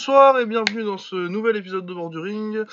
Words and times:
Bonsoir 0.00 0.38
et 0.38 0.46
bienvenue 0.46 0.82
dans 0.82 0.96
ce 0.96 1.14
nouvel 1.14 1.56
épisode 1.56 1.84
de 1.84 1.92
Borduring. 1.92 2.64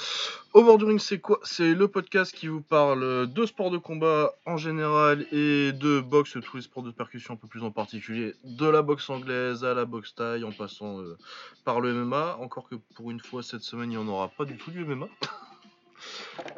Au 0.53 0.63
Borduring, 0.63 0.97
c'est 0.97 1.19
quoi? 1.19 1.41
C'est 1.43 1.73
le 1.73 1.89
podcast 1.89 2.33
qui 2.33 2.47
vous 2.47 2.61
parle 2.61 3.27
de 3.27 3.45
sport 3.45 3.69
de 3.69 3.77
combat 3.77 4.31
en 4.45 4.55
général 4.55 5.25
et 5.33 5.73
de 5.73 5.99
boxe, 5.99 6.37
tous 6.41 6.55
les 6.55 6.63
sports 6.63 6.83
de 6.83 6.91
percussion 6.91 7.33
un 7.33 7.35
peu 7.37 7.49
plus 7.49 7.63
en 7.63 7.69
particulier, 7.69 8.33
de 8.45 8.65
la 8.65 8.81
boxe 8.81 9.09
anglaise 9.09 9.65
à 9.65 9.73
la 9.73 9.83
boxe 9.83 10.15
taille 10.15 10.45
en 10.45 10.53
passant 10.53 11.01
euh, 11.01 11.17
par 11.65 11.81
le 11.81 11.91
MMA. 11.91 12.37
Encore 12.39 12.69
que 12.69 12.75
pour 12.95 13.11
une 13.11 13.19
fois 13.19 13.43
cette 13.43 13.63
semaine, 13.63 13.91
il 13.91 13.97
n'y 13.97 14.01
en 14.01 14.07
aura 14.07 14.29
pas 14.29 14.45
du 14.45 14.55
tout 14.55 14.71
du 14.71 14.85
MMA. 14.85 15.07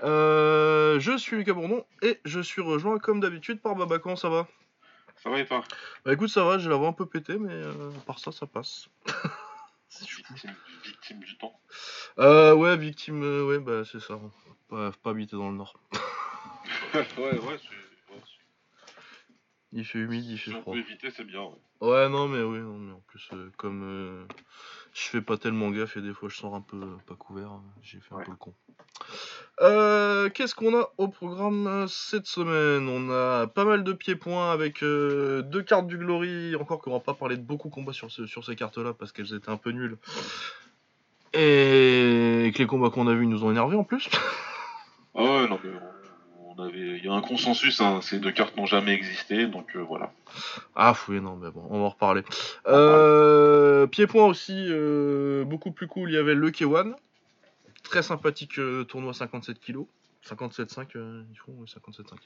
Euh, 0.03 0.99
je 0.99 1.17
suis 1.17 1.37
Lucas 1.37 1.53
Bourdon 1.53 1.85
et 2.01 2.19
je 2.25 2.41
suis 2.41 2.61
rejoint 2.61 2.99
comme 2.99 3.21
d'habitude 3.21 3.61
par 3.61 3.75
Baba. 3.75 3.97
Comment 3.97 4.17
ça 4.17 4.29
va? 4.29 4.47
Ça 5.23 5.29
va 5.29 5.39
et 5.39 5.45
toi? 5.45 5.63
Bah 6.05 6.13
écoute, 6.13 6.29
ça 6.29 6.43
va, 6.43 6.59
j'ai 6.59 6.69
la 6.69 6.75
voix 6.75 6.89
un 6.89 6.93
peu 6.93 7.05
pété, 7.05 7.39
mais 7.39 7.53
euh, 7.53 7.89
à 7.97 8.05
part 8.05 8.19
ça, 8.19 8.33
ça 8.33 8.45
passe. 8.45 8.89
victime, 10.05 10.55
victime 10.83 11.19
du 11.19 11.37
temps. 11.37 11.59
Euh, 12.19 12.53
ouais, 12.55 12.77
victime, 12.77 13.23
euh, 13.23 13.45
ouais, 13.45 13.59
bah 13.59 13.83
c'est 13.85 13.99
ça. 13.99 14.19
Pas, 14.67 14.91
pas 15.03 15.09
habiter 15.11 15.35
dans 15.35 15.49
le 15.51 15.57
nord. 15.57 15.79
ouais, 16.93 17.37
ouais, 17.39 17.57
c'est. 17.57 18.13
Ouais, 18.13 18.21
Il 19.71 19.85
fait 19.85 19.99
humide, 19.99 20.25
il 20.25 20.37
si 20.37 20.49
fait 20.51 20.57
on 20.57 20.61
froid. 20.61 20.73
peut 20.73 20.79
éviter, 20.79 21.11
c'est 21.11 21.23
bien. 21.23 21.43
Ouais. 21.43 21.55
Ouais, 21.81 22.09
non, 22.09 22.27
mais 22.27 22.41
oui, 22.41 22.59
non, 22.59 22.77
mais 22.77 22.91
en 22.93 22.99
plus, 23.01 23.29
euh, 23.33 23.49
comme 23.57 23.83
euh, 23.83 24.25
je 24.93 25.01
fais 25.01 25.21
pas 25.21 25.37
tellement 25.37 25.69
gaffe 25.71 25.95
et 25.95 26.01
des 26.01 26.13
fois 26.13 26.27
je 26.27 26.35
sors 26.35 26.53
un 26.55 26.61
peu 26.61 26.75
euh, 26.77 26.97
pas 27.05 27.15
couvert, 27.15 27.53
euh, 27.53 27.59
j'ai 27.81 27.99
fait 28.01 28.13
un 28.13 28.17
Ouais. 28.17 28.25
peu 28.25 28.31
le 28.31 28.37
con. 28.37 28.53
Euh, 29.61 30.29
Qu'est-ce 30.29 30.55
qu'on 30.55 30.77
a 30.79 30.89
au 30.97 31.07
programme 31.09 31.67
euh, 31.67 31.87
cette 31.87 32.27
semaine? 32.27 32.87
On 32.87 33.09
a 33.11 33.47
pas 33.47 33.65
mal 33.65 33.83
de 33.83 33.91
pieds-points 33.93 34.51
avec 34.51 34.83
euh, 34.83 35.41
deux 35.41 35.61
cartes 35.63 35.87
du 35.87 35.97
Glory, 35.97 36.55
encore 36.55 36.79
qu'on 36.79 36.91
va 36.91 36.99
pas 37.01 37.13
parler 37.13 37.35
de 37.35 37.41
beaucoup 37.41 37.67
de 37.69 37.73
combats 37.73 37.91
sur, 37.93 38.09
ce- 38.09 38.25
sur 38.25 38.45
ces 38.45 38.55
cartes-là 38.55 38.93
parce 38.97 39.11
qu'elles 39.11 39.33
étaient 39.33 39.49
un 39.49 39.57
peu 39.57 39.71
nulles. 39.71 39.97
Et 41.33 42.51
que 42.53 42.57
les 42.59 42.67
combats 42.67 42.89
qu'on 42.89 43.07
a 43.07 43.13
vus 43.13 43.27
nous 43.27 43.43
ont 43.43 43.51
énervés 43.51 43.75
en 43.77 43.83
plus. 43.83 44.09
Ah 45.15 45.23
ouais, 45.23 45.47
non, 45.49 45.59
mais. 45.63 45.71
Il 46.75 47.03
y 47.03 47.07
a 47.07 47.13
un 47.13 47.21
consensus, 47.21 47.81
hein, 47.81 47.99
ces 48.01 48.19
deux 48.19 48.31
cartes 48.31 48.55
n'ont 48.57 48.65
jamais 48.67 48.93
existé, 48.93 49.47
donc 49.47 49.75
euh, 49.75 49.79
voilà. 49.79 50.11
Ah 50.75 50.93
oui, 51.07 51.19
non, 51.19 51.35
mais 51.35 51.49
bon, 51.51 51.63
on 51.69 51.79
va 51.79 51.85
en 51.85 51.89
reparler. 51.89 52.21
Euh, 52.67 53.87
Pied-point 53.87 54.25
aussi, 54.25 54.67
euh, 54.69 55.43
beaucoup 55.45 55.71
plus 55.71 55.87
cool, 55.87 56.11
il 56.11 56.13
y 56.13 56.17
avait 56.17 56.35
le 56.35 56.51
K1. 56.51 56.93
Très 57.89 58.03
sympathique 58.03 58.59
euh, 58.59 58.83
tournoi 58.83 59.15
57 59.15 59.59
kg. 59.59 59.79
57,5, 60.23 60.89
euh, 60.95 61.23
ils 61.31 61.37
font 61.39 61.55
oui, 61.57 61.65
57,5. 61.67 62.17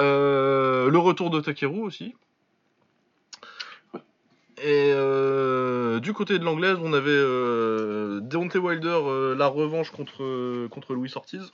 Euh, 0.00 0.90
le 0.90 0.98
retour 0.98 1.30
de 1.30 1.40
Takeru 1.40 1.80
aussi. 1.82 2.16
Et 4.60 4.92
du 6.00 6.12
côté 6.12 6.40
de 6.40 6.44
l'anglaise, 6.44 6.78
on 6.82 6.92
avait 6.92 7.20
Deontay 8.20 8.58
Wilder, 8.58 9.34
la 9.36 9.46
revanche 9.46 9.92
contre, 9.92 10.92
Louis 10.92 11.12
Ortiz. 11.14 11.52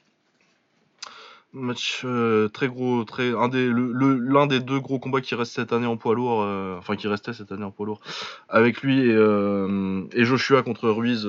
Match 1.52 2.06
très 2.54 2.68
gros, 2.68 3.04
l'un 3.18 4.46
des 4.46 4.60
deux 4.60 4.80
gros 4.80 4.98
combats 4.98 5.20
qui 5.20 5.34
restent 5.34 5.52
cette 5.52 5.74
année 5.74 5.86
en 5.86 5.98
poids 5.98 6.14
lourd, 6.14 6.38
enfin 6.78 6.96
qui 6.96 7.06
restait 7.06 7.34
cette 7.34 7.52
année 7.52 7.64
en 7.64 7.70
poids 7.70 7.84
lourd, 7.84 8.00
avec 8.48 8.80
lui 8.80 9.10
et 9.10 10.24
Joshua 10.24 10.62
contre 10.62 10.88
Ruiz. 10.88 11.28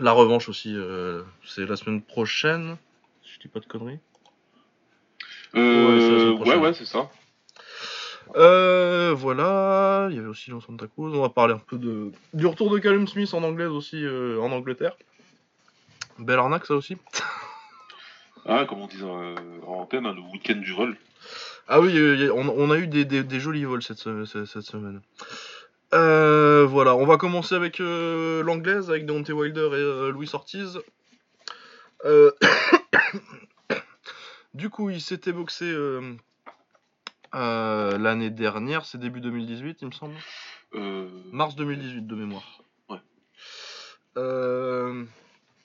La 0.00 0.12
revanche 0.12 0.48
aussi, 0.48 0.72
euh, 0.74 1.22
c'est 1.46 1.66
la 1.66 1.76
semaine 1.76 2.02
prochaine. 2.02 2.76
Je 3.24 3.38
dis 3.40 3.48
pas 3.48 3.60
de 3.60 3.66
conneries. 3.66 3.98
Euh, 5.54 6.32
ouais, 6.38 6.56
ouais, 6.56 6.74
c'est 6.74 6.84
ça. 6.84 7.10
Euh, 8.36 9.12
voilà, 9.14 10.08
il 10.10 10.16
y 10.16 10.18
avait 10.18 10.26
aussi 10.28 10.50
Los 10.50 10.62
Santa 10.62 10.86
Cruz. 10.86 11.14
On 11.14 11.20
va 11.20 11.28
parler 11.28 11.54
un 11.54 11.58
peu 11.58 11.78
de 11.78 12.10
du 12.32 12.46
retour 12.46 12.70
de 12.70 12.78
Callum 12.78 13.06
Smith 13.06 13.32
en 13.34 13.42
anglaise 13.44 13.68
aussi 13.68 14.02
euh, 14.04 14.40
en 14.40 14.50
Angleterre. 14.50 14.96
Belle 16.18 16.38
arnaque 16.38 16.66
ça 16.66 16.74
aussi. 16.74 16.96
Ah, 18.46 18.66
comme 18.68 18.82
on 18.82 18.86
dit 18.86 18.98
euh, 19.02 19.34
en 19.66 19.72
antenne, 19.80 20.04
hein, 20.04 20.12
le 20.14 20.20
week-end 20.20 20.56
du 20.56 20.74
vol. 20.74 20.98
Ah 21.66 21.80
oui, 21.80 22.28
on, 22.30 22.46
on 22.50 22.70
a 22.70 22.76
eu 22.76 22.86
des, 22.86 23.06
des- 23.06 23.24
des 23.24 23.40
jolis 23.40 23.64
vols 23.64 23.82
cette, 23.82 23.96
se- 23.96 24.26
cette- 24.26 24.44
cette 24.44 24.64
semaine. 24.64 25.00
Euh, 25.94 26.66
voilà, 26.66 26.96
on 26.96 27.06
va 27.06 27.16
commencer 27.16 27.54
avec 27.54 27.80
euh, 27.80 28.42
l'anglaise, 28.42 28.90
avec 28.90 29.06
Deontay 29.06 29.32
Wilder 29.32 29.68
et 29.72 29.74
euh, 29.74 30.10
Louis 30.10 30.30
Ortiz. 30.32 30.80
Du 34.54 34.70
coup, 34.70 34.88
il 34.88 35.00
s'était 35.00 35.32
boxé 35.32 35.74
l'année 37.32 38.30
dernière, 38.30 38.84
c'est 38.84 38.98
début 38.98 39.20
2018, 39.20 39.78
il 39.82 39.88
me 39.88 39.92
semble. 39.92 40.14
Mars 41.32 41.56
2018 41.56 42.06
de 42.06 42.14
mémoire. 42.14 42.62
Ouais. 42.88 43.00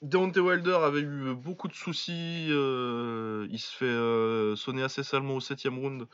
Deontay 0.02 0.40
Wilder 0.40 0.78
avait 0.82 1.00
eu 1.02 1.34
beaucoup 1.34 1.68
de 1.68 1.74
soucis. 1.74 2.46
euh, 2.50 3.46
il 3.50 3.58
se 3.58 3.76
fait 3.76 3.84
euh, 3.84 4.56
sonner 4.56 4.82
assez 4.82 5.02
salement 5.02 5.34
au 5.34 5.40
7ème 5.40 5.78
round. 5.78 6.06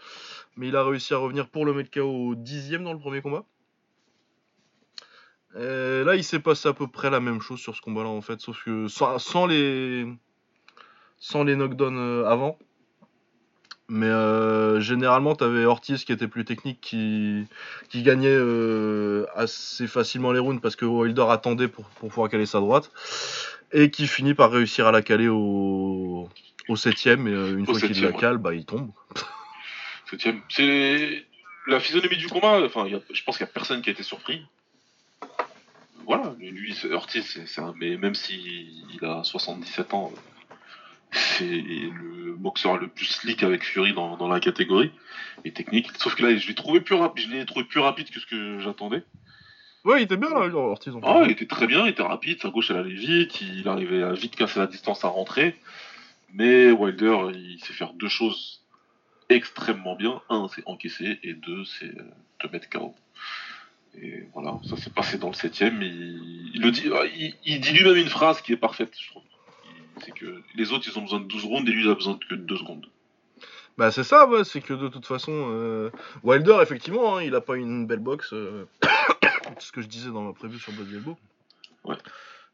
Mais 0.57 0.69
il 0.69 0.77
a 0.77 0.85
réussi 0.85 1.15
à 1.15 1.19
revenir 1.19 1.49
pour 1.49 1.65
le 1.65 1.73
mettre 1.73 1.91
KO 1.93 2.03
au 2.03 2.35
10ème 2.35 2.83
dans 2.83 2.93
le 2.93 2.99
premier 2.99 3.23
combat. 3.23 3.45
Et 5.59 6.05
là, 6.05 6.17
il 6.17 6.25
s'est 6.25 6.41
passé 6.41 6.69
à 6.69 6.73
peu 6.73 6.87
près 6.87 7.09
la 7.11 7.21
même 7.21 7.41
chose 7.41 7.59
sur 7.61 7.75
ce 7.75 7.81
combat-là 7.81 8.09
en 8.11 8.21
fait. 8.21 8.41
Sauf 8.41 8.63
que 8.65 8.89
sans, 8.89 9.19
sans 9.19 9.47
les, 9.47 10.07
sans 11.19 11.45
les 11.45 11.57
knockdowns 11.57 11.99
euh, 11.99 12.27
avant. 12.27 12.59
Mais 13.89 14.07
euh, 14.07 14.81
généralement, 14.81 15.37
tu 15.37 15.45
avais 15.45 15.65
Ortiz 15.65 16.05
qui 16.05 16.13
était 16.13 16.27
plus 16.27 16.45
technique, 16.45 16.81
qui, 16.81 17.45
qui 17.89 18.03
gagnait 18.03 18.27
euh, 18.29 19.27
assez 19.37 19.87
facilement 19.87 20.33
les 20.33 20.41
rounds 20.41 20.61
parce 20.61 20.75
que 20.75 20.85
Wilder 20.85 21.27
attendait 21.31 21.69
pour, 21.69 21.85
pour 21.91 22.09
pouvoir 22.09 22.29
caler 22.29 22.47
sa 22.47 22.59
droite 22.59 22.91
et 23.73 23.91
qui 23.93 24.09
finit 24.09 24.35
par 24.35 24.51
réussir 24.51 24.89
à 24.89 24.93
la 24.93 25.03
caler 25.03 25.29
au, 25.29 26.29
au 26.69 26.77
septième 26.77 27.29
et 27.29 27.33
euh, 27.33 27.57
une 27.57 27.63
Au 27.63 27.75
fois 27.75 27.81
qu'il 27.89 28.03
la 28.03 28.09
ouais. 28.11 28.17
cale, 28.17 28.39
bah, 28.39 28.55
il 28.55 28.65
tombe. 28.65 28.91
septième. 30.11 30.41
C'est 30.49 31.25
la 31.69 31.79
physionomie 31.79 32.17
du 32.17 32.27
combat. 32.27 32.61
Enfin, 32.65 32.87
il 32.87 32.93
y 32.93 32.97
a- 32.97 33.01
je 33.13 33.23
pense 33.23 33.39
qu'il 33.39 33.47
y 33.47 33.49
a 33.49 33.53
personne 33.53 33.83
qui 33.83 33.91
a 33.91 33.93
été 33.93 34.03
surpris. 34.03 34.45
Voilà, 36.07 36.35
lui, 36.39 36.73
c'est- 36.75 36.91
Ortiz, 36.93 37.25
c'est 37.47 37.61
un. 37.61 37.75
Mais 37.79 37.97
même 37.97 38.15
s'il 38.15 38.99
a 39.03 39.23
77 39.25 39.93
ans, 39.95 40.13
c'est 41.13 41.45
le 41.45 42.35
boxeur 42.37 42.79
le 42.79 42.89
plus 42.89 43.07
slick 43.07 43.43
avec 43.43 43.65
Fury 43.65 43.93
dans, 43.93 44.17
dans 44.17 44.29
la 44.29 44.41
catégorie 44.41 44.91
et 45.45 45.53
technique. 45.53 45.89
Sauf 45.99 46.15
que 46.15 46.23
là, 46.25 46.37
je 46.37 46.47
l'ai 46.49 46.55
trouvé 46.55 46.81
plus 46.81 46.95
rapide. 46.95 47.27
Je 47.29 47.33
l'ai 47.37 47.47
trouvé 47.47 47.65
plus 47.65 47.81
rapide 47.81 48.11
que 48.11 48.21
ce 48.21 48.27
que 48.27 48.59
j'attendais. 48.61 49.03
Ouais, 49.85 50.01
il 50.01 50.05
était 50.05 50.17
bien 50.17 50.31
là, 50.31 50.41
Ortiz. 50.55 50.95
en 50.95 51.01
Ah, 51.05 51.23
il 51.25 51.31
était 51.31 51.47
très 51.47 51.67
bien, 51.69 51.87
il 51.87 51.91
était 51.91 52.03
rapide, 52.03 52.41
sa 52.43 52.49
gauche 52.51 52.71
elle 52.71 52.79
allait 52.79 52.93
vite, 52.95 53.41
il 53.41 53.69
arrivait 53.69 54.03
à 54.03 54.13
vite 54.15 54.35
casser 54.35 54.59
la 54.59 54.67
distance 54.67 55.05
à 55.05 55.09
rentrer. 55.09 55.57
Mais 56.33 56.73
Wilder, 56.73 57.19
il 57.35 57.61
sait 57.65 57.73
faire 57.73 57.93
deux 57.93 58.09
choses 58.09 58.63
extrêmement 59.29 59.95
bien. 59.95 60.21
Un, 60.29 60.49
c'est 60.55 60.63
encaisser, 60.67 61.21
et 61.23 61.35
deux, 61.35 61.65
c'est 61.65 61.87
euh, 61.87 62.03
te 62.41 62.49
mettre 62.49 62.69
KO. 62.69 62.95
Et 64.01 64.25
voilà, 64.35 64.59
ça 64.69 64.77
s'est 64.77 64.91
passé 64.91 65.19
dans 65.19 65.29
le 65.29 65.35
septième. 65.35 65.81
Il, 65.83 66.51
il 66.55 66.61
le 66.61 66.71
dit, 66.71 66.85
il, 67.17 67.35
il 67.45 67.61
dit 67.61 67.73
lui-même 67.73 67.97
une 67.97 68.09
phrase 68.09 68.41
qui 68.41 68.53
est 68.53 68.57
parfaite, 68.57 68.93
je 68.99 69.09
trouve. 69.11 69.23
C'est 70.05 70.13
que 70.13 70.43
les 70.55 70.73
autres, 70.73 70.87
ils 70.91 70.99
ont 70.99 71.03
besoin 71.03 71.21
de 71.21 71.25
12 71.25 71.45
rounds, 71.45 71.69
et 71.71 71.73
lui, 71.73 71.85
il 71.85 71.91
a 71.91 71.95
besoin 71.95 72.19
que 72.19 72.35
de 72.35 72.41
2 72.43 72.57
secondes. 72.59 72.87
Bah 73.79 73.91
c'est 73.91 74.05
ça, 74.05 74.27
ouais, 74.27 74.45
c'est 74.45 74.63
que 74.63 74.73
de 74.73 74.89
toute 74.89 75.07
façon, 75.07 75.33
euh, 75.51 75.91
Wilder, 76.23 76.59
effectivement, 76.63 77.17
hein, 77.17 77.23
il 77.23 77.35
a 77.35 77.41
pas 77.43 77.57
une 77.57 77.87
belle 77.87 78.01
boxe. 78.01 78.33
euh, 78.33 78.65
ce 79.59 79.71
que 79.73 79.83
je 79.83 79.87
disais 79.87 80.11
dans 80.11 80.23
ma 80.23 80.33
prévue 80.33 80.59
sur 80.59 80.73
Blood 80.73 80.89
Elbow. 80.93 81.17
Ouais. 81.85 81.97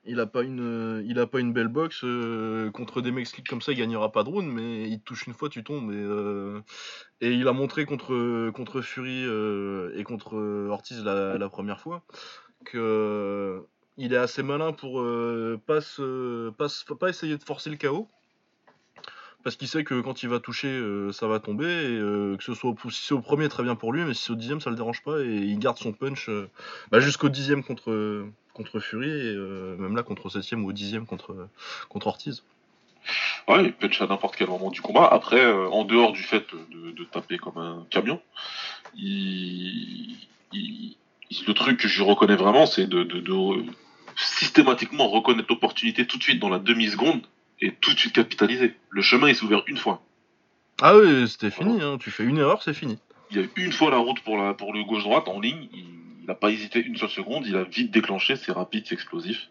Il 0.04 0.18
a 0.18 0.26
pas 0.26 0.42
une, 0.42 0.60
euh, 0.60 1.04
il 1.06 1.20
a 1.20 1.28
pas 1.28 1.38
une 1.38 1.52
belle 1.52 1.68
boxe 1.68 2.00
euh, 2.02 2.72
contre 2.72 3.00
des 3.02 3.12
mecs 3.12 3.28
slick 3.28 3.48
comme 3.48 3.62
ça, 3.62 3.70
il 3.70 3.78
gagnera 3.78 4.10
pas 4.10 4.24
de 4.24 4.30
round, 4.30 4.52
mais 4.52 4.88
il 4.88 4.98
te 4.98 5.04
touche 5.04 5.28
une 5.28 5.32
fois, 5.32 5.48
tu 5.48 5.62
tombes. 5.62 5.92
Et, 5.92 5.96
euh, 5.96 6.60
il 7.20 7.46
a 7.46 7.52
montré 7.52 7.84
contre 7.84 8.50
contre 8.50 8.80
Fury 8.80 9.22
et 9.94 10.02
contre 10.02 10.34
Ortiz 10.68 11.04
la, 11.04 11.48
première 11.48 11.80
fois 11.80 12.02
que 12.64 13.64
il 13.96 14.12
est 14.12 14.16
assez 14.16 14.42
malin 14.42 14.72
pour 14.72 15.04
pas 15.66 15.78
pas, 16.98 17.08
essayer 17.08 17.38
de 17.38 17.44
forcer 17.44 17.70
le 17.70 17.76
KO. 17.76 18.08
Parce 19.44 19.56
qu'il 19.56 19.68
sait 19.68 19.82
que 19.84 20.00
quand 20.00 20.22
il 20.22 20.28
va 20.28 20.40
toucher, 20.40 20.82
ça 21.12 21.28
va 21.28 21.38
tomber. 21.38 21.64
Que 21.64 22.42
ce 22.42 22.54
soit 22.54 22.74
si 22.90 23.06
c'est 23.06 23.14
au 23.14 23.20
premier, 23.20 23.48
très 23.48 23.62
bien 23.62 23.76
pour 23.76 23.92
lui, 23.92 24.04
mais 24.04 24.14
si 24.14 24.24
c'est 24.24 24.32
au 24.32 24.36
dixième, 24.36 24.60
ça 24.60 24.70
le 24.70 24.76
dérange 24.76 25.02
pas. 25.04 25.20
Et 25.20 25.36
il 25.36 25.58
garde 25.60 25.78
son 25.78 25.92
punch 25.92 26.28
bah, 26.90 26.98
jusqu'au 26.98 27.28
dixième 27.28 27.62
contre, 27.62 28.32
contre 28.54 28.80
Fury. 28.80 29.08
Et 29.08 29.34
euh, 29.36 29.76
même 29.76 29.96
là, 29.96 30.02
contre 30.02 30.26
au 30.26 30.30
septième 30.30 30.64
ou 30.64 30.68
au 30.68 30.72
dixième 30.72 31.06
contre, 31.06 31.48
contre 31.88 32.06
Ortiz. 32.08 32.42
Ouais, 33.48 33.64
il 33.64 33.72
punch 33.72 34.00
à 34.00 34.06
n'importe 34.06 34.36
quel 34.36 34.48
moment 34.48 34.70
du 34.70 34.80
combat. 34.80 35.08
Après, 35.10 35.40
euh, 35.40 35.68
en 35.70 35.84
dehors 35.84 36.12
du 36.12 36.22
fait 36.22 36.46
de, 36.70 36.92
de 36.92 37.04
taper 37.04 37.36
comme 37.38 37.58
un 37.58 37.84
camion, 37.90 38.20
il, 38.94 40.16
il- 40.52 40.96
il- 41.30 41.44
le 41.46 41.54
truc 41.54 41.80
que 41.80 41.88
je 41.88 42.02
reconnais 42.02 42.36
vraiment, 42.36 42.66
c'est 42.66 42.86
de, 42.86 43.02
de- 43.02 43.20
de, 43.20 43.32
euh, 43.32 43.64
systématiquement 44.16 45.08
reconnaître 45.08 45.48
l'opportunité 45.50 46.06
tout 46.06 46.18
de 46.18 46.22
suite 46.22 46.38
dans 46.40 46.48
la 46.50 46.58
demi-seconde 46.58 47.22
et 47.60 47.72
tout 47.72 47.92
de 47.94 47.98
suite 47.98 48.12
capitaliser. 48.14 48.74
Le 48.90 49.02
chemin 49.02 49.28
il 49.28 49.34
s'est 49.36 49.44
ouvert 49.44 49.62
une 49.66 49.78
fois. 49.78 50.02
Ah 50.80 50.96
oui, 50.96 51.28
c'était 51.28 51.50
fini. 51.50 51.80
Hein. 51.80 51.96
Tu 51.98 52.10
fais 52.10 52.24
une 52.24 52.38
erreur, 52.38 52.62
c'est 52.62 52.74
fini. 52.74 52.98
Il 53.30 53.36
y 53.38 53.40
a 53.40 53.44
eu 53.44 53.50
une 53.56 53.72
fois 53.72 53.90
la 53.90 53.96
route 53.98 54.20
pour, 54.20 54.36
la, 54.36 54.52
pour 54.54 54.72
le 54.74 54.84
gauche-droite 54.84 55.26
en 55.28 55.40
ligne, 55.40 55.68
il, 55.72 55.86
il 56.22 56.26
n'a 56.28 56.34
pas 56.34 56.50
hésité 56.50 56.80
une 56.80 56.96
seule 56.96 57.10
seconde, 57.10 57.46
il 57.46 57.56
a 57.56 57.64
vite 57.64 57.90
déclenché, 57.90 58.36
c'est 58.36 58.52
rapide, 58.52 58.84
c'est 58.86 58.94
explosif, 58.94 59.48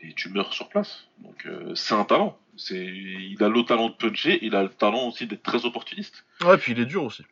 et 0.00 0.12
tu 0.14 0.28
meurs 0.28 0.52
sur 0.52 0.68
place. 0.68 1.08
Donc 1.18 1.46
euh, 1.46 1.74
c'est 1.74 1.94
un 1.94 2.04
talent. 2.04 2.38
C'est, 2.56 2.86
il 2.86 3.42
a 3.42 3.48
le 3.48 3.64
talent 3.64 3.90
de 3.90 3.94
puncher, 3.94 4.38
il 4.42 4.54
a 4.54 4.62
le 4.62 4.68
talent 4.70 5.08
aussi 5.08 5.26
d'être 5.26 5.42
très 5.42 5.66
opportuniste. 5.66 6.24
Ouais, 6.42 6.56
puis 6.56 6.72
il 6.72 6.80
est 6.80 6.86
dur 6.86 7.04
aussi. 7.04 7.22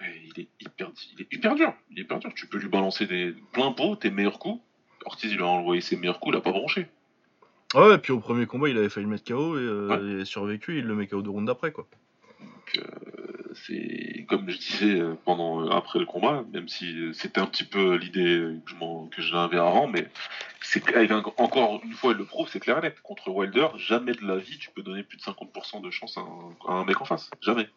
Et 0.00 0.22
il 0.26 0.42
est 0.42 0.48
hyper, 0.60 0.90
il 1.16 1.22
est 1.22 1.32
hyper 1.32 1.54
dur. 1.54 1.72
Il 1.90 1.98
est 1.98 2.02
hyper 2.02 2.20
dur. 2.20 2.32
Tu 2.34 2.46
peux 2.46 2.58
lui 2.58 2.68
balancer 2.68 3.06
des 3.06 3.34
plein 3.52 3.72
pot, 3.72 3.96
tes 3.96 4.10
meilleurs 4.10 4.38
coups. 4.38 4.62
Ortiz, 5.04 5.32
il 5.32 5.40
a 5.40 5.46
envoyé 5.46 5.80
ses 5.80 5.96
meilleurs 5.96 6.20
coups, 6.20 6.34
il 6.34 6.38
a 6.38 6.42
pas 6.42 6.52
branché. 6.52 6.86
Ouais, 7.74 7.94
et 7.94 7.98
puis 7.98 8.12
au 8.12 8.20
premier 8.20 8.46
combat, 8.46 8.68
il 8.68 8.78
avait 8.78 8.88
failli 8.88 9.06
le 9.06 9.12
mettre 9.12 9.24
KO 9.24 9.58
et 9.58 9.62
euh, 9.62 10.16
il 10.16 10.20
a 10.20 10.24
survécu, 10.24 10.78
il 10.78 10.84
le 10.84 10.94
met 10.94 11.06
KO 11.06 11.22
de 11.22 11.28
round 11.28 11.46
d'après, 11.46 11.72
quoi. 11.72 11.86
Donc, 12.40 12.78
euh, 12.78 13.47
c'est 13.66 14.24
comme 14.28 14.48
je 14.48 14.56
disais 14.58 15.00
euh, 15.00 15.14
pendant 15.24 15.64
euh, 15.64 15.70
après 15.70 15.98
le 15.98 16.06
combat, 16.06 16.44
même 16.52 16.68
si 16.68 16.98
euh, 16.98 17.12
c'était 17.12 17.40
un 17.40 17.46
petit 17.46 17.64
peu 17.64 17.96
l'idée 17.96 18.54
que 19.10 19.22
je, 19.22 19.32
l'avais 19.34 19.58
avant, 19.58 19.86
mais 19.86 20.06
c'est 20.60 20.82
encore 21.38 21.80
une 21.84 21.92
fois, 21.92 22.12
il 22.12 22.18
le 22.18 22.24
prouve, 22.24 22.48
c'est 22.50 22.60
clair 22.60 22.78
et 22.78 22.82
net. 22.82 23.00
Contre 23.02 23.28
Wilder, 23.28 23.68
jamais 23.76 24.12
de 24.12 24.26
la 24.26 24.36
vie 24.36 24.58
tu 24.58 24.70
peux 24.70 24.82
donner 24.82 25.02
plus 25.02 25.18
de 25.18 25.22
50% 25.22 25.82
de 25.82 25.90
chance 25.90 26.18
à 26.18 26.20
un, 26.20 26.56
à 26.68 26.72
un 26.74 26.84
mec 26.84 27.00
en 27.00 27.04
face. 27.04 27.30
Jamais. 27.40 27.68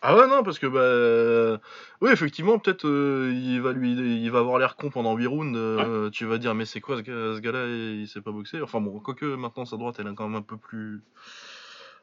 Ah 0.00 0.16
ouais, 0.16 0.28
non, 0.28 0.44
parce 0.44 0.58
que, 0.60 0.66
bah. 0.66 1.60
Oui, 2.00 2.10
effectivement, 2.12 2.58
peut-être 2.58 2.86
euh, 2.86 3.32
il, 3.34 3.60
va 3.60 3.72
lui, 3.72 3.92
il 3.92 4.30
va 4.30 4.38
avoir 4.38 4.58
l'air 4.58 4.76
con 4.76 4.90
pendant 4.90 5.16
8 5.16 5.26
rounds. 5.26 5.56
euh, 5.56 6.08
Tu 6.10 6.24
vas 6.24 6.38
dire, 6.38 6.54
mais 6.54 6.66
c'est 6.66 6.80
quoi 6.80 6.98
ce, 6.98 7.02
gars- 7.02 7.36
ce 7.36 7.40
gars-là 7.40 7.66
Il 7.66 8.06
sait 8.06 8.20
pas 8.20 8.30
boxer? 8.30 8.60
Enfin 8.62 8.80
bon, 8.80 9.00
quoique 9.00 9.24
maintenant 9.24 9.64
sa 9.64 9.76
droite, 9.76 9.96
elle 9.98 10.06
est 10.06 10.14
quand 10.14 10.28
même 10.28 10.38
un 10.38 10.42
peu 10.42 10.56
plus. 10.56 11.02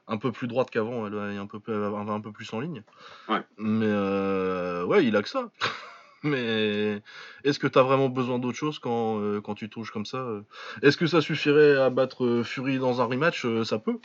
Un 0.08 0.18
peu 0.18 0.32
plus 0.32 0.48
droite 0.48 0.70
qu'avant, 0.70 1.08
elle 1.08 1.14
est 1.34 1.38
un 1.38 1.48
peu, 1.48 1.60
elle 1.68 1.80
va 1.80 1.98
un 2.14 2.22
peu 2.22 2.32
plus 2.32 2.52
en 2.54 2.60
ligne. 2.60 2.84
Ouais. 3.28 3.42
Mais 3.58 3.88
euh, 3.90 4.84
ouais, 4.86 5.04
il 5.06 5.16
a 5.16 5.22
que 5.24 5.30
ça. 5.30 5.50
Mais 6.24 7.02
est-ce 7.44 7.60
que 7.60 7.68
t'as 7.68 7.84
vraiment 7.84 8.10
besoin 8.10 8.40
d'autre 8.40 8.58
chose 8.58 8.80
quand, 8.80 9.20
euh, 9.20 9.42
quand 9.42 9.54
tu 9.56 9.70
touches 9.70 9.92
comme 9.92 10.06
ça 10.06 10.18
euh? 10.18 10.42
Est-ce 10.82 10.98
que 10.98 11.06
ça 11.08 11.22
suffirait 11.22 11.76
à 11.78 11.90
battre 11.90 12.26
euh, 12.26 12.44
Fury 12.44 12.78
dans 12.80 13.02
un 13.02 13.06
rematch? 13.06 13.46
Ça 13.64 13.78
peut. 13.80 13.98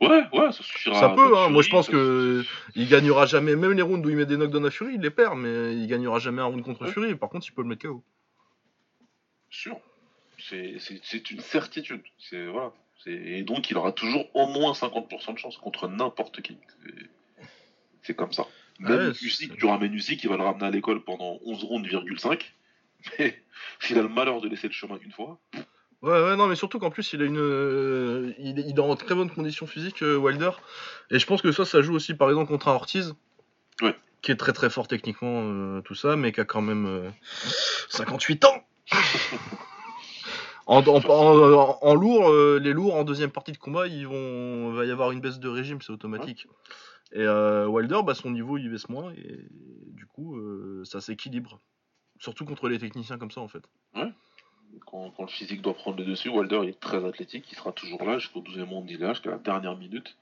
Ouais, 0.00 0.24
ouais, 0.32 0.52
ça 0.52 0.62
suffira. 0.62 0.98
Ça 0.98 1.08
peut, 1.10 1.38
hein. 1.38 1.48
Moi, 1.48 1.62
je 1.62 1.70
pense 1.70 1.86
ça- 1.86 1.92
que 1.92 2.44
il 2.74 2.88
gagnera 2.88 3.26
jamais, 3.26 3.56
même 3.56 3.72
les 3.72 3.82
rounds 3.82 4.04
où 4.06 4.10
il 4.10 4.16
met 4.16 4.26
des 4.26 4.36
knockdowns 4.36 4.66
à 4.66 4.70
Fury, 4.70 4.94
il 4.94 5.00
les 5.00 5.10
perd, 5.10 5.38
mais 5.38 5.74
il 5.74 5.86
gagnera 5.86 6.18
jamais 6.18 6.42
un 6.42 6.46
round 6.46 6.62
contre 6.62 6.82
Ouais. 6.82 6.90
Fury. 6.92 7.14
Par 7.14 7.30
contre, 7.30 7.46
il 7.48 7.52
peut 7.52 7.62
le 7.62 7.68
mettre 7.68 7.86
KO. 7.88 8.02
Sûr. 9.50 9.78
C'est- 10.38 10.76
c'est 11.02 11.30
une 11.30 11.40
certitude. 11.40 12.02
C'est 12.18 12.46
voilà. 12.46 12.72
Et 13.06 13.42
donc 13.42 13.70
il 13.70 13.76
aura 13.76 13.92
toujours 13.92 14.24
au 14.34 14.46
moins 14.46 14.72
50% 14.72 15.34
de 15.34 15.38
chance 15.38 15.56
contre 15.58 15.88
n'importe 15.88 16.40
qui. 16.42 16.56
C'est- 18.02 18.14
comme 18.14 18.32
ça. 18.32 18.46
Même 18.78 19.08
Ouais, 19.08 19.14
Usyk, 19.22 19.56
tu 19.58 19.66
ramènes 19.66 19.92
Usyk, 19.94 20.22
il 20.22 20.28
va 20.30 20.36
le 20.36 20.42
ramener 20.44 20.66
à 20.66 20.70
l'école 20.70 21.02
pendant 21.02 21.38
11 21.44 21.64
rounds, 21.64 21.88
5. 22.18 22.54
Mais 23.18 23.42
s'il 23.80 23.98
a 23.98 24.02
le 24.02 24.08
malheur 24.08 24.40
de 24.40 24.48
laisser 24.48 24.68
le 24.68 24.72
chemin 24.72 24.98
une 25.04 25.12
fois, 25.12 25.38
Ouais, 26.02 26.10
ouais, 26.22 26.36
non, 26.36 26.46
mais 26.46 26.56
surtout 26.56 26.78
qu'en 26.78 26.90
plus, 26.90 27.14
il 27.14 27.22
a 27.22 27.24
une, 27.24 27.38
euh, 27.38 28.32
il, 28.38 28.58
est- 28.60 28.78
en 28.78 28.94
très 28.96 29.14
bonne 29.14 29.30
condition 29.30 29.66
physique, 29.66 30.02
euh, 30.02 30.16
Wilder. 30.16 30.50
Et 31.10 31.18
je 31.18 31.26
pense 31.26 31.40
que 31.42 31.50
ça, 31.52 31.64
ça 31.64 31.80
joue 31.80 31.94
aussi, 31.94 32.14
par 32.14 32.28
exemple, 32.28 32.48
contre 32.48 32.68
un 32.68 32.74
Ortiz. 32.74 33.14
Ouais. 33.80 33.96
Qui 34.20 34.30
est 34.30 34.36
très 34.36 34.52
très 34.52 34.68
fort 34.70 34.88
techniquement, 34.88 35.40
euh, 35.42 35.80
tout 35.80 35.94
ça, 35.94 36.14
mais 36.16 36.32
qui 36.32 36.40
a 36.40 36.44
quand 36.44 36.60
même 36.60 36.86
euh, 36.86 37.10
58 37.88 38.44
ans. 38.44 38.62
En, 40.66 40.82
en, 40.86 41.00
en- 41.08 41.78
en 41.80 41.94
lourd, 41.94 42.28
euh, 42.28 42.58
les 42.58 42.72
lourds 42.72 42.94
en 42.96 43.04
deuxième 43.04 43.30
partie 43.30 43.52
de 43.52 43.56
combat, 43.58 43.86
ils 43.86 44.06
vont, 44.06 44.72
va 44.72 44.84
y 44.84 44.90
avoir 44.90 45.12
une 45.12 45.20
baisse 45.20 45.38
de 45.38 45.48
régime, 45.48 45.80
c'est 45.80 45.92
automatique. 45.92 46.46
Et 47.12 47.20
euh, 47.20 47.66
Wilder, 47.68 48.00
bah, 48.04 48.14
son 48.14 48.30
niveau 48.32 48.58
il 48.58 48.68
baisse 48.68 48.88
moins 48.88 49.12
et 49.12 49.46
du 49.92 50.06
coup 50.06 50.36
euh, 50.36 50.82
ça 50.84 51.00
s'équilibre. 51.00 51.60
Surtout 52.18 52.44
contre 52.44 52.68
les 52.68 52.78
techniciens 52.78 53.16
comme 53.18 53.30
ça 53.30 53.40
en 53.40 53.48
fait. 53.48 53.62
quand, 54.84 55.10
quand 55.16 55.22
le 55.22 55.28
physique 55.28 55.62
doit 55.62 55.74
prendre 55.74 55.98
le 55.98 56.04
dessus, 56.04 56.28
Wilder 56.28 56.60
il 56.64 56.70
est 56.70 56.80
très 56.80 57.04
athlétique, 57.04 57.44
il 57.52 57.56
sera 57.56 57.70
toujours 57.72 58.04
là 58.04 58.18
jusqu'au 58.18 58.40
12e 58.40 58.68
round, 58.68 58.90
il 58.90 58.96
est 58.96 59.06
là 59.06 59.12
jusqu'à 59.12 59.30
la 59.30 59.38
dernière 59.38 59.76
minute. 59.76 60.16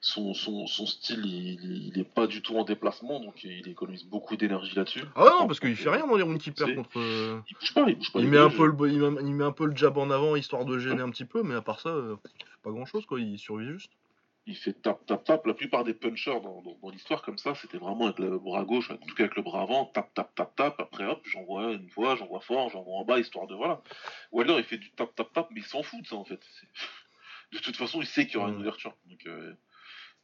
Son, 0.00 0.34
son, 0.34 0.66
son 0.66 0.86
style, 0.86 1.22
il, 1.24 1.88
il 1.88 1.98
est 1.98 2.04
pas 2.04 2.26
du 2.26 2.42
tout 2.42 2.56
en 2.58 2.64
déplacement, 2.64 3.20
donc 3.20 3.42
il 3.42 3.66
économise 3.68 4.04
beaucoup 4.04 4.36
d'énergie 4.36 4.74
là-dessus. 4.74 5.02
Ah 5.16 5.24
non, 5.40 5.46
parce 5.46 5.60
qu'il 5.60 5.74
fait 5.76 5.88
rien 5.90 6.06
dans 6.06 6.16
les 6.16 6.22
rounds 6.22 6.42
qu'il 6.42 6.52
perd 6.52 6.74
contre. 6.74 6.98
euh, 6.98 7.40
Il 7.50 7.56
bouge 7.56 7.74
pas, 7.74 7.84
il 7.88 7.96
bouge 7.96 8.12
pas. 8.12 8.20
Il 8.20 8.28
met, 8.28 8.38
un 8.38 8.50
peu 8.50 8.66
le, 8.66 8.90
il, 8.92 8.98
met, 8.98 9.20
il 9.22 9.34
met 9.34 9.44
un 9.44 9.52
peu 9.52 9.66
le 9.66 9.74
jab 9.76 9.96
en 9.96 10.10
avant 10.10 10.36
histoire 10.36 10.64
de 10.64 10.78
gêner 10.78 11.00
un 11.02 11.10
petit 11.10 11.24
peu, 11.24 11.42
mais 11.42 11.54
à 11.54 11.62
part 11.62 11.80
ça, 11.80 11.88
euh, 11.88 12.16
il 12.38 12.44
fait 12.44 12.62
pas 12.62 12.70
grand 12.70 12.84
chose 12.86 13.06
quoi, 13.06 13.18
il 13.18 13.38
survit 13.38 13.66
juste. 13.66 13.90
il 14.46 14.56
fait 14.56 14.74
tap 14.74 15.06
tap 15.06 15.24
tap. 15.24 15.46
La 15.46 15.54
plupart 15.54 15.84
des 15.84 15.94
punchers 15.94 16.40
dans, 16.42 16.60
dans, 16.60 16.76
dans 16.82 16.90
l'histoire 16.90 17.22
comme 17.22 17.38
ça, 17.38 17.54
c'était 17.54 17.78
vraiment 17.78 18.04
avec 18.04 18.18
le 18.18 18.38
bras 18.38 18.64
gauche, 18.64 18.90
en 18.90 18.96
tout 18.98 19.14
cas 19.14 19.24
avec 19.24 19.36
le 19.36 19.42
bras 19.42 19.62
avant, 19.62 19.86
tap 19.86 20.12
tap 20.12 20.34
tap 20.34 20.54
tap. 20.54 20.78
Après 20.80 21.06
hop, 21.06 21.22
j'envoie 21.24 21.72
une 21.72 21.88
fois, 21.88 22.14
j'envoie 22.16 22.40
fort, 22.40 22.68
j'envoie 22.68 22.98
en 22.98 23.04
bas, 23.06 23.18
histoire 23.18 23.46
de 23.46 23.54
voilà. 23.54 23.80
Wilder 24.32 24.56
il 24.58 24.64
fait 24.64 24.76
du 24.78 24.90
tap 24.90 25.14
tap 25.14 25.32
tap, 25.32 25.48
mais 25.50 25.60
il 25.60 25.66
s'en 25.66 25.82
fout 25.82 26.02
de 26.02 26.06
ça 26.06 26.16
en 26.16 26.24
fait. 26.26 26.40
De 27.52 27.58
toute 27.60 27.76
façon, 27.76 28.00
il 28.00 28.06
sait 28.06 28.26
qu'il 28.26 28.34
y 28.34 28.38
aura 28.38 28.48
une 28.48 28.56
ouverture. 28.56 28.94
Donc 29.08 29.20
euh, 29.26 29.54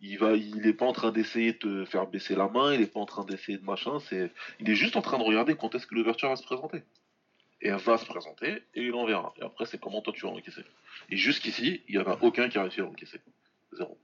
il 0.01 0.19
va, 0.19 0.33
il 0.33 0.67
est 0.67 0.73
pas 0.73 0.87
en 0.87 0.93
train 0.93 1.13
d'essayer 1.13 1.53
de 1.53 1.59
te 1.59 1.85
faire 1.85 2.07
baisser 2.07 2.35
la 2.35 2.49
main, 2.49 2.73
il 2.75 2.81
est 2.81 2.93
pas 2.93 3.01
en 3.01 3.07
train 3.07 3.25
d'essayer 3.25 3.59
de 3.59 3.65
machin. 3.65 3.99
C'est, 4.01 4.31
il 4.59 4.71
est 4.71 4.75
juste 4.75 4.97
en 4.97 5.03
train 5.03 5.19
de 5.19 5.23
regarder 5.25 5.55
quand 5.57 5.75
est-ce 5.75 5.87
que 5.87 5.95
l'ouverture 5.95 6.29
va 6.29 6.37
se 6.37 6.45
présenter. 6.45 6.83
Et 7.63 7.69
elle 7.69 7.77
va 7.77 7.99
se 7.99 8.07
présenter 8.07 8.63
et 8.75 8.83
il 8.83 8.95
en 8.95 9.05
verra. 9.05 9.35
Et 9.39 9.43
après, 9.45 9.67
c'est 9.67 9.79
comment 9.79 10.01
toi 10.01 10.15
tu 10.17 10.23
vas 10.23 10.31
encaisser. 10.31 10.65
Et 11.11 11.17
jusqu'ici, 11.17 11.83
il 11.89 11.97
y 11.97 11.99
en 11.99 12.07
a 12.07 12.17
aucun 12.23 12.49
qui 12.49 12.57
a 12.57 12.63
réussi 12.63 12.81
à 12.81 12.87
encaisser. 12.87 13.21
Zéro. 13.77 13.99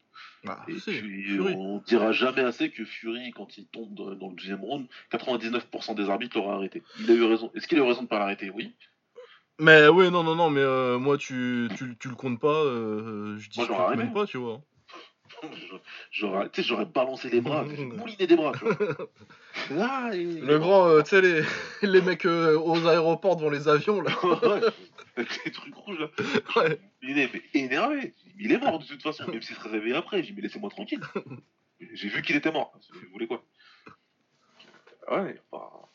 Ah, 0.47 0.65
Et 0.69 0.75
puis, 0.75 1.41
on 1.41 1.79
dira 1.79 2.13
jamais 2.13 2.43
assez 2.43 2.71
que 2.71 2.85
Fury, 2.85 3.31
quand 3.33 3.57
il 3.59 3.67
tombe 3.67 3.95
dans, 3.95 4.11
le 4.11 4.35
deuxième 4.35 4.61
round, 4.61 4.87
99% 5.11 5.95
des 5.95 6.09
arbitres 6.09 6.37
l'auraient 6.37 6.55
arrêté. 6.55 6.83
Il 7.01 7.11
a 7.11 7.15
eu 7.15 7.25
raison. 7.25 7.51
Est-ce 7.55 7.67
qu'il 7.67 7.79
a 7.79 7.85
eu 7.85 7.89
raison 7.89 8.03
de 8.03 8.09
pas 8.09 8.19
l'arrêter? 8.19 8.51
Oui. 8.51 8.75
Mais 9.59 9.89
ouais, 9.89 10.11
non, 10.11 10.23
non, 10.23 10.35
non, 10.35 10.51
mais 10.51 10.61
euh, 10.61 10.99
moi 10.99 11.17
tu, 11.17 11.69
tu, 11.77 11.97
tu 11.99 12.09
le 12.09 12.15
comptes 12.15 12.39
pas, 12.39 12.63
euh, 12.63 13.39
je 13.39 13.49
dis 13.49 13.59
Moi, 13.59 13.67
j'aurais 13.67 13.97
le 13.97 14.03
aimé. 14.03 14.13
comptes 14.13 14.15
pas, 14.15 14.27
tu 14.27 14.37
vois. 14.37 14.61
J'aurais, 16.11 16.49
tu 16.51 16.63
sais, 16.63 16.69
j'aurais 16.69 16.85
balancé 16.87 17.29
les 17.29 17.41
bras, 17.41 17.63
mouliné 17.79 18.27
des 18.27 18.37
bras. 18.37 18.53
Tu 19.67 19.75
vois. 19.75 20.15
Et- 20.15 20.25
Le 20.25 20.59
grand, 20.59 20.89
euh, 20.89 21.03
tu 21.03 21.11
sais, 21.11 21.21
les, 21.21 21.43
les 21.83 22.01
mecs 22.03 22.25
euh, 22.27 22.59
aux 22.59 22.87
aéroports 22.87 23.37
devant 23.37 23.51
les 23.51 23.69
avions 23.69 24.01
là. 24.01 24.11
Avec 25.17 25.45
les 25.47 25.51
trucs 25.53 25.75
rouges 25.75 25.99
là. 25.99 26.11
Ouais. 26.57 26.79
Il 27.03 27.19
est 27.19 27.31
énervé. 27.55 28.15
Il 28.39 28.53
est 28.53 28.59
mort 28.59 28.79
de 28.79 28.85
toute 28.87 29.03
façon, 29.03 29.27
même 29.31 29.41
s'il 29.43 29.57
se 29.57 29.69
réveille 29.69 29.95
après. 29.95 30.19
J'ai 30.23 30.29
dit, 30.31 30.33
mais 30.37 30.43
laissez-moi 30.43 30.69
tranquille. 30.71 31.01
J'ai 31.81 32.09
vu 32.09 32.21
qu'il 32.23 32.37
était 32.37 32.53
mort. 32.53 32.79
Vous 32.93 33.01
voulez 33.13 33.27
quoi? 33.27 33.43
Ouais, 35.11 35.41
pas. 35.51 35.89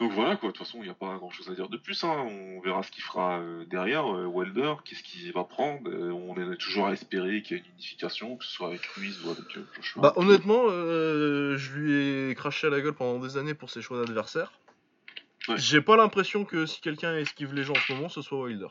Donc 0.00 0.10
voilà 0.10 0.34
quoi, 0.34 0.48
de 0.48 0.52
toute 0.56 0.66
façon, 0.66 0.78
il 0.78 0.84
n'y 0.84 0.90
a 0.90 0.94
pas 0.94 1.16
grand 1.18 1.30
chose 1.30 1.48
à 1.48 1.54
dire 1.54 1.68
de 1.68 1.76
plus. 1.76 2.02
Hein. 2.02 2.26
On 2.28 2.60
verra 2.60 2.82
ce 2.82 2.90
qu'il 2.90 3.02
fera 3.04 3.38
euh, 3.38 3.64
derrière. 3.66 4.12
euh, 4.12 4.24
Wilder, 4.26 4.74
qu'est-ce 4.84 5.04
qu'il 5.04 5.32
va 5.32 5.44
prendre 5.44 5.88
Euh, 5.88 6.10
On 6.10 6.34
est 6.36 6.56
toujours 6.56 6.88
à 6.88 6.92
espérer 6.92 7.42
qu'il 7.42 7.56
y 7.56 7.60
ait 7.60 7.62
une 7.64 7.72
unification, 7.74 8.36
que 8.36 8.44
ce 8.44 8.50
soit 8.50 8.66
avec 8.68 8.84
Ruiz 8.86 9.24
ou 9.24 9.30
avec 9.30 9.44
Joshua. 9.76 10.02
Bah 10.02 10.12
honnêtement, 10.16 10.64
euh, 10.68 11.56
je 11.56 11.72
lui 11.74 12.30
ai 12.30 12.34
craché 12.34 12.66
à 12.66 12.70
la 12.70 12.80
gueule 12.80 12.94
pendant 12.94 13.20
des 13.24 13.36
années 13.36 13.54
pour 13.54 13.70
ses 13.70 13.82
choix 13.82 13.98
d'adversaire. 14.04 14.52
Ouais. 15.46 15.58
J'ai 15.58 15.80
pas 15.80 15.96
l'impression 15.96 16.44
que 16.44 16.66
si 16.66 16.80
quelqu'un 16.80 17.16
esquive 17.16 17.54
les 17.54 17.62
gens 17.62 17.74
en 17.74 17.80
ce 17.86 17.92
moment, 17.92 18.08
ce 18.08 18.20
soit 18.20 18.40
Wilder. 18.42 18.66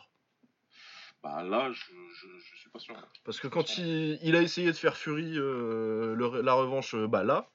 Bah 1.24 1.42
là, 1.42 1.72
je, 1.72 1.80
je, 1.80 2.28
je 2.52 2.60
suis 2.60 2.70
pas 2.70 2.80
sûr. 2.80 2.96
Parce 3.24 3.40
que 3.40 3.48
quand 3.48 3.78
il, 3.78 4.20
il 4.24 4.36
a 4.36 4.42
essayé 4.42 4.68
de 4.68 4.76
faire 4.76 4.98
Fury 4.98 5.38
euh, 5.38 6.16
le- 6.16 6.42
la 6.42 6.54
revanche, 6.54 6.96
bah 6.96 7.24
là, 7.24 7.48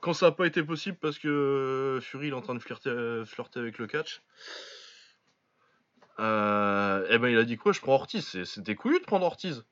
quand 0.00 0.12
ça 0.12 0.26
n'a 0.26 0.32
pas 0.32 0.46
été 0.46 0.62
possible 0.62 0.96
parce 1.00 1.18
que 1.18 1.28
euh, 1.28 2.00
Fury 2.00 2.28
il 2.28 2.30
est 2.30 2.34
en 2.34 2.40
train 2.42 2.54
de 2.54 2.60
flirter, 2.60 2.90
euh, 2.90 3.24
flirter 3.24 3.60
avec 3.60 3.78
le 3.78 3.86
catch, 3.86 4.22
euh, 6.18 7.06
eh 7.10 7.18
ben 7.18 7.28
il 7.28 7.38
a 7.38 7.44
dit 7.44 7.56
quoi? 7.56 7.72
Je 7.72 7.80
prends 7.80 7.94
Ortiz. 7.94 8.42
C'était 8.44 8.74
couillu 8.74 8.98
de 9.00 9.04
prendre 9.04 9.26
Ortiz. 9.26 9.64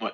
Ouais. 0.00 0.10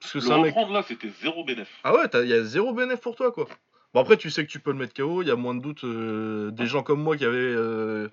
Parce 0.00 0.12
que 0.12 0.18
Le 0.18 0.30
un 0.32 0.42
mec. 0.42 0.54
là, 0.70 0.82
c'était 0.86 1.08
zéro 1.22 1.44
bénéf. 1.44 1.70
Ah 1.84 1.94
ouais, 1.94 2.06
il 2.14 2.28
y 2.28 2.34
a 2.34 2.42
zéro 2.44 2.72
bénéf 2.74 3.00
pour 3.00 3.16
toi 3.16 3.32
quoi. 3.32 3.46
Bon 3.94 4.00
après 4.02 4.18
tu 4.18 4.28
sais 4.28 4.44
que 4.44 4.50
tu 4.50 4.60
peux 4.60 4.72
le 4.72 4.76
mettre 4.78 4.92
KO, 4.92 5.22
il 5.22 5.28
y 5.28 5.30
a 5.30 5.36
moins 5.36 5.54
de 5.54 5.62
doute. 5.62 5.84
euh, 5.84 6.50
des 6.50 6.66
gens 6.66 6.82
comme 6.82 7.00
moi 7.02 7.16
qui 7.16 7.24
avaient, 7.24 7.38
euh, 7.38 8.08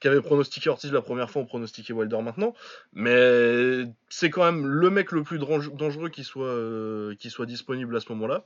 qui 0.00 0.08
avaient 0.08 0.20
pronostiqué 0.22 0.68
Ortiz 0.68 0.90
la 0.90 1.02
première 1.02 1.30
fois 1.30 1.42
ont 1.42 1.46
pronostiqué 1.46 1.92
Wilder 1.92 2.20
maintenant. 2.22 2.54
Mais 2.92 3.84
c'est 4.08 4.30
quand 4.30 4.44
même 4.44 4.66
le 4.66 4.90
mec 4.90 5.12
le 5.12 5.22
plus 5.22 5.38
dangereux 5.38 6.08
qui 6.08 6.24
soit, 6.24 6.46
euh, 6.46 7.14
qui 7.20 7.30
soit 7.30 7.46
disponible 7.46 7.96
à 7.96 8.00
ce 8.00 8.10
moment-là. 8.12 8.44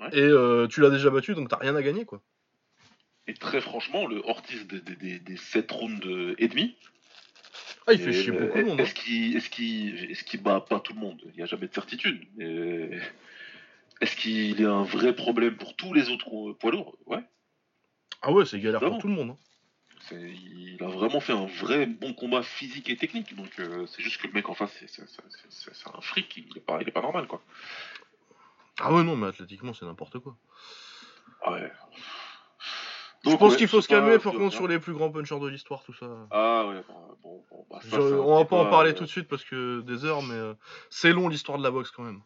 Ouais. 0.00 0.08
Et 0.12 0.20
euh, 0.20 0.66
tu 0.68 0.80
l'as 0.80 0.90
déjà 0.90 1.10
battu 1.10 1.34
donc 1.34 1.48
t'as 1.48 1.56
rien 1.56 1.74
à 1.76 1.82
gagner 1.82 2.04
quoi. 2.04 2.20
Et 3.26 3.34
très 3.34 3.60
franchement, 3.60 4.06
le 4.06 4.18
Ortiz 4.28 4.66
des, 4.66 4.80
des, 4.80 4.94
des, 4.96 5.18
des 5.18 5.36
7 5.36 5.70
rounds 5.72 6.06
euh, 6.06 6.34
et 6.38 6.48
demi, 6.48 6.76
Ah 7.86 7.92
il 7.92 7.98
fait 7.98 8.12
chier 8.12 8.32
euh, 8.32 8.38
beaucoup 8.40 8.58
de 8.60 8.64
monde. 8.64 8.80
hein. 8.80 8.84
Est-ce 8.84 8.94
qu'il 8.94 9.36
est 9.36 9.48
qu'il 10.24 10.40
est 10.40 10.42
bat 10.42 10.60
pas 10.60 10.80
tout 10.80 10.92
le 10.94 11.00
monde? 11.00 11.20
Il 11.26 11.32
n'y 11.36 11.42
a 11.42 11.46
jamais 11.46 11.66
de 11.66 11.74
certitude. 11.74 12.24
Mais 12.36 12.90
Est-ce 14.00 14.16
qu'il 14.16 14.60
est 14.60 14.64
un 14.66 14.84
vrai 14.84 15.14
problème 15.14 15.56
pour 15.56 15.74
tous 15.74 15.92
les 15.92 16.08
autres 16.10 16.50
euh, 16.50 16.54
poids 16.54 16.70
lourds? 16.70 16.96
Ouais. 17.06 17.24
Ah 18.22 18.32
ouais 18.32 18.44
c'est 18.44 18.60
galère 18.60 18.80
pour 18.80 18.98
tout 18.98 19.08
le 19.08 19.14
monde. 19.14 19.30
hein. 19.30 19.36
Il 20.12 20.76
a 20.82 20.88
vraiment 20.88 21.20
fait 21.20 21.32
un 21.32 21.46
vrai 21.46 21.86
bon 21.86 22.12
combat 22.12 22.42
physique 22.42 22.90
et 22.90 22.96
technique. 22.96 23.34
Donc 23.34 23.58
euh, 23.58 23.86
c'est 23.86 24.02
juste 24.02 24.20
que 24.20 24.28
le 24.28 24.34
mec 24.34 24.48
en 24.48 24.54
face, 24.54 24.70
c'est- 24.86 25.02
un 25.02 26.00
fric. 26.00 26.36
Il 26.36 26.56
est, 26.56 26.60
pas, 26.60 26.78
il 26.80 26.86
est 26.88 26.92
pas 26.92 27.00
normal 27.02 27.26
quoi. 27.26 27.42
Ah 28.80 28.92
ouais 28.92 29.02
non 29.02 29.16
mais 29.16 29.26
athlétiquement 29.28 29.72
c'est 29.72 29.86
n'importe 29.86 30.18
quoi. 30.18 30.36
Ah 31.42 31.52
Ouais. 31.52 31.72
Je 33.24 33.34
pense 33.34 33.52
ouais, 33.52 33.58
qu'il 33.58 33.68
faut 33.68 33.80
se 33.80 33.88
calmer 33.88 34.18
par 34.18 34.32
contre 34.32 34.38
vois. 34.38 34.50
sur 34.50 34.68
les 34.68 34.78
plus 34.78 34.92
grands 34.92 35.10
punchers 35.10 35.40
de 35.40 35.48
l'histoire, 35.48 35.82
tout 35.82 35.92
ça. 35.92 36.06
Ah 36.30 36.64
ouais, 36.66 36.80
bah, 36.88 36.94
bon, 37.22 37.44
bon, 37.50 37.66
bah, 37.68 37.80
ça, 37.82 37.88
Je- 37.96 38.14
on 38.14 38.38
va 38.38 38.44
pas 38.44 38.56
en 38.56 38.66
parler 38.66 38.90
euh, 38.90 38.94
tout 38.94 39.04
de 39.04 39.08
suite 39.08 39.26
parce 39.26 39.44
que 39.44 39.80
des 39.80 40.04
heures, 40.04 40.22
mais 40.22 40.34
euh, 40.34 40.54
c'est 40.90 41.12
long 41.12 41.28
l'histoire 41.28 41.58
de 41.58 41.64
la 41.64 41.72
boxe 41.72 41.90
quand 41.90 42.04
même. 42.04 42.20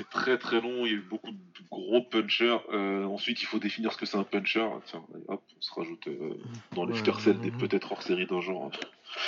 C'est 0.00 0.08
très 0.08 0.38
très 0.38 0.62
long, 0.62 0.86
il 0.86 0.92
y 0.92 0.94
a 0.94 0.98
eu 0.98 1.02
beaucoup 1.02 1.30
de 1.30 1.36
gros 1.70 2.00
punchers. 2.00 2.56
Euh, 2.72 3.04
ensuite, 3.04 3.42
il 3.42 3.44
faut 3.44 3.58
définir 3.58 3.92
ce 3.92 3.98
que 3.98 4.06
c'est 4.06 4.16
un 4.16 4.22
puncher. 4.24 4.66
Tiens, 4.86 5.04
hop, 5.28 5.42
on 5.58 5.60
se 5.60 5.74
rajoute 5.74 6.08
euh, 6.08 6.38
dans 6.72 6.86
Ouais, 6.86 6.92
l'escarcelle 6.92 7.38
des 7.38 7.50
ouais. 7.50 7.56
peut-être 7.58 7.92
hors 7.92 8.00
série 8.02 8.24
d'un 8.26 8.40
jour. 8.40 8.70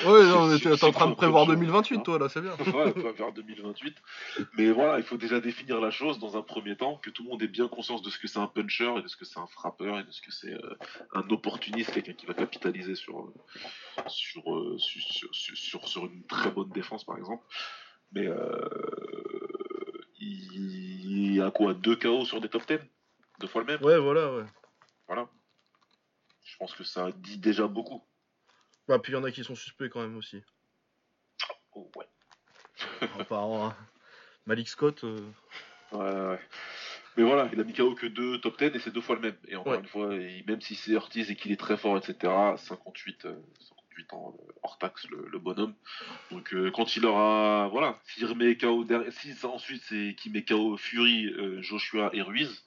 Ouais, 0.06 0.24
non, 0.24 0.48
t'es 0.58 0.82
en 0.84 0.92
train 0.92 1.10
de 1.10 1.14
prévoir 1.14 1.44
puncher, 1.44 1.56
2028 1.56 1.96
hein 1.96 2.00
toi 2.00 2.18
là, 2.18 2.28
c'est 2.30 2.40
bien. 2.40 2.52
ouais, 2.72 2.94
on 2.96 3.00
va 3.00 3.12
vers 3.12 3.32
2028. 3.34 3.96
Mais 4.56 4.70
voilà, 4.70 4.96
il 4.96 5.04
faut 5.04 5.18
déjà 5.18 5.40
définir 5.40 5.78
la 5.78 5.90
chose 5.90 6.18
dans 6.18 6.38
un 6.38 6.42
premier 6.42 6.74
temps, 6.74 6.96
que 6.96 7.10
tout 7.10 7.22
le 7.24 7.28
monde 7.28 7.42
ait 7.42 7.48
bien 7.48 7.68
conscience 7.68 8.00
de 8.00 8.08
ce 8.08 8.18
que 8.18 8.26
c'est 8.26 8.38
un 8.38 8.46
puncher 8.46 8.94
et 8.96 9.02
de 9.02 9.08
ce 9.08 9.16
que 9.18 9.26
c'est 9.26 9.40
un 9.40 9.46
frappeur 9.48 9.98
et 9.98 10.04
de 10.04 10.10
ce 10.10 10.22
que 10.22 10.32
c'est 10.32 10.54
euh, 10.54 10.74
un 11.12 11.28
opportuniste, 11.28 11.92
quelqu'un 11.92 12.14
qui 12.14 12.24
va 12.24 12.32
capitaliser 12.32 12.94
sur, 12.94 13.30
sur, 14.06 14.42
sur, 14.78 15.02
sur, 15.02 15.34
sur- 15.34 15.56
sur- 15.56 15.88
sur 15.88 16.06
une 16.06 16.22
très 16.24 16.50
bonne 16.50 16.70
défense 16.70 17.04
par 17.04 17.18
exemple. 17.18 17.44
Mais 18.14 18.26
euh, 18.26 18.68
il 20.22 21.42
a 21.42 21.50
quoi 21.50 21.74
Deux 21.74 21.96
KO 21.96 22.24
sur 22.24 22.40
des 22.40 22.48
top 22.48 22.66
10 22.66 22.78
Deux 23.40 23.46
fois 23.46 23.62
le 23.62 23.66
même? 23.66 23.82
Ouais, 23.82 23.98
voilà, 23.98 24.32
ouais. 24.32 24.44
Voilà. 25.06 25.28
Je 26.44 26.56
pense 26.56 26.74
que 26.74 26.84
ça 26.84 27.10
dit 27.12 27.38
déjà 27.38 27.66
beaucoup. 27.66 28.02
Bah, 28.88 28.98
puis 28.98 29.12
il 29.12 29.16
y 29.16 29.18
en 29.18 29.24
a 29.24 29.30
qui 29.30 29.44
sont 29.44 29.54
suspects 29.54 29.88
quand 29.88 30.00
même 30.02 30.16
aussi. 30.16 30.42
Oh, 31.74 31.90
ouais. 31.96 32.06
Apparemment, 33.20 33.66
hein. 33.68 33.76
Malik 34.46 34.68
Scott. 34.68 35.04
euh, 35.04 35.18
Ouais, 35.92 35.98
ouais. 35.98 36.40
Mais 37.16 37.22
voilà, 37.24 37.50
il 37.52 37.60
a 37.60 37.64
mis 37.64 37.74
KO 37.74 37.94
que 37.94 38.06
deux 38.06 38.40
top 38.40 38.58
10 38.58 38.64
et 38.74 38.78
c'est 38.78 38.90
deux 38.90 39.02
fois 39.02 39.16
le 39.16 39.20
même. 39.20 39.36
Et 39.46 39.56
encore 39.56 39.74
Ouais. 39.74 39.78
une 39.80 39.86
fois, 39.86 40.08
même 40.08 40.60
si 40.62 40.74
c'est 40.74 40.96
Ortiz 40.96 41.30
et 41.30 41.36
qu'il 41.36 41.52
est 41.52 41.60
très 41.60 41.76
fort, 41.76 41.98
etc., 41.98 42.32
58, 42.56 43.26
euh, 43.26 43.34
58 43.60 43.81
ans 44.12 44.34
euh, 44.38 44.52
hors 44.62 44.78
taxe, 44.78 45.06
le, 45.10 45.26
le 45.30 45.38
bonhomme. 45.38 45.74
Donc 46.30 46.52
euh, 46.54 46.70
quand 46.70 46.96
il 46.96 47.04
aura. 47.06 47.68
Voilà, 47.72 47.98
s'il 48.06 48.26
remet 48.26 48.56
KO 48.56 48.84
derrière. 48.84 49.12
Si 49.12 49.32
ça, 49.34 49.48
ensuite 49.48 49.82
c'est 49.88 50.14
qu'il 50.18 50.32
met 50.32 50.42
KO 50.42 50.76
Fury, 50.76 51.26
euh, 51.26 51.60
Joshua 51.62 52.10
et 52.12 52.22
Ruiz. 52.22 52.64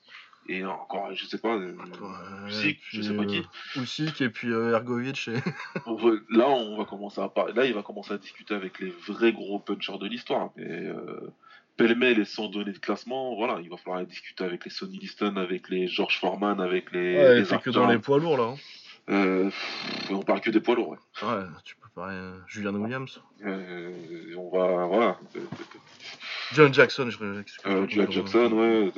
Et 0.47 0.63
encore, 0.63 1.11
je 1.15 1.25
sais 1.25 1.39
pas. 1.39 1.55
euh, 1.55 1.73
ouais, 1.73 2.49
Usyk, 2.49 2.79
je 2.89 3.01
sais 3.01 3.15
pas 3.15 3.25
qui. 3.25 3.41
Usyk 3.75 4.21
et 4.21 4.29
puis 4.29 4.51
euh, 4.51 4.73
Ergovic. 4.73 5.27
Et... 5.27 5.33
Là, 6.29 6.47
on 6.49 6.77
va 6.77 6.85
commencer 6.85 7.19
à. 7.19 7.31
Là, 7.55 7.65
il 7.65 7.73
va 7.73 7.81
commencer 7.81 8.13
à 8.13 8.17
discuter 8.19 8.53
avec 8.53 8.79
les 8.79 8.93
vrais 9.07 9.33
gros 9.33 9.57
punchers 9.57 9.97
de 9.97 10.05
l'histoire. 10.05 10.51
Mais 10.55 10.67
euh, 10.69 11.33
pêle-mêle 11.77 12.19
et 12.19 12.25
sans 12.25 12.47
donner 12.47 12.73
de 12.73 12.77
classement, 12.77 13.35
voilà, 13.35 13.59
il 13.59 13.69
va 13.71 13.77
falloir 13.77 14.05
discuter 14.05 14.43
avec 14.43 14.65
les 14.65 14.71
Sonny 14.71 14.99
Liston, 14.99 15.35
avec 15.37 15.67
les 15.69 15.87
George 15.87 16.19
Foreman, 16.19 16.61
avec 16.61 16.91
les. 16.91 17.15
Ouais, 17.15 17.35
les 17.39 17.45
t'es 17.47 17.57
que 17.57 17.71
dans 17.71 17.87
les 17.87 17.97
poids 17.97 18.19
lourds 18.19 18.37
là. 18.37 18.43
hein. 18.43 18.55
Euh, 19.09 19.51
on 20.09 20.23
parle 20.23 20.41
que 20.41 20.49
des 20.49 20.59
poids 20.59 20.75
lourds. 20.75 20.89
Ouais. 21.21 21.27
Ouais, 21.27 21.43
tu 21.63 21.75
peux 21.75 21.87
parler 21.93 22.15
euh, 22.15 22.37
Julian 22.47 22.73
Williams. 22.73 23.21
Euh, 23.45 23.91
on 24.37 24.49
va, 24.49 24.85
voilà. 24.87 25.19
John 26.53 26.73
Jackson, 26.73 27.09
je. 27.11 27.43
Jack 27.89 28.11
Jackson, 28.11 28.51
ouais. 28.51 28.91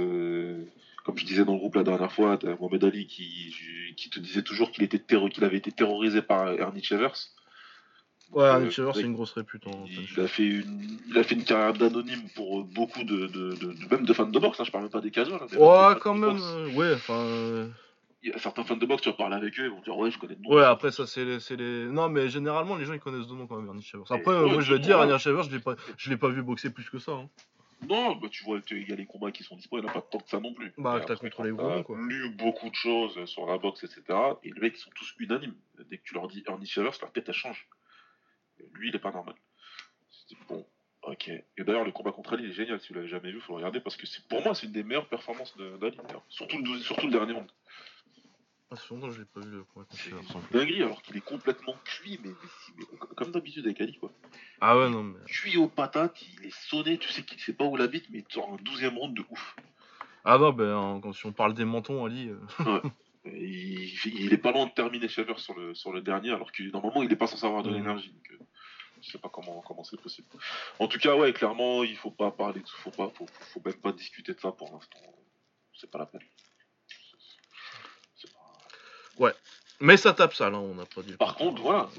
comme 1.03 1.17
je 1.17 1.25
disais 1.25 1.43
dans 1.43 1.53
le 1.53 1.59
groupe 1.59 1.75
la 1.75 1.83
dernière 1.83 2.11
fois, 2.11 2.39
Mohamed 2.59 2.83
Ali 2.85 3.07
qui, 3.07 3.53
qui 3.97 4.09
te 4.09 4.19
disait 4.19 4.43
toujours 4.43 4.71
qu'il 4.71 4.83
était 4.83 4.99
terro- 4.99 5.27
qu'il 5.29 5.43
avait 5.43 5.57
été 5.57 5.71
terrorisé 5.71 6.21
par 6.21 6.47
Ernie 6.53 6.83
Chevers. 6.83 7.15
Ouais, 8.31 8.45
Arnie 8.45 8.71
Chevers, 8.71 8.95
c'est 8.95 9.01
une 9.01 9.13
grosse 9.13 9.31
répute. 9.33 9.63
hein, 9.67 9.71
en 9.73 9.85
Il 9.89 10.05
punch. 10.07 10.19
a 10.19 10.27
fait 10.27 10.45
une, 10.45 10.97
il 11.09 11.17
a 11.17 11.23
fait 11.23 11.35
une 11.35 11.43
carrière 11.45 11.73
d'anonyme 11.73 12.23
pour 12.35 12.63
beaucoup 12.65 13.03
de, 13.03 13.27
de, 13.27 13.57
même 13.91 14.05
de 14.05 14.13
fans 14.13 14.25
de 14.25 14.39
boxe. 14.39 14.59
Hein, 14.59 14.63
je 14.65 14.71
parle 14.71 14.83
même 14.85 14.91
pas 14.91 14.99
des 15.01 15.11
casuals. 15.11 15.39
hein, 15.41 15.57
Ouais, 15.57 15.99
quand 16.01 16.13
même. 16.15 16.39
ouais, 16.75 16.93
enfin. 16.93 17.67
Il 18.23 18.31
y 18.31 18.33
a 18.33 18.39
certains 18.39 18.63
fans 18.63 18.77
de 18.77 18.85
boxe, 18.85 19.03
tu 19.03 19.09
vas 19.09 19.15
parler 19.15 19.35
avec 19.35 19.59
eux, 19.59 19.65
ils 19.65 19.69
vont 19.69 19.81
dire 19.81 19.95
ouais, 19.97 20.09
je 20.09 20.17
connais 20.17 20.35
de 20.35 20.41
nom. 20.41 20.55
Ouais, 20.55 20.63
après 20.63 20.91
ça 20.91 21.05
c'est 21.05 21.23
les, 21.23 21.39
c'est 21.39 21.55
les. 21.55 21.85
Non, 21.85 22.09
mais 22.09 22.29
généralement 22.29 22.75
les 22.75 22.85
gens 22.85 22.93
ils 22.93 22.99
connaissent 22.99 23.27
de 23.27 23.33
nom 23.33 23.45
quand 23.45 23.57
même 23.57 23.67
Ernie 23.67 23.83
Chevers. 23.83 24.11
Après, 24.11 24.31
euh, 24.31 24.45
ouais, 24.45 24.53
moi 24.53 24.61
je 24.61 24.73
vais 24.73 24.79
dire, 24.79 24.99
Ernie 24.99 25.19
Chevers, 25.19 25.43
je 25.43 25.51
l'ai 25.51 25.59
pas, 25.59 25.75
je 25.97 26.09
l'ai 26.09 26.17
pas 26.17 26.29
vu 26.29 26.41
boxer 26.41 26.71
plus 26.71 26.89
que 26.89 26.97
ça. 26.97 27.11
Hein. 27.11 27.29
Non, 27.87 28.15
bah 28.15 28.27
tu 28.29 28.43
vois, 28.43 28.59
il 28.71 28.89
y 28.89 28.91
a 28.91 28.95
les 28.95 29.05
combats 29.05 29.31
qui 29.31 29.43
sont 29.43 29.55
disponibles, 29.55 29.87
il 29.87 29.91
n'y 29.91 29.95
en 29.95 29.99
a 29.99 30.01
pas 30.01 30.07
tant 30.09 30.17
que 30.17 30.29
ça 30.29 30.39
non 30.39 30.53
plus. 30.53 30.73
Bah, 30.77 30.99
t'as 31.05 31.15
quand 31.15 31.47
gros 31.49 31.83
quoi. 31.83 31.97
lu 31.99 32.31
beaucoup 32.31 32.69
de 32.69 32.75
choses 32.75 33.23
sur 33.25 33.45
la 33.45 33.59
boxe, 33.59 33.83
etc. 33.83 34.01
Et 34.43 34.51
les 34.51 34.59
mecs, 34.59 34.75
ils 34.75 34.81
sont 34.81 34.89
tous 34.95 35.13
unanimes. 35.19 35.55
Dès 35.89 35.99
que 35.99 36.03
tu 36.03 36.15
leur 36.15 36.27
dis 36.27 36.43
Ernie 36.47 36.65
Chevers, 36.65 36.93
leur 36.99 37.11
tête 37.11 37.25
elle 37.27 37.35
change. 37.35 37.67
Et 38.59 38.65
lui, 38.73 38.89
il 38.89 38.95
est 38.95 38.99
pas 38.99 39.11
normal. 39.11 39.35
C'est 40.09 40.35
bon, 40.49 40.65
ok. 41.03 41.27
Et 41.29 41.63
d'ailleurs, 41.63 41.85
le 41.85 41.91
combat 41.91 42.11
contre 42.11 42.33
Ali, 42.33 42.45
il 42.45 42.49
est 42.49 42.53
génial. 42.53 42.79
Si 42.81 42.89
vous 42.89 42.95
l'avez 42.95 43.07
jamais 43.07 43.29
vu, 43.29 43.37
il 43.37 43.41
faut 43.41 43.53
le 43.53 43.57
regarder 43.57 43.79
parce 43.79 43.95
que 43.95 44.07
c'est 44.07 44.27
pour 44.27 44.41
moi, 44.41 44.55
c'est 44.55 44.65
une 44.65 44.73
des 44.73 44.83
meilleures 44.83 45.07
performances 45.07 45.55
d'Ali. 45.57 45.97
Surtout, 46.29 46.57
le 46.57 46.79
surtout 46.79 47.05
le 47.05 47.11
dernier 47.11 47.33
round. 47.33 47.49
Ah, 48.69 48.75
c'est 48.75 48.93
longtemps 48.93 49.07
que 49.09 49.21
pas 49.23 49.39
vu 49.39 49.51
le 49.51 49.63
combat 49.63 49.85
contre 49.85 49.95
C'est 50.03 50.51
dinguerie 50.57 50.83
alors 50.83 51.01
qu'il 51.01 51.15
est 51.15 51.21
complètement 51.21 51.73
cuit, 51.85 52.19
mais, 52.23 52.31
mais- 52.77 52.85
mais 52.91 52.97
comme 53.15 53.31
d'habitude 53.31 53.65
avec 53.65 53.79
Ali, 53.79 53.97
quoi. 53.97 54.11
Ah 54.59 54.77
ouais, 54.77 54.89
non, 54.89 55.03
mais. 55.03 55.19
Cuit 55.25 55.55
aux 55.57 55.69
patates, 55.69 56.21
il 56.21 56.45
est 56.45 56.53
sonné, 56.69 56.97
tu 56.97 57.07
sais 57.09 57.23
qu'il 57.23 57.39
sait 57.39 57.53
pas 57.53 57.63
où 57.63 57.77
la 57.77 57.87
bite, 57.87 58.09
mais 58.09 58.23
tu 58.23 58.35
sors 58.35 58.51
un 58.53 58.57
douzième 58.57 58.97
round 58.97 59.15
de 59.15 59.23
ouf. 59.29 59.55
Ah 60.25 60.37
non, 60.37 60.51
ben 60.51 60.99
quand 61.01 61.13
si 61.13 61.25
on 61.25 61.31
parle 61.31 61.53
des 61.53 61.63
mentons, 61.63 62.03
Ali. 62.05 62.29
euh, 62.29 62.81
Et 63.25 63.29
Il, 64.05 64.15
il 64.19 64.33
est 64.33 64.37
pas 64.37 64.51
loin 64.51 64.65
de 64.65 64.71
terminer 64.71 65.07
Shaver 65.07 65.37
sur 65.37 65.57
le, 65.57 65.73
sur 65.73 65.93
le 65.93 66.01
dernier, 66.01 66.31
alors 66.31 66.51
que 66.51 66.63
normalement 66.63 67.03
il 67.03 67.11
est 67.11 67.15
pas 67.15 67.27
censé 67.27 67.45
avoir 67.45 67.63
de 67.63 67.69
l'énergie. 67.77 68.09
Donc, 68.11 68.31
euh, 68.31 68.43
je 69.01 69.11
sais 69.11 69.17
pas 69.17 69.29
comment 69.29 69.61
comment 69.61 69.83
c'est 69.85 70.01
possible. 70.01 70.27
En 70.79 70.87
tout 70.89 70.97
cas, 70.99 71.15
ouais, 71.15 71.31
clairement, 71.31 71.83
il 71.85 71.95
faut 71.95 72.11
pas 72.11 72.31
parler 72.31 72.59
de 72.61 72.67
faut 72.67 72.91
pas, 72.91 73.09
faut, 73.15 73.27
faut 73.53 73.61
même 73.63 73.75
pas 73.75 73.93
discuter 73.93 74.33
de 74.33 74.39
ça 74.39 74.51
pour 74.51 74.73
l'instant. 74.73 74.99
C'est 75.73 75.89
pas 75.89 75.99
la 75.99 76.05
peine. 76.07 76.21
Pas- 79.19 79.33
Mais 79.79 79.97
ça 79.97 80.13
tape 80.13 80.33
ça 80.33 80.49
là, 80.49 80.57
on 80.59 80.77
a 80.79 80.85
pas 80.85 81.01
dit. 81.03 81.13
Par 81.13 81.35
contre, 81.35 81.61
voilà. 81.61 81.89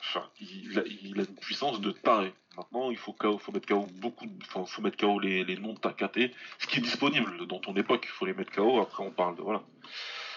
Enfin, 0.00 0.28
il 0.40 0.78
a, 0.78 0.82
il 0.86 1.18
a 1.20 1.22
une 1.22 1.36
puissance 1.36 1.80
de 1.80 1.92
taré. 1.92 2.32
Maintenant, 2.56 2.90
il 2.90 2.96
faut, 2.98 3.12
KO, 3.12 3.38
faut 3.38 3.52
mettre 3.52 3.68
KO 3.68 3.86
beaucoup, 3.92 4.26
de- 4.26 4.44
enfin, 4.44 4.64
faut 4.66 4.82
mettre 4.82 4.96
KO 4.96 5.20
les, 5.20 5.44
les 5.44 5.56
noms 5.56 5.72
de 5.74 5.78
ta 5.78 5.92
KT, 5.92 6.32
ce 6.58 6.66
qui 6.66 6.78
est 6.78 6.82
disponible 6.82 7.46
dans 7.46 7.60
ton 7.60 7.76
époque. 7.76 8.04
Il 8.06 8.10
faut 8.10 8.26
les 8.26 8.34
mettre 8.34 8.50
KO. 8.52 8.80
Après, 8.80 9.02
on 9.04 9.10
parle 9.12 9.36
de 9.36 9.42
voilà. 9.42 9.62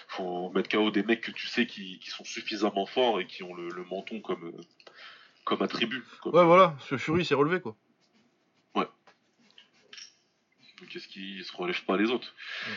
Faut 0.08 0.50
mettre 0.50 0.68
KO 0.70 0.90
des 0.92 1.02
mecs 1.02 1.22
que 1.22 1.32
tu 1.32 1.48
sais 1.48 1.66
qui, 1.66 1.98
qui 1.98 2.10
sont 2.10 2.24
suffisamment 2.24 2.86
forts 2.86 3.20
et 3.20 3.26
qui 3.26 3.42
ont 3.42 3.52
le, 3.54 3.68
le 3.68 3.84
menton 3.84 4.20
comme 4.20 4.44
euh, 4.46 4.60
comme 5.44 5.60
attribut. 5.62 6.04
comme- 6.22 6.34
Ouais, 6.34 6.44
voilà, 6.44 6.76
ce 6.88 6.96
Fury 6.96 7.24
s'est 7.24 7.34
relevé 7.34 7.60
quoi. 7.60 7.74
Donc, 10.80 10.94
est-ce 10.96 11.06
qu'il 11.08 11.42
se 11.44 11.56
relève 11.56 11.82
pas 11.84 11.96
les 11.96 12.10
autres? 12.10 12.34
Ouais. 12.66 12.72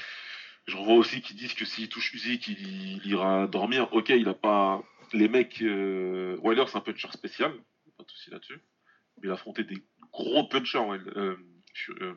J'en 0.68 0.84
vois 0.84 0.96
aussi 0.96 1.22
qui 1.22 1.34
disent 1.34 1.54
que 1.54 1.66
s'il 1.66 1.88
touche 1.90 2.14
Usyk, 2.14 2.48
il, 2.50 2.98
il 2.98 3.08
ira 3.08 3.48
dormir. 3.48 3.92
Ok, 3.94 4.10
il 4.10 4.28
a 4.28 4.34
pas. 4.34 4.84
Les 5.14 5.30
mecs. 5.30 5.62
Euh... 5.62 6.38
Wilder, 6.42 6.66
c'est 6.68 6.78
un 6.78 6.82
puncher 6.82 7.10
spécial. 7.14 7.54
Pas 7.98 8.04
de 8.04 8.12
soucis 8.12 8.30
là-dessus. 8.30 8.60
Mais 9.18 9.28
il 9.28 9.32
a 9.32 9.34
affronté 9.36 9.64
des 9.64 9.82
gros 10.12 10.44
punchers, 10.48 10.80
Wilder. 10.80 11.12
Euh, 11.16 11.38
euh, 12.02 12.14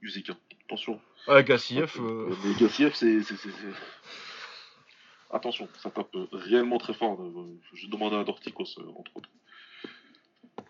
Usyk, 0.00 0.30
hein. 0.30 0.38
Attention. 0.66 1.00
Ouais, 1.28 1.44
Gassiev. 1.44 1.92
euh, 2.00 2.34
Mais 2.44 2.54
Gassiev, 2.54 2.92
c'est. 2.94 3.22
c'est- 3.22 3.36
c'est- 3.36 3.50
c'est- 3.50 3.76
Attention, 5.30 5.68
ça 5.82 5.90
tape 5.90 6.14
réellement 6.32 6.76
très 6.78 6.92
fort. 6.94 7.18
Je 7.72 7.86
demandais 7.86 8.16
à 8.16 8.24
Dorticos, 8.24 8.64
entre 8.96 9.16
autres. 9.16 9.30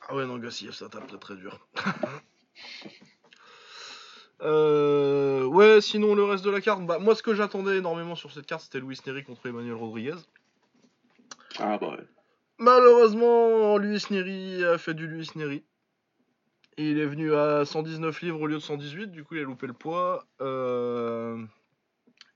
Ah 0.09 0.15
ouais, 0.15 0.27
non, 0.27 0.37
Gassiev, 0.39 0.73
ça 0.73 0.89
tape 0.89 1.07
très 1.09 1.19
très 1.19 1.37
dur. 1.37 1.67
Euh, 4.42 5.44
ouais, 5.44 5.80
sinon 5.80 6.14
le 6.14 6.25
reste 6.25 6.44
de 6.44 6.50
la 6.50 6.61
carte, 6.61 6.84
bah, 6.84 6.99
moi 6.99 7.14
ce 7.14 7.22
que 7.22 7.34
j'attendais 7.34 7.78
énormément 7.78 8.16
sur 8.16 8.32
cette 8.32 8.46
carte 8.46 8.62
c'était 8.62 8.80
Luis 8.80 8.99
Neri 9.06 9.22
contre 9.22 9.46
Emmanuel 9.46 9.75
Rodriguez. 9.75 10.16
Ah 11.58 11.78
bah 11.78 11.90
ouais. 11.90 12.04
Malheureusement, 12.58 13.76
Luis 13.78 14.04
Neri 14.11 14.64
a 14.64 14.78
fait 14.78 14.94
du 14.94 15.06
Luis 15.06 15.28
Neri. 15.37 15.64
Il 16.76 16.99
est 16.99 17.06
venu 17.06 17.34
à 17.34 17.64
119 17.64 18.22
livres 18.22 18.40
au 18.40 18.46
lieu 18.46 18.54
de 18.54 18.61
118, 18.61 19.08
du 19.08 19.25
coup 19.25 19.34
il 19.34 19.40
a 19.42 19.44
loupé 19.44 19.66
le 19.66 19.75
poids. 19.75 20.26
Euh, 20.40 21.37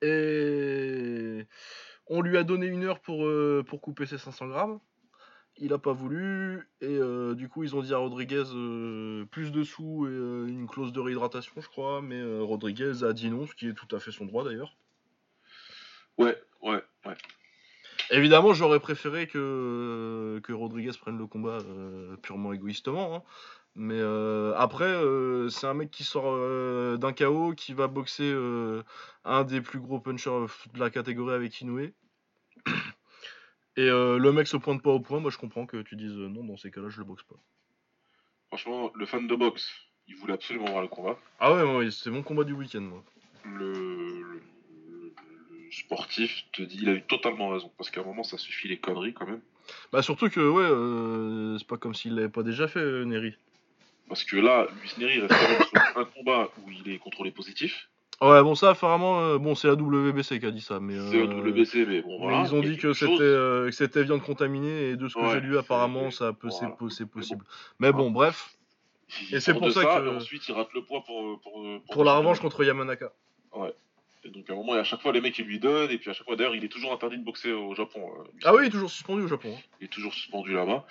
Et 0.03 1.47
on 2.07 2.21
lui 2.21 2.37
a 2.37 2.45
donné 2.45 2.67
une 2.67 2.85
heure 2.85 3.01
pour, 3.01 3.27
euh, 3.27 3.65
pour 3.67 3.81
couper 3.81 4.07
ses 4.07 4.19
500 4.19 4.49
grammes. 4.49 4.79
Il 5.57 5.73
a 5.73 5.79
pas 5.79 5.93
voulu. 5.93 6.69
Et 6.83 6.99
du 7.47 7.53
coup 7.53 7.63
ils 7.63 7.77
ont 7.77 7.81
dit 7.81 7.95
à 7.95 7.99
Rodriguez 7.99 8.43
euh, 8.57 9.25
plus 9.27 9.53
de 9.53 9.63
sous 9.63 10.05
et 10.09 10.11
euh, 10.11 10.49
une 10.49 10.67
clause 10.67 10.93
de 10.93 10.99
réhydratation, 10.99 11.53
je 11.61 11.69
crois. 11.69 12.03
Mais 12.03 12.21
euh, 12.21 12.43
Rodriguez 12.43 13.05
a 13.05 13.13
dit 13.13 13.31
non, 13.31 13.47
ce 13.47 13.55
qui 13.55 13.69
est 13.69 13.73
tout 13.73 13.95
à 13.95 14.01
fait 14.01 14.11
son 14.11 14.25
droit 14.25 14.43
d'ailleurs. 14.43 14.77
Ouais, 16.19 16.37
ouais, 16.61 16.83
ouais. 17.05 17.15
Évidemment, 18.11 18.53
j'aurais 18.53 18.81
préféré 18.81 19.29
que, 19.29 20.41
que 20.43 20.53
Rodriguez 20.53 20.91
prenne 21.01 21.19
le 21.19 21.29
combat 21.29 21.59
purement 22.21 22.53
égoïstement. 22.53 23.15
hein. 23.15 23.23
Mais 23.77 24.01
euh, 24.01 24.55
après, 24.57 24.87
euh, 24.87 25.49
c'est 25.51 25.69
un 25.69 25.75
mec 25.75 25.93
qui 25.93 26.03
sort 26.03 26.25
euh, 26.29 26.97
d'un 26.97 27.13
KO, 27.13 27.53
qui 27.55 27.75
va 27.75 27.87
boxer 27.87 28.35
un 29.25 29.45
des 29.45 29.61
plus 29.61 29.79
gros 29.79 30.01
punchers 30.01 30.47
de 30.75 30.81
la 30.81 30.91
catégorie 30.91 31.35
avec 31.35 31.61
Inoue. 31.61 31.93
Et 33.77 33.89
euh, 33.89 34.19
le 34.19 34.33
mec 34.33 34.47
se 34.47 34.57
pointe 34.57 34.83
pas 34.83 34.91
au 34.91 35.01
point, 35.01 35.21
moi 35.21 35.31
je 35.31 35.39
comprends 35.39 35.67
que 35.67 35.83
tu 35.83 35.97
dises 35.97 36.13
euh, 36.17 36.29
non, 36.29 36.45
dans 36.45 36.57
ces 36.57 36.71
cas-là, 36.71 36.89
je 36.89 36.99
le 36.99 37.05
boxe 37.05 37.23
pas. 37.25 37.37
Franchement, 38.49 38.91
le 38.95 39.07
fan 39.07 39.27
de 39.27 39.35
boxe, 39.35 39.71
il 40.09 40.17
voulait 40.17 40.35
absolument 40.35 40.67
voir 40.71 40.83
le 40.83 40.89
combat. 40.89 41.19
Ah 41.41 41.53
ouais, 41.53 41.91
c'était 41.91 42.11
mon 42.11 42.23
combat 42.23 42.45
du 42.45 42.53
week-end, 42.55 42.81
moi. 42.81 43.05
le, 43.45 43.73
le- 43.73 44.23
le- 44.23 45.13
sportif 45.71 46.45
te 46.53 46.63
dit 46.63 46.79
il 46.81 46.89
a 46.89 46.93
eu 46.93 47.03
totalement 47.03 47.51
raison. 47.51 47.71
Parce 47.77 47.91
qu'à 47.91 48.01
un 48.01 48.05
moment, 48.05 48.23
ça 48.23 48.39
suffit 48.39 48.69
les 48.69 48.79
conneries 48.79 49.13
quand 49.13 49.27
même. 49.27 49.41
Bah 49.93 50.01
surtout 50.01 50.31
que 50.31 50.41
ouais, 50.41 50.63
euh, 50.65 51.59
c'est 51.59 51.67
pas 51.67 51.77
comme 51.77 51.95
s'il 51.95 52.15
l'avait 52.15 52.29
pas 52.29 52.45
déjà 52.45 52.69
fait, 52.69 53.05
Neri. 53.05 53.35
Parce 54.09 54.23
que 54.25 54.37
là, 54.37 54.69
Luis 54.81 54.93
Neri 54.99 55.21
reste 55.21 55.35
quand 55.35 55.49
même 55.51 55.65
sur 55.89 55.99
un 55.99 56.05
combat 56.05 56.49
où 56.63 56.71
il 56.71 56.89
est 56.93 56.99
contrôlé 56.99 57.33
positif. 57.33 57.91
Ouais, 58.23 58.43
bon 58.43 58.55
ça 58.55 58.71
apparemment, 58.71 59.21
euh, 59.21 59.39
bon 59.39 59.55
c'est 59.55 59.69
la 59.69 59.75
WBC 59.75 60.41
qui 60.41 60.47
a 60.47 60.51
dit 60.51 60.63
ça, 60.63 60.81
mais. 60.81 60.95
C'est 61.11 61.19
euh, 61.21 61.27
un 61.29 61.39
WBC, 61.39 61.85
mais 61.87 62.01
bon 62.01 62.19
mais 62.19 62.25
voilà. 62.33 62.43
ils 62.47 62.55
ont 62.55 62.61
dit 62.61 62.79
que 62.79 62.95
c'était 62.95 63.13
euh, 63.21 63.67
que 63.67 63.73
c'était 63.73 64.03
viande 64.05 64.23
contaminée 64.23 64.91
et 64.91 64.97
de 64.97 65.07
ce 65.09 65.15
que 65.15 65.21
Ouais, 65.21 65.33
j'ai 65.35 65.41
lu 65.41 65.59
apparemment 65.59 66.11
ça 66.11 66.33
peut 66.33 66.49
c'est 66.51 66.61
voilà. 66.61 66.77
possible. 66.77 67.45
Mais 67.79 67.93
bon 67.93 68.11
bref, 68.11 68.57
Et 69.33 69.39
c'est 69.41 69.53
pour 69.53 69.67
de 69.67 69.71
ça 69.73 69.83
que- 69.85 70.17
ensuite 70.17 70.49
il 70.49 70.53
rate 70.53 70.73
le 70.75 70.83
poids 70.83 71.03
pour, 71.05 71.41
pour, 71.43 71.53
pour, 71.63 71.83
pour 71.93 72.05
la 72.05 72.17
revanche 72.17 72.41
contre 72.41 72.65
Yamanaka. 72.65 73.13
Et 74.25 74.29
donc 74.31 74.49
à 74.51 74.55
un 74.55 74.57
moment, 74.57 74.73
à 74.73 74.83
chaque 74.83 75.03
fois, 75.03 75.13
les 75.13 75.21
mecs 75.21 75.39
ils 75.39 75.45
lui 75.45 75.61
donnent, 75.61 75.91
et 75.93 75.99
puis 75.99 76.11
à 76.11 76.13
chaque 76.13 76.27
fois, 76.27 76.35
d'ailleurs, 76.35 76.57
il 76.57 76.65
est 76.65 76.69
toujours 76.69 76.93
interdit 76.93 77.17
de 77.17 77.23
boxer 77.25 77.53
au 77.53 77.77
Japon. 77.77 78.01
euh, 78.19 78.25
Ah 78.43 78.53
oui, 78.55 78.63
il 78.65 78.67
est 78.67 78.71
toujours 78.71 78.91
suspendu 78.91 79.23
au 79.23 79.29
Japon. 79.29 79.55
hein. 79.57 79.61
il 79.81 79.85
est 79.85 79.89
toujours 79.89 80.13
suspendu 80.15 80.53
là-bas. 80.53 80.85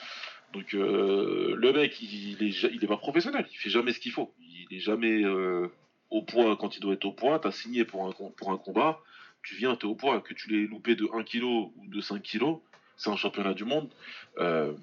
Donc 0.53 0.73
euh, 0.73 1.53
le 1.57 1.73
mec, 1.73 2.01
il, 2.01 2.39
il 2.41 2.47
est, 2.47 2.63
il 2.71 2.81
est 2.81 2.87
pas 2.87 2.95
professionnel, 2.95 3.45
il 3.51 3.57
fait 3.57 3.69
jamais 3.69 3.91
ce 3.91 3.99
qu'il 3.99 4.13
faut. 4.13 4.31
Il 4.39 4.77
est 4.77 4.79
jamais 4.79 5.21
euh, 5.25 5.67
au 6.09 6.21
point 6.21 6.55
quand 6.55 6.75
il 6.77 6.79
doit 6.79 6.93
être 6.93 7.05
au 7.05 7.11
point. 7.11 7.39
T'as 7.39 7.51
signé 7.51 7.85
pour 7.85 8.05
un, 8.07 8.11
pour 8.11 8.51
un 8.51 8.57
combat, 8.57 8.99
tu 9.43 9.55
viens, 9.55 9.75
t'es 9.75 9.85
au 9.85 9.95
point. 9.95 10.19
Que 10.21 10.33
tu 10.33 10.49
l'aies 10.49 10.67
loupé 10.67 10.95
de 10.95 11.07
1 11.13 11.23
kg 11.23 11.43
ou 11.43 11.73
de 11.87 12.01
5 12.01 12.21
kg, 12.21 12.57
c'est 12.97 13.09
un 13.09 13.15
championnat 13.15 13.53
du 13.53 13.63
monde. 13.65 13.89
Euh, 14.37 14.73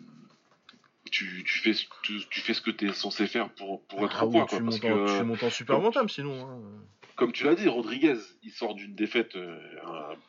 tu, 1.11 1.45
tu, 1.45 1.59
fais, 1.59 1.73
ce- 1.75 1.87
tu, 2.02 2.21
tu 2.31 2.41
fais 2.41 2.55
ce 2.55 2.61
que 2.62 2.71
tu 2.71 2.88
es 2.88 2.93
censé 2.93 3.26
faire 3.26 3.50
pour, 3.50 3.83
pour 3.87 4.05
être 4.05 4.17
Ah 4.21 4.25
au 4.25 4.29
oui, 4.29 4.33
point. 4.33 4.47
tu, 4.47 4.57
Quoi, 4.57 4.64
parce 4.64 4.81
montes 4.81 4.85
en, 4.93 5.07
que, 5.07 5.19
tu 5.19 5.25
montes 5.25 5.43
en 5.43 5.50
super 5.50 5.81
bantam 5.81 6.09
sinon. 6.09 6.49
hein. 6.49 6.61
comme 7.17 7.33
tu 7.33 7.45
l'as 7.45 7.55
dit, 7.55 7.69
Rodriguez, 7.69 8.17
il 8.43 8.50
sort 8.50 8.75
d'une 8.75 8.95
défaite 8.95 9.37
euh, 9.37 9.59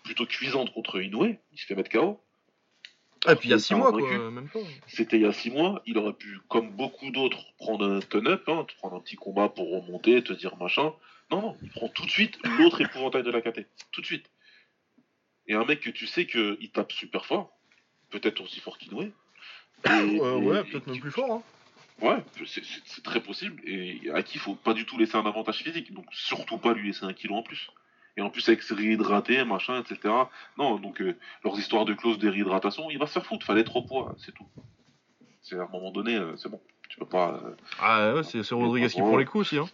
plutôt 0.04 0.26
cuisante 0.26 0.74
contre 0.74 1.02
Inoue, 1.02 1.36
il 1.52 1.58
se 1.60 1.66
fait 1.66 1.76
mettre 1.76 1.90
KO. 1.92 2.20
Ah, 3.26 3.34
et 3.34 3.36
puis 3.36 3.48
il 3.50 3.52
y 3.52 3.54
a 3.54 3.58
Il 3.58 3.62
6 3.62 3.74
est 3.74 3.76
mois 3.78 3.90
invaincu. 3.90 4.18
quoi, 4.18 4.32
même 4.32 4.50
pas. 4.50 4.60
C'était 4.88 5.18
il 5.18 5.22
y 5.22 5.26
a 5.26 5.32
six 5.34 5.50
mois, 5.52 5.82
il 5.86 5.98
aurait 5.98 6.14
pu, 6.14 6.40
comme 6.50 6.70
beaucoup 6.72 7.10
d'autres, 7.12 7.54
prendre 7.58 7.90
un 7.90 8.00
turn-up, 8.00 8.44
hein, 8.48 8.66
te 8.68 8.76
prendre 8.76 8.96
un 8.96 9.00
petit 9.00 9.16
combat 9.16 9.50
pour 9.50 9.70
remonter, 9.72 10.22
te 10.24 10.34
dire 10.34 10.56
machin. 10.58 10.94
Non, 11.32 11.42
non, 11.42 11.58
il 11.64 11.70
prend 11.70 11.88
tout 11.88 12.06
de 12.06 12.12
suite 12.12 12.38
l'autre 12.60 12.82
épouvantail 12.82 13.24
de 13.24 13.32
la 13.32 13.42
KT. 13.42 13.66
Tout 13.92 14.02
de 14.02 14.06
suite. 14.06 14.30
Et 15.48 15.56
un 15.56 15.66
mec 15.66 15.80
que 15.82 15.90
tu 15.90 16.06
sais 16.08 16.26
qu'il 16.26 16.70
tape 16.72 16.92
super 16.92 17.26
fort, 17.26 17.58
peut-être 18.10 18.42
aussi 18.42 18.60
fort 18.60 18.78
Euh, 19.88 20.06
et- 20.08 20.20
ouais, 20.20 20.64
peut-être 20.64 20.88
même 20.88 21.00
plus 21.00 21.12
fort. 21.12 21.32
Hein. 21.32 21.44
Ouais, 22.02 22.24
c'est 22.46 23.04
très 23.04 23.22
possible. 23.22 23.62
Et 23.66 24.00
à 24.14 24.24
qui 24.24 24.38
il 24.38 24.42
faut 24.42 24.56
pas 24.56 24.74
du 24.74 24.86
tout 24.86 24.98
laisser 24.98 25.16
un 25.16 25.26
avantage 25.26 25.58
physique. 25.64 25.94
Donc 25.94 26.06
surtout 26.12 26.58
pas 26.58 26.74
lui 26.74 26.88
laisser 26.88 27.06
un 27.06 27.14
kilo 27.14 27.36
en 27.36 27.44
plus. 27.44 27.70
Et 28.16 28.22
en 28.22 28.30
plus 28.30 28.48
avec 28.48 28.62
ses 28.62 28.76
réhydratés, 28.76 29.44
machin, 29.44 29.82
etc. 29.82 30.14
Non, 30.58 30.76
donc 30.78 31.02
euh, 31.02 31.16
leurs 31.44 31.58
histoires 31.58 31.86
de 31.86 31.94
clause 31.94 32.20
de 32.20 32.30
réhydratation, 32.30 32.90
il 32.92 33.00
va 33.00 33.08
se 33.08 33.14
faire 33.14 33.26
foutre. 33.26 33.46
Fallait 33.46 33.64
trop 33.64 33.82
poids, 33.82 34.14
c'est 34.20 34.34
tout. 34.34 34.46
C'est 35.42 35.58
à 35.58 35.64
un 35.64 35.68
moment 35.68 35.92
donné, 35.92 36.16
euh, 36.16 36.36
c'est 36.38 36.48
bon. 36.50 36.62
Tu 36.90 37.00
peux 37.00 37.06
pas. 37.08 37.42
euh, 37.44 37.56
Ah 37.82 38.14
ouais, 38.14 38.24
c'est 38.24 38.48
Rodriguez 38.52 38.88
qui 38.90 39.00
prend 39.02 39.18
les 39.18 39.26
coups 39.26 39.42
aussi. 39.42 39.58
Hein. 39.58 39.66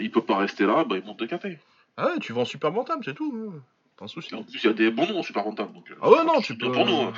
il 0.00 0.10
peut 0.10 0.20
pas 0.24 0.36
rester 0.36 0.66
là, 0.66 0.84
bah 0.84 0.96
il 0.98 1.04
monte 1.04 1.20
de 1.20 1.26
KT. 1.26 1.58
Ah 1.96 2.06
ouais, 2.08 2.18
tu 2.20 2.32
en 2.32 2.44
super 2.44 2.72
bantam, 2.72 3.00
c'est 3.04 3.14
tout. 3.14 3.50
hein. 3.54 3.60
Pas 3.96 4.04
un 4.06 4.08
souci. 4.08 4.34
Et 4.34 4.36
en 4.36 4.42
plus, 4.42 4.62
il 4.62 4.66
y 4.66 4.70
a 4.70 4.72
des 4.74 4.90
bons 4.90 5.06
noms 5.06 5.22
super. 5.22 5.44
Donc, 5.44 5.58
euh, 5.90 5.94
Ah 6.02 6.10
ouais, 6.10 6.24
non, 6.24 6.40
tu 6.42 6.58
peux- 6.58 6.70
pour 6.72 6.84
nous. 6.84 6.92
hein. 7.02 7.12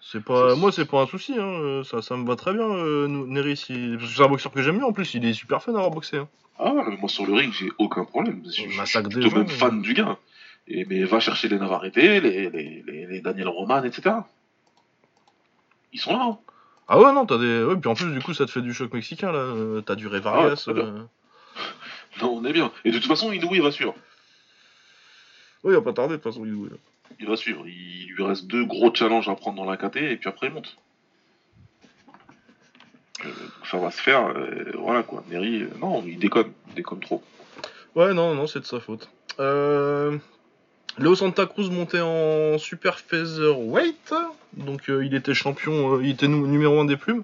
C'est 0.00 0.22
pas, 0.24 0.54
moi 0.54 0.70
c'est- 0.72 0.84
pas 0.84 1.02
un 1.02 1.06
souci, 1.06 1.34
hein. 1.38 1.82
ça, 1.84 2.00
ça 2.00 2.16
me 2.16 2.26
va 2.26 2.36
très 2.36 2.52
bien. 2.54 2.66
Neri, 3.08 3.56
c'est 3.56 3.74
un 4.22 4.28
boxeur 4.28 4.52
que 4.52 4.62
j'aime 4.62 4.78
bien 4.78 4.86
en 4.86 4.92
plus, 4.92 5.12
il 5.14 5.24
est 5.26 5.32
super 5.34 5.62
fun 5.62 5.72
à 5.72 5.76
avoir 5.76 5.90
boxé. 5.90 6.18
Hein. 6.18 6.28
Ah 6.58 6.72
ouais, 6.72 6.82
mais 6.88 6.96
moi 6.96 7.08
sur 7.08 7.26
le 7.26 7.32
ring, 7.34 7.52
j'ai 7.52 7.70
aucun 7.78 8.04
problème. 8.04 8.42
Je 8.46 8.50
suis 8.50 8.70
je 8.70 8.76
massacre 8.76 9.10
suis 9.10 9.20
des 9.20 9.20
plutôt 9.22 9.30
gens, 9.30 9.38
même 9.38 9.48
fan 9.48 9.82
du 9.82 9.94
gars. 9.94 10.18
Et, 10.68 10.84
mais 10.84 11.02
va 11.04 11.18
chercher 11.20 11.48
les 11.48 11.58
Navarrete, 11.58 11.96
les, 11.96 12.20
les, 12.20 12.48
les, 12.50 13.06
les 13.06 13.20
Daniel 13.20 13.48
Roman, 13.48 13.82
etc. 13.82 14.16
Ils 15.92 16.00
sont 16.00 16.16
là. 16.16 16.24
hein. 16.24 16.38
Ah 16.88 16.98
ouais, 17.00 17.12
non, 17.12 17.26
t'as 17.26 17.38
des. 17.38 17.64
Ouais, 17.64 17.76
puis 17.76 17.88
en 17.90 17.94
plus, 17.94 18.12
du 18.12 18.20
coup, 18.20 18.32
ça 18.34 18.46
te 18.46 18.50
fait 18.50 18.60
du 18.62 18.72
choc 18.74 18.92
mexicain 18.92 19.32
là. 19.32 19.38
euh, 19.38 19.80
T'as 19.80 19.94
du 19.94 20.08
très 20.54 20.72
bien. 20.74 20.84
euh, 20.84 21.02
Non, 22.20 22.34
on 22.36 22.44
est 22.44 22.52
bien. 22.52 22.70
Et 22.84 22.90
de 22.90 22.98
toute 22.98 23.08
façon, 23.08 23.32
Inoue, 23.32 23.54
il 23.54 23.62
va 23.62 23.70
suivre. 23.72 23.94
Oui, 25.64 25.72
il 25.72 25.76
va 25.76 25.82
pas 25.82 25.92
tarder 25.92 26.16
de 26.16 26.22
toute 26.22 26.32
façon, 26.32 26.44
est- 26.44 26.78
Il 27.20 27.26
va 27.26 27.36
suivre. 27.36 27.66
Il 27.66 28.06
lui 28.14 28.24
reste 28.24 28.46
deux 28.46 28.64
gros 28.64 28.92
challenges 28.94 29.28
à 29.28 29.34
prendre 29.34 29.56
dans 29.64 29.70
la 29.70 29.76
KT 29.76 29.96
et 29.96 30.16
puis 30.16 30.28
après 30.28 30.48
il 30.48 30.52
monte. 30.52 30.76
Ça 33.72 33.78
va 33.78 33.90
se 33.90 34.02
faire. 34.02 34.26
euh, 34.28 34.70
voilà 34.78 35.02
quoi. 35.02 35.24
Neri, 35.30 35.62
euh, 35.62 35.70
non, 35.80 36.04
il 36.06 36.18
déconne. 36.18 36.52
Il 36.68 36.74
déconne 36.74 37.00
trop. 37.00 37.22
Ouais, 37.94 38.12
non, 38.12 38.34
non, 38.34 38.46
c'est 38.46 38.60
de 38.60 38.66
sa 38.66 38.78
faute. 38.80 39.08
Euh... 39.40 40.18
Léo 40.98 41.14
Santa 41.14 41.46
Cruz 41.46 41.70
montait 41.70 42.02
en 42.02 42.58
super 42.58 42.98
featherweight, 42.98 44.12
donc 44.52 44.90
euh, 44.90 45.06
il 45.06 45.14
était 45.14 45.32
champion, 45.32 45.94
euh, 45.96 46.04
il 46.04 46.10
était 46.10 46.28
numéro 46.28 46.78
1 46.80 46.84
des 46.84 46.98
plumes. 46.98 47.22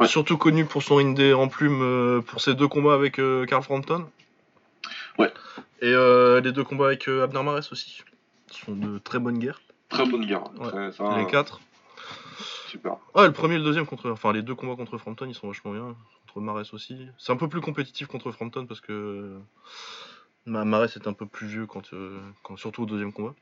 Ouais. 0.00 0.08
Surtout 0.08 0.36
connu 0.38 0.64
pour 0.64 0.82
son 0.82 0.98
indé 0.98 1.32
en 1.34 1.46
plume 1.46 1.80
euh, 1.82 2.20
pour 2.20 2.40
ses 2.40 2.54
deux 2.54 2.66
combats 2.66 2.94
avec 2.94 3.20
Carl 3.46 3.62
Frampton. 3.62 4.06
Ouais. 5.20 5.32
Et 5.82 5.92
les 6.42 6.50
deux 6.50 6.64
combats 6.64 6.86
avec 6.88 7.06
Abner 7.06 7.44
Mares 7.44 7.70
aussi. 7.70 8.02
Ce 8.50 8.64
sont 8.64 8.72
de 8.72 8.98
très 8.98 9.20
bonnes 9.20 9.38
guerres, 9.38 9.60
Très 9.88 10.04
bonne 10.04 10.26
guerre. 10.26 10.42
Ouais. 10.58 10.68
Très- 10.68 10.90
ça, 10.92 11.16
les 11.16 11.26
quatre. 11.26 11.60
Super. 12.74 12.96
Ouais, 13.14 13.26
le 13.26 13.32
premier 13.32 13.54
et 13.54 13.58
le 13.58 13.62
deuxième 13.64 13.86
contre. 13.86 14.10
Enfin, 14.10 14.32
les 14.32 14.42
deux 14.42 14.56
combats 14.56 14.74
contre 14.74 14.98
Frampton, 14.98 15.26
ils 15.28 15.34
sont 15.34 15.46
vachement 15.46 15.70
bien. 15.72 15.94
Contre 16.26 16.40
Mares 16.40 16.72
aussi. 16.74 17.06
C'est 17.18 17.30
un 17.30 17.36
peu 17.36 17.48
plus 17.48 17.60
compétitif 17.60 18.08
contre 18.08 18.32
Frampton 18.32 18.66
parce 18.66 18.80
que. 18.80 19.38
Ma- 20.44 20.64
Mares 20.64 20.96
est 20.96 21.06
un 21.06 21.12
peu 21.12 21.24
plus 21.24 21.46
vieux, 21.46 21.66
quand, 21.66 21.92
euh, 21.92 22.20
quand, 22.42 22.56
surtout 22.56 22.82
au 22.82 22.86
deuxième 22.86 23.12
combat. 23.12 23.32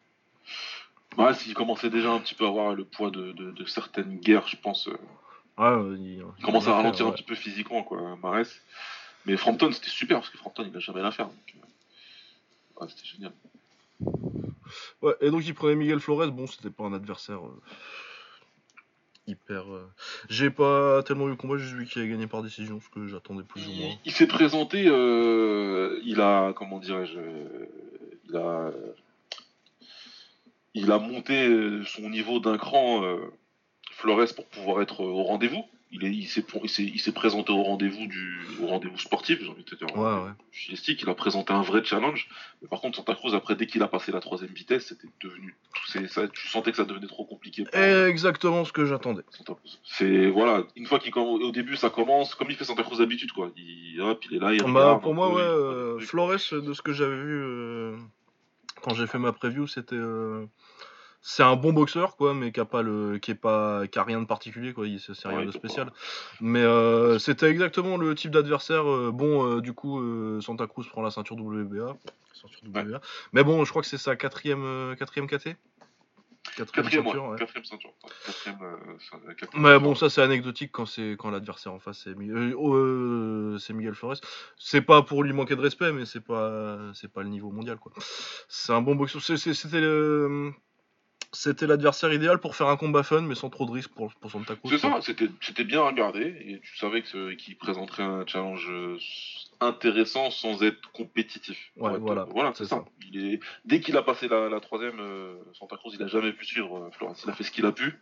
Ouais, 1.16 1.32
s'il 1.32 1.54
commençait 1.54 1.88
déjà 1.88 2.12
un 2.12 2.20
petit 2.20 2.34
peu 2.34 2.44
à 2.44 2.48
avoir 2.48 2.74
le 2.74 2.84
poids 2.84 3.10
de, 3.10 3.32
de- 3.32 3.52
de 3.52 3.64
certaines 3.64 4.18
guerres, 4.18 4.46
je 4.48 4.56
pense. 4.56 4.86
euh, 4.88 4.98
Ouais, 5.58 5.96
il, 5.98 6.24
il 6.38 6.44
commence 6.44 6.68
à 6.68 6.74
ralentir 6.74 7.06
un 7.06 7.12
petit 7.12 7.22
peu 7.24 7.34
physiquement, 7.34 7.82
quoi, 7.82 8.16
Mares. 8.22 8.44
Mais 9.24 9.38
Frampton, 9.38 9.72
c'était 9.72 9.88
super 9.88 10.18
parce 10.18 10.28
que 10.30 10.36
Frampton, 10.36 10.64
il 10.70 10.76
a 10.76 10.80
jamais 10.80 11.00
l'affaire. 11.00 11.28
Donc, 11.28 11.54
euh, 11.56 12.82
ouais, 12.82 12.88
c'était 12.90 13.06
génial. 13.06 13.32
Ouais, 15.00 15.14
et 15.22 15.30
donc 15.30 15.46
il 15.46 15.54
prenait 15.54 15.74
Miguel 15.74 16.00
Flores. 16.00 16.30
Bon, 16.32 16.46
c'était 16.46 16.70
pas 16.70 16.84
un 16.84 16.92
adversaire 16.92 17.40
hyper. 19.26 19.72
euh, 19.72 19.88
J'ai 20.28 20.50
pas 20.50 21.02
tellement 21.04 21.24
vu 21.24 21.30
le 21.30 21.36
combat, 21.36 21.56
j'ai 21.56 21.64
juste 21.64 21.74
vu 21.76 21.86
qu'il 21.86 22.02
a 22.02 22.06
gagné 22.06 22.26
par 22.26 22.42
décision, 22.42 22.80
ce 22.80 22.88
que 22.88 23.06
j'attendais 23.06 23.44
plus 23.44 23.66
ou 23.66 23.70
moins. 23.72 23.86
Il, 23.86 23.98
il 24.06 24.12
s'est 24.12 24.26
présenté, 24.26 24.84
euh, 24.88 26.00
il 26.04 26.20
a, 26.20 26.52
comment 26.54 26.78
dirais-je, 26.78 27.18
il 28.28 28.36
a, 28.36 28.70
il 30.74 30.90
a 30.90 30.98
monté 30.98 31.48
son 31.86 32.08
niveau 32.10 32.40
d'un 32.40 32.58
cran, 32.58 33.04
euh, 33.04 33.18
Flores, 33.92 34.34
pour 34.34 34.46
pouvoir 34.46 34.82
être 34.82 35.00
au 35.00 35.22
rendez-vous. 35.22 35.64
Il, 35.94 36.04
est, 36.06 36.10
il, 36.10 36.26
s'est, 36.26 36.42
il, 36.78 37.12
présenté 37.12 37.52
au 37.52 37.62
rendez-vous 37.62 38.06
du, 38.06 38.38
au 38.62 38.66
rendez-vous 38.66 38.96
sportif, 38.98 39.40
j'ai 39.42 39.48
envie 39.48 39.62
de 39.62 39.68
te 39.68 39.74
dire. 39.74 39.94
Ouais, 39.94 40.02
ouais. 40.24 40.30
Stylistique, 40.50 41.02
il 41.02 41.08
a 41.10 41.14
présenté 41.14 41.52
un 41.52 41.60
vrai 41.60 41.84
challenge. 41.84 42.28
Mais 42.62 42.68
par 42.68 42.80
contre, 42.80 42.96
Santa 42.96 43.14
Cruz, 43.14 43.34
après, 43.34 43.56
dès 43.56 43.66
qu'il 43.66 43.82
a 43.82 43.88
passé 43.88 44.10
la 44.10 44.20
troisième 44.20 44.52
vitesse, 44.52 44.86
c'était 44.86 45.08
devenu, 45.22 45.54
c'est, 45.88 46.08
ça, 46.08 46.26
tu 46.28 46.48
sentais 46.48 46.70
que 46.70 46.78
ça 46.78 46.84
devenait 46.86 47.06
trop 47.06 47.26
compliqué. 47.26 47.64
pour- 47.64 47.78
Exactement 47.78 48.64
ce 48.64 48.72
que 48.72 48.86
j'attendais. 48.86 49.22
Santa 49.30 49.54
Cruz. 49.54 49.78
C'est 49.84 50.30
voilà, 50.30 50.64
une 50.76 50.86
fois 50.86 50.98
qu'il 50.98 51.12
au 51.18 51.52
début 51.52 51.76
ça 51.76 51.90
commence 51.90 52.34
comme 52.34 52.50
il 52.50 52.56
fait 52.56 52.64
Santa 52.64 52.82
Cruz 52.82 52.96
d'habitude 52.98 53.32
quoi. 53.32 53.50
Il 53.56 54.00
hop, 54.00 54.24
il 54.30 54.36
est 54.36 54.40
là, 54.40 54.54
il 54.54 54.62
Bah, 54.62 54.66
regarde 54.68 55.02
pour 55.02 55.14
moi, 55.14 55.28
peu, 55.28 55.34
ouais, 55.36 55.42
euh, 55.42 55.98
Flores, 56.00 56.30
de 56.52 56.72
ce 56.72 56.80
que 56.80 56.92
j'avais 56.94 57.16
vu 57.16 57.42
euh, 57.44 57.96
quand 58.80 58.94
j'ai 58.94 59.06
fait 59.06 59.18
ma 59.18 59.32
preview, 59.32 59.66
c'était. 59.66 59.94
euh, 59.94 60.46
c'est 61.24 61.44
un 61.44 61.54
bon 61.56 61.72
boxeur, 61.72 62.16
quoi, 62.16 62.34
mais 62.34 62.50
qui 62.52 62.58
a 62.60 62.64
pas 62.64 62.82
le, 62.82 63.18
qui 63.18 63.30
est 63.30 63.34
pas, 63.36 63.86
qui 63.86 63.98
a 63.98 64.02
rien 64.04 64.20
de 64.20 64.26
particulier, 64.26 64.72
quoi. 64.72 64.86
il- 64.88 64.98
C'est 65.00 65.28
rien 65.28 65.44
de 65.46 65.52
spécial. 65.52 65.92
Mais 66.40 66.62
euh, 66.62 67.18
c'était 67.20 67.46
exactement 67.48 67.96
le 67.96 68.14
type 68.14 68.32
d'adversaire. 68.32 68.90
euh, 68.90 69.10
bon, 69.12 69.46
euh, 69.46 69.60
du 69.60 69.72
coup, 69.72 70.00
euh, 70.00 70.40
Santa 70.40 70.66
Cruz 70.66 70.84
prend 70.90 71.00
la 71.02 71.10
ceinture 71.10 71.36
WBA. 71.36 71.96
Ceinture 72.34 72.60
WBA. 72.68 73.00
Mais 73.32 73.44
bon, 73.44 73.64
je 73.64 73.70
crois 73.70 73.82
que 73.82 73.88
c'est 73.88 73.98
sa 73.98 74.16
quatrième, 74.16 74.64
euh, 74.64 74.94
quatrième 74.96 75.26
KT. 75.28 75.56
Quatrième, 76.56 76.84
Quatrième, 76.86 77.04
ceinture, 77.04 77.22
ouais, 77.24 77.30
ouais. 77.30 77.38
quatrième 77.38 77.64
ceinture. 77.64 77.92
Quatrième, 78.26 78.58
euh, 78.62 79.46
Mais 79.54 79.78
bon, 79.78 79.94
ça 79.94 80.10
c'est 80.10 80.22
anecdotique 80.22 80.72
quand 80.72 80.86
c'est 80.86 81.12
quand 81.16 81.30
l'adversaire 81.30 81.72
en 81.72 81.78
face 81.78 82.00
c'est 82.02 82.14
Miguel, 82.18 82.36
euh, 82.36 82.54
oh, 82.58 82.74
euh, 82.74 83.58
c'est 83.58 83.72
Miguel 83.72 83.94
Flores. 83.94 84.16
C'est 84.58 84.82
pas 84.82 85.02
pour 85.02 85.22
lui 85.22 85.32
manquer 85.32 85.54
de 85.54 85.60
respect, 85.60 85.92
mais 85.92 86.04
c'est 86.04 86.20
pas 86.20 86.78
c'est 86.94 87.10
pas 87.12 87.22
le 87.22 87.28
niveau 87.28 87.50
mondial 87.52 87.78
quoi. 87.78 87.92
C'est 88.48 88.72
un 88.72 88.82
bon 88.82 88.96
boxeur. 88.96 89.22
C'était 89.22 89.80
le- 89.80 90.52
c'était 91.32 91.66
l'adversaire 91.66 92.12
idéal 92.12 92.38
pour 92.38 92.54
faire 92.56 92.68
un 92.68 92.76
combat 92.76 93.02
fun, 93.02 93.22
mais 93.22 93.34
sans 93.34 93.50
trop 93.50 93.66
de 93.66 93.70
risques 93.72 93.92
pour 93.94 94.12
pour 94.14 94.30
Santa 94.30 94.54
Cruz. 94.56 94.70
C'est 94.70 94.78
ça, 94.78 94.98
c'était 95.40 95.64
bien 95.64 95.82
regardé 95.82 96.20
et 96.46 96.60
tu 96.60 96.76
savais 96.76 97.02
qu'il 97.02 97.56
présenterait 97.58 98.02
un 98.02 98.26
challenge 98.26 98.66
euh, 98.70 98.98
intéressant 99.60 100.30
sans 100.30 100.62
être 100.62 100.90
compétitif. 100.92 101.70
Ouais, 101.76 101.92
être- 101.92 102.00
voilà, 102.00 102.24
voilà, 102.30 102.52
c'est 102.54 102.66
ça. 102.66 102.84
Il 103.10 103.34
est 103.34 103.40
dès 103.64 103.80
qu'il 103.80 103.96
a 103.96 104.02
passé 104.02 104.28
la, 104.28 104.48
la 104.48 104.60
troisième, 104.60 105.00
euh, 105.00 105.34
Santa 105.54 105.76
Cruz, 105.76 105.92
il 105.94 106.02
a 106.02 106.06
jamais 106.08 106.32
pu 106.32 106.44
suivre 106.44 106.76
euh, 106.78 106.90
Florence. 106.90 107.22
Il 107.24 107.30
a 107.30 107.34
fait 107.34 107.44
ce 107.44 107.50
qu'il 107.50 107.66
a 107.66 107.72
pu 107.72 107.98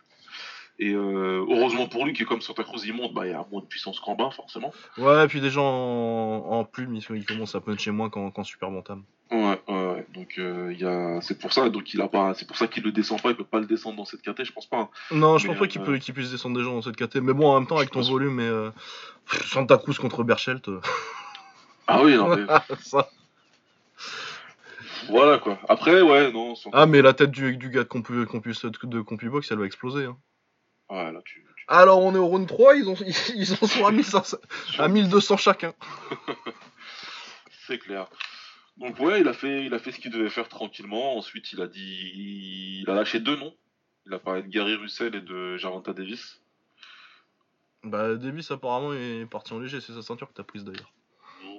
Et 0.83 0.93
euh, 0.95 1.45
heureusement 1.47 1.87
pour 1.87 2.05
lui, 2.05 2.13
qui 2.13 2.23
est 2.23 2.25
comme 2.25 2.41
Santa 2.41 2.63
Cruz, 2.63 2.81
il 2.83 2.93
monte, 2.95 3.13
bah, 3.13 3.27
il 3.27 3.31
y 3.31 3.35
a 3.35 3.45
moins 3.51 3.61
de 3.61 3.67
puissance 3.67 3.99
qu'en 3.99 4.15
bas, 4.15 4.31
forcément. 4.31 4.73
Ouais, 4.97 5.25
et 5.25 5.27
puis 5.27 5.39
déjà 5.39 5.61
en, 5.61 6.43
en 6.49 6.63
plume, 6.63 6.95
il, 6.95 7.23
commence 7.23 7.53
à 7.53 7.61
puncher 7.61 7.91
moins 7.91 8.09
qu'en 8.09 8.31
qu'en 8.31 8.43
super 8.43 8.71
bantam. 8.71 9.03
Ouais, 9.29 9.61
ouais, 9.67 9.87
ouais. 9.93 10.07
Donc 10.15 10.39
euh, 10.39 11.19
c'est 11.21 11.37
pour 11.39 11.53
ça, 11.53 11.69
donc 11.69 11.93
il 11.93 12.01
a 12.01 12.07
pas, 12.07 12.33
c'est 12.33 12.47
pour 12.47 12.57
ça 12.57 12.65
qu'il 12.65 12.83
le 12.83 12.91
descend 12.91 13.21
pas, 13.21 13.29
il 13.29 13.35
peut 13.35 13.43
pas 13.43 13.59
le 13.59 13.67
descendre 13.67 13.95
dans 13.97 14.05
cette 14.05 14.23
caté, 14.23 14.43
je 14.43 14.51
pense 14.51 14.65
pas. 14.65 14.89
Non, 15.11 15.37
je 15.37 15.45
Mais, 15.47 15.53
pense 15.53 15.59
pas 15.59 15.67
qu'il 15.67 15.81
euh, 15.81 15.99
qu'il 15.99 16.15
puisse 16.15 16.31
descendre 16.31 16.57
des 16.57 16.63
gens 16.63 16.73
dans 16.73 16.81
cette 16.81 16.95
KT. 16.97 17.17
Mais 17.17 17.33
bon, 17.33 17.47
en 17.47 17.59
même 17.59 17.67
temps, 17.67 17.77
avec 17.77 17.91
ton 17.91 18.01
volume 18.01 18.39
et 18.39 18.43
euh, 18.49 18.71
pff, 19.29 19.51
Santa 19.51 19.77
Cruz 19.77 19.93
contre 19.99 20.23
Berchelt, 20.23 20.67
euh, 20.67 20.81
Ah 21.87 22.01
oui, 22.03 22.15
non, 22.15 22.35
mais 22.35 22.41
ça. 22.81 23.07
voilà 25.09 25.37
quoi. 25.37 25.59
Après, 25.69 26.01
ouais, 26.01 26.31
non. 26.31 26.55
Ah, 26.73 26.87
mais 26.87 27.03
la 27.03 27.13
tête 27.13 27.29
du, 27.29 27.55
du 27.55 27.69
gars 27.69 27.83
de 27.83 27.87
Compu, 27.87 28.25
Compus- 28.25 28.65
de 28.65 29.01
CompuBox, 29.01 29.51
elle 29.51 29.59
va 29.59 29.65
exploser. 29.67 30.05
hein. 30.05 30.17
Ouais, 30.91 31.09
là, 31.11 31.21
tu, 31.23 31.41
tu- 31.55 31.63
Alors, 31.69 32.01
on 32.03 32.13
est 32.13 32.17
au 32.17 32.27
round 32.27 32.45
3, 32.47 32.75
ils, 32.75 32.89
ont, 32.89 32.95
ils 33.35 33.53
en 33.53 33.65
sont 33.67 33.85
à, 33.85 33.91
1500 33.91 34.37
à 34.77 34.87
1200 34.89 35.37
chacun. 35.37 35.73
C'est 37.67 37.77
clair. 37.79 38.07
Donc 38.75 38.99
ouais, 38.99 39.21
il 39.21 39.27
a 39.27 39.33
fait, 39.33 39.65
il 39.65 39.73
a 39.73 39.79
fait 39.79 39.91
ce 39.93 39.99
qu'il 39.99 40.11
devait 40.11 40.29
faire 40.29 40.49
tranquillement. 40.49 41.15
Ensuite, 41.17 41.53
il 41.53 41.61
a 41.61 41.67
dit, 41.67 42.81
il 42.81 42.89
a 42.89 42.93
lâché 42.93 43.19
deux 43.21 43.37
noms. 43.37 43.53
Il 44.05 44.13
a 44.13 44.19
parlé 44.19 44.41
de 44.43 44.47
Gary 44.49 44.75
Russell 44.75 45.15
et 45.15 45.21
de 45.21 45.55
Jarvanta 45.57 45.93
Davis. 45.93 46.41
Bah, 47.83 48.15
Davis, 48.15 48.51
apparemment, 48.51 48.93
est 48.93 49.25
parti 49.29 49.53
en 49.53 49.59
léger. 49.59 49.79
C'est 49.79 49.93
sa 49.93 50.01
ceinture 50.01 50.27
que 50.27 50.33
t'as 50.33 50.43
prise 50.43 50.65
d'ailleurs. 50.65 50.91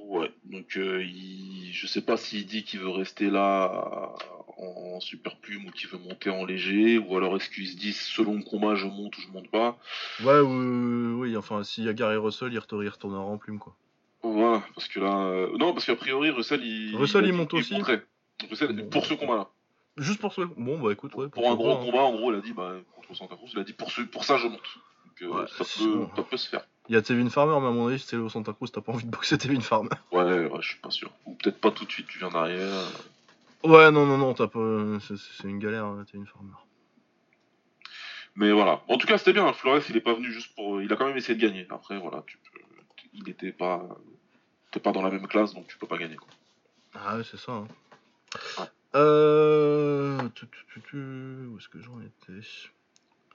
Ouais. 0.05 0.31
Donc 0.45 0.77
euh, 0.77 1.03
il, 1.03 1.71
je 1.73 1.87
sais 1.87 2.03
pas 2.03 2.19
s'il 2.19 2.45
dit 2.45 2.65
qu'il 2.65 2.81
veut 2.81 2.91
rester 2.91 3.31
là 3.31 4.15
en, 4.63 5.01
super 5.01 5.37
plume 5.37 5.67
ou 5.67 5.71
qu'il 5.71 5.89
veut 5.89 5.99
monter 5.99 6.31
en 6.31 6.45
léger, 6.45 6.99
ou 6.99 7.17
alors 7.17 7.37
est-ce 7.37 7.51
qu'il 7.51 7.67
se 7.67 7.77
dit 7.77 7.93
selon 7.93 8.35
le 8.35 8.43
combat 8.43 8.75
je 8.75 8.87
monte 8.87 9.17
ou 9.19 9.21
je 9.21 9.29
monte 9.29 9.51
pas? 9.51 9.77
Ouais, 10.25 10.41
oui, 10.41 11.13
oui, 11.31 11.37
enfin, 11.37 11.65
s'il 11.65 11.85
y 11.85 11.89
a 11.89 11.93
Gary 11.93 12.17
Russell, 12.17 12.53
il 12.53 12.59
retourne- 12.59 12.85
il 12.85 12.89
retournera 12.89 13.23
en 13.23 13.39
plume, 13.39 13.59
quoi. 13.59 13.75
Voilà, 14.23 14.63
parce 14.75 14.87
que 14.87 15.01
là, 15.01 15.17
euh, 15.27 15.57
non, 15.59 15.73
parce 15.73 15.85
qu'a 15.87 15.97
priori 15.97 16.31
Russell 16.31 16.65
il, 16.65 16.97
Russell, 16.97 17.27
il 17.27 17.33
monte 17.33 17.55
aussi 17.55 17.75
monterait. 17.75 18.05
Russell, 18.49 18.73
Bon. 18.73 18.89
pour 18.89 19.07
ce 19.07 19.15
combat-là. 19.15 19.49
Juste 19.97 20.21
pour 20.21 20.33
ce. 20.33 20.43
Bon, 20.43 20.79
bah 20.79 20.93
écoute, 20.93 21.15
ouais. 21.17 21.29
Pour 21.29 21.51
un 21.51 21.55
gros 21.55 21.73
hein. 21.73 21.85
combat, 21.85 22.03
en 22.03 22.15
gros, 22.15 22.33
il 22.33 22.39
a 22.39 22.41
dit, 22.41 22.53
bah, 22.53 22.73
contre 22.95 23.15
Santa 23.15 23.35
Cruz, 23.37 23.51
il 23.53 23.59
a 23.59 23.65
dit 23.65 23.73
pour, 23.73 23.91
ce, 23.91 24.03
pour 24.03 24.25
ça 24.25 24.39
je 24.39 24.47
monte. 24.47 24.61
Donc, 25.05 25.23
euh, 25.23 25.41
Ouais, 25.41 25.47
ça, 25.49 25.65
peut, 25.65 25.97
bon. 25.97 26.11
ça 26.17 26.23
peut 26.23 26.37
se 26.37 26.49
faire. 26.49 26.67
Il 26.89 26.95
y 26.95 26.99
a 26.99 27.03
Tevin 27.03 27.29
Farmer, 27.29 27.59
mais 27.61 27.67
à 27.67 27.71
mon 27.71 27.89
avis, 27.89 27.99
si 27.99 28.07
c'est 28.07 28.17
le 28.17 28.29
Santa 28.29 28.53
Cruz, 28.53 28.69
t'as 28.73 28.81
pas 28.81 28.93
envie 28.93 29.05
de 29.05 29.11
boxer 29.11 29.39
Tevin 29.39 29.61
Farmer. 29.61 29.91
Ouais, 30.13 30.23
ouais, 30.23 30.51
je 30.61 30.69
suis 30.69 30.79
pas 30.79 30.91
sûr. 30.91 31.11
Ou 31.27 31.35
peut-être 31.35 31.61
pas 31.61 31.71
tout 31.71 31.85
de 31.85 31.91
suite, 31.91 32.07
tu 32.07 32.19
viens 32.19 32.31
derrière. 32.31 32.73
Ouais, 33.65 33.91
non, 33.91 34.07
non, 34.07 34.19
non, 34.19 34.35
t'as 34.35 34.49
pas. 34.49 34.99
c'est- 35.01 35.49
une 35.49 35.59
galère, 35.59 35.85
hein, 35.85 36.05
Tevin 36.11 36.25
Farmer. 36.27 36.53
Mais 38.35 38.51
voilà. 38.51 38.83
En 38.89 38.97
tout 38.97 39.07
cas, 39.07 39.19
c'était 39.19 39.33
bien. 39.33 39.53
Flores, 39.53 39.83
il 39.89 39.97
est 39.97 40.01
pas 40.01 40.15
venu 40.15 40.33
juste 40.33 40.55
pour. 40.55 40.81
Il 40.81 40.93
a 40.93 40.97
quand 40.97 41.07
même 41.07 41.17
essayé 41.17 41.39
de 41.39 41.47
gagner. 41.47 41.67
Après, 41.71 41.99
voilà, 41.99 42.25
tu 42.27 42.39
peux... 42.39 42.61
il 43.13 43.29
était 43.29 43.53
pas. 43.53 43.87
T'es 44.71 44.81
pas 44.81 44.93
dans 44.93 45.03
la 45.03 45.11
même 45.11 45.27
classe, 45.27 45.53
donc 45.55 45.67
tu 45.67 45.77
peux 45.77 45.87
pas 45.87 45.99
gagner. 45.99 46.17
Quoi. 46.17 46.29
Ah 46.95 47.17
ouais, 47.17 47.25
c'est 47.31 47.37
ça. 47.39 47.53
Hein. 47.53 47.69
Ouais. 48.59 48.65
Euh... 48.95 50.19
Où 50.95 51.59
est-ce 51.59 51.69
que 51.69 51.81
j'en 51.81 52.01
étais? 52.01 52.47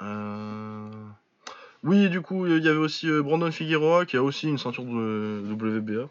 Euh... 0.01 0.89
Oui, 1.83 2.09
du 2.09 2.21
coup, 2.21 2.47
il 2.47 2.63
y 2.63 2.67
avait 2.67 2.77
aussi 2.77 3.07
euh, 3.09 3.21
Brandon 3.21 3.51
Figueroa 3.51 4.05
qui 4.05 4.17
a 4.17 4.23
aussi 4.23 4.47
une 4.49 4.57
ceinture 4.57 4.83
de 4.83 5.43
WBA. 5.51 6.09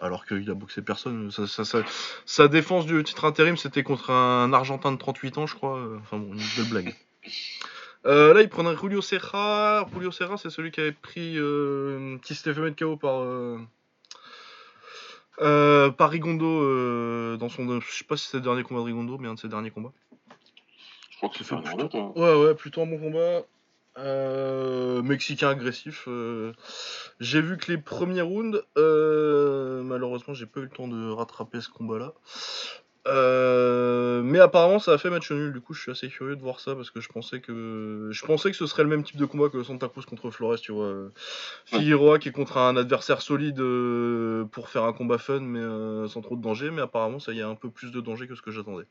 Alors 0.00 0.26
qu'il 0.26 0.50
a 0.50 0.54
boxé 0.54 0.82
personne. 0.82 1.30
Sa, 1.30 2.48
défense 2.48 2.86
du 2.86 3.02
titre 3.02 3.24
intérim, 3.24 3.56
c'était 3.56 3.82
contre 3.82 4.10
un 4.10 4.52
Argentin 4.52 4.92
de 4.92 4.98
38 4.98 5.38
ans, 5.38 5.46
je 5.46 5.54
crois. 5.54 5.78
Euh, 5.78 5.98
Enfin 6.02 6.18
bon, 6.18 6.32
une 6.34 6.40
belle 6.56 6.68
blague. 6.68 6.94
Euh, 8.06 8.34
là, 8.34 8.42
il 8.42 8.48
prenait 8.48 8.76
Julio 8.76 9.00
Serra. 9.02 9.86
Julio 9.92 10.12
Serra, 10.12 10.36
c'est 10.36 10.50
celui 10.50 10.70
qui 10.70 10.80
avait 10.80 10.92
pris. 10.92 11.38
Euh, 11.38 12.18
qui 12.18 12.34
s'était 12.34 12.54
fait 12.54 12.60
mettre 12.60 12.76
KO 12.76 12.96
par. 12.96 13.24
Euh, 15.40 15.90
par 15.90 16.10
Rigondo 16.10 17.36
dans 17.36 17.48
son. 17.48 17.80
Je 17.80 17.90
sais 17.92 18.04
pas 18.04 18.16
si 18.16 18.26
c'était 18.26 18.38
le 18.38 18.44
dernier 18.44 18.62
combat 18.62 18.80
de 18.80 18.86
Rigondo, 18.86 19.18
mais 19.18 19.28
un 19.28 19.34
de 19.34 19.38
ses 19.38 19.48
derniers 19.48 19.70
combats. 19.70 19.92
Je 21.10 21.16
crois 21.16 21.30
que 21.30 21.36
c'est 21.36 21.44
C'est 21.44 21.48
Fernandez, 21.48 21.88
toi. 21.88 22.12
Ouais, 22.16 22.46
ouais, 22.46 22.54
plutôt 22.54 22.82
un 22.82 22.86
bon 22.86 22.98
combat. 22.98 23.42
Euh, 23.98 25.02
Mexicain 25.02 25.48
agressif. 25.50 26.04
euh, 26.06 26.52
J'ai 27.20 27.40
vu 27.40 27.56
que 27.56 27.70
les 27.72 27.78
premiers 27.78 28.20
rounds, 28.22 28.62
euh, 28.76 29.82
malheureusement, 29.82 30.34
j'ai 30.34 30.46
pas 30.46 30.60
eu 30.60 30.64
le 30.64 30.68
temps 30.70 30.88
de 30.88 31.10
rattraper 31.10 31.60
ce 31.60 31.68
combat-là. 31.70 32.12
Mais 34.22 34.40
apparemment, 34.40 34.78
ça 34.80 34.92
a 34.92 34.98
fait 34.98 35.10
match 35.10 35.30
nul. 35.30 35.52
Du 35.52 35.60
coup, 35.60 35.72
je 35.72 35.80
suis 35.80 35.90
assez 35.92 36.08
curieux 36.08 36.36
de 36.36 36.42
voir 36.42 36.60
ça 36.60 36.74
parce 36.74 36.90
que 36.90 37.00
je 37.00 37.08
pensais 37.08 37.40
que 37.40 38.08
je 38.10 38.24
pensais 38.26 38.50
que 38.50 38.56
ce 38.56 38.66
serait 38.66 38.82
le 38.82 38.88
même 38.88 39.04
type 39.04 39.16
de 39.16 39.24
combat 39.24 39.48
que 39.48 39.62
Santa 39.62 39.88
Cruz 39.88 40.04
contre 40.04 40.30
Flores, 40.30 40.60
tu 40.60 40.72
vois. 40.72 40.92
Figueroa 41.66 42.18
qui 42.18 42.28
est 42.28 42.32
contre 42.32 42.58
un 42.58 42.76
adversaire 42.76 43.22
solide 43.22 43.62
pour 44.50 44.68
faire 44.68 44.84
un 44.84 44.92
combat 44.92 45.18
fun, 45.18 45.40
mais 45.40 46.08
sans 46.08 46.20
trop 46.20 46.36
de 46.36 46.42
danger. 46.42 46.70
Mais 46.70 46.82
apparemment, 46.82 47.20
ça 47.20 47.32
y 47.32 47.40
a 47.40 47.48
un 47.48 47.54
peu 47.54 47.70
plus 47.70 47.92
de 47.92 48.00
danger 48.00 48.26
que 48.26 48.34
ce 48.34 48.42
que 48.42 48.50
j'attendais. 48.50 48.86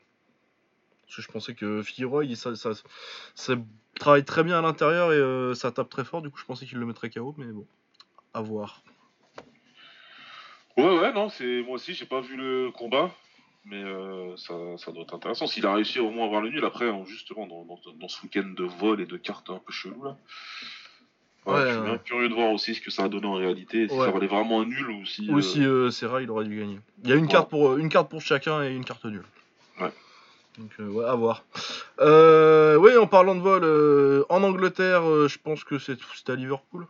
Parce 1.06 1.16
que 1.16 1.22
je 1.22 1.28
pensais 1.28 1.54
que 1.54 1.82
Figueroa, 1.82 2.24
ça, 2.34 2.56
ça, 2.56 2.70
ça 3.34 3.54
travaille 3.98 4.24
très 4.24 4.42
bien 4.42 4.58
à 4.58 4.62
l'intérieur 4.62 5.12
et 5.12 5.16
euh, 5.16 5.54
ça 5.54 5.70
tape 5.70 5.88
très 5.88 6.04
fort. 6.04 6.20
Du 6.20 6.30
coup, 6.30 6.38
je 6.38 6.44
pensais 6.44 6.66
qu'il 6.66 6.78
le 6.78 6.86
mettrait 6.86 7.10
KO, 7.10 7.34
mais 7.38 7.46
bon, 7.46 7.66
à 8.34 8.40
voir. 8.40 8.82
Ouais, 10.76 10.98
ouais, 10.98 11.12
non, 11.12 11.28
c'est 11.28 11.62
moi 11.62 11.76
aussi, 11.76 11.94
j'ai 11.94 12.06
pas 12.06 12.20
vu 12.20 12.36
le 12.36 12.70
combat. 12.72 13.10
Mais 13.68 13.82
euh, 13.82 14.36
ça, 14.36 14.54
ça 14.78 14.92
doit 14.92 15.02
être 15.02 15.14
intéressant. 15.14 15.48
S'il 15.48 15.66
a 15.66 15.74
réussi 15.74 15.98
au 15.98 16.10
moins 16.10 16.24
à 16.24 16.26
avoir 16.26 16.40
le 16.40 16.50
nul, 16.50 16.64
après, 16.64 16.88
hein, 16.88 17.02
justement, 17.04 17.46
dans, 17.48 17.64
dans, 17.64 17.80
dans 17.98 18.08
ce 18.08 18.22
week-end 18.22 18.46
de 18.56 18.62
vol 18.64 19.00
et 19.00 19.06
de 19.06 19.16
cartes 19.16 19.50
un 19.50 19.58
peu 19.58 19.72
chelou, 19.72 20.04
là. 20.04 20.16
Ouais, 21.46 21.54
Ouais, 21.54 21.66
je 21.68 21.72
suis 21.74 21.82
bien 21.82 21.98
curieux 21.98 22.28
de 22.28 22.34
voir 22.34 22.50
aussi 22.52 22.74
ce 22.74 22.80
que 22.80 22.90
ça 22.90 23.04
a 23.04 23.08
donné 23.08 23.26
en 23.26 23.34
réalité. 23.34 23.88
Si 23.88 23.94
Ouais. 23.94 24.06
ça 24.06 24.12
valait 24.12 24.26
vraiment 24.26 24.60
un 24.60 24.66
nul 24.66 24.88
ou 24.90 25.04
si. 25.06 25.28
Ou 25.30 25.38
euh, 25.38 25.90
si 25.90 25.98
Serra, 25.98 26.22
il 26.22 26.30
aurait 26.30 26.44
dû 26.44 26.58
gagner. 26.58 26.80
Il 27.02 27.08
y 27.08 27.12
a 27.12 27.16
une 27.16 27.28
carte 27.28 27.50
pour 27.50 27.76
une 27.76 27.88
carte 27.88 28.08
pour 28.08 28.20
chacun 28.20 28.62
et 28.62 28.74
une 28.74 28.84
carte 28.84 29.04
nulle. 29.04 29.24
Ouais. 29.80 29.92
Donc 30.58 30.70
euh, 30.80 30.88
ouais, 30.88 31.04
à 31.04 31.14
voir. 31.14 31.44
Euh, 32.00 32.76
oui, 32.76 32.96
en 32.96 33.06
parlant 33.06 33.34
de 33.34 33.40
vol, 33.40 33.62
euh, 33.64 34.24
en 34.28 34.42
Angleterre, 34.42 35.02
euh, 35.08 35.28
je 35.28 35.38
pense 35.38 35.64
que 35.64 35.78
c'est- 35.78 35.98
c'était 36.14 36.32
à 36.32 36.36
Liverpool. 36.36 36.86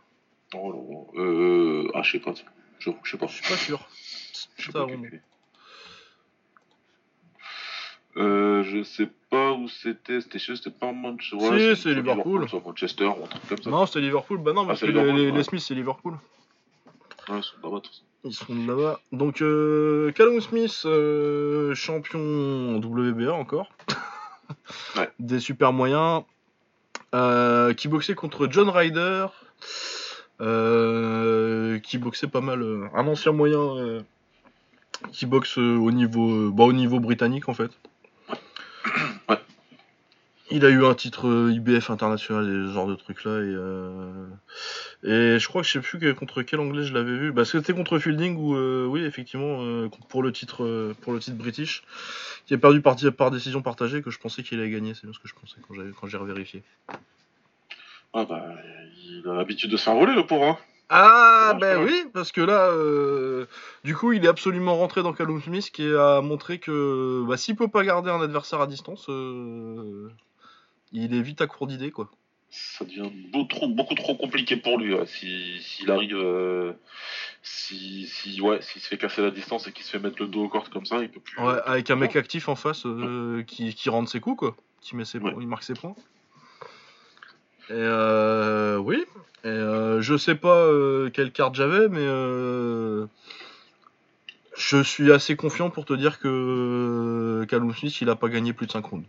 Oh 0.55 0.71
là 0.71 0.77
là. 0.79 1.21
Euh, 1.23 1.91
ah, 1.93 2.01
je 2.03 2.11
sais 2.13 2.19
pas. 2.19 2.33
Je, 2.79 2.91
je 3.03 3.11
sais 3.11 3.17
pas. 3.17 3.27
Je 3.27 3.33
suis 3.33 3.43
pas 3.53 3.57
sûr. 3.57 3.87
Je 4.57 4.65
sais 4.67 4.71
pas. 4.71 4.87
Euh, 8.15 8.63
je 8.63 8.81
sais 8.83 9.09
pas 9.29 9.51
où 9.51 9.67
c'était. 9.67 10.21
C'était 10.21 10.39
chez 10.39 10.55
c'était 10.55 10.71
pas 10.71 10.91
Manchester. 10.91 11.75
Si, 11.75 11.81
c'est 11.83 11.93
Liverpool. 11.93 12.47
Manchester 12.65 13.05
ou 13.05 13.23
un 13.25 13.27
truc 13.27 13.47
comme 13.47 13.61
ça. 13.61 13.69
Non, 13.69 13.85
c'était 13.85 13.99
Liverpool. 14.01 14.39
Bah 14.39 14.53
non, 14.53 14.65
parce 14.65 14.79
c'est 14.79 14.87
que 14.87 14.91
les, 14.91 14.99
Liverpool, 14.99 15.19
les- 15.21 15.31
les 15.31 15.37
ouais. 15.37 15.43
Smiths, 15.43 15.61
c'est 15.63 15.75
Liverpool. 15.75 16.13
Ouais, 17.29 17.37
ils 17.37 17.43
sont 17.43 17.55
là-bas, 17.63 17.81
tout 17.81 17.91
ça. 17.93 18.01
Ils 18.23 18.33
sont 18.33 18.53
là-bas. 18.65 18.99
Donc, 19.11 19.41
euh, 19.41 20.11
Callum 20.11 20.41
Smith, 20.41 20.83
euh, 20.85 21.73
champion 21.75 22.77
WBA 22.77 23.33
encore. 23.33 23.71
Ouais. 24.95 25.09
Des 25.19 25.41
super 25.41 25.73
moyens. 25.73 26.23
Euh, 27.13 27.73
qui 27.73 27.89
boxait 27.89 28.15
contre 28.15 28.47
John 28.49 28.69
Ryder. 28.69 29.27
euh, 30.39 31.79
qui 31.79 31.97
boxait 31.97 32.27
pas 32.27 32.39
mal. 32.39 32.63
un 32.93 33.07
ancien 33.07 33.33
moyen 33.33 34.03
qui 35.11 35.25
boxe 35.25 35.57
au 35.57 35.91
niveau, 35.91 36.49
bah, 36.51 36.63
au 36.63 36.73
niveau 36.73 36.99
britannique 36.99 37.49
en 37.49 37.53
fait. 37.53 37.71
Il 40.49 40.63
a 40.65 40.69
eu 40.69 40.85
un 40.85 40.93
titre 40.93 41.27
euh, 41.27 41.51
IBF 41.51 41.89
international 41.89 42.45
et 42.45 42.67
ce 42.67 42.73
genre 42.73 42.87
de 42.87 42.95
trucs 42.95 43.25
là 43.25 43.31
et, 43.31 43.53
euh, 43.53 44.25
et 45.03 45.39
je 45.39 45.47
crois 45.49 45.61
que 45.61 45.67
je 45.67 45.73
sais 45.73 45.79
plus 45.81 45.99
que- 45.99 46.13
contre 46.13 46.41
quel 46.41 46.61
anglais 46.61 46.83
je 46.83 46.93
l'avais 46.93 47.17
vu. 47.17 47.31
Bah 47.33 47.43
c'était 47.43 47.73
contre 47.73 47.99
Fielding 47.99 48.37
ou 48.37 48.55
oui 48.89 49.03
effectivement 49.03 49.61
euh, 49.61 49.89
pour 50.07 50.23
le 50.23 50.31
titre 50.31 50.63
euh, 50.63 50.95
pour 51.01 51.11
le 51.11 51.19
titre 51.19 51.35
british 51.37 51.83
qui 52.45 52.53
a 52.53 52.57
perdu 52.57 52.81
par, 52.81 52.95
par 53.17 53.29
décision 53.29 53.61
partagée 53.61 54.01
que 54.01 54.09
je 54.09 54.19
pensais 54.19 54.41
qu'il 54.41 54.59
allait 54.61 54.69
gagner 54.69 54.93
c'est 54.93 55.03
bien 55.03 55.13
ce 55.13 55.19
que 55.19 55.27
je 55.27 55.33
pensais 55.35 55.57
quand 55.67 55.73
j'ai 55.73 55.91
quand 55.99 56.07
j'ai 56.07 56.17
revérifié. 56.17 56.63
Ah 58.13 58.23
bah, 58.23 58.45
il 59.05 59.27
a 59.29 59.33
l'habitude 59.33 59.69
de 59.69 59.75
se 59.75 59.83
faire 59.83 59.95
voler, 59.95 60.15
le 60.15 60.25
pauvre. 60.25 60.45
Hein. 60.45 60.57
Ah 60.89 61.57
ben 61.59 61.83
oui 61.83 62.05
parce 62.13 62.31
que 62.31 62.39
là 62.39 62.69
euh, 62.71 63.45
du 63.83 63.93
coup 63.93 64.13
il 64.13 64.23
est 64.23 64.29
absolument 64.29 64.77
rentré 64.77 65.03
dans 65.03 65.11
Callum 65.11 65.41
Smith 65.41 65.69
qui 65.71 65.85
a 65.93 66.21
montré 66.21 66.59
que 66.59 67.25
bah, 67.27 67.35
s'il 67.35 67.57
peut 67.57 67.67
pas 67.67 67.83
garder 67.83 68.09
un 68.09 68.21
adversaire 68.21 68.61
à 68.61 68.67
distance 68.67 69.07
euh, 69.09 70.09
il 70.91 71.13
est 71.15 71.21
vite 71.21 71.41
à 71.41 71.47
court 71.47 71.67
d'idées 71.67 71.91
quoi. 71.91 72.09
Ça 72.49 72.85
devient 72.85 73.11
beaucoup 73.31 73.47
trop, 73.47 73.67
beaucoup 73.67 73.95
trop 73.95 74.15
compliqué 74.15 74.55
pour 74.55 74.77
lui. 74.79 74.93
ouais. 74.93 75.05
Si- 75.05 75.59
S'il 75.61 75.91
arrive. 75.91 76.15
euh, 76.15 76.73
si, 77.43 78.07
si, 78.07 78.39
ouais, 78.41 78.61
s'il 78.61 78.81
se 78.81 78.87
fait 78.87 78.97
casser 78.97 79.21
la 79.21 79.31
distance 79.31 79.67
et 79.67 79.71
qu'il 79.73 79.83
se 79.85 79.91
fait 79.91 79.99
mettre 79.99 80.21
le 80.21 80.27
dos 80.27 80.45
aux 80.45 80.49
cordes 80.49 80.69
comme 80.69 80.85
ça, 80.85 81.01
il 81.01 81.09
peut 81.09 81.19
plus. 81.19 81.37
Ouais, 81.41 81.57
avec 81.65 81.89
un 81.91 81.95
mec 81.97 82.15
actif 82.15 82.47
en 82.49 82.55
face 82.55 82.85
euh, 82.85 83.43
qui, 83.43 83.73
qui 83.75 83.89
rentre 83.89 84.09
ses 84.09 84.19
coups, 84.21 84.37
quoi. 84.39 84.55
Qui 84.81 84.95
met 84.95 85.03
ses 85.05 85.17
Ouais. 85.19 85.31
points, 85.31 85.41
il 85.41 85.47
marque 85.47 85.63
ses 85.63 85.73
points. 85.73 85.95
Et 87.69 87.73
euh, 87.73 88.77
oui. 88.77 89.03
Et 89.43 89.47
euh, 89.49 90.01
je 90.01 90.15
sais 90.17 90.35
pas 90.35 90.55
euh, 90.55 91.09
quelle 91.09 91.31
carte 91.33 91.55
j'avais, 91.55 91.89
mais 91.89 91.99
euh, 91.99 93.05
je 94.57 94.81
suis 94.81 95.11
assez 95.11 95.35
confiant 95.35 95.69
pour 95.69 95.85
te 95.85 95.93
dire 95.93 96.19
que 96.19 97.45
Callum 97.49 97.73
Smith, 97.73 97.99
il 98.01 98.09
a 98.09 98.15
pas 98.15 98.29
gagné 98.29 98.53
plus 98.53 98.67
de 98.67 98.71
5 98.71 98.85
rounds. 98.85 99.05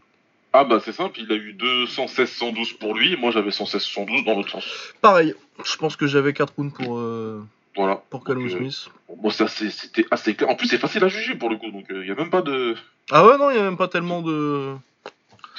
Ah 0.60 0.64
bah 0.64 0.80
c'est 0.84 0.92
simple, 0.92 1.20
il 1.20 1.30
a 1.30 1.36
eu 1.36 1.52
216-112 1.52 2.78
pour 2.78 2.92
lui, 2.92 3.16
moi 3.16 3.30
j'avais 3.30 3.50
116-112 3.52 4.24
dans 4.24 4.34
l'autre 4.34 4.50
sens. 4.50 4.64
Pareil, 5.00 5.34
je 5.64 5.76
pense 5.76 5.94
que 5.94 6.08
j'avais 6.08 6.32
4 6.32 6.52
rounds 6.56 6.74
pour, 6.74 6.98
euh, 6.98 7.40
Voilà. 7.76 8.02
pour 8.10 8.24
Callum 8.24 8.42
Donc, 8.48 8.52
euh, 8.54 8.58
Smith. 8.58 8.88
Bon, 9.22 9.30
ça, 9.30 9.46
c'est- 9.46 9.70
c'était 9.70 10.04
assez 10.10 10.34
clair. 10.34 10.50
En 10.50 10.56
plus, 10.56 10.66
c'est 10.66 10.78
facile 10.78 11.04
à 11.04 11.08
juger 11.08 11.36
pour 11.36 11.48
le 11.48 11.58
coup, 11.58 11.70
donc 11.70 11.84
il 11.90 12.00
n'y 12.00 12.10
a 12.10 12.14
même 12.16 12.30
pas 12.30 12.42
de, 12.42 12.74
Ah 13.12 13.24
ouais, 13.24 13.38
non, 13.38 13.50
il 13.50 13.54
n'y 13.54 13.60
a 13.60 13.62
même 13.62 13.76
pas 13.76 13.86
tellement 13.86 14.20
de. 14.20 14.74
tu 15.04 15.10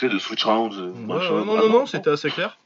sais, 0.08 0.10
de 0.10 0.20
switch 0.20 0.44
rounds. 0.44 0.76
euh, 0.78 0.90
Ouais, 0.92 1.16
machin. 1.16 1.34
ouais, 1.36 1.46
non, 1.46 1.56
Ah 1.58 1.62
non, 1.62 1.70
non, 1.70 1.86
c'était 1.86 2.10
assez 2.10 2.30
clair. 2.30 2.58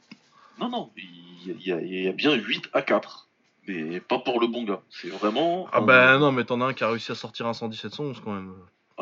Non, 0.58 0.68
non, 0.68 0.90
il 0.96 1.60
y, 1.64 1.70
a- 1.72 1.80
y 1.80 2.08
y 2.08 2.12
bien 2.12 2.32
8 2.34 2.68
à 2.72 2.82
4. 2.82 3.28
Mais 3.68 4.00
pas 4.00 4.18
pour 4.18 4.40
le 4.40 4.48
bon 4.48 4.64
gars. 4.64 4.80
C'est 4.90 5.08
vraiment. 5.08 5.68
Ah 5.72 5.80
bah 5.80 6.18
non, 6.18 6.32
mais 6.32 6.42
t'en 6.44 6.60
as 6.60 6.64
un 6.66 6.72
qui 6.74 6.82
a 6.84 6.90
réussi 6.90 7.12
à 7.12 7.14
sortir 7.14 7.46
un 7.46 7.52
117-111 7.54 8.20
quand 8.22 8.32
même. 8.32 8.52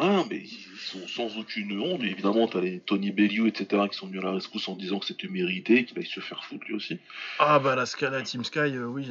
Ah, 0.05 0.25
mais 0.29 0.39
ils 0.39 0.79
sont 0.81 1.07
sans 1.07 1.39
aucune 1.39 1.79
honte. 1.81 2.03
Évidemment, 2.03 2.49
t'as 2.49 2.61
les 2.61 2.81
Tony 2.81 3.13
Bellew, 3.13 3.47
etc., 3.47 3.83
qui 3.89 3.97
sont 3.97 4.09
venus 4.09 4.21
à 4.23 4.25
la 4.25 4.33
rescousse 4.33 4.67
en 4.69 4.75
disant 4.75 4.99
que 4.99 5.07
c'était 5.07 5.29
mérité, 5.29 5.85
qu'il 5.85 5.97
aille 5.97 6.05
se 6.07 6.19
faire 6.19 6.45
foutre 6.45 6.65
lui 6.67 6.75
aussi. 6.75 6.99
Ah 7.39 7.61
bah 7.61 7.77
la 7.77 7.87
Scala 7.87 8.21
Team 8.23 8.43
Sky, 8.43 8.59
euh, 8.59 8.87
oui. 8.87 9.07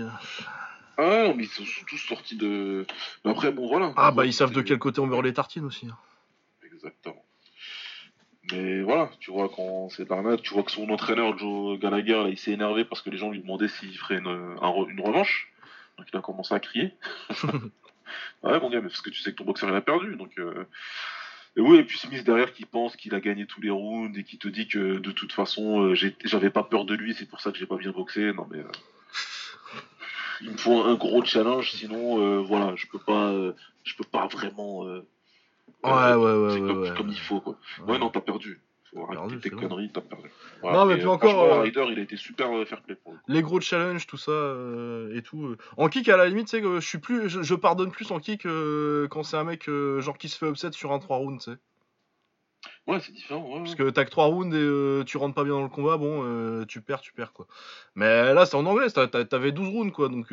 Ah, 0.97 1.23
non, 1.27 1.33
mais 1.35 1.43
ils 1.45 1.49
sont 1.49 1.63
tous 1.87 1.97
sortis 1.97 2.35
de. 2.35 2.85
Mais 3.23 3.31
après, 3.31 3.53
bon, 3.53 3.67
voilà. 3.69 3.93
Ah 3.95 4.11
bah 4.11 4.25
ils 4.25 4.33
savent 4.33 4.51
de 4.51 4.61
quel 4.61 4.79
côté 4.79 4.99
on 4.99 5.07
beurre 5.07 5.21
les 5.21 5.33
tartines 5.33 5.63
aussi. 5.65 5.87
hein. 5.87 5.97
Exactement. 6.65 7.23
Mais 8.51 8.81
voilà, 8.81 9.09
tu 9.19 9.31
vois, 9.31 9.49
quand 9.55 9.87
c'est 9.89 10.03
de 10.03 10.09
l'arnaque, 10.09 10.41
tu 10.41 10.53
vois 10.53 10.63
que 10.63 10.71
son 10.71 10.89
entraîneur, 10.89 11.37
Joe 11.37 11.79
Gallagher, 11.79 12.23
là, 12.23 12.27
il 12.27 12.37
s'est 12.37 12.51
énervé 12.51 12.83
parce 12.83 13.01
que 13.01 13.09
les 13.09 13.17
gens 13.17 13.29
lui 13.29 13.39
demandaient 13.39 13.67
s'il 13.69 13.97
ferait 13.97 14.17
une, 14.17 14.27
un 14.27 14.67
re- 14.69 14.89
une 14.89 14.99
revanche. 14.99 15.51
Donc 15.97 16.07
il 16.11 16.17
a 16.17 16.21
commencé 16.21 16.53
à 16.53 16.59
crier. 16.59 16.91
ouais, 18.43 18.59
mon 18.59 18.69
gars, 18.69 18.81
mais 18.81 18.89
parce 18.89 19.01
que 19.01 19.09
tu 19.09 19.21
sais 19.21 19.31
que 19.31 19.37
ton 19.37 19.45
boxeur 19.45 19.69
il 19.69 19.75
a 19.75 19.81
perdu. 19.81 20.15
Donc, 20.15 20.31
euh, 20.39 20.65
Et 21.57 21.61
oui, 21.61 21.77
et 21.77 21.83
puis 21.83 21.97
Smith 21.97 22.23
derrière 22.23 22.53
qui 22.53 22.65
pense 22.65 22.95
qu'il 22.95 23.13
a 23.13 23.19
gagné 23.19 23.45
tous 23.45 23.59
les 23.61 23.69
rounds 23.69 24.17
et 24.17 24.23
qui 24.23 24.37
te 24.37 24.47
dit 24.47 24.67
que 24.67 24.99
de 24.99 25.11
toute 25.11 25.33
façon, 25.33 25.81
euh, 25.81 25.95
j'avais 26.23 26.49
pas 26.49 26.63
peur 26.63 26.85
de 26.85 26.93
lui, 26.95 27.13
c'est 27.13 27.27
pour 27.29 27.41
ça 27.41 27.51
que 27.51 27.57
j'ai 27.57 27.65
pas 27.65 27.77
bien 27.77 27.91
boxé. 27.91 28.31
Non, 28.33 28.47
mais. 28.49 28.59
euh, 28.59 28.71
Il 30.41 30.51
me 30.51 30.57
faut 30.57 30.81
un 30.83 30.95
gros 30.95 31.23
challenge, 31.23 31.71
sinon, 31.71 32.19
euh, 32.19 32.39
voilà, 32.39 32.75
je 32.75 32.87
peux 32.87 32.99
pas, 32.99 33.31
je 33.83 33.95
peux 33.95 34.03
pas 34.05 34.27
vraiment. 34.27 34.79
Ouais, 34.79 35.03
ouais, 35.83 36.15
ouais, 36.15 36.49
c'est 36.53 36.59
ouais, 36.61 36.67
comme, 36.67 36.81
ouais. 36.81 36.93
comme 36.95 37.09
il 37.09 37.19
faut, 37.19 37.41
quoi. 37.41 37.57
Ouais, 37.87 37.97
non, 37.99 38.09
t'as 38.09 38.21
perdu. 38.21 38.59
Faut 38.93 39.07
Perdu, 39.07 39.17
arrêter 39.17 39.49
tes 39.49 39.49
c'est 39.49 39.55
conneries, 39.55 39.89
t'as 39.93 40.01
perdu. 40.01 40.29
Non, 40.63 40.85
mais 40.85 40.95
puis 40.95 41.05
euh, 41.05 41.09
encore, 41.09 41.31
franchement, 41.31 41.61
euh, 41.61 41.91
il 41.91 41.99
a 41.99 42.01
été 42.01 42.17
super 42.17 42.53
euh, 42.53 42.65
fair 42.65 42.81
play 42.81 42.95
pour 42.95 43.13
le 43.13 43.19
coup. 43.19 43.23
Les 43.29 43.41
gros 43.41 43.61
challenges, 43.61 44.05
tout 44.05 44.17
ça 44.17 44.31
euh, 44.31 45.15
et 45.15 45.21
tout. 45.21 45.55
En 45.77 45.87
kick, 45.87 46.09
à 46.09 46.17
la 46.17 46.27
limite, 46.27 46.49
sais 46.49 46.61
que 46.61 46.79
je 46.81 46.85
suis 46.87 46.97
plus, 46.97 47.29
je, 47.29 47.41
je 47.41 47.55
pardonne 47.55 47.91
plus 47.91 48.11
en 48.11 48.19
kick 48.19 48.43
quand 48.43 49.23
c'est 49.23 49.37
un 49.37 49.45
mec 49.45 49.69
genre 49.69 50.17
qui 50.17 50.27
se 50.27 50.37
fait 50.37 50.49
upset 50.49 50.71
sur 50.73 50.91
un 50.91 50.99
3 50.99 51.17
rounds, 51.17 51.43
tu 51.43 51.51
sais. 51.51 51.57
Ouais, 52.87 52.99
c'est 52.99 53.11
différent. 53.11 53.43
Ouais, 53.47 53.57
Parce 53.59 53.71
ouais. 53.71 53.77
que 53.77 53.89
t'as 53.91 54.05
que 54.05 54.09
3 54.09 54.25
rounds 54.25 54.55
et 54.55 55.05
tu 55.05 55.17
rentres 55.17 55.35
pas 55.35 55.43
bien 55.43 55.53
dans 55.53 55.63
le 55.63 55.69
combat, 55.69 55.97
bon, 55.97 56.65
tu 56.65 56.81
perds, 56.81 57.01
tu 57.01 57.13
perds 57.13 57.31
quoi. 57.31 57.47
Mais 57.95 58.33
là, 58.33 58.45
c'est 58.45 58.55
en 58.55 58.65
anglais, 58.65 58.87
t'avais 58.89 59.51
12 59.51 59.69
rounds 59.69 59.93
quoi, 59.93 60.09
donc 60.09 60.27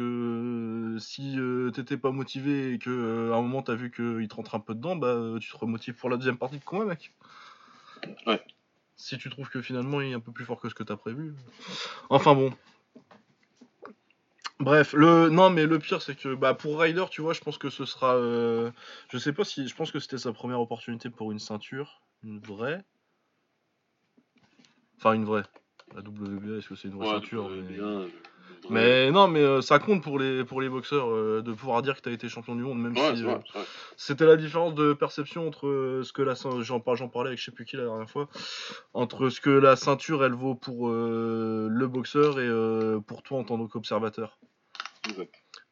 si 1.01 1.38
t'étais 1.75 1.97
pas 1.97 2.11
motivé 2.11 2.73
et 2.73 2.79
que 2.79 2.90
euh, 2.90 3.33
à 3.33 3.37
un 3.37 3.42
moment 3.42 3.62
t'as 3.62 3.75
vu 3.75 3.90
qu'il 3.90 4.27
te 4.29 4.35
rentre 4.35 4.55
un 4.57 4.61
peu 4.61 4.75
dedans, 4.75 4.97
bah 4.97 5.16
tu 5.40 5.51
te 5.51 5.57
remotives 5.57 5.94
pour 5.94 6.11
la 6.11 6.16
deuxième 6.16 6.38
partie 6.38 6.59
de 6.59 6.64
combat, 6.64 6.85
mec. 6.85 7.12
Ouais. 8.26 8.42
Si 8.96 9.16
tu 9.18 9.30
trouves 9.30 9.48
que 9.48 9.62
finalement 9.62 10.00
il 10.00 10.11
est 10.11 10.14
un 10.14 10.20
peu 10.20 10.32
plus 10.32 10.44
fort 10.44 10.61
que 10.61 10.68
ce 10.68 10.74
que 10.74 10.82
t'as 10.82 10.96
prévu. 10.96 11.34
Enfin 12.11 12.34
bon. 12.34 12.52
Bref, 14.61 14.92
le 14.92 15.28
non 15.28 15.50
mais 15.50 15.66
le 15.66 15.78
pire 15.78 16.02
c'est 16.02 16.16
que 16.16 16.34
bah 16.34 16.54
pour 16.54 16.80
Ryder, 16.80 17.04
tu 17.11 17.22
vois, 17.22 17.32
je 17.32 17.40
pense 17.40 17.58
que 17.58 17.70
ce 17.70 17.84
sera 17.84 18.16
euh, 18.16 18.72
je 19.11 19.18
sais 19.18 19.32
pas 19.32 19.44
si 19.44 19.68
je 19.68 19.74
pense 19.74 19.92
que 19.92 20.00
c'était 20.00 20.18
sa 20.18 20.32
première 20.32 20.61
opportunité 20.61 21.11
pour 21.11 21.30
une 21.30 21.38
ceinture, 21.38 22.02
une 22.24 22.40
vraie. 22.40 22.84
Enfin 24.96 25.12
une 25.12 25.24
vraie. 25.24 25.44
La 25.94 26.00
WBA, 26.00 26.58
est-ce 26.58 26.68
que 26.68 26.74
c'est 26.74 26.88
une 26.88 26.94
vraie 26.94 27.06
Ouais, 27.06 27.14
ceinture 27.14 27.48
mais... 27.50 27.76
bien. 27.76 28.06
Mais 28.70 29.11
non, 29.11 29.28
mais 29.28 29.40
euh, 29.40 29.61
ça 29.61 29.78
compte 29.78 30.02
pour 30.02 30.18
les 30.18 30.44
pour 30.44 30.61
les 30.61 30.68
boxeurs 30.68 31.11
euh, 31.11 31.42
de 31.42 31.52
pouvoir 31.52 31.82
dire 31.82 31.96
que 31.96 32.02
t'as 32.02 32.11
été 32.11 32.28
champion 32.28 32.54
du 32.54 32.62
monde, 32.62 32.78
même 32.78 32.96
Ouais, 32.96 33.16
si 33.16 33.24
euh, 33.24 33.37
c'était 33.96 34.26
la 34.26 34.37
différence 34.37 34.74
de 34.74 34.92
perception 34.92 35.46
entre 35.46 36.00
ce 36.04 36.12
que 36.12 36.22
la 36.22 36.34
j'en 36.34 36.82
j'en 36.94 37.08
parlais 37.08 37.28
avec 37.28 37.38
je 37.38 37.46
sais 37.46 37.50
plus 37.52 37.64
qui 37.64 37.76
la 37.76 37.84
dernière 37.84 38.11
fois 38.11 38.28
entre 38.94 39.28
ce 39.28 39.40
que 39.40 39.50
la 39.50 39.76
ceinture 39.76 40.24
elle 40.24 40.34
vaut 40.34 40.54
pour 40.54 40.90
le 40.90 41.87
boxeur 41.87 42.40
et 42.40 43.00
pour 43.06 43.22
toi 43.22 43.38
en 43.38 43.44
tant 43.44 43.66
qu'observateur. 43.66 44.38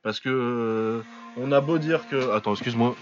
Parce 0.02 0.20
que 0.20 1.02
on 1.36 1.52
a 1.52 1.60
beau 1.60 1.78
dire 1.78 2.08
que 2.08 2.30
attends 2.30 2.52
excuse-moi 2.52 2.94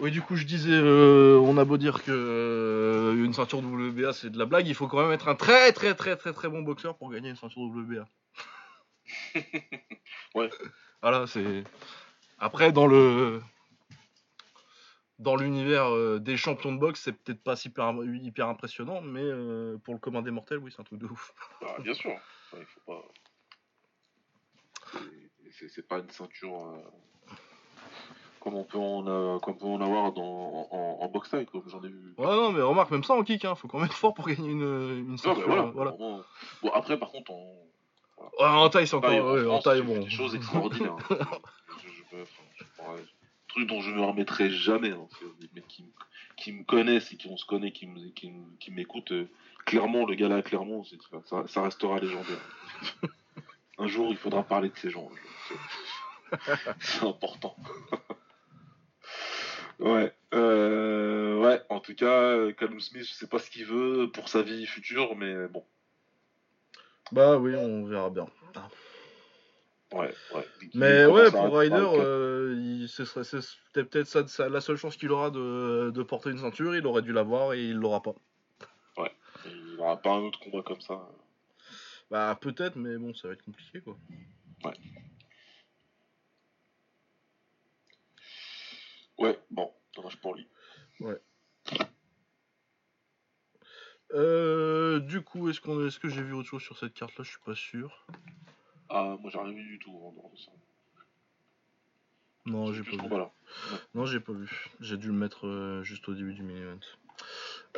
oui 0.00 0.10
du 0.10 0.20
coup 0.22 0.36
je 0.36 0.44
disais 0.44 0.72
euh, 0.72 1.38
on 1.42 1.56
a 1.58 1.64
beau 1.64 1.76
dire 1.78 2.02
que 2.04 2.10
euh, 2.12 3.24
une 3.24 3.32
ceinture 3.32 3.58
WBA 3.60 4.12
c'est 4.12 4.30
de 4.30 4.38
la 4.38 4.44
blague 4.46 4.66
il 4.66 4.74
faut 4.74 4.86
quand 4.88 5.02
même 5.02 5.12
être 5.12 5.28
un 5.28 5.34
très 5.34 5.72
très 5.72 5.94
très 5.94 6.16
très 6.16 6.32
très 6.32 6.48
bon 6.48 6.62
boxeur 6.62 6.96
pour 6.96 7.10
gagner 7.10 7.30
une 7.30 7.36
ceinture 7.36 7.62
WBA 7.62 8.04
Ouais. 10.34 10.50
voilà 11.02 11.26
c'est 11.26 11.64
après 12.38 12.72
dans 12.72 12.86
le 12.86 13.40
dans 15.18 15.36
l'univers 15.36 15.86
euh, 15.94 16.18
des 16.18 16.36
champions 16.36 16.74
de 16.74 16.78
boxe, 16.78 17.00
c'est 17.02 17.12
peut-être 17.12 17.42
pas 17.42 17.56
super, 17.56 17.94
hyper 18.04 18.48
impressionnant, 18.48 19.00
mais 19.00 19.22
euh, 19.22 19.78
pour 19.78 19.94
le 19.94 20.00
commun 20.00 20.20
des 20.20 20.30
mortels, 20.30 20.58
oui, 20.58 20.70
c'est 20.74 20.80
un 20.82 20.84
truc 20.84 20.98
de 21.00 21.06
ouf. 21.06 21.32
Bah, 21.62 21.74
bien 21.82 21.94
sûr. 21.94 22.10
Enfin, 22.12 22.58
il 22.60 22.66
faut 22.66 22.80
pas. 22.84 23.02
c'est- 25.50 25.88
pas 25.88 26.00
une 26.00 26.10
ceinture 26.10 26.66
euh, 26.66 26.82
comme 28.46 28.54
on 28.54 28.62
peut 28.64 28.78
en, 28.78 29.04
euh, 29.08 29.40
comme 29.40 29.54
on 29.54 29.58
peut 29.58 29.66
en 29.66 29.80
avoir 29.80 30.12
dans, 30.12 30.68
en, 30.70 30.98
en 31.00 31.08
boxe 31.08 31.30
comme 31.50 31.64
j'en 31.66 31.82
ai 31.82 31.88
vu. 31.88 32.14
Ouais, 32.16 32.26
non, 32.26 32.52
mais 32.52 32.62
remarque, 32.62 32.92
même 32.92 33.02
ça 33.02 33.14
en 33.14 33.24
kick, 33.24 33.44
hein, 33.44 33.56
faut 33.56 33.66
quand 33.66 33.78
même 33.78 33.86
être 33.86 33.92
fort 33.96 34.14
pour 34.14 34.24
gagner 34.28 34.48
une, 34.50 34.60
une 34.62 35.10
Non, 35.10 35.16
ceinture. 35.16 35.38
mais 35.40 35.46
voilà, 35.46 35.62
euh, 35.62 35.70
voilà. 35.74 35.90
vraiment. 35.90 36.20
Bon, 36.62 36.70
après, 36.72 36.96
par 36.96 37.10
contre, 37.10 37.32
en, 37.32 37.42
Ouais, 38.38 38.46
en 38.46 38.68
taille, 38.70 38.86
c'est 38.86 38.94
encore. 38.94 39.10
en 39.10 39.14
ouais, 39.32 39.40
en 39.42 39.44
France, 39.46 39.64
taille, 39.64 39.82
bon. 39.82 39.98
des 39.98 40.08
choses 40.10 40.36
extraordinaires. 40.36 40.94
je, 41.10 41.88
je 41.88 42.02
peux- 42.08 42.22
enfin, 42.22 42.42
je 42.56 42.64
pourrais- 42.76 43.04
truc 43.48 43.66
dont 43.68 43.80
je 43.80 43.90
me 43.90 44.00
remettrai 44.04 44.48
jamais. 44.48 44.90
Hein, 44.92 45.08
des 45.40 45.48
mecs 45.52 45.66
qui, 45.66 45.82
me- 45.82 45.88
qui 46.36 46.52
me 46.52 46.62
connaissent 46.62 47.12
et 47.12 47.16
qui 47.16 47.26
on 47.28 47.36
se 47.36 47.46
connaît, 47.46 47.72
qui 47.72 47.88
me- 47.88 48.10
qui 48.10 48.30
me- 48.30 48.56
qui 48.60 48.70
m'écoutent. 48.70 49.10
euh, 49.10 49.28
clairement, 49.64 50.06
le 50.06 50.14
gars 50.14 50.28
là 50.28 50.36
à 50.36 50.42
Clermont, 50.42 50.84
c'est- 50.84 50.98
ça, 51.24 51.42
ça 51.48 51.62
restera 51.62 51.98
légendaire. 51.98 52.38
Un 53.78 53.88
jour, 53.88 54.06
il 54.12 54.16
faudra 54.16 54.44
parler 54.44 54.68
de 54.68 54.76
ces 54.76 54.90
gens. 54.90 55.10
C'est 56.78 57.02
important. 57.04 57.56
ouais. 59.80 60.12
euh, 60.34 61.40
ouais. 61.40 61.62
En 61.68 61.80
tout 61.80 61.94
cas, 61.94 62.32
euh, 62.32 62.52
Callum 62.52 62.80
Smith, 62.80 63.06
je 63.06 63.14
sais 63.14 63.26
pas 63.26 63.38
ce 63.38 63.50
qu'il 63.50 63.66
veut 63.66 64.10
pour 64.12 64.28
sa 64.28 64.42
vie 64.42 64.66
future, 64.66 65.16
mais 65.16 65.48
bon. 65.48 65.64
Bah 67.12 67.36
oui, 67.38 67.54
on 67.56 67.84
verra 67.84 68.10
bien. 68.10 68.26
Ouais, 69.92 70.12
ouais. 70.34 70.48
Mais 70.74 71.06
ouais, 71.06 71.30
pour 71.30 71.56
Ryder, 71.56 71.88
euh, 71.98 72.86
c'était 72.88 73.84
peut-être 73.84 74.08
ça, 74.08 74.26
ça- 74.26 74.48
la 74.48 74.60
seule 74.60 74.76
chance 74.76 74.96
qu'il 74.96 75.12
aura 75.12 75.30
de, 75.30 75.90
de 75.94 76.02
porter 76.02 76.30
une 76.30 76.38
ceinture. 76.38 76.74
Il 76.74 76.86
aurait 76.86 77.02
dû 77.02 77.12
l'avoir 77.12 77.54
et 77.54 77.62
il 77.62 77.76
l'aura 77.76 78.02
pas. 78.02 78.14
Il 79.44 79.76
n'aura 79.76 79.96
pas 79.98 80.14
un 80.14 80.20
autre 80.22 80.40
combat 80.40 80.62
comme 80.62 80.80
ça. 80.80 81.00
Bah 82.10 82.36
peut-être, 82.40 82.76
mais 82.76 82.96
bon, 82.96 83.14
ça 83.14 83.28
va 83.28 83.34
être 83.34 83.44
compliqué 83.44 83.80
quoi. 83.80 83.96
Ouais, 84.64 84.72
bon, 89.50 89.72
dommage 89.94 90.16
pour 90.20 90.34
lui. 90.34 90.46
Euh, 94.14 95.00
du 95.00 95.20
coup, 95.22 95.48
est-ce 95.48 95.60
qu'on 95.60 95.84
est-ce 95.86 95.98
que 95.98 96.08
j'ai 96.08 96.22
vu 96.22 96.32
autre 96.32 96.48
chose 96.48 96.62
sur 96.62 96.78
cette 96.78 96.94
carte-là? 96.94 97.24
Je 97.24 97.30
suis 97.30 97.40
pas 97.44 97.54
sûr. 97.54 98.06
Ah, 98.88 99.16
moi 99.20 99.30
j'ai 99.32 99.38
rien 99.38 99.52
vu 99.52 99.64
du 99.64 99.78
tout 99.78 99.90
en 99.90 100.12
dehors 100.12 100.30
de 100.32 100.38
ça. 100.38 100.52
Non, 102.46 102.72
j'ai 102.72 102.84
pas 102.84 102.90
vu. 102.90 103.08
Non, 103.94 104.06
j'ai 104.06 104.20
pas 104.20 104.32
vu. 104.32 104.70
J'ai 104.80 104.96
dû 104.96 105.08
le 105.08 105.12
mettre 105.14 105.48
euh, 105.48 105.82
juste 105.82 106.08
au 106.08 106.14
début 106.14 106.32
du 106.32 106.42
mini-event. 106.42 106.78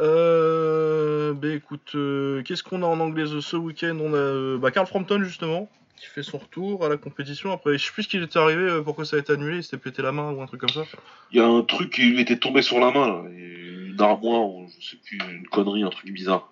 Euh, 0.01 1.33
bah 1.33 1.49
écoute, 1.49 1.93
euh, 1.95 2.43
qu'est-ce 2.43 2.63
qu'on 2.63 2.83
a 2.83 2.87
en 2.87 3.01
anglais? 3.01 3.25
Ce 3.27 3.57
week-end 3.57 3.97
On 4.01 4.13
a 4.13 4.59
bah, 4.59 4.71
Carl 4.71 4.87
Frampton 4.87 5.23
justement, 5.23 5.71
qui 5.99 6.07
fait 6.07 6.23
son 6.23 6.39
retour 6.39 6.85
à 6.85 6.89
la 6.89 6.97
compétition. 6.97 7.53
Après, 7.53 7.77
je 7.79 7.85
sais 7.85 7.93
plus 7.93 8.05
ce 8.05 8.09
qu'il 8.09 8.23
était 8.23 8.39
arrivé, 8.39 8.63
euh, 8.63 8.83
pourquoi 8.83 9.05
ça 9.05 9.17
a 9.17 9.19
été 9.19 9.33
annulé, 9.33 9.57
il 9.59 9.65
s'était 9.65 9.79
pété 9.79 10.03
la 10.03 10.13
main 10.13 10.31
ou 10.33 10.41
un 10.43 10.47
truc 10.47 10.61
comme 10.61 10.69
ça. 10.71 10.85
Il 11.33 11.39
y 11.39 11.41
a 11.41 11.47
un 11.47 11.63
truc 11.63 11.93
qui 11.93 12.03
lui 12.03 12.21
était 12.21 12.39
tombé 12.39 12.63
sur 12.63 12.79
la 12.81 12.91
main, 12.91 13.07
là, 13.07 13.23
une 13.31 13.97
armoire, 14.01 14.47
ou 14.47 14.69
je 14.81 14.91
sais 14.91 14.97
plus, 14.97 15.19
une 15.31 15.47
connerie, 15.49 15.83
un 15.83 15.91
truc 15.91 16.11
bizarre. 16.13 16.51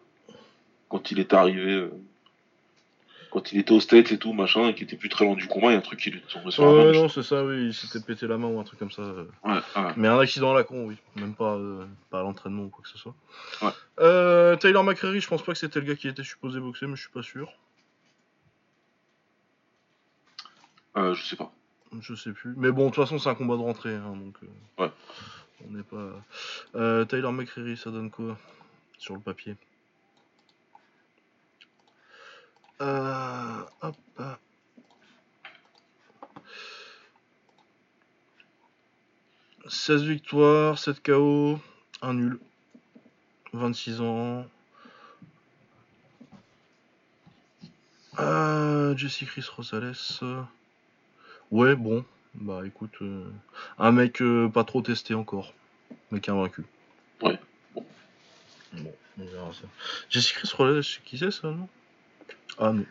Quand 0.88 1.10
il 1.10 1.18
est 1.20 1.32
arrivé, 1.32 1.72
euh, 1.72 1.90
quand 3.30 3.52
il 3.52 3.58
était 3.58 3.72
au 3.72 3.80
States 3.80 4.12
et 4.12 4.18
tout, 4.18 4.32
machin, 4.32 4.68
et 4.68 4.74
qui 4.74 4.84
était 4.84 4.96
plus 4.96 5.08
très 5.08 5.24
loin 5.24 5.34
du 5.34 5.46
combat, 5.46 5.68
il 5.68 5.72
y 5.72 5.74
a 5.74 5.78
un 5.78 5.82
truc 5.82 6.00
qui 6.00 6.10
lui 6.10 6.20
est 6.20 6.32
tombé 6.32 6.50
sur 6.50 6.64
la 6.64 6.84
main. 6.84 6.92
Non, 6.92 7.08
c'est 7.08 7.22
ça, 7.22 7.44
oui, 7.44 7.66
il 7.66 7.74
s'était 7.74 8.00
pété 8.00 8.26
la 8.26 8.38
main 8.38 8.48
ou 8.48 8.58
un 8.60 8.64
truc 8.64 8.78
comme 8.78 8.90
ça. 8.92 9.02
euh. 9.02 9.24
Ouais, 9.44 9.54
ouais. 9.76 9.92
Mais 9.96 10.08
un 10.08 10.18
accident 10.18 10.52
à 10.52 10.54
la 10.54 10.62
con, 10.64 10.86
oui. 10.86 10.96
Même 11.16 11.34
pas, 11.34 11.54
euh, 11.56 11.84
pas 12.10 12.20
à 12.20 12.22
l'entraînement 12.22 12.62
ou 12.64 12.68
quoi 12.68 12.82
que 12.82 12.88
ce 12.88 12.98
soit. 12.98 13.14
Euh, 14.00 14.56
Tyler 14.56 14.82
McCreary, 14.82 15.20
je 15.20 15.28
pense 15.28 15.42
pas 15.42 15.52
que 15.52 15.58
c'était 15.58 15.80
le 15.80 15.86
gars 15.86 15.96
qui 15.96 16.08
était 16.08 16.24
supposé 16.24 16.60
boxer, 16.60 16.86
mais 16.86 16.96
je 16.96 17.02
suis 17.02 17.10
pas 17.10 17.22
sûr. 17.22 17.52
Euh, 20.96 21.14
je 21.14 21.24
sais 21.24 21.36
pas. 21.36 21.52
Je 22.00 22.14
sais 22.14 22.32
plus. 22.32 22.54
Mais 22.56 22.70
bon, 22.72 22.86
de 22.86 22.94
toute 22.94 23.04
façon, 23.04 23.18
c'est 23.18 23.28
un 23.28 23.34
combat 23.34 23.56
de 23.56 23.60
rentrée. 23.62 23.94
hein, 23.94 24.16
donc, 24.16 24.36
euh, 24.42 24.84
Ouais. 24.84 24.92
On 25.66 25.70
n'est 25.72 25.82
pas. 25.82 26.10
Euh, 26.74 27.04
Tyler 27.04 27.30
McCreary, 27.32 27.76
ça 27.76 27.90
donne 27.90 28.10
quoi 28.10 28.36
Sur 28.98 29.14
le 29.14 29.20
papier? 29.20 29.56
Hop. 32.80 33.96
16 39.68 40.04
victoires, 40.04 40.78
7 40.78 41.02
KO, 41.02 41.58
1 42.02 42.14
nul. 42.14 42.38
26 43.52 44.00
ans. 44.00 44.46
Jesse 48.96 49.24
Chris 49.26 49.46
Rosales. 49.54 49.94
Ouais, 51.50 51.74
bon. 51.76 52.04
Bah 52.34 52.60
écoute, 52.66 52.92
euh, 53.00 53.24
un 53.78 53.92
mec 53.92 54.20
euh, 54.20 54.48
pas 54.48 54.64
trop 54.64 54.82
testé 54.82 55.14
encore, 55.14 55.54
mais 56.10 56.20
qui 56.20 56.28
est 56.28 56.32
invaincu. 56.32 56.64
Ouais, 57.22 57.38
bon. 57.74 57.84
Bon, 58.74 58.92
on 59.18 59.24
verra 59.24 59.52
ça. 59.54 59.66
Jesse 60.10 60.32
Chris 60.32 60.50
Rosales, 60.54 60.82
je 60.82 60.96
sais 60.96 61.00
qui 61.04 61.16
c'est 61.16 61.30
ça, 61.30 61.48
non? 61.48 61.68
Ah 62.58 62.72
non. 62.72 62.84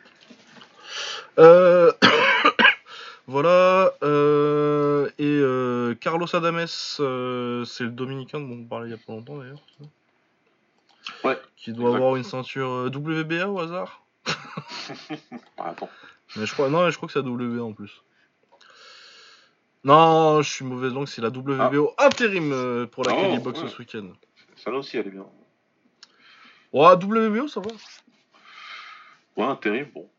Euh... 1.38 1.91
voilà. 3.28 3.94
euh, 4.02 5.10
Et 5.20 5.96
Carlos 6.00 6.34
Adames, 6.36 6.65
c'est 6.68 7.04
le 7.04 7.89
Dominicain 7.89 8.39
dont 8.39 8.54
on 8.54 8.63
parlait 8.63 8.88
il 8.88 8.91
y 8.91 8.96
a 8.96 8.98
pas 8.98 9.13
longtemps 9.13 9.38
d'ailleurs. 9.38 9.62
Ouais. 11.24 11.39
Qui 11.56 11.72
doit 11.72 11.96
avoir 11.96 12.15
une 12.15 12.24
ceinture 12.24 12.89
WBA 12.91 13.48
au 13.48 13.60
hasard 13.60 14.02
Ah, 15.58 15.70
attends. 15.70 15.89
Mais 16.36 16.48
je 16.48 16.54
crois, 16.54 16.70
non, 16.70 16.89
je 16.89 16.98
crois 16.98 17.08
que 17.08 17.13
c'est 17.13 17.20
WBA 17.20 17.62
en 17.63 17.74
plus. 17.74 18.02
Non, 19.86 20.41
je 20.41 20.50
suis 20.52 20.65
mauvaise 20.65 20.91
langue, 20.93 21.08
c'est 21.08 21.21
la 21.21 21.30
WBO 21.30 21.93
intérim 22.00 22.52
euh, 22.52 22.88
pour 22.88 23.04
laquelle 23.04 23.26
Ah. 23.26 23.30
Oh, 23.34 23.36
il 23.38 23.43
boxe 23.43 23.65
ce 23.67 23.78
week-end. 23.78 24.08
Celle-là 24.56 24.80
aussi, 24.80 24.98
elle 24.98 25.08
est 25.08 25.12
bien. 25.12 25.26
Ouais, 26.74 26.93
WBO, 26.95 27.48
ça 27.48 27.62
va. 27.62 27.67
Ouais, 29.38 29.43
intérim, 29.50 29.88
bon. 29.93 30.10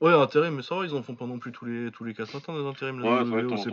Ouais, 0.00 0.12
intérim, 0.12 0.54
mais 0.54 0.62
ça 0.62 0.76
va, 0.76 0.84
ils 0.84 0.94
en 0.94 1.02
font 1.02 1.16
pas 1.16 1.24
non 1.26 1.38
plus 1.40 1.50
tous 1.50 1.64
les, 1.64 1.90
tous 1.90 2.04
les 2.04 2.14
4 2.14 2.32
matins 2.34 2.52
des 2.52 2.64
intérims. 2.66 3.00
La 3.00 3.10
Ouais, 3.10 3.18
c'est 3.24 3.30
WBO, 3.30 3.48
pas, 3.48 3.56
c'est 3.56 3.70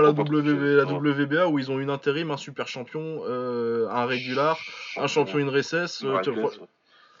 la, 0.00 0.08
entends 0.08 0.14
pas 0.14 0.24
trop, 0.24 0.38
WB, 0.38 0.76
la. 0.76 0.84
WBA 0.84 1.48
où 1.48 1.58
ils 1.58 1.70
ont 1.70 1.78
une 1.80 1.90
intérim, 1.90 2.30
un 2.30 2.36
super 2.38 2.66
champion, 2.68 3.22
euh, 3.26 3.88
un 3.90 4.06
régular, 4.06 4.58
un 4.96 5.06
champion, 5.06 5.38
une 5.38 5.50
récesse. 5.50 6.02
euh, 6.04 6.14
Ouais, 6.14 6.22
tu- 6.22 6.32
Glaze, 6.32 6.58
ouais. 6.58 6.66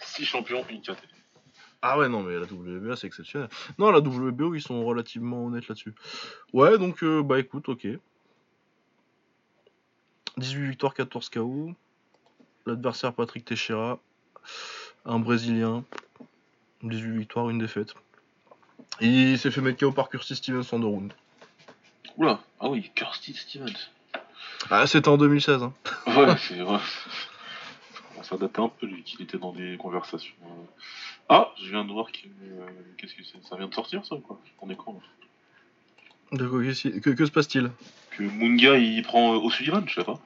Six 0.00 0.24
champions, 0.24 0.64
une 0.70 0.80
KT. 0.80 0.96
Ah 1.80 1.98
ouais, 1.98 2.08
non, 2.08 2.22
mais 2.22 2.34
la 2.34 2.46
WBA, 2.46 2.96
c'est 2.96 3.06
exceptionnel. 3.06 3.48
Non, 3.78 3.90
la 3.90 4.00
WBO, 4.00 4.54
ils 4.54 4.62
sont 4.62 4.84
relativement 4.84 5.46
honnêtes 5.46 5.68
là-dessus. 5.68 5.94
Ouais, 6.52 6.76
donc, 6.76 7.04
euh, 7.04 7.22
bah 7.22 7.38
écoute, 7.38 7.68
ok. 7.68 7.86
18 10.36 10.68
victoires, 10.68 10.94
14 10.94 11.28
KO. 11.28 11.72
L'adversaire, 12.66 13.12
Patrick 13.12 13.44
Teixeira. 13.44 14.00
Un 15.04 15.20
Brésilien. 15.20 15.84
18 16.82 17.18
victoires, 17.18 17.48
une 17.50 17.58
défaite. 17.58 17.94
Il 19.00 19.38
s'est 19.38 19.50
fait 19.50 19.60
mettre 19.60 19.78
KO 19.78 19.92
par 19.92 20.10
Kirsty 20.10 20.34
Stevens 20.34 20.64
en 20.72 20.80
deux 20.80 20.86
rounds. 20.86 21.14
Oula, 22.16 22.40
ah 22.58 22.68
oui, 22.68 22.90
Kirsty 22.96 23.34
Stevens. 23.34 23.90
Ah, 24.70 24.86
c'était 24.86 25.08
en 25.08 25.16
2016. 25.16 25.62
Hein. 25.62 25.72
Ouais, 26.08 26.36
c'est 26.36 26.60
vrai. 26.60 26.80
Ça 28.28 28.36
datait 28.36 28.60
un 28.60 28.68
peu, 28.68 28.86
lui, 28.86 29.02
qu'il 29.04 29.22
était 29.22 29.38
dans 29.38 29.52
des 29.52 29.76
conversations. 29.78 30.34
euh. 30.44 30.64
Ah, 31.30 31.52
je 31.62 31.70
viens 31.70 31.84
de 31.84 31.92
voir 31.92 32.06
euh, 32.08 32.66
Qu'est-ce 32.98 33.14
que 33.14 33.22
c'est 33.24 33.42
Ça 33.48 33.56
vient 33.56 33.68
de 33.68 33.74
sortir, 33.74 34.04
ça, 34.04 34.16
ou 34.16 34.20
quoi? 34.20 34.38
On 34.60 34.68
écran, 34.68 35.00
là. 35.00 36.38
De 36.38 36.46
quoi, 36.46 36.60
que, 36.62 37.10
que 37.10 37.26
se 37.26 37.30
passe-t-il? 37.30 37.70
Que 38.10 38.22
Munga, 38.24 38.76
il 38.76 39.02
prend 39.02 39.34
euh, 39.34 39.38
O'Sullivan, 39.38 39.82
je 39.86 39.94
sais 39.94 40.04
pas. 40.04 40.20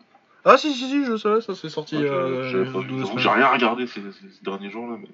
Ah, 0.44 0.58
si, 0.58 0.74
si, 0.74 0.88
si, 0.88 1.04
je 1.04 1.16
savais, 1.16 1.40
ça 1.40 1.54
c'est 1.54 1.68
sorti 1.68 1.94
Ouais, 1.96 2.02
je- 2.02 2.06
euh, 2.08 2.64
que 2.64 3.18
J'ai 3.20 3.28
rien 3.28 3.46
regardé 3.48 3.86
ces, 3.86 4.00
derniers 4.42 4.70
jours, 4.70 4.88
là. 4.90 4.98
Mais... 5.00 5.08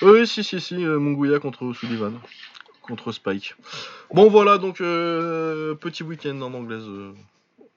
Oui, 0.00 0.26
si, 0.26 0.42
si, 0.42 0.60
si, 0.60 0.76
Munguia 0.76 1.38
contre 1.40 1.74
Sullivan. 1.74 2.14
Contre 2.80 3.12
Spike. 3.12 3.54
Bon, 4.14 4.30
voilà, 4.30 4.56
donc, 4.56 4.80
euh, 4.80 5.74
petit 5.74 6.02
week-end 6.02 6.40
en 6.40 6.54
anglaise. 6.54 6.86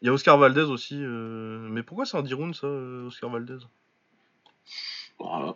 Il 0.02 0.06
y 0.06 0.10
a 0.10 0.14
Oscar 0.14 0.38
Valdez 0.38 0.62
aussi. 0.62 0.96
euh, 1.02 1.68
Mais 1.70 1.84
pourquoi 1.84 2.06
c'est 2.06 2.16
un 2.18 2.22
10 2.22 2.34
rounds, 2.34 2.58
ça, 2.58 2.68
Oscar 2.68 3.30
Valdez? 3.30 3.58
Voilà. 5.20 5.56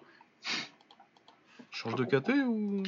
Change 1.72 1.96
de 1.96 2.06
KT 2.06 2.30
ou? 2.46 2.84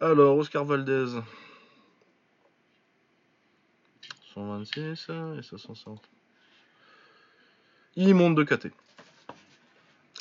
Alors, 0.00 0.36
Oscar 0.36 0.64
Valdez. 0.64 1.06
126 4.34 5.08
et 5.38 5.42
550. 5.42 6.02
Il 7.96 8.14
monte 8.14 8.34
de 8.34 8.44
KT. 8.44 8.66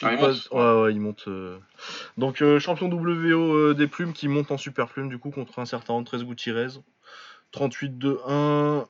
Ah, 0.02 0.14
il 0.14 0.20
passe- 0.20 0.50
monte, 0.52 0.62
Ouais, 0.62 0.82
ouais, 0.84 0.94
il 0.94 1.02
monte. 1.02 1.28
euh. 1.28 1.60
Donc, 2.18 2.42
euh, 2.42 2.60
champion 2.60 2.90
WO 2.90 3.54
euh, 3.56 3.74
des 3.74 3.88
plumes 3.88 4.14
qui 4.14 4.28
monte 4.30 4.52
en 4.52 4.58
super 4.58 4.88
plume, 4.88 5.10
du 5.10 5.18
coup, 5.18 5.32
contre 5.32 5.60
un 5.60 5.66
certain 5.66 5.94
Andrés 5.94 6.24
Gutiérrez. 6.24 6.80
38-2-1. 7.52 8.88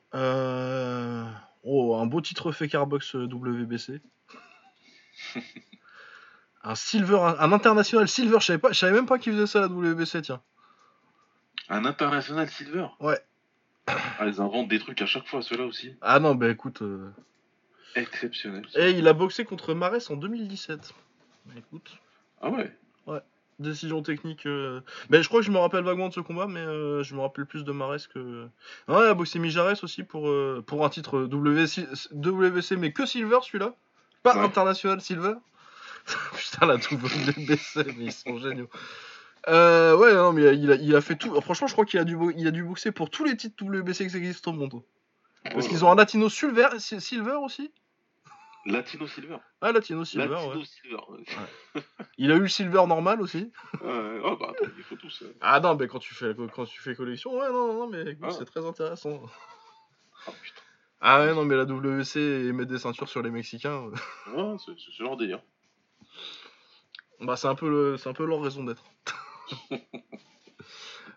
Oh, 1.66 1.96
un 1.96 2.06
beau 2.06 2.20
titre 2.20 2.52
fait 2.52 2.68
Carbox 2.68 3.16
euh, 3.16 3.26
WBC. 3.26 4.00
un 6.62 6.74
silver, 6.74 7.16
un, 7.20 7.36
un 7.40 7.52
international 7.52 8.08
silver, 8.08 8.38
je 8.40 8.46
savais 8.46 8.58
pas, 8.58 8.72
je 8.72 8.78
savais 8.78 8.92
même 8.92 9.06
pas 9.06 9.18
qu'il 9.18 9.32
faisait 9.32 9.46
ça 9.46 9.58
à 9.58 9.62
la 9.62 9.68
WBC, 9.68 10.22
tiens. 10.22 10.40
Un 11.68 11.84
international 11.84 12.48
silver 12.48 12.86
Ouais. 13.00 13.20
Ah, 13.88 14.26
ils 14.26 14.40
inventent 14.40 14.68
des 14.68 14.78
trucs 14.78 15.00
à 15.02 15.06
chaque 15.06 15.26
fois, 15.26 15.42
ceux-là 15.42 15.64
aussi. 15.64 15.94
Ah 16.00 16.18
non, 16.20 16.34
bah 16.34 16.48
écoute. 16.48 16.82
euh, 16.82 17.10
Exceptionnel. 17.94 18.66
Et 18.76 18.90
il 18.90 19.06
a 19.08 19.12
boxé 19.12 19.44
contre 19.44 19.74
Marès 19.74 20.10
en 20.10 20.16
2017. 20.16 20.92
Écoute. 21.56 21.98
Ah 22.40 22.50
ouais 22.50 22.76
Décision 23.58 24.02
technique. 24.02 24.44
euh, 24.46 24.80
Ben, 25.08 25.22
je 25.22 25.28
crois 25.28 25.40
que 25.40 25.46
je 25.46 25.50
me 25.50 25.58
rappelle 25.58 25.82
vaguement 25.82 26.08
de 26.08 26.12
ce 26.14 26.20
combat, 26.20 26.46
mais 26.46 26.60
euh, 26.60 27.02
je 27.02 27.14
me 27.14 27.20
rappelle 27.20 27.46
plus 27.46 27.64
de 27.64 27.72
Marès 27.72 28.06
que. 28.06 28.44
Ouais, 28.88 28.98
il 28.98 29.08
a 29.08 29.14
boxé 29.14 29.38
Mijares 29.38 29.82
aussi 29.82 30.02
pour, 30.02 30.28
euh, 30.28 30.62
pour 30.66 30.84
un 30.84 30.90
titre 30.90 31.20
WC, 31.20 31.86
WC, 32.12 32.76
mais 32.76 32.92
que 32.92 33.06
Silver 33.06 33.38
celui-là. 33.42 33.74
Pas 34.22 34.36
Ouais. 34.36 34.44
International 34.44 35.00
Silver. 35.00 35.34
Putain, 36.36 36.66
la 36.66 36.74
WBC, 36.76 37.84
mais 37.96 38.04
ils 38.04 38.12
sont 38.12 38.38
géniaux. 38.38 38.68
Euh, 39.48 39.96
ouais, 39.96 40.12
non, 40.14 40.32
mais 40.32 40.56
il 40.56 40.70
a, 40.70 40.74
il 40.74 40.94
a 40.94 41.00
fait 41.00 41.16
tout. 41.16 41.40
Franchement, 41.40 41.66
je 41.68 41.72
crois 41.72 41.84
qu'il 41.86 41.98
a, 42.00 42.04
dû 42.04 42.16
il 42.36 42.46
a 42.46 42.50
dû 42.50 42.62
boxer 42.64 42.92
pour 42.92 43.08
tous 43.10 43.24
les 43.24 43.36
titres 43.36 43.64
WBC 43.64 44.08
qui 44.08 44.16
existent 44.16 44.50
au 44.50 44.54
monde. 44.54 44.82
Parce 45.44 45.68
qu'ils 45.68 45.84
ont 45.84 45.90
un 45.92 45.94
Latino 45.94 46.28
Silver, 46.28 46.68
Silver 46.78 47.36
aussi. 47.42 47.70
Latino 48.66 49.06
silver. 49.06 49.38
Ah, 49.60 49.72
Latino 49.72 50.04
Silver, 50.04 50.28
Latino 50.28 50.58
ouais. 50.58 50.64
silver. 50.64 50.96
ouais. 51.08 51.82
Il 52.18 52.30
a 52.32 52.34
eu 52.36 52.40
le 52.40 52.48
Silver 52.48 52.84
normal 52.86 53.20
aussi. 53.20 53.52
Oh 53.74 54.36
bah 54.40 54.48
attends, 54.50 54.70
il 54.76 54.82
faut 54.82 54.96
tous. 54.96 55.22
euh. 55.22 55.34
Ah 55.40 55.60
non, 55.60 55.76
mais 55.76 55.86
quand 55.88 55.98
tu 56.00 56.14
fais, 56.14 56.34
quand 56.54 56.64
tu 56.64 56.80
fais 56.80 56.94
collection, 56.94 57.34
ouais, 57.38 57.48
non, 57.48 57.68
non, 57.68 57.74
non, 57.74 57.86
mais 57.88 58.02
écoute, 58.12 58.24
Ah. 58.28 58.32
c'est 58.32 58.44
très 58.44 58.64
intéressant. 58.66 59.22
Ah 60.26 60.32
putain. 60.42 60.60
Ah 61.00 61.20
ouais, 61.20 61.34
non, 61.34 61.44
mais 61.44 61.54
la 61.56 61.64
WC 61.64 62.18
et 62.20 62.52
mettre 62.52 62.70
des 62.70 62.78
ceintures 62.78 63.08
sur 63.08 63.22
les 63.22 63.30
Mexicains, 63.30 63.84
euh, 63.84 64.34
Ouais, 64.34 64.56
c'est 64.58 64.76
ce 64.78 64.90
genre 64.90 65.16
délire. 65.16 65.40
bah 67.20 67.36
c'est 67.36 67.48
un 67.48 67.54
peu, 67.54 67.68
le, 67.70 67.96
c'est 67.98 68.08
un 68.08 68.14
peu 68.14 68.24
leur 68.26 68.40
raison 68.42 68.64
d'être. 68.64 68.82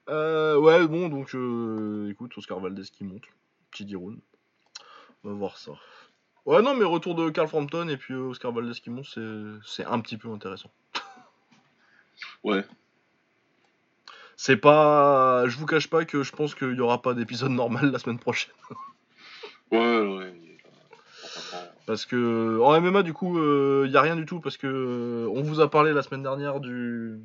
euh, 0.10 0.58
ouais, 0.58 0.88
bon, 0.88 1.10
donc, 1.10 1.34
euh, 1.36 2.10
écoute, 2.12 2.38
Oscar 2.38 2.60
Valdez 2.60 2.84
qui 2.84 3.04
monte, 3.04 3.24
petit 3.72 3.86
Diroun. 3.86 4.20
On 5.24 5.30
va 5.30 5.36
voir 5.36 5.58
ça. 5.58 5.72
Ouais, 6.50 6.64
non, 6.64 6.74
mais 6.74 6.84
retour 6.84 7.14
de 7.14 7.30
Carl 7.30 7.48
Frampton 7.48 7.88
et 7.90 7.98
puis 7.98 8.16
euh, 8.16 8.30
Oscar 8.30 8.52
Valdez 8.52 8.74
qui 8.82 8.90
monte, 8.90 9.06
c'est, 9.06 9.22
c'est 9.64 9.86
un 9.86 10.00
petit 10.00 10.18
peu 10.18 10.32
intéressant. 10.32 10.72
Ouais. 12.44 12.66
C'est 14.36 14.58
pas. 14.58 15.48
Je 15.48 15.58
vous 15.58 15.66
cache 15.66 15.90
pas 15.90 16.06
que 16.06 16.24
je 16.24 16.32
pense 16.32 16.56
qu'il 16.56 16.74
y 16.74 16.80
aura 16.82 17.02
pas 17.02 17.14
d'épisode 17.14 17.52
normal 17.52 17.92
la 17.92 18.00
semaine 18.00 18.20
prochaine. 18.20 18.54
Ouais, 19.72 20.00
ouais. 20.02 20.34
Parce 21.86 22.06
que 22.06 22.60
en 22.62 22.82
MMA 22.82 23.04
du 23.04 23.14
coup 23.14 23.38
il 23.86 23.92
y 23.92 23.98
a 23.98 24.02
rien 24.02 24.16
du 24.16 24.26
tout 24.26 24.40
parce 24.40 24.58
que 24.58 24.68
euh, 24.68 25.30
on 25.30 25.44
vous 25.44 25.62
a 25.62 25.70
parlé 25.70 25.94
la 25.94 26.02
semaine 26.02 26.24
dernière 26.24 26.60
du 26.60 27.20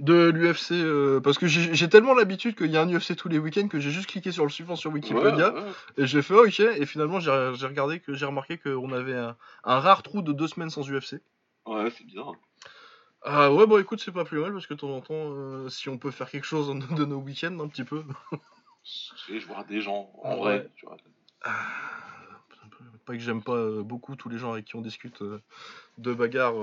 de 0.00 0.30
l'UFC 0.30 0.72
euh, 0.72 1.20
parce 1.20 1.38
que 1.38 1.46
j'ai 1.46 1.88
tellement 1.88 2.14
l'habitude 2.14 2.56
qu'il 2.56 2.70
y 2.70 2.76
a 2.76 2.82
un 2.82 2.88
UFC 2.92 3.14
tous 3.16 3.28
les 3.28 3.38
week-ends 3.38 3.68
que 3.68 3.78
j'ai 3.78 3.90
juste 3.90 4.08
cliqué 4.08 4.32
sur 4.32 4.44
le 4.44 4.50
suivant 4.50 4.74
sur 4.76 4.92
Wikipédia 4.92 5.52
Ouais, 5.54 5.60
ouais. 5.60 5.70
et 5.98 6.06
j'ai 6.06 6.20
fait 6.22 6.34
ok 6.34 6.60
et 6.60 6.84
finalement 6.86 7.20
j'ai 7.20 7.30
regardé 7.66 8.00
que 8.00 8.12
j'ai 8.14 8.26
remarqué 8.26 8.58
qu'on 8.58 8.92
avait 8.92 9.14
un, 9.14 9.36
un 9.64 9.78
rare 9.80 10.02
trou 10.02 10.20
de 10.22 10.32
deux 10.32 10.48
semaines 10.48 10.70
sans 10.70 10.82
UFC. 10.90 11.20
Ouais, 11.66 11.90
c'est 11.96 12.04
bizarre. 12.04 12.32
Ah 13.22 13.52
ouais 13.52 13.66
bon 13.66 13.78
écoute 13.80 14.00
c'est 14.04 14.12
pas 14.12 14.24
plus 14.24 14.38
mal 14.40 14.52
parce 14.52 14.66
que 14.66 14.74
de 14.74 14.78
temps 14.80 14.90
en 14.94 15.00
temps 15.00 15.14
euh, 15.14 15.68
si 15.68 15.88
on 15.88 15.96
peut 15.96 16.10
faire 16.10 16.28
quelque 16.28 16.44
chose 16.46 16.68
de 16.90 17.04
nos 17.04 17.18
week-ends 17.18 17.58
un 17.60 17.68
petit 17.68 17.84
peu. 17.84 18.02
Je 19.28 19.46
vois 19.46 19.64
des 19.64 19.80
gens 19.80 20.10
en 20.22 20.32
Ah, 20.32 20.36
vrai. 20.36 20.58
ouais. 20.58 20.68
Tu 20.76 20.86
vois. 20.86 20.96
Ah, 21.42 21.52
Pas 23.06 23.12
que 23.14 23.18
j'aime 23.20 23.42
pas 23.42 23.52
euh, 23.54 23.82
beaucoup 23.82 24.16
tous 24.16 24.28
les 24.28 24.38
gens 24.38 24.52
avec 24.52 24.64
qui 24.66 24.76
on 24.76 24.80
discute 24.82 25.22
de 25.98 26.12
bagarre 26.14 26.54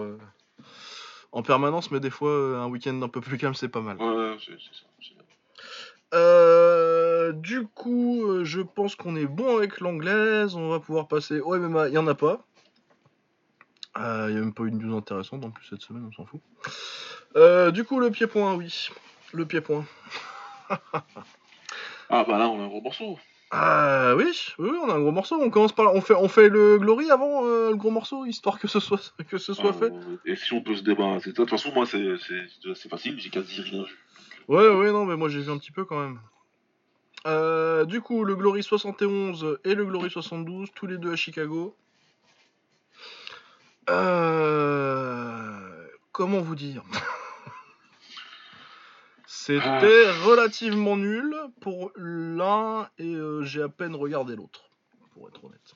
en 1.31 1.43
permanence, 1.43 1.91
mais 1.91 1.99
des 1.99 2.09
fois, 2.09 2.29
euh, 2.29 2.61
un 2.61 2.67
week-end 2.67 3.01
un 3.01 3.07
peu 3.07 3.21
plus 3.21 3.37
calme, 3.37 3.53
c'est 3.53 3.69
pas 3.69 3.81
mal. 3.81 3.97
Ouais, 3.97 4.37
c'est 4.45 4.53
ça. 4.53 5.15
Euh, 6.13 7.31
du 7.31 7.67
coup, 7.67 8.25
euh, 8.25 8.43
je 8.43 8.59
pense 8.59 8.95
qu'on 8.95 9.15
est 9.15 9.25
bon 9.25 9.55
avec 9.57 9.79
l'anglaise. 9.79 10.55
On 10.55 10.69
va 10.69 10.81
pouvoir 10.81 11.07
passer 11.07 11.39
au 11.39 11.55
MMA. 11.55 11.87
Il 11.87 11.93
y 11.93 11.97
en 11.97 12.07
a 12.07 12.15
pas. 12.15 12.45
Euh, 13.97 14.27
Il 14.29 14.35
y 14.35 14.37
a 14.37 14.41
même 14.41 14.53
pas 14.53 14.65
une 14.65 14.77
news 14.77 14.97
intéressante 14.97 15.45
en 15.45 15.51
plus 15.51 15.65
cette 15.69 15.81
semaine, 15.81 16.05
on 16.09 16.11
s'en 16.11 16.25
fout. 16.25 16.41
Du 17.73 17.85
coup, 17.85 17.99
le 17.99 18.11
pied-point, 18.11 18.55
oui. 18.55 18.89
Le 19.31 19.45
pied-point. 19.45 19.85
Ah 22.09 22.25
bah 22.27 22.37
là, 22.37 22.49
on 22.49 22.59
a 22.59 22.63
un 22.65 22.67
gros 22.67 22.81
morceau. 22.81 23.17
Ah 23.53 24.13
oui, 24.15 24.31
oui, 24.59 24.69
on 24.81 24.89
a 24.89 24.93
un 24.93 24.99
gros 25.01 25.11
morceau. 25.11 25.35
On 25.41 25.49
commence 25.49 25.73
par 25.73 25.85
là. 25.85 25.91
On 25.93 25.99
fait, 25.99 26.13
on 26.13 26.29
fait 26.29 26.47
le 26.47 26.77
Glory 26.79 27.11
avant 27.11 27.45
euh, 27.45 27.71
le 27.71 27.75
gros 27.75 27.91
morceau, 27.91 28.25
histoire 28.25 28.57
que 28.59 28.67
ce 28.69 28.79
soit, 28.79 29.13
que 29.29 29.37
ce 29.37 29.53
soit 29.53 29.73
fait. 29.73 29.91
Euh, 29.91 30.15
et 30.25 30.37
si 30.37 30.53
on 30.53 30.61
peut 30.61 30.75
se 30.75 30.83
débarrasser 30.83 31.31
de 31.31 31.35
toute 31.35 31.49
façon, 31.49 31.71
moi, 31.73 31.85
c'est 31.85 32.15
c'est- 32.27 32.73
c'est 32.75 32.87
facile, 32.89 33.19
j'ai 33.19 33.29
quasi 33.29 33.59
rien 33.61 33.83
vu. 33.83 33.97
Ouais, 34.47 34.69
ouais, 34.69 34.91
non, 34.93 35.05
mais 35.05 35.17
moi 35.17 35.27
j'ai 35.27 35.41
vu 35.41 35.51
un 35.51 35.57
petit 35.57 35.71
peu 35.73 35.83
quand 35.83 35.99
même. 35.99 36.19
Euh, 37.27 37.83
du 37.85 37.99
coup, 38.01 38.23
le 38.23 38.35
Glory 38.37 38.63
71 38.63 39.59
et 39.65 39.75
le 39.75 39.85
Glory 39.85 40.09
72, 40.09 40.69
tous 40.73 40.87
les 40.87 40.97
deux 40.97 41.11
à 41.11 41.15
Chicago. 41.17 41.75
Euh, 43.89 45.87
comment 46.11 46.39
vous 46.39 46.55
dire? 46.55 46.83
C'était 49.43 50.11
relativement 50.23 50.97
nul 50.97 51.35
pour 51.61 51.91
l'un 51.95 52.87
et 52.99 53.15
euh, 53.15 53.41
j'ai 53.41 53.63
à 53.63 53.69
peine 53.69 53.95
regardé 53.95 54.35
l'autre, 54.35 54.69
pour 55.15 55.27
être 55.29 55.43
honnête. 55.43 55.75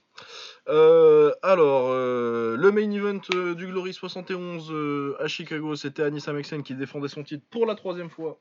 Euh, 0.68 1.34
alors, 1.41 1.88
euh, 1.89 2.55
le 2.57 2.72
main 2.72 2.91
event 2.91 3.22
du 3.55 3.66
Glory 3.66 3.91
71 3.91 4.70
euh, 4.70 5.16
à 5.20 5.28
Chicago, 5.28 5.76
c'était 5.76 6.03
Anissa 6.03 6.32
Mexen 6.32 6.61
qui 6.61 6.76
défendait 6.76 7.07
son 7.07 7.24
titre 7.24 7.43
pour 7.49 7.66
la 7.66 7.74
troisième 7.74 8.11
fois 8.11 8.39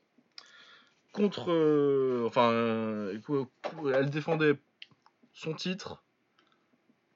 contre. 1.11 1.49
enfin, 2.27 2.51
elle 3.95 4.09
défendait 4.11 4.59
son 5.33 5.55
titre 5.55 6.03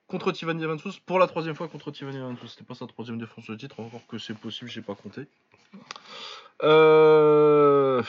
contre 0.09 0.33
Tiffany 0.33 0.65
Vansus 0.65 0.99
pour 1.05 1.19
la 1.19 1.27
troisième 1.27 1.55
fois 1.55 1.69
contre 1.69 1.91
Tiffany 1.91 2.19
Vansus. 2.19 2.49
C'était 2.49 2.65
pas 2.65 2.75
sa 2.75 2.87
troisième 2.87 3.17
défense 3.17 3.49
de 3.49 3.55
titre, 3.55 3.79
encore 3.79 4.05
que 4.07 4.17
c'est 4.17 4.37
possible, 4.37 4.69
j'ai 4.69 4.81
pas 4.81 4.95
compté. 4.95 5.27
Euh... 6.63 8.03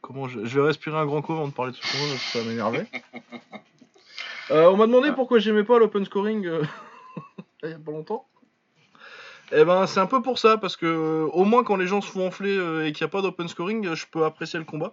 Comment 0.00 0.28
je... 0.28 0.44
je 0.44 0.60
vais 0.60 0.66
respirer 0.66 0.96
un 0.96 1.04
grand 1.04 1.20
coup 1.20 1.32
avant 1.32 1.48
de 1.48 1.52
parler 1.52 1.72
de 1.72 1.76
ce 1.76 1.82
combat 1.82 2.10
parce 2.10 2.24
que 2.24 2.30
ça 2.30 2.38
va 2.38 2.44
m'énerver. 2.48 2.86
Euh, 4.50 4.68
on 4.68 4.76
m'a 4.76 4.86
demandé 4.86 5.12
pourquoi 5.12 5.38
j'aimais 5.38 5.62
pas 5.62 5.78
l'open 5.78 6.04
scoring 6.04 6.44
euh, 6.46 6.64
il 7.62 7.70
y 7.70 7.72
a 7.72 7.78
pas 7.78 7.92
longtemps. 7.92 8.26
Eh 9.54 9.64
ben 9.64 9.86
c'est 9.86 10.00
un 10.00 10.06
peu 10.06 10.22
pour 10.22 10.38
ça 10.38 10.56
parce 10.56 10.76
que 10.76 10.86
euh, 10.86 11.26
au 11.32 11.44
moins 11.44 11.62
quand 11.62 11.76
les 11.76 11.86
gens 11.86 12.00
se 12.00 12.10
font 12.10 12.26
enfler 12.26 12.56
euh, 12.56 12.86
et 12.86 12.92
qu'il 12.92 13.04
n'y 13.04 13.10
a 13.10 13.12
pas 13.12 13.20
d'open 13.20 13.48
scoring, 13.48 13.86
euh, 13.86 13.94
je 13.94 14.06
peux 14.06 14.24
apprécier 14.24 14.58
le 14.58 14.64
combat. 14.64 14.92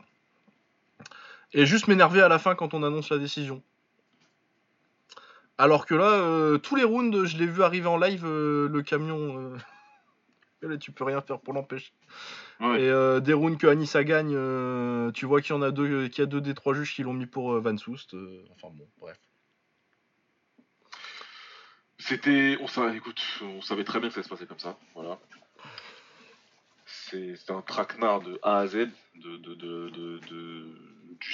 Et 1.53 1.65
juste 1.65 1.87
m'énerver 1.87 2.21
à 2.21 2.27
la 2.27 2.39
fin 2.39 2.55
quand 2.55 2.73
on 2.73 2.83
annonce 2.83 3.09
la 3.09 3.17
décision. 3.17 3.63
Alors 5.59 5.85
que 5.85 5.93
là, 5.93 6.13
euh, 6.13 6.57
tous 6.57 6.75
les 6.75 6.83
rounds, 6.85 7.25
je 7.25 7.37
l'ai 7.37 7.45
vu 7.45 7.61
arriver 7.61 7.87
en 7.87 7.97
live, 7.97 8.23
euh, 8.25 8.67
le 8.69 8.81
camion. 8.81 9.37
euh, 9.37 9.57
là, 10.67 10.77
tu 10.77 10.91
peux 10.91 11.03
rien 11.03 11.21
faire 11.21 11.39
pour 11.39 11.53
l'empêcher. 11.53 11.91
Ouais. 12.61 12.81
Et 12.81 13.21
des 13.21 13.33
rounds 13.33 13.57
que 13.57 13.67
Anissa 13.67 14.03
gagne, 14.03 14.35
tu 15.13 15.25
vois 15.25 15.41
qu'il 15.41 15.53
y 15.55 15.57
en 15.57 15.61
a 15.61 15.71
deux, 15.71 16.07
qu'il 16.07 16.19
y 16.19 16.23
a 16.23 16.25
deux 16.27 16.41
des 16.41 16.53
trois 16.53 16.73
juges 16.73 16.95
qui 16.95 17.03
l'ont 17.03 17.13
mis 17.13 17.25
pour 17.25 17.59
Van 17.59 17.77
Soest. 17.77 18.13
euh, 18.15 18.43
enfin 18.55 18.73
bon, 18.73 18.87
bref. 18.99 19.17
C'était, 21.97 22.57
on 22.61 22.67
savait, 22.67 22.95
écoute, 22.97 23.21
on 23.41 23.61
savait 23.61 23.83
très 23.83 23.99
bien 23.99 24.07
que 24.09 24.15
ça 24.15 24.23
se 24.23 24.29
passait 24.29 24.45
comme 24.45 24.59
ça, 24.59 24.77
voilà. 24.95 25.19
C'est 26.85 27.35
c'était 27.35 27.51
un 27.51 27.61
traquenard 27.61 28.21
de 28.21 28.39
A 28.41 28.59
à 28.59 28.67
Z, 28.67 28.75
de, 28.75 28.87
de, 29.37 29.53
de, 29.53 29.89
de- 29.89 30.19
de- 30.19 30.19
du 30.19 30.58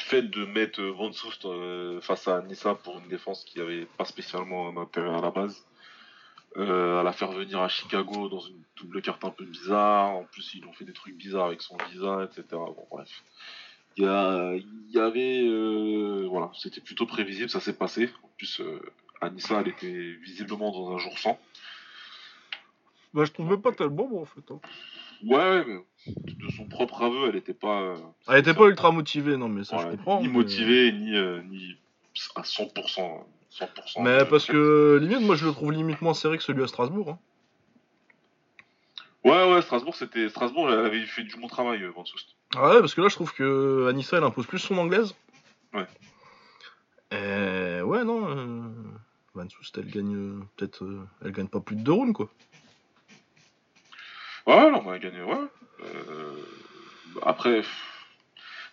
fait 0.06 0.22
de 0.22 0.46
mettre 0.46 0.82
Van 0.84 1.12
Soest 1.12 1.46
euh, 1.46 2.00
face 2.02 2.28
à 2.28 2.42
Nissa 2.44 2.76
pour 2.76 3.00
une 3.00 3.08
défense 3.08 3.44
qui 3.44 3.60
avait 3.60 3.86
pas 3.98 4.06
spécialement 4.06 4.70
un 4.70 4.78
intérêt 4.78 5.16
à 5.18 5.22
la 5.22 5.32
base. 5.32 5.66
Euh, 6.58 7.00
à 7.02 7.04
la 7.04 7.12
faire 7.12 7.32
venir 7.32 7.60
à 7.60 7.68
Chicago 7.68 8.30
dans 8.30 8.40
une 8.40 8.62
double 8.78 9.02
carte 9.02 9.26
un 9.26 9.32
peu 9.32 9.44
bizarre. 9.46 10.12
En 10.12 10.24
plus, 10.24 10.54
ils 10.54 10.64
ont 10.66 10.74
fait 10.74 10.86
des 10.86 10.94
trucs 10.94 11.16
bizarres 11.18 11.48
avec 11.48 11.62
son 11.62 11.76
visa, 11.90 12.24
etc. 12.24 12.44
Bon, 12.52 12.88
bref. 12.92 13.24
Il 13.98 14.04
y, 14.04 15.00
avait. 15.00 15.44
euh, 15.48 16.28
voilà, 16.30 16.52
c'était 16.54 16.82
plutôt 16.82 17.06
prévisible, 17.06 17.50
ça 17.50 17.60
s'est 17.60 17.74
passé. 17.78 18.10
En 18.24 18.30
plus, 18.38 18.60
euh, 18.62 18.80
Anissa, 19.22 19.62
elle 19.62 19.70
était 19.70 20.12
visiblement 20.22 20.72
dans 20.72 20.94
un 20.94 20.98
jour 21.00 21.18
sans. 21.18 21.40
Bah, 23.14 23.26
je 23.26 23.32
trouvais 23.32 23.58
pas 23.58 23.72
tellement 23.72 24.08
bon 24.08 24.22
en 24.22 24.26
fait. 24.26 24.52
hein. 24.52 24.60
Ouais, 25.24 25.64
mais 25.66 25.80
de 26.08 26.50
son 26.56 26.66
propre 26.66 27.02
aveu, 27.04 27.30
elle 27.30 27.36
était 27.36 27.54
pas. 27.54 27.82
euh, 27.82 27.96
Elle 28.28 28.40
était 28.40 28.54
pas 28.54 28.66
ultra 28.68 28.92
motivée, 28.92 29.38
non, 29.38 29.48
mais 29.50 29.64
ça 29.64 29.78
je 29.78 29.86
ouais, 29.86 29.92
comprends. 29.92 30.22
Ni 30.22 30.28
mais- 30.28 30.34
motivée, 30.34 30.92
ni, 30.92 31.16
euh, 31.16 31.42
ni 31.44 31.78
à 32.36 32.42
100%. 32.44 33.26
100% 33.52 34.04
Mais 34.04 34.10
euh, 34.10 34.26
parce 34.26 34.46
que 34.46 35.00
limite, 35.02 35.22
moi 35.22 35.36
je 35.36 35.46
le 35.46 35.52
trouve 35.54 35.72
limite 35.72 36.02
moins 36.02 36.14
serré 36.14 36.38
que 36.38 36.44
celui 36.44 36.62
à 36.64 36.68
Strasbourg. 36.68 37.10
hein. 37.12 37.20
Ouais, 39.24 39.52
ouais, 39.54 39.62
Strasbourg, 39.62 39.96
c'était. 39.96 40.30
Strasbourg, 40.30 40.70
elle 40.72 40.86
avait 40.86 41.04
fait 41.06 41.24
du 41.24 41.36
bon 41.38 41.48
travail, 41.48 41.82
euh, 41.84 41.90
Van. 41.90 42.04
Ah 42.56 42.70
ouais, 42.76 42.80
parce 42.80 42.94
que 42.94 43.02
là 43.02 43.08
je 43.08 43.16
trouve 43.16 43.34
que 43.34 43.88
Anissa 43.90 44.18
elle 44.18 44.24
impose 44.24 44.46
plus 44.46 44.60
son 44.60 44.78
anglaise. 44.78 45.16
Ouais. 45.74 45.88
Et 47.12 47.82
ouais, 47.82 48.04
non. 48.04 48.28
Euh... 48.30 48.70
Van 49.34 49.50
Soest 49.50 49.78
elle 49.78 49.88
gagne 49.92 50.16
euh, 50.16 50.40
peut-être. 50.56 50.84
euh, 50.84 51.08
Elle 51.24 51.32
gagne 51.32 51.48
pas 51.48 51.60
plus 51.60 51.76
de 51.76 51.82
deux 51.82 51.92
rounds 51.92 52.14
quoi. 52.14 52.30
Ouais, 54.48 54.72
non, 54.72 54.84
on 54.86 54.92
a 54.92 55.00
gagné, 55.00 55.22
ouais. 55.22 55.36
Euh, 55.84 56.36
Après, 57.24 57.62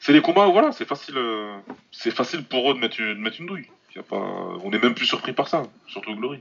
c'est 0.01 0.13
les 0.13 0.21
combats 0.23 0.47
où 0.49 0.53
voilà, 0.53 0.73
c'est 0.73 0.85
facile, 0.85 1.17
euh, 1.17 1.57
c'est 1.91 2.11
facile 2.11 2.45
pour 2.45 2.71
eux 2.71 2.75
de 2.75 2.79
mettre 2.81 3.01
une, 3.01 3.15
de 3.15 3.21
mettre 3.21 3.41
une 3.41 3.47
douille. 3.47 3.67
Y 3.95 3.99
a 3.99 4.03
pas, 4.03 4.17
on 4.17 4.71
est 4.73 4.83
même 4.83 4.95
plus 4.95 5.07
surpris 5.07 5.33
par 5.33 5.49
ça, 5.49 5.65
surtout 5.87 6.15
Glory. 6.17 6.41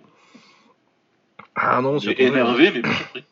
Ah 1.56 1.82
non, 1.82 1.96
On 1.96 2.00
c'est 2.00 2.18
énervé, 2.20 2.72
mais 2.72 2.82
plus 2.82 2.94
surpris. 2.94 3.24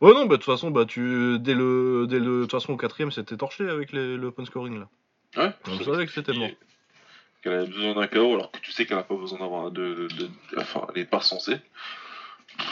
Ouais, 0.00 0.12
non, 0.12 0.26
bah 0.26 0.36
de 0.36 0.42
toute 0.42 0.44
façon, 0.44 0.70
bah 0.70 0.84
tu. 0.84 1.38
Dès 1.38 1.54
le. 1.54 2.06
Dès 2.08 2.18
le. 2.18 2.24
De 2.24 2.42
toute 2.42 2.50
façon, 2.50 2.74
au 2.74 2.76
quatrième, 2.76 3.10
c'était 3.10 3.36
torché 3.38 3.66
avec 3.68 3.92
les... 3.92 4.16
le 4.18 4.26
open 4.26 4.44
scoring 4.44 4.80
là. 4.80 4.88
Ouais. 5.36 5.50
On 5.68 5.82
savait 5.82 6.04
que 6.04 6.12
c'était 6.12 6.34
mort. 6.34 6.50
Qu'elle 7.42 7.54
avait 7.54 7.66
besoin 7.66 7.94
d'un 7.94 8.06
KO 8.06 8.34
alors 8.34 8.50
que 8.50 8.58
tu 8.58 8.70
sais 8.72 8.84
qu'elle 8.84 8.98
a 8.98 9.02
pas 9.02 9.14
besoin 9.16 9.38
d'avoir 9.38 9.70
de, 9.70 9.94
de, 9.94 10.08
de- 10.08 10.30
enfin, 10.58 10.86
elle 10.94 11.02
est 11.02 11.06
pas 11.06 11.20
censée. 11.20 11.56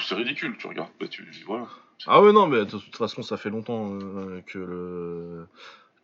C'est 0.04 0.14
ridicule, 0.14 0.56
tu 0.58 0.66
regardes, 0.66 0.90
bah, 1.00 1.08
tu 1.08 1.24
voilà. 1.46 1.68
Ah 2.06 2.22
ouais, 2.22 2.32
non, 2.32 2.46
mais 2.46 2.64
de 2.64 2.70
toute 2.78 2.96
façon, 2.96 3.22
ça 3.22 3.36
fait 3.36 3.50
longtemps 3.50 3.94
euh, 3.94 4.40
que 4.42 4.58
le. 4.58 5.46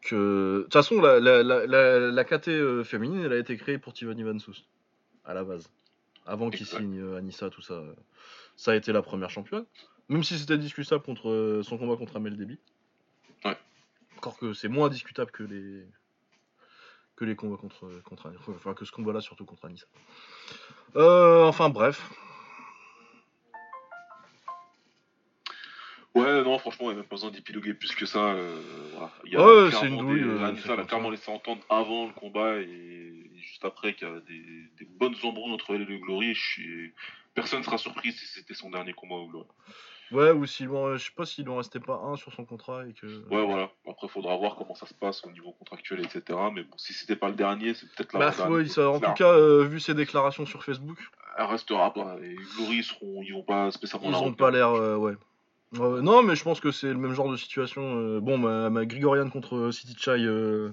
Que... 0.02 0.58
De 0.58 0.62
toute 0.64 0.72
façon, 0.72 1.00
la, 1.00 1.18
la, 1.18 1.42
la, 1.42 1.66
la, 1.66 1.98
la 1.98 2.24
KT 2.24 2.48
euh, 2.48 2.84
féminine, 2.84 3.22
elle 3.24 3.32
a 3.32 3.38
été 3.38 3.56
créée 3.56 3.78
pour 3.78 3.92
Tiffany 3.92 4.22
Van 4.22 4.38
Soest, 4.38 4.64
à 5.24 5.34
la 5.34 5.44
base. 5.44 5.70
Avant 6.26 6.50
qu'il 6.50 6.66
signe 6.66 7.00
euh, 7.00 7.16
Anissa, 7.16 7.50
tout 7.50 7.62
ça. 7.62 7.82
Ça 8.54 8.72
a 8.72 8.74
été 8.74 8.92
la 8.92 9.02
première 9.02 9.30
championne. 9.30 9.64
Même 10.08 10.22
si 10.24 10.38
c'était 10.38 10.58
discutable 10.58 11.02
contre 11.02 11.60
son 11.64 11.78
combat 11.78 11.96
contre 11.96 12.16
Amel 12.16 12.36
Déby. 12.36 12.58
Ouais. 13.44 13.56
Encore 14.16 14.38
que 14.38 14.52
c'est 14.52 14.68
moins 14.68 14.88
discutable 14.88 15.30
que 15.30 15.42
les 15.42 15.86
que 17.16 17.24
les 17.24 17.34
combats 17.34 17.56
contre, 17.56 18.00
contre 18.04 18.32
enfin 18.48 18.74
que 18.74 18.84
ce 18.84 18.92
combat-là 18.92 19.20
surtout 19.20 19.44
contre 19.44 19.64
Anissa. 19.64 19.86
Euh, 20.96 21.44
enfin 21.44 21.68
bref. 21.68 22.10
Ouais, 26.14 26.42
non, 26.42 26.58
franchement, 26.58 26.86
il 26.90 26.94
n'y 26.94 26.94
a 26.94 26.96
même 27.00 27.04
pas 27.04 27.16
besoin 27.16 27.30
d'épiloguer 27.30 27.74
plus 27.74 27.94
que 27.94 28.06
ça. 28.06 28.32
euh, 28.32 28.60
voilà. 28.92 29.12
Il 29.24 29.32
y 29.32 29.36
a 29.36 29.40
Ouais, 29.40 29.68
clairement 29.68 29.80
c'est 29.80 29.86
une 29.88 29.98
douille, 29.98 30.62
des- 30.62 30.70
a 30.70 30.84
clairement 30.84 31.10
laissé 31.10 31.30
entendre 31.30 31.62
avant 31.68 32.06
le 32.06 32.12
combat 32.12 32.56
et, 32.56 32.62
et 32.64 33.38
juste 33.40 33.64
après 33.64 33.94
qu'il 33.94 34.08
y 34.08 34.10
a 34.10 34.20
des, 34.20 34.42
des 34.78 34.84
bonnes 34.90 35.14
embrouilles 35.22 35.52
entre 35.52 35.74
elle 35.74 35.82
et 35.82 35.84
le 35.86 35.98
Glory. 35.98 36.34
Suis... 36.34 36.92
Personne 37.34 37.60
ne 37.60 37.64
sera 37.64 37.78
surpris 37.78 38.12
si 38.12 38.26
c'était 38.26 38.54
son 38.54 38.70
dernier 38.70 38.94
combat 38.94 39.14
au 39.16 39.26
Glory. 39.28 39.46
Ouais, 40.10 40.30
ou 40.30 40.46
s'il 40.46 40.70
en- 40.70 40.96
je 40.96 41.04
sais 41.04 41.10
pas 41.14 41.26
s'il 41.26 41.48
en 41.50 41.56
restait 41.58 41.78
pas 41.78 42.00
un 42.02 42.16
sur 42.16 42.32
son 42.32 42.46
contrat 42.46 42.86
et 42.88 42.94
que. 42.94 43.06
Ouais, 43.28 43.44
voilà. 43.44 43.70
Après, 43.86 44.08
faudra 44.08 44.34
voir 44.36 44.56
comment 44.56 44.74
ça 44.74 44.86
se 44.86 44.94
passe 44.94 45.22
au 45.24 45.30
niveau 45.30 45.52
contractuel, 45.52 46.00
etc. 46.00 46.22
Mais 46.54 46.62
bon, 46.62 46.76
si 46.78 46.94
c'était 46.94 47.14
pas 47.16 47.28
le 47.28 47.34
dernier, 47.34 47.74
c'est 47.74 47.86
peut-être 47.94 48.14
la 48.14 48.18
Bah, 48.30 48.48
ouais, 48.48 48.64
ça- 48.66 48.88
en 48.90 48.98
tout 48.98 49.12
cas, 49.12 49.32
euh, 49.34 49.64
vu 49.64 49.78
ses 49.78 49.92
déclarations 49.94 50.46
sur 50.46 50.64
Facebook, 50.64 50.98
Elle 51.36 51.44
restera 51.44 51.92
pas. 51.92 52.16
Les 52.18 52.34
Glory 52.56 52.82
seront, 52.82 53.22
ils 53.22 53.32
vont 53.34 53.42
pas 53.42 53.70
spécialement 53.70 54.08
ils 54.08 54.12
la 54.12 54.18
ont 54.18 54.20
retenir. 54.22 54.36
pas 54.38 54.50
l'air. 54.50 54.70
euh, 54.70 54.96
ouais. 54.96 55.12
Ouais, 55.74 56.00
non, 56.00 56.22
mais 56.22 56.34
je 56.34 56.42
pense 56.44 56.60
que 56.60 56.70
c'est 56.70 56.88
le 56.88 56.94
même 56.94 57.12
genre 57.12 57.30
de 57.30 57.36
situation. 57.36 57.82
euh, 57.98 58.20
bon, 58.20 58.38
ma, 58.38 58.70
ma 58.70 58.86
Grigorian 58.86 59.28
contre 59.28 59.56
euh, 59.56 59.72
City 59.72 59.94
Chai 59.98 60.24
euh, 60.24 60.70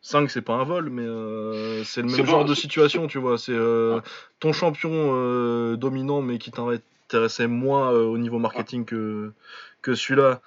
5, 0.00 0.30
c'est 0.30 0.42
pas 0.42 0.54
un 0.54 0.64
vol, 0.64 0.88
mais 0.90 1.02
euh, 1.02 1.82
c'est 1.84 2.00
le 2.02 2.08
même 2.08 2.24
genre 2.24 2.44
de 2.44 2.54
situation, 2.54 3.08
tu 3.08 3.18
vois. 3.18 3.36
C'est 3.36 3.52
euh, 3.52 3.96
Ouais. 3.96 4.02
ton 4.40 4.52
champion 4.52 4.90
euh, 4.92 5.76
dominant, 5.76 6.22
mais 6.22 6.38
qui 6.38 6.50
t'intéressait 6.50 7.46
moins 7.46 7.92
euh, 7.92 8.04
au 8.04 8.16
niveau 8.16 8.38
marketing 8.38 8.84
que, 8.84 9.32
que 9.82 9.94
celui-là. 9.94 10.40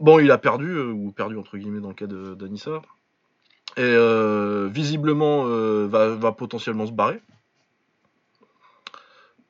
Bon, 0.00 0.18
il 0.20 0.30
a 0.30 0.38
perdu, 0.38 0.70
euh, 0.70 0.86
ou 0.92 1.10
perdu 1.12 1.36
entre 1.36 1.58
guillemets 1.58 1.80
dans 1.80 1.88
le 1.88 1.94
cas 1.94 2.06
d'Anissa. 2.06 2.80
Et 3.76 3.82
euh, 3.82 4.68
visiblement, 4.72 5.44
euh, 5.48 5.86
va, 5.86 6.08
va 6.14 6.32
potentiellement 6.32 6.86
se 6.86 6.92
barrer. 6.92 7.20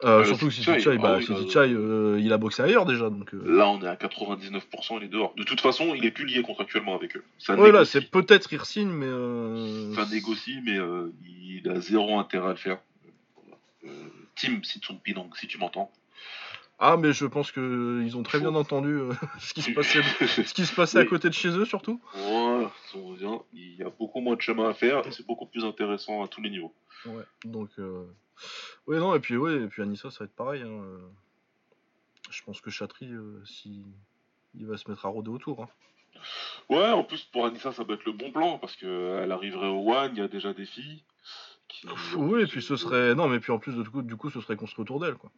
Euh, 0.05 0.20
Euh, 0.20 0.24
surtout 0.24 0.46
que 0.46 0.53
Chai, 0.53 0.78
Chai, 0.78 0.96
bah, 0.96 1.16
ah 1.16 1.18
oui, 1.18 1.51
Chai, 1.51 1.72
euh, 1.72 2.20
il 2.20 2.32
a 2.32 2.38
boxé 2.38 2.62
ailleurs 2.62 2.86
déjà. 2.86 3.11
Donc, 3.11 3.34
euh, 3.34 3.42
Là, 3.44 3.68
on 3.68 3.82
est 3.82 3.88
à 3.88 3.96
99%, 3.96 4.99
il 4.99 5.05
est 5.05 5.09
dehors. 5.09 5.34
De 5.36 5.42
toute 5.42 5.61
façon, 5.61 5.94
il 5.94 6.05
est 6.07 6.12
plus 6.12 6.24
lié 6.24 6.42
contractuellement 6.42 6.94
avec 6.94 7.16
eux. 7.16 7.24
Ça 7.38 7.57
Ouais, 7.57 7.72
là, 7.72 7.84
c'est 7.84 8.09
peut-être 8.11 8.53
il 8.53 8.64
signe, 8.64 8.90
mais. 8.90 9.94
Ça 9.96 10.07
négocie, 10.07 10.61
mais 10.64 10.78
il 11.26 11.68
a 11.68 11.80
zéro 11.80 12.18
intérêt 12.18 12.49
à 12.49 12.51
le 12.51 12.57
faire. 12.57 12.78
Tim 14.36 14.62
Sitsung 14.62 15.01
Pinong, 15.01 15.34
si 15.34 15.49
tu 15.49 15.59
m'entends. 15.59 15.90
Ah, 16.80 16.96
mais 16.96 17.12
je 17.12 17.26
pense 17.26 17.51
que 17.51 18.03
ils 18.05 18.16
ont 18.16 18.22
très 18.22 18.38
bien 18.38 18.55
entendu 18.55 19.01
ce 19.40 19.53
qui 19.53 19.62
se 19.62 19.72
passait, 19.72 20.01
ce 20.44 20.55
qui 20.55 20.64
se 20.64 20.72
passait 20.72 20.99
à 20.99 21.05
côté 21.05 21.28
de 21.28 21.34
chez 21.34 21.49
eux, 21.49 21.64
surtout. 21.64 22.01
Voilà, 22.14 22.70
si 22.92 22.99
il 23.53 23.74
y 23.74 23.82
a 23.82 23.90
beaucoup 23.90 24.20
moins 24.20 24.36
de 24.36 24.40
chemin 24.40 24.68
à 24.68 24.74
faire 24.74 25.05
et 25.05 25.11
c'est 25.11 25.26
beaucoup 25.26 25.46
plus 25.46 25.64
intéressant 25.64 26.22
à 26.22 26.28
tous 26.28 26.40
les 26.40 26.51
niveaux. 26.51 26.72
Ouais. 27.05 27.24
Donc, 27.44 27.70
ouais, 28.86 28.99
non, 28.99 29.14
et 29.14 29.20
puis, 29.20 29.36
ouais, 29.36 29.55
et 29.62 29.66
puis 29.66 29.82
Anissa, 29.82 30.11
ça 30.11 30.20
va 30.20 30.24
être 30.26 30.34
pareil. 30.36 30.62
hein, 30.62 30.68
euh. 30.82 30.99
Je 32.30 32.43
pense 32.43 32.61
que 32.61 32.70
Chatry, 32.70 33.07
euh, 33.11 33.43
si 33.45 33.82
il 34.55 34.66
va 34.66 34.76
se 34.76 34.91
mettre 34.91 35.07
à 35.07 35.09
rôder 35.09 35.30
autour. 35.30 35.62
hein. 35.62 35.68
Ouais, 36.68 36.91
en 36.91 37.05
plus 37.05 37.22
pour 37.24 37.47
Anissa, 37.47 37.72
ça 37.72 37.84
peut 37.84 37.95
être 37.95 38.05
le 38.05 38.12
bon 38.12 38.32
plan 38.32 38.59
parce 38.59 38.76
qu'elle 38.76 39.30
arriverait 39.32 39.68
au 39.68 39.91
One, 39.93 40.12
il 40.14 40.18
y 40.18 40.22
a 40.22 40.28
déjà 40.28 40.53
des 40.53 40.66
filles. 40.66 41.03
Qui, 41.68 41.86
Oui, 42.16 42.43
et 42.43 42.47
puis 42.47 42.62
ce 42.62 42.76
serait. 42.76 43.14
Non, 43.14 43.28
mais 43.28 43.41
puis 43.41 43.53
en 43.53 43.59
plus, 43.59 43.74
de 43.74 43.82
coup, 43.82 44.03
du 44.03 44.16
coup, 44.16 44.30
ce 44.30 44.41
serait 44.41 44.57
construit 44.57 44.82
autour 44.82 45.01
d'elle, 45.01 45.14
quoi. 45.14 45.30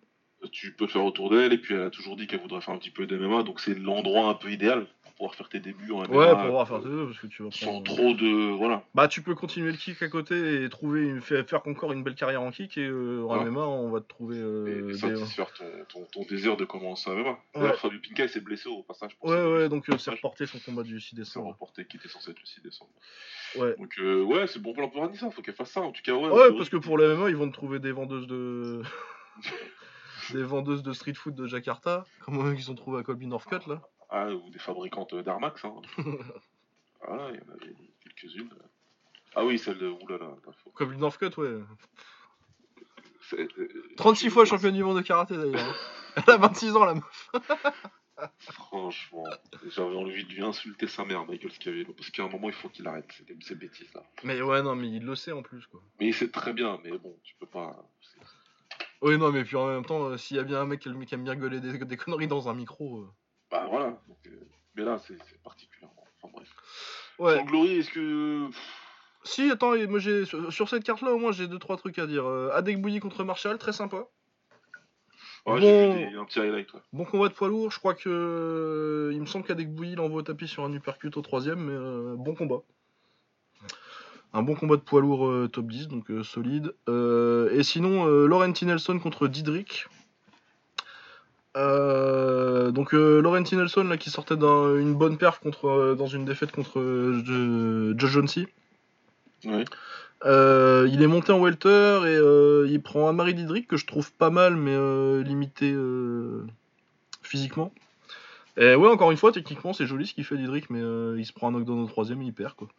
Tu 0.52 0.72
peux 0.72 0.86
faire 0.86 1.04
autour 1.04 1.28
d'elle 1.30 1.52
et 1.52 1.58
puis 1.58 1.74
elle 1.74 1.82
a 1.82 1.90
toujours 1.90 2.16
dit 2.16 2.26
qu'elle 2.26 2.40
voudrait 2.40 2.62
faire 2.62 2.72
un 2.74 2.78
petit 2.78 2.90
peu 2.90 3.06
d'MMA, 3.06 3.42
donc 3.42 3.60
c'est 3.60 3.74
l'endroit 3.74 4.28
un 4.30 4.34
peu 4.34 4.50
idéal 4.50 4.86
pouvoir 5.20 5.34
faire 5.34 5.50
tes 5.50 5.60
débuts 5.60 5.92
en 5.92 5.98
MMA. 6.04 6.16
Ouais, 6.16 6.30
pour 6.30 6.44
pouvoir 6.46 6.66
faire 6.66 6.78
tes 6.80 6.88
deux, 6.88 7.04
parce 7.04 7.18
que 7.18 7.26
tu 7.26 7.42
vas 7.42 7.50
Sans 7.50 7.66
prendre- 7.82 7.84
trop 7.94 8.14
de. 8.14 8.52
Voilà. 8.56 8.82
Bah, 8.94 9.06
tu 9.06 9.20
peux 9.20 9.34
continuer 9.34 9.70
le 9.70 9.76
kick 9.76 10.02
à 10.02 10.08
côté 10.08 10.64
et 10.64 10.68
trouver 10.70 11.02
une... 11.08 11.20
faire 11.20 11.44
encore 11.66 11.92
une 11.92 12.02
belle 12.02 12.14
carrière 12.14 12.40
en 12.40 12.50
kick, 12.50 12.78
et 12.78 12.86
euh, 12.86 13.22
en 13.28 13.38
Ouais. 13.38 13.44
MMA, 13.50 13.60
on 13.60 13.90
va 13.90 14.00
te 14.00 14.08
trouver. 14.08 14.38
euh, 14.38 14.88
et 14.88 14.92
des- 14.92 14.98
satisfaire 14.98 15.52
ton, 15.52 15.64
ton, 15.90 16.04
ton 16.10 16.22
désir 16.26 16.56
de 16.56 16.64
commencer 16.64 17.10
en 17.10 17.14
MMA. 17.16 17.38
D'ailleurs, 17.54 17.78
Fabio 17.78 17.98
Pinca 18.00 18.28
s'est 18.28 18.40
blessé 18.40 18.70
au 18.70 18.82
passage. 18.82 19.14
pour 19.16 19.28
Ouais, 19.28 19.44
ouais, 19.52 19.68
donc 19.68 19.90
euh, 19.90 19.98
c'est 19.98 20.10
reporté 20.10 20.46
son 20.46 20.58
combat 20.58 20.82
du 20.84 20.98
6 20.98 21.10
C'est 21.10 21.16
décembre. 21.16 21.48
remporté 21.48 21.84
qui 21.84 21.98
était 21.98 22.08
censé 22.08 22.30
être 22.30 22.40
le 22.40 22.46
6 22.46 22.62
décembre. 22.62 22.90
Ouais. 23.58 23.74
Donc, 23.78 23.92
euh, 23.98 24.22
ouais, 24.22 24.46
c'est 24.46 24.58
bon 24.62 24.72
plan 24.72 24.88
pour 24.88 25.04
Anissa, 25.04 25.30
faut 25.30 25.42
qu'elle 25.42 25.54
fasse 25.54 25.70
ça 25.72 25.82
en 25.82 25.92
tout 25.92 26.00
cas. 26.02 26.14
Ouais, 26.14 26.28
Ouais, 26.30 26.52
parce 26.56 26.70
que 26.70 26.78
pour 26.78 26.96
le 26.96 27.14
MMA, 27.14 27.28
ils 27.28 27.36
vont 27.36 27.48
te 27.48 27.52
trouver 27.54 27.78
des 27.78 27.92
vendeuses 27.92 28.26
de. 28.26 28.80
des 30.32 30.42
vendeuses 30.42 30.82
de 30.82 30.92
street 30.92 31.14
food 31.14 31.34
de 31.34 31.46
Jakarta, 31.46 32.04
comme 32.24 32.38
euh, 32.46 32.54
qu'ils 32.54 32.70
ont 32.70 32.74
trouvé 32.74 33.00
à 33.00 33.02
Colby 33.02 33.26
Northcutt, 33.26 33.66
là? 33.66 33.82
Ah, 34.10 34.28
ou 34.30 34.50
des 34.50 34.58
fabricantes 34.58 35.14
d'Armax. 35.14 35.64
Hein. 35.64 35.74
ah, 37.02 37.28
il 37.32 37.36
y 37.40 37.42
en 37.50 37.52
avait 37.54 37.74
quelques-unes. 38.02 38.50
Ah 39.36 39.44
oui, 39.44 39.58
celle 39.58 39.78
de. 39.78 39.88
Oulala. 39.88 40.34
faut- 40.64 40.70
Colby 40.70 40.96
Northcutt, 40.96 41.36
ouais. 41.38 41.58
c'est- 43.28 43.48
euh, 43.58 43.92
36 43.96 44.30
fois 44.30 44.44
championne 44.44 44.74
du 44.74 44.82
monde 44.82 44.96
de 44.96 45.02
karaté, 45.02 45.36
d'ailleurs. 45.36 45.74
Elle 46.16 46.34
a 46.34 46.36
26 46.38 46.74
ans, 46.76 46.84
la 46.84 46.94
meuf. 46.94 47.30
Franchement, 48.38 49.24
j'avais 49.68 49.96
envie 49.96 50.24
de 50.24 50.32
lui 50.32 50.42
insulter 50.42 50.86
sa 50.88 51.04
mère, 51.04 51.24
Michael 51.24 51.52
Scavello, 51.52 51.92
parce 51.94 52.10
qu'à 52.10 52.24
un 52.24 52.28
moment, 52.28 52.48
il 52.48 52.54
faut 52.54 52.68
qu'il 52.68 52.86
arrête 52.86 53.10
ces, 53.12 53.24
ces 53.40 53.54
bêtises-là. 53.54 54.02
Mais 54.24 54.42
ouais, 54.42 54.62
non, 54.62 54.74
mais 54.74 54.88
il 54.90 55.04
le 55.04 55.14
sait 55.14 55.32
en 55.32 55.42
plus, 55.42 55.66
quoi. 55.68 55.80
Mais 56.00 56.08
il 56.08 56.14
sait 56.14 56.28
très 56.30 56.52
bien, 56.52 56.78
mais 56.84 56.98
bon, 56.98 57.16
tu 57.22 57.34
peux 57.38 57.46
pas. 57.46 57.76
c'est- 58.02 58.18
Oui, 59.02 59.16
non, 59.16 59.30
mais 59.32 59.44
puis 59.44 59.56
en 59.56 59.68
même 59.68 59.84
temps, 59.86 60.04
euh, 60.04 60.16
s'il 60.18 60.36
y 60.36 60.40
a 60.40 60.42
bien 60.42 60.60
un 60.60 60.66
mec 60.66 60.80
qui 60.80 60.90
qui 61.06 61.14
aime 61.14 61.24
bien 61.24 61.36
gueuler 61.36 61.60
des, 61.60 61.78
des 61.78 61.96
conneries 61.96 62.26
dans 62.28 62.48
un 62.48 62.54
micro. 62.54 62.98
euh, 62.98 63.08
Bah 63.50 63.66
voilà. 63.68 63.86
donc, 64.08 64.18
euh, 64.26 64.30
Mais 64.76 64.84
là, 64.84 64.98
c'est 64.98 65.16
particulièrement. 65.42 66.04
Enfin 66.22 66.32
bref. 66.34 66.48
Ouais. 67.18 67.36
Sans 67.38 67.44
Glory, 67.44 67.78
est-ce 67.78 67.90
que. 67.90 68.48
Si, 69.24 69.50
attends, 69.50 69.74
moi 69.88 69.98
j'ai 69.98 70.24
sur, 70.24 70.68
cette 70.68 70.84
carte-là, 70.84 71.12
au 71.12 71.18
moins 71.18 71.32
j'ai 71.32 71.46
deux 71.46 71.58
trois 71.58 71.76
trucs 71.76 71.98
à 71.98 72.06
dire. 72.06 72.24
Euh, 72.26 72.50
Adek 72.54 72.80
contre 73.00 73.22
Marshall, 73.24 73.58
très 73.58 73.72
sympa. 73.72 74.06
Ouais, 75.46 75.54
Bon. 75.54 75.56
j'ai 75.58 75.92
vu 76.04 76.10
des- 76.10 76.16
un 76.16 76.24
petit 76.24 76.40
highlight, 76.40 76.72
ouais. 76.72 76.80
Bon 76.92 77.04
combat 77.04 77.28
de 77.28 77.34
poids 77.34 77.48
lourd, 77.48 77.70
je 77.70 77.78
crois 77.78 77.94
que. 77.94 78.08
euh, 78.08 79.10
il 79.12 79.20
me 79.20 79.26
semble 79.26 79.44
qu'Adek 79.46 79.74
Bouilly 79.74 79.94
l'envoie 79.94 80.20
au 80.20 80.22
tapis 80.22 80.48
sur 80.48 80.64
un 80.64 80.72
uppercut 80.72 81.14
au 81.16 81.22
troisième, 81.22 81.60
mais 81.60 81.72
euh, 81.74 82.14
bon 82.16 82.34
combat. 82.34 82.62
Un 84.32 84.42
bon 84.42 84.54
combat 84.54 84.76
de 84.76 84.82
poids 84.82 85.00
lourd 85.00 85.26
euh, 85.26 85.48
top 85.48 85.66
10, 85.66 85.88
donc 85.88 86.06
solide. 86.22 86.72
Et 86.88 87.62
sinon, 87.62 88.04
Laurenti 88.06 88.64
Nelson 88.64 88.98
contre 89.00 89.26
Didrik. 89.28 89.86
Euh, 91.56 92.70
donc 92.70 92.94
euh, 92.94 93.20
Laurenti 93.20 93.56
Nelson 93.56 93.82
là 93.84 93.96
qui 93.96 94.10
sortait 94.10 94.36
d'une 94.36 94.94
bonne 94.94 95.18
perf 95.18 95.40
contre 95.40 95.66
euh, 95.68 95.94
dans 95.96 96.06
une 96.06 96.24
défaite 96.24 96.52
contre 96.52 96.80
Jo- 97.24 97.98
Josh 97.98 98.10
Jonesy. 98.10 98.46
Euh, 100.26 100.86
il 100.92 101.02
est 101.02 101.06
monté 101.06 101.32
en 101.32 101.40
welter 101.40 102.02
et 102.06 102.70
il 102.70 102.80
prend 102.82 103.08
un 103.08 103.12
Marie 103.12 103.34
Didrik 103.34 103.66
que 103.66 103.76
je 103.76 103.86
trouve 103.86 104.12
pas 104.12 104.30
mal 104.30 104.54
mais 104.54 104.76
limité 105.24 105.74
physiquement. 107.22 107.72
Et 108.56 108.74
ouais, 108.74 108.88
encore 108.88 109.10
une 109.10 109.16
fois, 109.16 109.32
techniquement 109.32 109.72
c'est 109.72 109.86
joli 109.86 110.06
ce 110.06 110.14
qu'il 110.14 110.24
fait 110.24 110.36
Didrik, 110.36 110.68
mais 110.70 110.80
il 111.18 111.24
se 111.24 111.32
prend 111.32 111.48
un 111.48 111.52
knockdown 111.52 111.80
au 111.80 111.86
troisième 111.86 112.20
et 112.22 112.26
il 112.26 112.32
perd 112.34 112.54
quoi. 112.54 112.68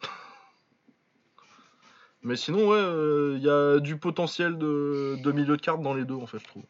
Mais 2.24 2.36
sinon, 2.36 2.68
ouais, 2.68 3.36
il 3.36 3.42
y 3.42 3.50
a 3.50 3.80
du 3.80 3.96
potentiel 3.96 4.56
de, 4.56 5.16
de 5.20 5.32
milieu 5.32 5.56
de 5.56 5.60
carte 5.60 5.82
dans 5.82 5.92
les 5.94 6.04
deux 6.04 6.14
en 6.14 6.26
fait, 6.28 6.38
je 6.38 6.44
trouve. 6.46 6.62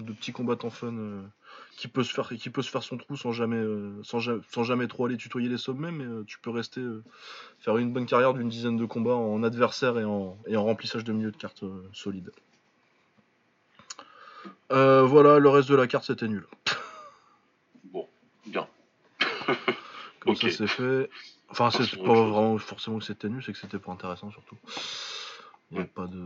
De 0.00 0.12
petits 0.12 0.32
combattants 0.32 0.70
fun 0.70 0.94
euh, 0.94 1.22
qui, 1.76 1.86
peut 1.88 2.02
se 2.02 2.12
faire, 2.14 2.28
qui 2.28 2.50
peut 2.50 2.62
se 2.62 2.70
faire 2.70 2.82
son 2.82 2.96
trou 2.96 3.16
sans 3.16 3.32
jamais, 3.32 3.56
euh, 3.56 3.92
sans, 4.02 4.18
ja- 4.18 4.38
sans 4.50 4.64
jamais 4.64 4.86
trop 4.88 5.06
aller 5.06 5.16
tutoyer 5.16 5.48
les 5.48 5.58
sommets, 5.58 5.90
mais 5.90 6.04
euh, 6.04 6.24
tu 6.26 6.38
peux 6.38 6.50
rester. 6.50 6.80
faire 7.60 7.76
une 7.76 7.92
bonne 7.92 8.06
carrière 8.06 8.32
d'une 8.34 8.48
dizaine 8.48 8.76
de 8.76 8.84
combats 8.86 9.14
en 9.14 9.42
adversaire 9.42 9.98
et 9.98 10.04
en, 10.04 10.38
et 10.46 10.56
en 10.56 10.64
remplissage 10.64 11.04
de 11.04 11.12
milieu 11.12 11.30
de 11.30 11.36
carte 11.36 11.64
solide. 11.92 12.30
Voilà, 14.70 15.38
le 15.38 15.48
reste 15.48 15.68
de 15.68 15.74
la 15.76 15.86
carte 15.86 16.04
c'était 16.06 16.28
nul. 16.28 16.46
Bon, 17.84 18.06
bien. 18.46 18.66
Comme 20.20 20.36
ça 20.36 20.50
c'est 20.50 20.66
fait. 20.66 21.10
Enfin, 21.50 21.70
c'est 21.70 21.96
pas 21.96 22.12
vraiment 22.12 22.56
forcément 22.58 22.98
que 22.98 23.04
c'était 23.04 23.28
nul, 23.28 23.42
c'est 23.44 23.52
que 23.52 23.58
c'était 23.58 23.78
pas 23.78 23.90
intéressant 23.90 24.30
surtout. 24.30 24.56
Il 25.70 25.76
y 25.76 25.80
a 25.80 25.82
Ouais. 25.82 25.88
pas 25.94 26.06
de. 26.06 26.18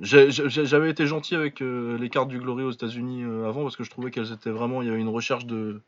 J'avais 0.00 0.90
été 0.90 1.06
gentil 1.06 1.34
avec 1.34 1.60
euh, 1.60 1.98
les 1.98 2.08
cartes 2.08 2.28
du 2.28 2.38
Glory 2.38 2.62
aux 2.62 2.70
États-Unis 2.70 3.24
euh, 3.24 3.48
avant 3.48 3.62
parce 3.62 3.76
que 3.76 3.82
je 3.84 3.90
trouvais 3.90 4.10
qu'elles 4.12 4.32
étaient 4.32 4.50
vraiment. 4.50 4.80
Il 4.82 4.86
y 4.88 4.90
avait 4.90 5.00
une 5.00 5.08
recherche 5.08 5.44
de 5.46 5.80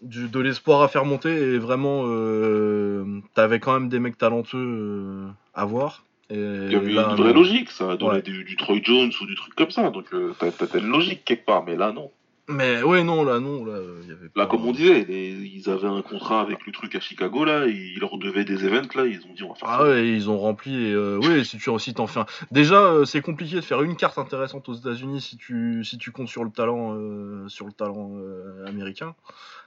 du- 0.00 0.28
de 0.28 0.40
l'espoir 0.40 0.82
à 0.82 0.88
faire 0.88 1.04
monter 1.04 1.30
et 1.30 1.58
vraiment 1.58 2.04
euh, 2.06 3.20
t'avais 3.34 3.60
quand 3.60 3.74
même 3.74 3.88
des 3.88 3.98
mecs 4.00 4.16
talentueux 4.18 5.26
à 5.54 5.64
voir. 5.66 6.04
Et 6.30 6.34
Il 6.36 6.72
y 6.72 6.76
avait 6.76 6.90
là, 6.92 7.10
une 7.10 7.16
vraie 7.16 7.34
logique, 7.34 7.70
ça 7.70 7.96
donnait 7.96 8.14
Ouais. 8.14 8.22
du, 8.22 8.44
du 8.44 8.56
Troy 8.56 8.78
Jones 8.82 9.12
ou 9.20 9.26
du 9.26 9.34
truc 9.34 9.54
comme 9.54 9.70
ça, 9.70 9.90
donc 9.90 10.06
t'as 10.38 10.50
t'as- 10.50 10.66
t'as 10.66 10.78
une 10.78 10.88
logique 10.88 11.24
quelque 11.26 11.44
part, 11.44 11.64
mais 11.64 11.76
là 11.76 11.92
non. 11.92 12.10
Mais 12.48 12.82
ouais, 12.82 13.04
non, 13.04 13.22
là, 13.24 13.38
non, 13.38 13.64
là, 13.64 13.78
il 14.02 14.08
y 14.08 14.12
avait 14.12 14.24
Là, 14.24 14.30
pas- 14.34 14.46
comme 14.46 14.66
on 14.66 14.72
disait, 14.72 15.04
les- 15.04 15.30
ils 15.30 15.70
avaient 15.70 15.86
un 15.88 16.02
contrat 16.02 16.40
avec 16.40 16.66
le 16.66 16.72
truc 16.72 16.94
à 16.96 17.00
Chicago, 17.00 17.44
là, 17.44 17.66
ils 17.66 17.98
leur 18.00 18.18
devaient 18.18 18.44
des 18.44 18.64
events, 18.66 18.88
là, 18.96 19.06
ils 19.06 19.24
ont 19.26 19.32
dit 19.32 19.44
on 19.44 19.50
va 19.50 19.54
faire 19.54 19.68
Ah 19.68 19.78
ça. 19.78 19.84
ouais, 19.84 20.08
ils 20.08 20.28
ont 20.28 20.38
rempli. 20.38 20.74
Et, 20.88 20.92
euh, 20.92 21.20
oui, 21.22 21.44
si 21.44 21.58
tu 21.58 21.70
si 21.78 21.94
t'en 21.94 22.08
fais 22.08 22.20
un. 22.20 22.26
Déjà, 22.50 22.80
euh, 22.82 23.04
c'est 23.04 23.20
compliqué 23.22 23.54
de 23.56 23.60
faire 23.60 23.82
une 23.82 23.94
carte 23.96 24.18
intéressante 24.18 24.68
aux 24.68 24.74
États-Unis 24.74 25.20
si 25.20 25.36
tu 25.36 25.84
si 25.84 25.98
tu 25.98 26.10
comptes 26.10 26.28
sur 26.28 26.42
le 26.42 26.50
talent 26.50 26.94
euh, 26.96 27.48
sur 27.48 27.64
le 27.66 27.72
talent 27.72 28.10
américain. 28.66 29.14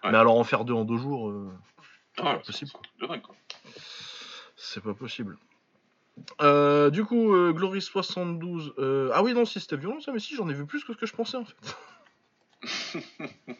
Ouais. 0.04 0.12
Mais 0.12 0.18
alors 0.18 0.38
en 0.38 0.44
faire 0.44 0.66
deux 0.66 0.74
en 0.74 0.84
deux 0.84 0.98
jours, 0.98 1.32
Ah, 2.18 2.40
possible, 2.46 2.70
c'est 3.00 3.02
de 3.02 3.08
dingue, 3.08 3.22
quoi. 3.22 3.36
c'est 4.58 4.84
pas 4.84 4.94
possible. 4.94 5.38
Du 6.92 7.06
coup, 7.06 7.34
Glory 7.54 7.82
72. 7.82 8.74
euh, 8.80 9.12
Ah 9.14 9.24
oui, 9.24 9.34
non, 9.34 9.46
si 9.46 9.62
c'était 9.62 9.78
violent 9.78 10.02
ça, 10.02 10.12
mais 10.12 10.20
si 10.20 10.36
j'en 10.36 10.50
ai 10.50 10.54
vu 10.54 10.66
plus 10.66 10.84
que 10.84 10.92
ce 10.94 10.98
que 10.98 11.06
je 11.06 11.14
pensais 11.14 11.38
en 11.38 11.46
fait. 11.46 11.56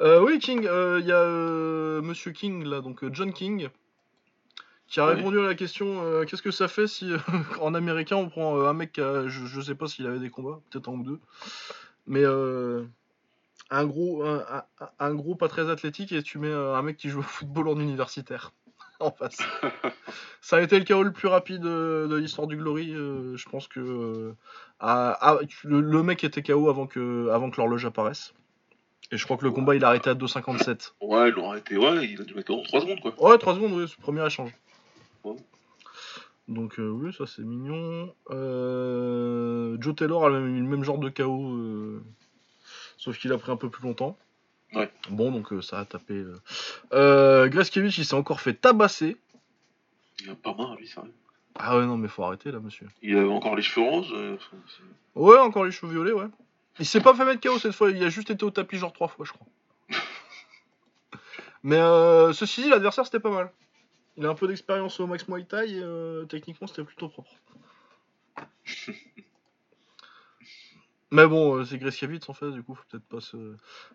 Euh, 0.00 0.22
oui, 0.24 0.38
King, 0.38 0.66
euh, 0.66 0.98
il 0.98 1.06
y 1.06 1.12
a 1.12 1.18
euh, 1.20 2.00
Monsieur 2.00 2.32
King 2.32 2.64
là, 2.64 2.80
donc 2.80 3.04
euh, 3.04 3.10
John 3.12 3.34
King, 3.34 3.68
qui 4.88 4.98
a 4.98 5.04
répondu 5.04 5.38
à 5.38 5.42
la 5.42 5.54
question 5.54 6.02
euh, 6.02 6.24
qu'est-ce 6.24 6.40
que 6.40 6.50
ça 6.50 6.68
fait 6.68 6.86
si 6.86 7.12
euh, 7.12 7.18
en 7.60 7.74
américain 7.74 8.16
on 8.16 8.30
prend 8.30 8.56
euh, 8.56 8.66
un 8.66 8.72
mec 8.72 8.92
qui 8.92 9.02
a, 9.02 9.28
je, 9.28 9.44
je 9.44 9.60
sais 9.60 9.74
pas 9.74 9.88
s'il 9.88 10.06
avait 10.06 10.18
des 10.18 10.30
combats, 10.30 10.60
peut-être 10.70 10.88
un 10.88 10.92
ou 10.94 11.02
deux, 11.02 11.20
mais 12.06 12.22
euh, 12.24 12.86
un 13.68 13.84
gros, 13.84 14.24
un, 14.24 14.42
un- 14.48 14.88
un 14.98 15.14
gros 15.14 15.34
pas 15.34 15.48
très 15.48 15.68
athlétique 15.68 16.12
et 16.12 16.22
tu 16.22 16.38
mets 16.38 16.48
euh, 16.48 16.74
un 16.76 16.80
mec 16.82 16.96
qui 16.96 17.10
joue 17.10 17.18
au 17.18 17.22
football 17.22 17.68
en 17.68 17.78
universitaire 17.78 18.52
en 19.04 19.10
face. 19.10 19.38
ça 20.40 20.56
a 20.56 20.60
été 20.60 20.78
le 20.78 20.84
KO 20.84 21.02
le 21.02 21.12
plus 21.12 21.28
rapide 21.28 21.64
euh, 21.64 22.06
de 22.08 22.16
l'histoire 22.16 22.46
du 22.46 22.56
Glory, 22.56 22.92
euh, 22.94 23.36
je 23.36 23.48
pense 23.48 23.66
que 23.68 23.80
euh, 23.80 24.36
à- 24.78 25.12
à- 25.30 25.38
le, 25.64 25.80
le 25.80 26.02
mec 26.02 26.22
était 26.24 26.42
KO 26.42 26.68
avant 26.68 26.86
que, 26.86 27.28
avant 27.30 27.50
que 27.50 27.56
l'horloge 27.56 27.84
apparaisse. 27.86 28.34
Et 29.12 29.16
je 29.16 29.24
crois 29.24 29.36
que 29.36 29.44
le 29.44 29.50
combat 29.50 29.74
il 29.74 29.84
a 29.84 29.88
arrêté 29.88 30.10
à 30.10 30.14
2,57. 30.14 30.92
Ouais, 31.00 31.32
arrêté, 31.44 31.76
ouais, 31.76 32.06
il 32.06 32.20
a 32.20 32.24
dû 32.24 32.34
mettre 32.34 32.52
en 32.54 32.62
3 32.62 32.80
secondes, 32.82 33.00
quoi. 33.00 33.12
Ouais, 33.20 33.38
3 33.38 33.54
secondes, 33.54 33.72
oui, 33.72 33.86
c'est 33.88 33.96
le 33.98 34.02
premier 34.02 34.24
échange. 34.24 34.54
Ouais. 35.24 35.36
Donc, 36.46 36.78
euh, 36.78 36.88
oui, 36.88 37.12
ça 37.12 37.26
c'est 37.26 37.42
mignon. 37.42 38.12
Euh, 38.30 39.76
Joe 39.80 39.94
Taylor 39.96 40.24
a 40.26 40.30
même 40.30 40.56
eu 40.56 40.60
le 40.60 40.66
même 40.68 40.84
genre 40.84 40.98
de 40.98 41.08
KO, 41.08 41.54
euh, 41.56 42.02
sauf 42.98 43.18
qu'il 43.18 43.32
a 43.32 43.38
pris 43.38 43.50
un 43.52 43.56
peu 43.56 43.68
plus 43.70 43.82
longtemps. 43.82 44.16
Ouais. 44.74 44.90
Bon, 45.08 45.30
donc 45.32 45.52
euh, 45.52 45.62
ça 45.62 45.80
a 45.80 45.84
tapé. 45.84 46.14
Euh... 46.14 46.36
Euh, 46.92 47.48
Greskevich, 47.48 47.98
il 47.98 48.04
s'est 48.04 48.14
encore 48.14 48.40
fait 48.40 48.54
tabasser. 48.54 49.16
Il 50.22 50.30
a 50.30 50.34
pas 50.34 50.54
main, 50.54 50.76
lui, 50.76 50.86
sérieux. 50.86 51.12
Ah 51.56 51.76
ouais, 51.76 51.86
non, 51.86 51.96
mais 51.96 52.08
faut 52.08 52.22
arrêter 52.24 52.52
là, 52.52 52.60
monsieur. 52.60 52.86
Il 53.02 53.16
avait 53.16 53.26
encore 53.28 53.56
les 53.56 53.62
cheveux 53.62 53.84
roses. 53.86 54.12
euh, 54.12 54.36
Ouais, 55.14 55.38
encore 55.38 55.64
les 55.64 55.72
cheveux 55.72 55.92
violets, 55.92 56.12
ouais. 56.12 56.28
Il 56.78 56.86
s'est 56.86 57.00
pas 57.00 57.14
fait 57.14 57.24
mettre 57.24 57.40
KO 57.40 57.58
cette 57.58 57.72
fois, 57.72 57.90
il 57.90 58.02
a 58.04 58.08
juste 58.08 58.30
été 58.30 58.44
au 58.44 58.50
tapis 58.50 58.78
genre 58.78 58.92
trois 58.92 59.08
fois, 59.08 59.26
je 59.26 59.32
crois. 59.32 59.46
Mais 61.62 61.76
ceci 62.32 62.62
dit, 62.62 62.70
l'adversaire 62.70 63.04
c'était 63.04 63.20
pas 63.20 63.30
mal. 63.30 63.50
Il 64.16 64.24
a 64.24 64.28
un 64.30 64.34
peu 64.34 64.46
d'expérience 64.46 64.98
au 65.00 65.06
Max 65.06 65.26
Muay 65.28 65.44
Thai 65.44 65.76
et 65.78 66.26
techniquement 66.28 66.66
c'était 66.66 66.84
plutôt 66.84 67.08
propre. 67.08 67.30
Mais 71.12 71.26
bon, 71.26 71.56
euh, 71.56 71.64
c'est 71.64 71.78
Greskavitz 71.78 72.28
en 72.28 72.34
fait, 72.34 72.50
du 72.52 72.62
coup, 72.62 72.74
faut 72.74 72.84
peut-être 72.90 73.04
pas 73.08 73.20
se. 73.20 73.36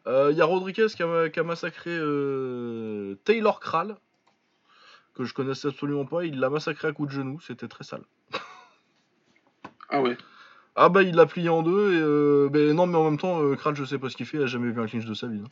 Euh, 0.07 0.29
Il 0.31 0.37
y 0.37 0.41
a 0.41 0.45
Rodriguez 0.45 0.87
qui 0.87 1.01
a, 1.03 1.29
qui 1.29 1.39
a 1.39 1.43
massacré 1.43 1.91
euh, 1.91 3.15
Taylor 3.23 3.59
Kral, 3.59 3.95
que 5.13 5.23
je 5.23 5.33
connaissais 5.33 5.69
absolument 5.69 6.05
pas. 6.05 6.25
Il 6.25 6.39
l'a 6.39 6.49
massacré 6.49 6.89
à 6.89 6.91
coups 6.91 7.09
de 7.09 7.13
genou, 7.13 7.39
c'était 7.39 7.69
très 7.69 7.85
sale. 7.85 8.03
Ah 9.89 10.01
ouais. 10.01 10.17
Ah 10.75 10.89
bah 10.89 11.03
il 11.03 11.15
l'a 11.15 11.25
plié 11.25 11.47
en 11.47 11.61
deux 11.63 11.93
et 11.93 12.01
euh, 12.01 12.49
ben 12.51 12.75
non 12.75 12.85
mais 12.85 12.97
en 12.97 13.05
même 13.05 13.17
temps 13.17 13.55
Kral 13.55 13.75
je 13.77 13.85
sais 13.85 13.97
pas 13.97 14.09
ce 14.09 14.17
qu'il 14.17 14.25
fait, 14.25 14.35
il 14.37 14.43
a 14.43 14.47
jamais 14.47 14.69
vu 14.71 14.81
un 14.81 14.87
clinch 14.87 15.05
de 15.05 15.13
sa 15.13 15.27
vie. 15.27 15.39
hein. 15.39 15.49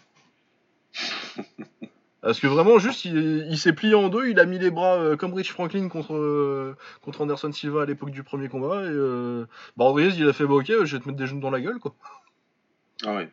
Parce 2.23 2.39
que 2.39 2.47
vraiment 2.47 2.79
juste 2.79 3.03
il, 3.03 3.45
il 3.49 3.57
s'est 3.57 3.73
plié 3.73 3.95
en 3.95 4.07
deux, 4.07 4.29
il 4.29 4.39
a 4.39 4.45
mis 4.45 4.57
les 4.57 4.71
bras 4.71 4.95
euh, 4.95 5.17
comme 5.17 5.33
Rich 5.33 5.51
Franklin 5.51 5.89
contre, 5.89 6.15
euh, 6.15 6.77
contre 7.01 7.19
Anderson 7.19 7.51
Silva 7.51 7.81
à 7.81 7.85
l'époque 7.85 8.11
du 8.11 8.23
premier 8.23 8.47
combat 8.47 8.81
et 8.81 8.87
euh, 8.87 9.45
bah 9.75 9.83
Rodriguez 9.83 10.15
il 10.17 10.29
a 10.29 10.31
fait 10.31 10.45
bah 10.45 10.53
ok 10.53 10.67
je 10.85 10.95
vais 10.95 11.03
te 11.03 11.09
mettre 11.09 11.17
des 11.17 11.27
genoux 11.27 11.41
dans 11.41 11.49
la 11.49 11.59
gueule 11.59 11.79
quoi. 11.79 11.93
Ah 13.05 13.15
ouais. 13.15 13.29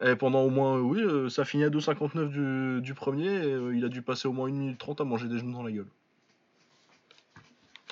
Et 0.00 0.14
pendant 0.14 0.42
au 0.42 0.50
moins 0.50 0.78
oui 0.78 1.00
euh, 1.02 1.28
ça 1.28 1.44
finit 1.44 1.64
à 1.64 1.68
2,59 1.68 2.28
du, 2.28 2.82
du 2.82 2.94
premier 2.94 3.34
et 3.34 3.58
il 3.74 3.84
a 3.84 3.88
dû 3.88 4.00
passer 4.00 4.28
au 4.28 4.32
moins 4.32 4.48
1 4.48 4.52
minute 4.52 4.78
30 4.78 5.00
à 5.00 5.04
manger 5.04 5.26
des 5.26 5.38
genoux 5.38 5.52
dans 5.52 5.64
la 5.64 5.72
gueule. 5.72 5.88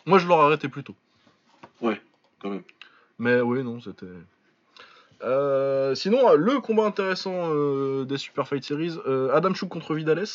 Moi 0.06 0.18
je 0.18 0.28
l'aurais 0.28 0.44
arrêté 0.44 0.68
plus 0.68 0.84
tôt. 0.84 0.94
Quand 2.38 2.50
même. 2.50 2.62
Mais 3.18 3.40
oui, 3.40 3.62
non, 3.64 3.80
c'était. 3.80 4.06
Euh, 5.24 5.94
sinon, 5.94 6.28
euh, 6.28 6.36
le 6.36 6.60
combat 6.60 6.84
intéressant 6.84 7.50
euh, 7.54 8.04
des 8.04 8.18
Super 8.18 8.46
Fight 8.46 8.62
Series, 8.62 8.98
euh, 9.06 9.34
Adam 9.34 9.54
Chouk 9.54 9.70
contre 9.70 9.94
Vidales. 9.94 10.26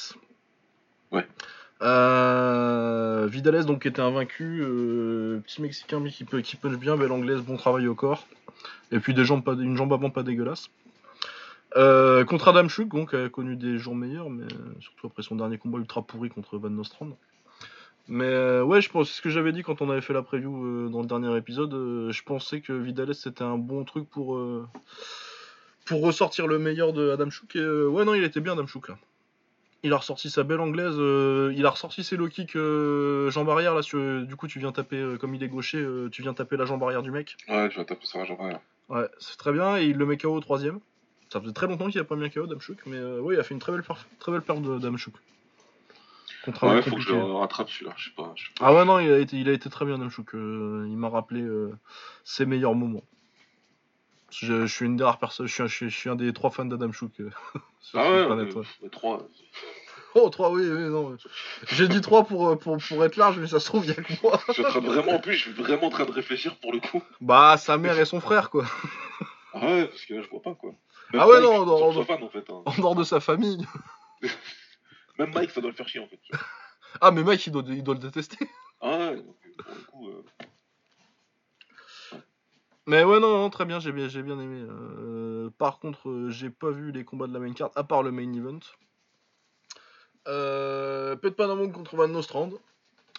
Ouais. 1.12 1.28
Vidales, 3.30 3.66
donc, 3.66 3.86
était 3.86 4.02
invaincu. 4.02 4.64
petit 5.46 5.62
Mexicain, 5.62 6.00
mais 6.00 6.10
qui, 6.10 6.26
qui 6.26 6.56
punch 6.56 6.78
bien, 6.78 6.98
belle 6.98 7.12
anglaise, 7.12 7.42
bon 7.42 7.58
travail 7.58 7.88
au 7.88 7.96
corps. 7.96 8.26
Et 8.92 9.00
puis 9.00 9.14
des 9.14 9.24
jambes 9.24 9.44
pas, 9.44 9.54
une 9.54 9.78
jambe 9.78 9.94
avant 9.94 10.10
pas 10.10 10.24
dégueulasse. 10.24 10.70
Contre 11.76 12.48
Adam 12.48 12.68
Chouk, 12.68 12.90
donc, 12.90 13.12
qui 13.12 13.16
a 13.16 13.30
connu 13.30 13.56
des 13.56 13.78
jours 13.78 13.96
meilleurs, 13.96 14.30
mais 14.30 14.48
surtout 14.82 15.08
après 15.08 15.22
son 15.22 15.36
dernier 15.36 15.58
combat 15.58 15.78
ultra 15.78 16.02
pourri 16.02 16.30
contre 16.30 16.58
Van 16.58 16.70
Nostrand. 16.70 17.10
Mais 18.12 18.26
euh, 18.26 18.64
ouais, 18.64 18.82
je 18.82 18.90
pense, 18.90 19.10
ce 19.12 19.22
que 19.22 19.30
j'avais 19.30 19.52
dit 19.52 19.62
quand 19.62 19.82
on 19.82 19.90
avait 19.90 20.02
fait 20.02 20.14
la 20.14 20.24
preview 20.24 20.66
euh, 20.66 20.90
dans 20.90 21.02
le 21.02 21.08
dernier 21.08 21.36
épisode. 21.38 21.74
euh, 21.76 22.12
je 22.12 22.24
pensais 22.24 22.60
que 22.60 22.74
Vidales 22.74 23.14
c'était 23.14 23.44
un 23.44 23.58
bon 23.58 23.84
truc 23.86 24.10
pour, 24.10 24.40
pour 25.86 26.02
ressortir 26.02 26.48
le 26.48 26.60
meilleur 26.60 26.94
de 26.94 27.12
Adam 27.12 27.30
Chouk. 27.30 27.56
Et 27.56 27.66
ouais, 27.66 28.06
non, 28.06 28.14
il 28.14 28.24
était 28.24 28.42
bien 28.42 28.54
Adam 28.54 28.68
Chouk 28.68 28.90
là. 28.90 28.98
Il 29.84 29.94
a 29.94 29.98
ressorti 29.98 30.30
sa 30.30 30.44
belle 30.44 30.60
anglaise, 30.60 30.96
il 31.56 31.66
a 31.66 31.70
ressorti 31.70 32.04
ses 32.04 32.18
low 32.18 32.28
kicks 32.28 32.58
jambe 32.58 33.50
arrière 33.50 33.74
là. 33.76 33.82
sur- 33.82 34.26
du 34.26 34.36
coup, 34.36 34.48
tu 34.48 34.60
viens 34.60 34.74
taper, 34.74 35.16
comme 35.22 35.34
il 35.36 35.42
est 35.44 35.48
gaucher, 35.48 35.86
tu 36.12 36.22
viens 36.22 36.34
taper 36.34 36.58
la 36.58 36.66
jambe 36.66 36.84
arrière 36.84 37.02
du 37.02 37.12
mec. 37.12 37.38
Ouais, 37.48 37.70
tu 37.70 37.78
vas 37.78 37.86
taper 37.86 38.06
sur 38.06 38.20
la 38.20 38.26
jambe 38.26 38.42
arrière. 38.42 38.60
Ouais, 38.90 39.08
c'est 39.20 39.38
très 39.38 39.54
bien. 39.54 39.78
Et 39.78 39.86
il 39.86 39.96
le 39.98 40.06
met 40.06 40.18
KO 40.18 40.34
au 40.36 40.40
troisième. 40.42 40.80
Ça 41.32 41.40
faisait 41.40 41.54
très 41.54 41.68
longtemps 41.68 41.88
qu'il 41.90 42.02
a 42.02 42.04
pas 42.04 42.16
mis 42.18 42.26
un 42.26 42.30
KO 42.30 42.44
Adam 42.44 42.60
Chouk, 42.60 42.80
mais 42.88 43.00
ouais, 43.00 43.36
il 43.36 43.40
a 43.40 43.44
fait 43.44 43.54
une 43.54 43.62
très 43.62 43.72
belle, 43.72 43.82
perf- 43.84 44.04
très 44.20 44.32
belle 44.34 44.42
perte 44.42 44.62
de 44.64 44.76
Adam 44.76 44.98
Un 46.62 46.76
Ouais, 46.76 46.82
faut 46.82 46.96
que 46.96 47.02
je 47.02 47.14
rattrape 47.16 47.70
celui-là. 47.70 47.94
Je 47.98 48.06
sais 48.10 48.16
pas. 48.16 48.32
je 48.36 48.46
sais 48.46 48.50
pas. 48.60 48.68
Ah 48.68 48.74
ouais 48.74 48.86
non 48.86 49.00
il 49.00 49.12
a 49.12 49.20
été, 49.20 49.38
il 49.38 49.50
a 49.50 49.54
été 49.54 49.70
très 49.70 49.86
bien 49.86 49.98
Namchouk, 49.98 50.34
euh, 50.36 50.86
il 50.90 50.98
m'a 50.98 51.10
rappelé 51.10 51.42
euh, 51.42 51.72
ses 52.24 52.46
meilleurs 52.46 52.76
moments. 52.76 53.04
Je, 54.32 54.66
je 54.68 54.74
suis 54.74 54.86
une 54.86 54.96
des 54.96 55.04
rares 55.04 55.18
personnes, 55.20 55.48
je 55.48 55.54
suis 55.54 55.64
un, 55.64 55.68
je 55.68 55.76
suis- 55.76 55.90
je 55.90 55.98
suis 55.98 56.10
un 56.10 56.16
des 56.16 56.32
trois 56.34 56.52
fans 56.52 56.66
d'Adam 56.66 56.92
Chouk. 56.92 57.12
euh, 57.20 57.30
sur 57.82 58.00
Ah 58.00 58.12
ouais, 58.12 58.26
planète, 58.26 58.54
ouais. 58.56 58.64
mais 58.84 58.90
trois. 58.90 59.28
Oh 60.16 60.28
3 60.30 60.50
oui, 60.52 60.64
oui 60.68 60.90
non. 60.90 61.16
J'ai 61.72 61.88
dit 61.88 62.02
3 62.02 62.24
pour, 62.26 62.50
euh, 62.50 62.56
pour, 62.56 62.78
pour 62.78 63.06
être 63.06 63.16
large 63.16 63.38
mais 63.40 63.46
ça 63.46 63.60
se 63.60 63.68
trouve 63.68 63.86
il 63.86 63.90
y 63.90 63.92
a 63.92 64.02
que 64.02 64.14
moi. 64.24 64.40
Je 64.48 64.54
suis 64.54 64.66
en 64.66 64.70
train 64.70 64.82
de 64.82 64.88
vraiment, 64.88 65.12
en 65.14 65.20
plus, 65.20 65.34
je 65.34 65.42
suis 65.42 65.52
vraiment 65.52 65.86
en 65.86 65.90
train 65.92 66.06
de 66.06 66.12
réfléchir 66.12 66.56
pour 66.58 66.74
le 66.74 66.80
coup. 66.80 67.04
Bah 67.22 67.58
sa 67.58 67.78
mère 67.78 68.00
et 68.00 68.06
son 68.06 68.20
frère 68.20 68.50
quoi. 68.50 68.66
Ah 69.54 69.66
ouais, 69.68 69.86
parce 69.86 70.06
que 70.06 70.16
là, 70.16 70.22
je 70.24 70.30
vois 70.30 70.42
pas 70.42 70.56
quoi. 70.56 70.72
Même 71.14 71.22
Ah 71.22 71.28
ouais, 71.28 71.42
non, 71.42 71.62
hein. 71.62 72.64
En 72.66 72.74
dehors 72.82 72.96
de 72.96 73.04
sa 73.04 73.20
famille. 73.20 73.64
Même 75.20 75.32
Mike, 75.34 75.52
ça 75.52 75.62
doit 75.62 75.70
le 75.70 75.76
faire 75.76 75.88
chier 75.88 76.00
en 76.02 76.08
fait. 76.08 76.20
Ah 77.02 77.12
mais 77.12 77.22
Mike 77.24 77.46
il 77.46 77.52
doit, 77.52 77.62
il 77.68 77.84
doit 77.84 77.94
le 77.94 78.00
détester. 78.00 78.38
Ah 78.82 79.12
ouais, 79.12 79.18
donc, 79.18 79.36
euh, 79.46 79.64
pour 79.64 79.76
le 79.76 79.82
coup. 79.84 80.10
euh, 80.10 80.24
Mais 82.88 83.04
ouais 83.04 83.20
non, 83.20 83.38
non 83.38 83.50
très 83.52 83.66
bien 83.66 83.80
j'ai 83.80 83.92
bien, 83.92 84.08
j'ai 84.08 84.24
bien 84.24 84.40
aimé. 84.40 84.66
Euh, 84.68 85.50
par 85.58 85.80
contre 85.80 86.10
euh, 86.10 86.30
j'ai 86.30 86.50
pas 86.50 86.72
vu 86.72 86.92
les 86.92 87.04
combats 87.06 87.28
de 87.28 87.34
la 87.34 87.40
main 87.40 87.54
card 87.54 87.72
à 87.76 87.84
part 87.84 88.02
le 88.02 88.12
main 88.12 88.34
event. 88.34 88.60
Euh, 90.28 91.16
Pet 91.16 91.32
Panamon 91.36 91.70
contre 91.72 91.96
Van 91.96 92.08
Nostrand. 92.08 92.50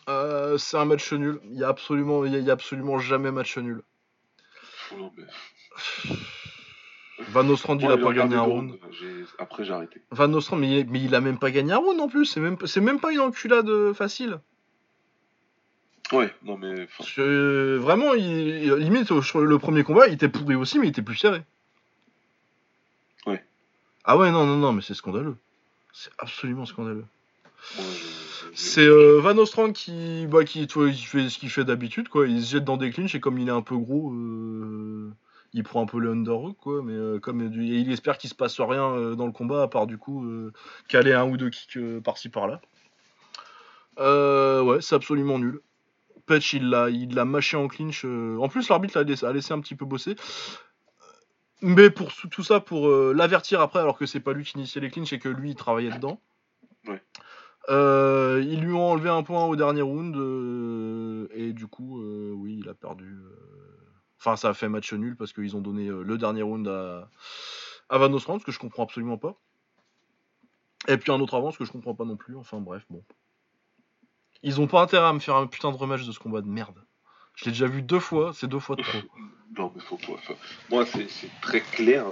Euh, 0.08 0.58
c'est 0.58 0.78
un 0.78 0.86
match 0.86 1.12
nul. 1.12 1.40
Il 1.44 1.58
y 1.58 1.64
a 1.64 1.68
absolument, 1.68 2.24
il 2.24 2.32
y 2.32 2.36
a, 2.36 2.38
y 2.40 2.50
a 2.50 2.54
absolument 2.54 2.98
jamais 2.98 3.30
match 3.30 3.56
nul. 3.58 3.82
fou, 4.62 4.96
non, 4.96 5.12
mais... 5.16 5.24
Van 7.30 7.44
Nostrand 7.44 7.78
il 7.78 7.86
a 7.86 7.96
pas 7.96 8.12
gagné 8.12 8.36
un 8.36 8.42
round. 8.42 8.78
Après, 9.38 9.64
j'ai 9.64 9.72
arrêté. 9.72 10.00
Van 10.10 10.28
Nostrand 10.28 10.56
mais 10.56 10.80
il, 10.80 10.90
mais 10.90 11.00
il 11.00 11.14
a 11.14 11.20
même 11.20 11.38
pas 11.38 11.50
gagné 11.50 11.72
un 11.72 11.78
round 11.78 12.00
en 12.00 12.08
plus. 12.08 12.26
C'est 12.26 12.40
même, 12.40 13.00
pas 13.00 13.12
une 13.12 13.20
enculade 13.20 13.92
facile. 13.92 14.40
Ouais, 16.12 16.32
non 16.42 16.56
mais. 16.56 16.88
que, 17.14 17.20
euh, 17.20 17.78
vraiment, 17.78 18.14
il, 18.14 18.74
limite 18.74 19.10
le 19.10 19.58
premier 19.58 19.84
combat, 19.84 20.08
il 20.08 20.14
était 20.14 20.28
pourri 20.28 20.56
aussi, 20.56 20.78
mais 20.78 20.86
il 20.86 20.90
était 20.90 21.02
plus 21.02 21.16
serré. 21.16 21.42
Ouais. 23.26 23.44
Ah 24.04 24.16
ouais 24.16 24.32
non 24.32 24.44
non 24.44 24.56
non 24.56 24.72
mais 24.72 24.82
c'est 24.82 24.94
scandaleux. 24.94 25.36
C'est 25.92 26.10
absolument 26.18 26.66
scandaleux. 26.66 27.04
C'est 28.54 28.86
euh, 28.86 29.20
Van 29.20 29.36
Ostrand 29.38 29.72
qui, 29.72 30.26
bah, 30.26 30.44
qui, 30.44 30.62
il 30.62 30.94
fait 30.94 31.28
ce 31.28 31.38
qu'il 31.38 31.50
fait 31.50 31.64
d'habitude, 31.64 32.08
quoi. 32.08 32.26
Il 32.26 32.42
se 32.42 32.52
jette 32.52 32.64
dans 32.64 32.76
des 32.76 32.90
clinches 32.90 33.14
et 33.14 33.20
comme 33.20 33.38
il 33.38 33.48
est 33.48 33.52
un 33.52 33.62
peu 33.62 33.76
gros, 33.76 34.12
euh, 34.12 35.10
il 35.52 35.64
prend 35.64 35.82
un 35.82 35.86
peu 35.86 35.98
le 35.98 36.10
underhook, 36.12 36.56
quoi. 36.58 36.80
Mais 36.82 36.92
euh, 36.92 37.18
comme 37.18 37.48
du- 37.48 37.64
et 37.64 37.78
il 37.78 37.90
espère 37.90 38.18
qu'il 38.18 38.30
se 38.30 38.34
passe 38.34 38.60
rien 38.60 38.94
euh, 38.94 39.14
dans 39.16 39.26
le 39.26 39.32
combat, 39.32 39.62
à 39.62 39.68
part 39.68 39.86
du 39.86 39.98
coup 39.98 40.24
euh, 40.24 40.52
caler 40.88 41.12
un 41.12 41.28
ou 41.28 41.36
deux 41.36 41.50
kicks 41.50 41.78
par-ci 42.04 42.28
par-là. 42.28 42.60
Ouais, 43.98 44.80
c'est 44.80 44.94
absolument 44.94 45.38
nul. 45.38 45.60
Patch, 46.26 46.54
il 46.54 46.70
l'a, 46.70 46.90
il 46.90 47.14
l'a 47.14 47.24
mâché 47.24 47.56
en 47.56 47.66
clinch. 47.66 48.04
En 48.04 48.48
plus, 48.48 48.68
l'arbitre 48.68 48.96
l'a 48.96 49.04
laissé, 49.04 49.26
a 49.26 49.32
laissé 49.32 49.52
un 49.52 49.60
petit 49.60 49.74
peu 49.74 49.84
bosser. 49.84 50.14
Mais 51.60 51.90
pour 51.90 52.12
tout 52.12 52.42
ça, 52.42 52.60
pour 52.60 52.88
l'avertir 52.88 53.60
après, 53.60 53.80
alors 53.80 53.98
que 53.98 54.06
c'est 54.06 54.20
pas 54.20 54.32
lui 54.32 54.44
qui 54.44 54.56
initiait 54.56 54.80
les 54.80 54.90
clinches 54.90 55.12
et 55.12 55.18
que 55.18 55.28
lui 55.28 55.50
il 55.50 55.56
travaillait 55.56 55.90
dedans. 55.90 56.20
Ouais. 56.86 57.02
Ils 57.68 58.60
lui 58.60 58.72
ont 58.72 58.92
enlevé 58.92 59.10
un 59.10 59.22
point 59.22 59.44
au 59.44 59.56
dernier 59.56 59.82
round 59.82 60.14
et 61.34 61.52
du 61.52 61.66
coup, 61.66 62.00
oui, 62.36 62.60
il 62.62 62.68
a 62.68 62.74
perdu. 62.74 63.18
Enfin, 64.20 64.36
ça 64.36 64.50
a 64.50 64.54
fait 64.54 64.68
match 64.68 64.92
nul 64.92 65.16
parce 65.16 65.32
qu'ils 65.32 65.56
ont 65.56 65.62
donné 65.62 65.86
euh, 65.88 66.02
le 66.02 66.18
dernier 66.18 66.42
round 66.42 66.68
à, 66.68 67.08
à 67.88 67.98
Van 67.98 68.18
ce 68.18 68.44
que 68.44 68.52
je 68.52 68.58
comprends 68.58 68.82
absolument 68.82 69.16
pas. 69.16 69.34
Et 70.88 70.98
puis 70.98 71.10
un 71.10 71.20
autre 71.20 71.34
avant, 71.34 71.50
ce 71.50 71.58
que 71.58 71.64
je 71.64 71.72
comprends 71.72 71.94
pas 71.94 72.04
non 72.04 72.16
plus. 72.16 72.36
Enfin 72.36 72.60
bref, 72.60 72.84
bon. 72.90 73.02
Ils 74.42 74.60
ont 74.60 74.66
pas 74.66 74.82
intérêt 74.82 75.06
à 75.06 75.12
me 75.12 75.20
faire 75.20 75.36
un 75.36 75.46
putain 75.46 75.72
de 75.72 75.76
rematch 75.76 76.06
de 76.06 76.12
ce 76.12 76.18
combat 76.18 76.42
de 76.42 76.48
merde. 76.48 76.84
Je 77.34 77.46
l'ai 77.46 77.52
déjà 77.52 77.66
vu 77.66 77.80
deux 77.82 78.00
fois, 78.00 78.32
c'est 78.34 78.46
deux 78.46 78.58
fois 78.58 78.76
de 78.76 78.82
trop. 78.82 78.98
Non, 79.56 79.72
mais 79.74 79.82
faut 79.82 79.96
pas. 79.96 80.12
enfin, 80.12 80.34
moi, 80.68 80.84
c'est 80.84 81.08
c'est 81.08 81.30
très 81.40 81.62
clair. 81.62 82.04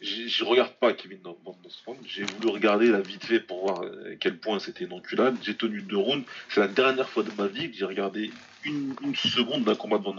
Je, 0.00 0.44
regarde 0.44 0.72
pas 0.74 0.92
Kevin 0.92 1.18
Nostrand. 1.64 1.96
J'ai 2.06 2.24
voulu 2.24 2.48
regarder 2.48 2.86
la 2.86 3.00
vite 3.00 3.24
fait 3.24 3.40
pour 3.40 3.66
voir 3.66 3.82
euh, 3.82 4.12
à 4.12 4.16
quel 4.16 4.38
point 4.38 4.60
c'était 4.60 4.84
une 4.84 4.92
enculade. 4.92 5.36
J'ai 5.42 5.56
tenu 5.56 5.82
deux 5.82 5.96
rounds. 5.96 6.24
C'est 6.50 6.60
la 6.60 6.68
dernière 6.68 7.08
fois 7.08 7.24
de 7.24 7.32
ma 7.36 7.48
vie 7.48 7.70
que 7.70 7.76
j'ai 7.76 7.84
regardé 7.84 8.30
une, 8.64 8.94
seconde 9.16 9.64
d'un 9.64 9.74
combat 9.74 9.98
de 9.98 10.04
Van. 10.04 10.14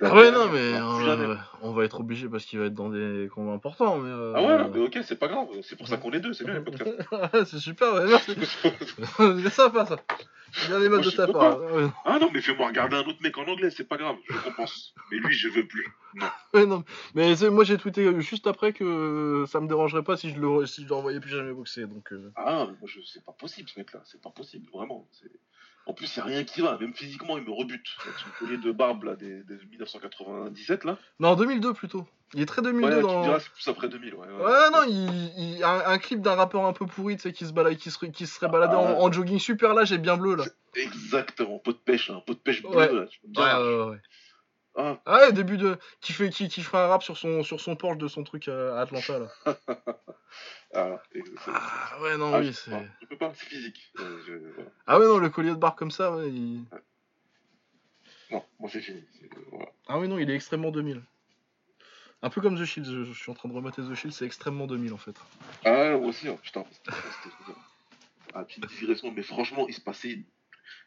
Ah 0.00 0.14
ouais, 0.14 0.30
dernière 0.30 0.38
non, 0.46 0.52
mais 0.52 1.04
jamais. 1.04 1.24
euh, 1.24 1.36
on 1.62 1.72
va 1.72 1.84
être 1.84 1.98
obligé 2.00 2.28
parce 2.28 2.44
qu'il 2.44 2.58
va 2.60 2.66
être 2.66 2.74
dans 2.74 2.88
des 2.88 3.28
combats 3.34 3.52
importants. 3.52 3.98
Mais, 3.98 4.10
euh, 4.10 4.32
Ah 4.36 4.42
ouais, 4.42 4.70
mais 4.72 4.80
ok, 4.86 4.98
c'est 5.02 5.18
pas 5.18 5.26
grave. 5.28 5.48
C'est 5.62 5.76
pour 5.76 5.88
ça 5.88 5.96
qu'on 5.96 6.12
est 6.12 6.20
deux. 6.20 6.32
C'est 6.32 6.44
bien 6.44 6.54
le 6.54 6.64
podcast. 6.64 6.96
c'est 7.46 7.58
super, 7.58 7.94
ouais, 7.94 8.06
merci. 8.06 8.36
c'est 9.42 9.50
sympa 9.50 9.86
ça. 9.86 9.96
Bien 10.68 10.78
les 10.78 10.88
de 10.88 11.10
ta 11.10 11.26
part. 11.26 11.60
Ouais, 11.60 11.88
ah 12.06 12.18
non, 12.18 12.30
mais 12.32 12.40
fais-moi 12.40 12.68
regarder 12.68 12.96
un 12.96 13.00
autre 13.00 13.18
mec 13.22 13.36
en 13.36 13.44
anglais. 13.46 13.70
C'est 13.70 13.88
pas 13.88 13.96
grave. 13.96 14.16
Je 14.30 14.38
compense. 14.38 14.94
mais 15.10 15.18
lui, 15.18 15.34
je 15.34 15.48
veux 15.48 15.66
plus. 15.66 15.86
ouais, 16.54 16.64
non. 16.64 16.84
Mais 17.14 17.34
moi 17.50 17.64
j'ai 17.64 17.76
tweeté 17.76 18.18
juste 18.20 18.46
après 18.46 18.72
que 18.72 19.44
ça 19.48 19.60
me 19.60 19.68
dérangerait 19.68 20.04
pas 20.04 20.16
si 20.16 20.30
je 20.30 20.40
le, 20.40 20.64
si 20.66 20.84
je 20.84 20.88
le 20.88 20.94
revoyais 20.94 21.20
plus 21.20 21.30
jamais 21.30 21.52
boxer. 21.52 21.86
Donc, 21.86 22.12
euh, 22.12 22.32
Ah, 22.36 22.66
mais 22.68 22.76
moi, 22.80 22.86
je... 22.86 23.00
c'est 23.04 23.24
pas 23.24 23.32
possible 23.32 23.68
ce 23.68 23.78
mec-là, 23.78 24.00
c'est 24.04 24.20
pas 24.22 24.30
possible, 24.30 24.66
vraiment. 24.72 25.06
c'est- 25.12 25.30
En 25.88 25.94
plus, 25.94 26.14
il 26.16 26.20
a 26.20 26.24
rien 26.24 26.44
qui 26.44 26.60
va, 26.60 26.76
même 26.78 26.92
physiquement, 26.94 27.38
il 27.38 27.44
me 27.44 27.50
rebute. 27.50 27.86
Avec 28.04 28.14
son 28.18 28.28
collier 28.38 28.58
de 28.58 28.70
barbe 28.72 29.04
là, 29.04 29.16
des, 29.16 29.42
des 29.44 29.56
1997 29.70 30.84
là. 30.84 30.98
Non, 31.18 31.34
2002 31.34 31.72
plutôt. 31.72 32.06
Il 32.34 32.42
est 32.42 32.46
très 32.46 32.60
2002 32.60 32.86
Ouais, 32.88 33.00
tu 33.00 33.06
dans. 33.06 33.18
me 33.20 33.24
diras, 33.24 33.40
c'est 33.40 33.50
plus 33.50 33.68
après 33.68 33.88
2000. 33.88 34.14
Ouais, 34.14 34.26
ouais. 34.26 34.44
Ouais, 34.44 34.70
non, 34.70 34.84
il, 34.86 35.56
il- 35.56 35.64
un, 35.64 35.82
un 35.86 35.98
clip 35.98 36.20
d'un 36.20 36.34
rappeur 36.34 36.66
un 36.66 36.74
peu 36.74 36.84
pourri, 36.84 37.16
tu 37.16 37.22
sais, 37.22 37.32
qui 37.32 37.46
se 37.46 37.52
balade, 37.54 37.76
qui 37.76 37.90
serait, 37.90 38.10
qui 38.10 38.26
serait 38.26 38.48
baladé 38.48 38.74
Ah. 38.76 38.80
en, 39.00 39.00
en 39.00 39.10
jogging 39.10 39.38
super 39.38 39.72
large 39.72 39.90
et 39.92 39.98
bien 39.98 40.18
bleu 40.18 40.36
là. 40.36 40.44
Exactement, 40.76 41.58
pot 41.58 41.72
de 41.72 41.78
pêche, 41.78 42.10
un 42.10 42.20
pot 42.20 42.34
de 42.34 42.38
pêche 42.38 42.62
bleu, 42.62 42.76
Ouais. 42.76 42.92
là, 42.92 43.06
tu 43.06 43.18
peux 43.20 43.28
me 43.28 43.34
Ouais, 43.42 43.48
dire. 43.48 43.86
ouais, 43.86 43.90
ouais. 43.92 43.98
Ah, 44.80 45.00
Ah 45.06 45.16
ouais, 45.22 45.32
début 45.32 45.56
de. 45.58 45.76
Qui, 46.00 46.12
fait, 46.12 46.30
qui, 46.30 46.48
qui 46.48 46.62
fera 46.62 46.84
un 46.84 46.88
rap 46.88 47.02
sur 47.02 47.18
son, 47.18 47.42
sur 47.42 47.60
son 47.60 47.74
Porsche 47.74 47.98
de 47.98 48.06
son 48.06 48.22
truc 48.22 48.46
à 48.48 48.80
Atlanta 48.80 49.18
là. 49.18 49.28
ah, 50.74 51.02
Ah 51.48 52.00
ouais, 52.02 52.16
non, 52.16 52.32
ah, 52.34 52.38
oui, 52.40 52.54
c'est. 52.54 52.70
je 53.00 53.06
peux 53.06 53.16
pas, 53.16 53.32
c'est 53.34 53.46
physique. 53.46 53.90
Euh, 53.98 54.22
je- 54.26 54.52
voilà. 54.54 54.70
Ah 54.86 54.98
ouais, 55.00 55.06
non, 55.06 55.18
le 55.18 55.30
collier 55.30 55.50
de 55.50 55.56
barre 55.56 55.74
comme 55.74 55.90
ça, 55.90 56.12
ouais. 56.14 56.28
il- 56.28 56.64
Non, 58.30 58.44
moi 58.60 58.70
c'est 58.72 58.80
fini. 58.80 59.02
voilà. 59.50 59.66
Ah 59.88 59.98
oui, 59.98 60.06
non, 60.08 60.18
il 60.18 60.30
est 60.30 60.34
extrêmement 60.36 60.70
2000. 60.70 61.02
Un 62.22 62.30
peu 62.30 62.40
comme 62.40 62.56
The 62.58 62.64
Shield, 62.64 62.88
je, 62.88 63.04
je 63.04 63.12
suis 63.12 63.30
en 63.30 63.34
train 63.34 63.48
de 63.48 63.54
remater 63.54 63.80
The 63.82 63.94
Shield, 63.94 64.12
c'est 64.14 64.26
extrêmement 64.26 64.66
2000 64.66 64.92
en 64.92 64.96
fait. 64.98 65.14
Ah, 65.64 65.96
moi 65.96 66.08
aussi, 66.08 66.28
hein, 66.28 66.36
putain. 66.42 66.64
c'était- 66.70 66.96
Ah, 68.34 68.44
petite 68.44 68.66
digression, 68.66 69.10
mais 69.10 69.22
franchement, 69.22 69.66
il 69.68 69.74
se 69.74 69.80
passait 69.80 70.20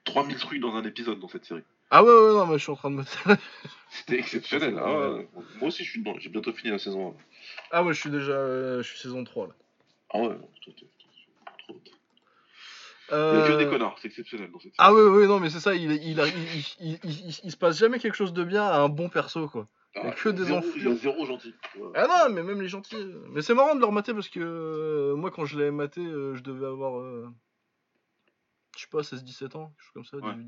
3000 0.05 0.37
trucs 0.37 0.59
dans 0.61 0.75
un 0.75 0.83
épisode 0.83 1.19
dans 1.19 1.27
cette 1.27 1.45
série. 1.45 1.63
Ah 1.89 2.03
ouais, 2.03 2.09
ouais, 2.09 2.33
non, 2.33 2.45
mais 2.47 2.53
je 2.57 2.63
suis 2.63 2.71
en 2.71 2.75
train 2.75 2.89
de 2.91 2.95
me. 2.95 3.03
C'était 3.89 4.17
exceptionnel. 4.19 4.77
Ah, 4.79 5.11
ouais. 5.11 5.27
Moi 5.59 5.67
aussi, 5.67 5.83
je 5.83 5.89
suis 5.89 5.99
dedans. 5.99 6.15
J'ai 6.19 6.29
bientôt 6.29 6.53
fini 6.53 6.71
la 6.71 6.79
saison. 6.79 7.09
un. 7.09 7.13
ah 7.71 7.83
ouais, 7.83 7.93
je 7.93 7.99
suis 7.99 8.09
déjà. 8.09 8.31
euh, 8.31 8.81
je 8.81 8.87
suis 8.87 8.99
saison 8.99 9.23
3 9.23 9.47
là. 9.47 9.53
Ah 10.13 10.19
ouais, 10.19 10.37
trop. 10.61 10.71
Il 13.13 13.13
y 13.13 13.17
a 13.17 13.17
Euh, 13.17 13.47
que 13.57 13.57
des 13.63 13.69
connards, 13.69 13.97
c'est 14.01 14.07
exceptionnel 14.07 14.49
dans 14.51 14.59
cette 14.59 14.73
série. 14.73 14.75
Ah 14.77 14.93
ouais, 14.93 15.03
ouais, 15.03 15.27
non, 15.27 15.41
mais 15.41 15.49
c'est 15.49 15.59
ça, 15.59 15.75
il, 15.75 15.91
il, 15.91 16.17
il, 16.79 16.99
il, 17.43 17.51
se 17.51 17.57
passe 17.57 17.77
jamais 17.77 17.99
quelque 17.99 18.15
chose 18.15 18.31
de 18.31 18.43
bien 18.45 18.63
à 18.63 18.77
un 18.79 18.87
bon 18.87 19.09
perso 19.09 19.49
quoi. 19.49 19.67
il 19.95 20.07
a 20.07 20.11
que 20.11 20.29
des 20.29 20.49
enflures. 20.49 20.71
Il 20.77 20.87
y 20.87 20.91
a 20.91 20.95
zéro 20.95 21.25
gentil. 21.25 21.53
Ah 21.93 22.07
non, 22.07 22.33
mais 22.33 22.41
même 22.41 22.61
les 22.61 22.69
gentils. 22.69 22.95
euh, 22.95 23.21
Mais 23.31 23.41
c'est 23.41 23.53
marrant 23.53 23.75
de 23.75 23.81
leur 23.81 23.91
mater 23.91 24.13
parce 24.13 24.29
que 24.29 24.39
euh, 24.39 25.15
moi 25.17 25.29
quand 25.29 25.43
je 25.43 25.57
l'avais 25.57 25.71
maté, 25.71 25.99
euh, 25.99 26.35
je 26.35 26.41
devais 26.41 26.65
avoir. 26.67 27.03
Euh, 28.71 28.77
je 28.77 28.81
sais 28.81 28.87
pas, 28.89 29.01
16-17 29.01 29.57
ans, 29.57 29.73
quelque 29.75 29.83
chose 29.83 30.09
comme 30.11 30.21
ça. 30.21 30.27
Ouais. 30.27 30.43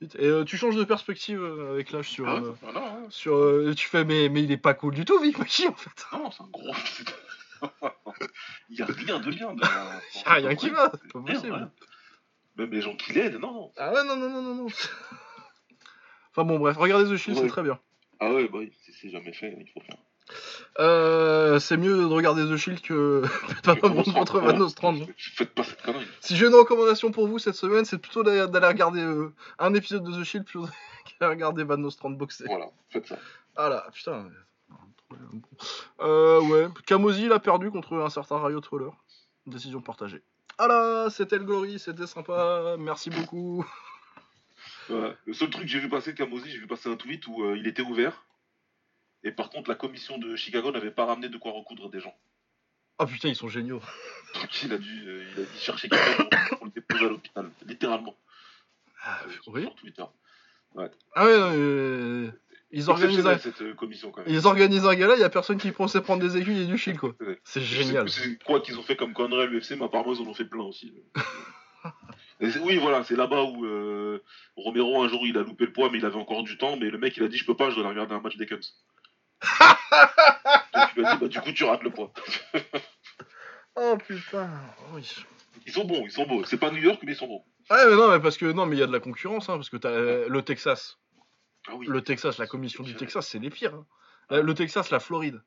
18. 0.00 0.16
Et 0.20 0.26
euh, 0.26 0.44
tu 0.44 0.56
changes 0.56 0.76
de 0.76 0.84
perspective 0.84 1.42
euh, 1.42 1.72
avec 1.72 1.90
l'âge 1.92 2.08
sur. 2.10 2.28
Ah, 2.28 2.36
euh, 2.36 2.52
ah 2.66 2.72
non, 2.72 2.84
hein. 2.84 3.06
sur 3.10 3.34
euh, 3.36 3.74
tu 3.74 3.88
fais, 3.88 4.04
mais, 4.04 4.28
mais 4.28 4.42
il 4.42 4.52
est 4.52 4.56
pas 4.56 4.74
cool 4.74 4.94
du 4.94 5.04
tout, 5.04 5.18
Vic 5.20 5.38
Machi 5.38 5.68
en 5.68 5.74
fait. 5.74 5.90
non, 6.12 6.30
c'est 6.30 6.42
un 6.42 6.48
gros. 6.48 6.72
il 8.70 8.78
y 8.78 8.82
a 8.82 8.86
rien 8.86 9.20
de 9.20 9.30
bien. 9.30 9.54
De... 9.54 9.60
Y 10.16 10.22
a 10.24 10.32
rien 10.34 10.54
qui 10.54 10.70
va, 10.70 10.90
c'est 10.92 11.12
pas 11.12 11.20
possible. 11.20 11.70
Même 12.56 12.70
les 12.70 12.80
gens 12.80 12.96
qui 12.96 13.12
l'aident, 13.12 13.38
non, 13.40 13.52
non. 13.52 13.72
Ah 13.76 13.92
ouais, 13.92 14.04
non, 14.04 14.16
non, 14.16 14.30
non, 14.30 14.42
non, 14.42 14.54
non. 14.54 14.66
enfin 16.30 16.44
bon, 16.44 16.58
bref, 16.58 16.76
regardez 16.78 17.04
The 17.12 17.16
Shield, 17.18 17.38
Ouais. 17.38 17.44
c'est 17.44 17.50
très 17.50 17.62
bien. 17.62 17.78
Ah 18.18 18.32
ouais, 18.32 18.48
bah 18.48 18.60
c'est 18.98 19.10
jamais 19.10 19.32
fait, 19.34 19.54
il 19.60 19.70
faut 19.72 19.80
faire. 19.80 19.98
Euh, 20.78 21.58
c'est 21.58 21.76
mieux 21.76 21.96
de 21.96 22.04
regarder 22.04 22.44
The 22.44 22.56
Shield 22.56 22.80
que 22.80 23.22
Batman 23.64 23.94
Contre 23.94 24.12
contre. 24.12 24.40
Van 24.40 24.52
Nostrand. 24.52 24.96
Faites 25.16 25.54
pas 25.54 25.64
cette 25.64 25.82
connerie. 25.82 26.06
Si 26.20 26.36
j'ai 26.36 26.46
une 26.46 26.54
recommandation 26.54 27.12
pour 27.12 27.28
vous 27.28 27.38
cette 27.38 27.54
semaine, 27.54 27.84
c'est 27.84 27.98
plutôt 27.98 28.22
d'aller 28.22 28.66
regarder 28.66 29.00
euh, 29.00 29.32
un 29.58 29.74
épisode 29.74 30.04
de 30.04 30.20
The 30.20 30.24
Shield 30.24 30.46
plutôt 30.46 30.68
qu'à 31.18 31.28
regarder 31.28 31.64
Van 31.64 31.76
Nostrand 31.76 32.10
boxer. 32.10 32.44
Voilà, 32.46 32.66
faites 32.90 33.06
ça. 33.06 33.18
Ah 33.56 33.68
là, 33.68 33.86
putain. 33.92 34.28
Euh, 36.00 36.40
ouais, 36.40 36.68
Kamosi 36.86 37.26
il 37.26 37.32
a 37.32 37.38
perdu 37.38 37.70
contre 37.70 37.96
un 37.96 38.10
certain 38.10 38.42
Riot 38.42 38.60
Roller. 38.70 38.92
Décision 39.46 39.80
partagée. 39.80 40.22
Ah 40.58 40.66
là, 40.66 41.08
c'était 41.10 41.38
le 41.38 41.44
Glory, 41.44 41.78
c'était 41.78 42.06
sympa, 42.06 42.76
merci 42.78 43.10
beaucoup. 43.10 43.64
Ouais. 44.88 45.14
Le 45.26 45.32
seul 45.32 45.50
truc 45.50 45.64
que 45.64 45.70
j'ai 45.70 45.78
vu 45.78 45.88
passer 45.88 46.12
de 46.12 46.18
Kamosi, 46.18 46.50
j'ai 46.50 46.58
vu 46.58 46.66
passer 46.66 46.90
un 46.90 46.96
tweet 46.96 47.26
où 47.26 47.42
euh, 47.42 47.56
il 47.56 47.66
était 47.66 47.82
ouvert. 47.82 48.24
Et 49.26 49.32
par 49.32 49.50
contre, 49.50 49.68
la 49.68 49.74
commission 49.74 50.18
de 50.18 50.36
Chicago 50.36 50.70
n'avait 50.70 50.92
pas 50.92 51.04
ramené 51.04 51.28
de 51.28 51.36
quoi 51.36 51.50
recoudre 51.50 51.90
des 51.90 51.98
gens. 51.98 52.14
Ah 52.96 53.06
putain, 53.06 53.28
ils 53.28 53.34
sont 53.34 53.48
géniaux. 53.48 53.82
Donc 54.34 54.62
il 54.62 54.72
a 54.72 54.78
dû, 54.78 55.08
euh, 55.08 55.24
il 55.34 55.42
a 55.42 55.44
dit 55.44 55.58
chercher 55.58 55.88
quelqu'un 55.88 56.24
pour, 56.30 56.58
pour 56.58 56.66
le 56.66 56.70
déposer 56.70 57.04
à 57.04 57.08
l'hôpital, 57.08 57.50
littéralement. 57.66 58.16
Ah, 59.02 59.18
euh, 59.26 59.30
oui. 59.48 59.62
Sur 59.62 59.74
Twitter. 59.74 60.04
Ah 61.14 61.24
ouais, 61.24 61.32
euh, 61.32 62.30
ils 62.70 62.88
organisent 62.88 63.26
un, 63.26 63.38
cette 63.38 63.74
commission 63.74 64.12
quand 64.12 64.20
même. 64.20 64.32
ils 64.32 64.46
organisent 64.46 64.86
un 64.86 64.94
gala, 64.94 65.14
il 65.16 65.20
y 65.20 65.24
a 65.24 65.30
personne 65.30 65.58
qui 65.58 65.72
pensait 65.72 66.02
prendre 66.02 66.22
des 66.22 66.36
aiguilles 66.36 66.62
et 66.62 66.66
du 66.66 66.78
shield 66.78 66.98
quoi. 66.98 67.14
C'est 67.42 67.62
génial. 67.62 68.08
C'est 68.08 68.40
quoi 68.44 68.60
qu'ils 68.60 68.78
ont 68.78 68.82
fait 68.82 68.94
comme 68.94 69.12
connerie 69.12 69.42
à 69.42 69.46
l'UFC, 69.46 69.72
mais 69.72 69.86
apparemment 69.86 70.14
ils 70.14 70.20
en 70.20 70.30
ont 70.30 70.34
fait 70.34 70.44
plein 70.44 70.64
aussi. 70.64 70.94
Oui, 72.60 72.76
voilà, 72.76 73.02
c'est 73.02 73.16
là-bas 73.16 73.44
où 73.44 73.66
Romero 74.56 75.02
un 75.02 75.08
jour 75.08 75.26
il 75.26 75.38
a 75.38 75.42
loupé 75.42 75.64
le 75.64 75.72
poids, 75.72 75.88
mais 75.90 75.96
il 75.96 76.04
avait 76.04 76.16
encore 76.16 76.42
du 76.42 76.58
temps, 76.58 76.76
mais 76.76 76.90
le 76.90 76.98
mec 76.98 77.16
il 77.16 77.22
a 77.22 77.28
dit 77.28 77.38
je 77.38 77.46
peux 77.46 77.56
pas, 77.56 77.70
je 77.70 77.76
dois 77.76 77.84
aller 77.84 77.94
regarder 77.94 78.14
un 78.14 78.20
match 78.20 78.36
des 78.36 78.44
Cubs. 78.44 78.60
Lui 80.96 81.04
dit 81.04 81.18
bah 81.20 81.28
du 81.28 81.40
coup 81.40 81.52
tu 81.52 81.64
rates 81.64 81.82
le 81.82 81.90
poids. 81.90 82.12
Oh 83.78 83.98
putain. 84.06 84.48
Oui. 84.94 85.14
Ils 85.66 85.72
sont 85.72 85.84
bons, 85.84 86.02
ils 86.06 86.10
sont 86.10 86.26
beaux. 86.26 86.42
C'est 86.44 86.56
pas 86.56 86.70
New 86.70 86.78
York, 86.80 86.98
mais 87.02 87.12
ils 87.12 87.16
sont 87.16 87.26
bons. 87.26 87.44
Ouais, 87.68 87.84
mais 87.86 87.94
non, 87.94 88.10
mais 88.10 88.20
parce 88.20 88.38
que 88.38 88.46
non, 88.46 88.64
mais 88.64 88.74
il 88.76 88.78
y 88.78 88.82
a 88.82 88.86
de 88.86 88.92
la 88.92 89.00
concurrence, 89.00 89.50
hein, 89.50 89.56
parce 89.56 89.68
que 89.68 89.76
t'as 89.76 89.90
euh, 89.90 90.28
le 90.30 90.40
Texas, 90.40 90.98
Ah 91.68 91.74
oui. 91.74 91.86
le 91.86 92.00
Texas, 92.00 92.38
la 92.38 92.46
commission 92.46 92.82
du 92.84 92.94
Texas, 92.94 93.28
c'est 93.28 93.38
les 93.38 93.50
pires. 93.50 93.74
hein. 93.74 93.84
Euh, 94.32 94.42
Le 94.42 94.54
Texas, 94.54 94.88
la 94.90 94.98
Floride. 94.98 95.42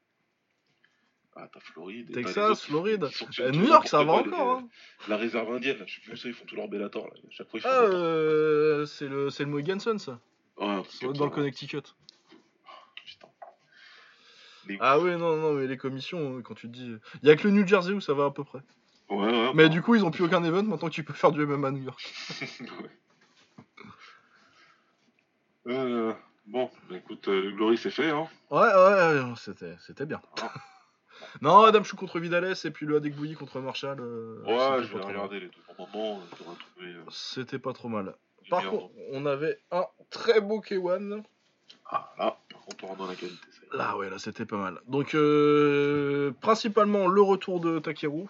Ah, 1.36 1.48
t'as 1.52 1.60
Floride. 1.60 2.12
Texas, 2.14 2.52
autres 2.52 2.62
Floride. 2.66 3.04
Euh, 3.06 3.10
tu 3.32 3.58
New 3.58 3.66
York, 3.66 3.88
ça 3.88 4.04
va 4.04 4.12
encore. 4.14 4.58
hein. 4.60 4.68
La 5.08 5.18
réserve 5.18 5.52
indienne, 5.52 5.80
là, 5.80 5.86
je 5.88 5.96
sais 5.96 6.02
plus 6.02 6.14
où 6.14 6.16
c'est, 6.16 6.28
ils 6.28 6.34
font 6.36 6.46
tout 6.46 6.56
leur 6.56 6.68
Bellator. 6.68 7.06
Là. 7.08 7.14
Chaque 7.32 7.50
fois 7.50 7.60
ils 7.60 7.64
font 7.64 7.70
Ah, 7.72 7.82
euh, 7.82 8.86
c'est 8.86 9.08
le, 9.08 9.30
le 9.40 9.46
Mohegan 9.48 9.80
Sun, 9.80 9.98
ça. 9.98 10.20
Ouais, 10.58 10.82
comme 11.02 11.14
dans 11.14 11.26
le. 11.26 11.32
Connecticut. 11.32 11.82
Les- 14.70 14.78
Ah 14.80 15.00
oui, 15.00 15.12
non, 15.18 15.36
non, 15.38 15.54
mais 15.54 15.68
les 15.68 15.78
commissions, 15.78 16.38
euh, 16.38 16.42
quand 16.42 16.54
tu 16.54 16.68
te 16.68 16.74
dis. 16.74 16.96
Il 17.24 17.28
y 17.28 17.32
a 17.32 17.36
que 17.36 17.48
le 17.48 17.54
New 17.54 17.68
Jersey 17.68 17.92
où 17.94 18.02
ça 18.02 18.14
va 18.14 18.26
à 18.26 18.32
peu 18.32 18.44
près. 18.44 18.60
Ouais, 19.10 19.18
ouais. 19.26 19.52
Mais 19.56 19.64
bah, 19.64 19.70
du 19.70 19.82
coup, 19.82 19.96
ils 19.96 20.06
ont 20.06 20.12
plus 20.12 20.24
aucun 20.24 20.44
event 20.44 20.64
maintenant 20.64 20.88
que 20.90 20.94
tu 20.94 21.04
peux 21.04 21.14
faire 21.14 21.32
du 21.32 21.42
MMA 21.46 21.68
à 21.68 21.72
New 21.72 21.84
York. 21.84 22.14
ouais. 22.62 22.90
Euh, 25.68 26.14
bon, 26.46 26.70
bah, 26.90 26.96
écoute, 26.98 27.28
euh, 27.28 27.42
le 27.44 27.52
Glory 27.52 27.78
c'est 27.78 27.90
fait, 27.92 28.10
hein. 28.10 28.28
Ouais, 28.50 28.60
ouais, 28.60 29.22
ouais, 29.24 29.34
c'était, 29.38 29.76
c'était 29.86 30.06
bien. 30.06 30.22
Ah. 30.42 30.52
non, 31.42 31.64
Adam 31.64 31.84
Chou 31.84 31.96
contre 31.96 32.20
Vidales 32.20 32.56
et 32.64 32.72
puis 32.72 32.86
le 32.86 32.98
Adek 32.98 33.16
Bouilly 33.16 33.36
contre 33.36 33.60
Marshall. 33.60 34.00
euh, 34.00 34.44
Ouais, 34.46 34.58
c'était 34.78 34.84
je 34.84 34.92
pas 34.92 34.96
vais 34.96 35.00
trop 35.02 35.08
regarder 35.10 35.40
les 35.42 35.48
deux. 35.48 35.54
Moment, 35.78 36.22
euh, 36.82 37.04
C'était 37.10 37.60
pas 37.60 37.74
trop 37.74 37.88
mal. 37.90 38.16
Par 38.50 38.68
contre, 38.70 38.90
on 39.12 39.26
avait 39.26 39.60
un 39.72 39.86
très 40.10 40.42
beau 40.42 40.60
K1. 40.62 41.24
Ah, 41.86 42.14
là, 42.18 42.38
on 42.84 42.88
rentre 42.88 43.00
dans 43.00 43.08
la 43.08 43.16
qualité. 43.16 43.38
Là, 43.74 43.98
ouais, 43.98 44.10
là, 44.10 44.18
c'était 44.18 44.46
pas 44.46 44.58
mal. 44.58 44.80
Donc, 44.88 45.14
euh, 45.14 46.32
principalement 46.42 47.08
le 47.08 47.22
retour 47.22 47.60
de 47.60 47.80
Takeru 47.80 48.26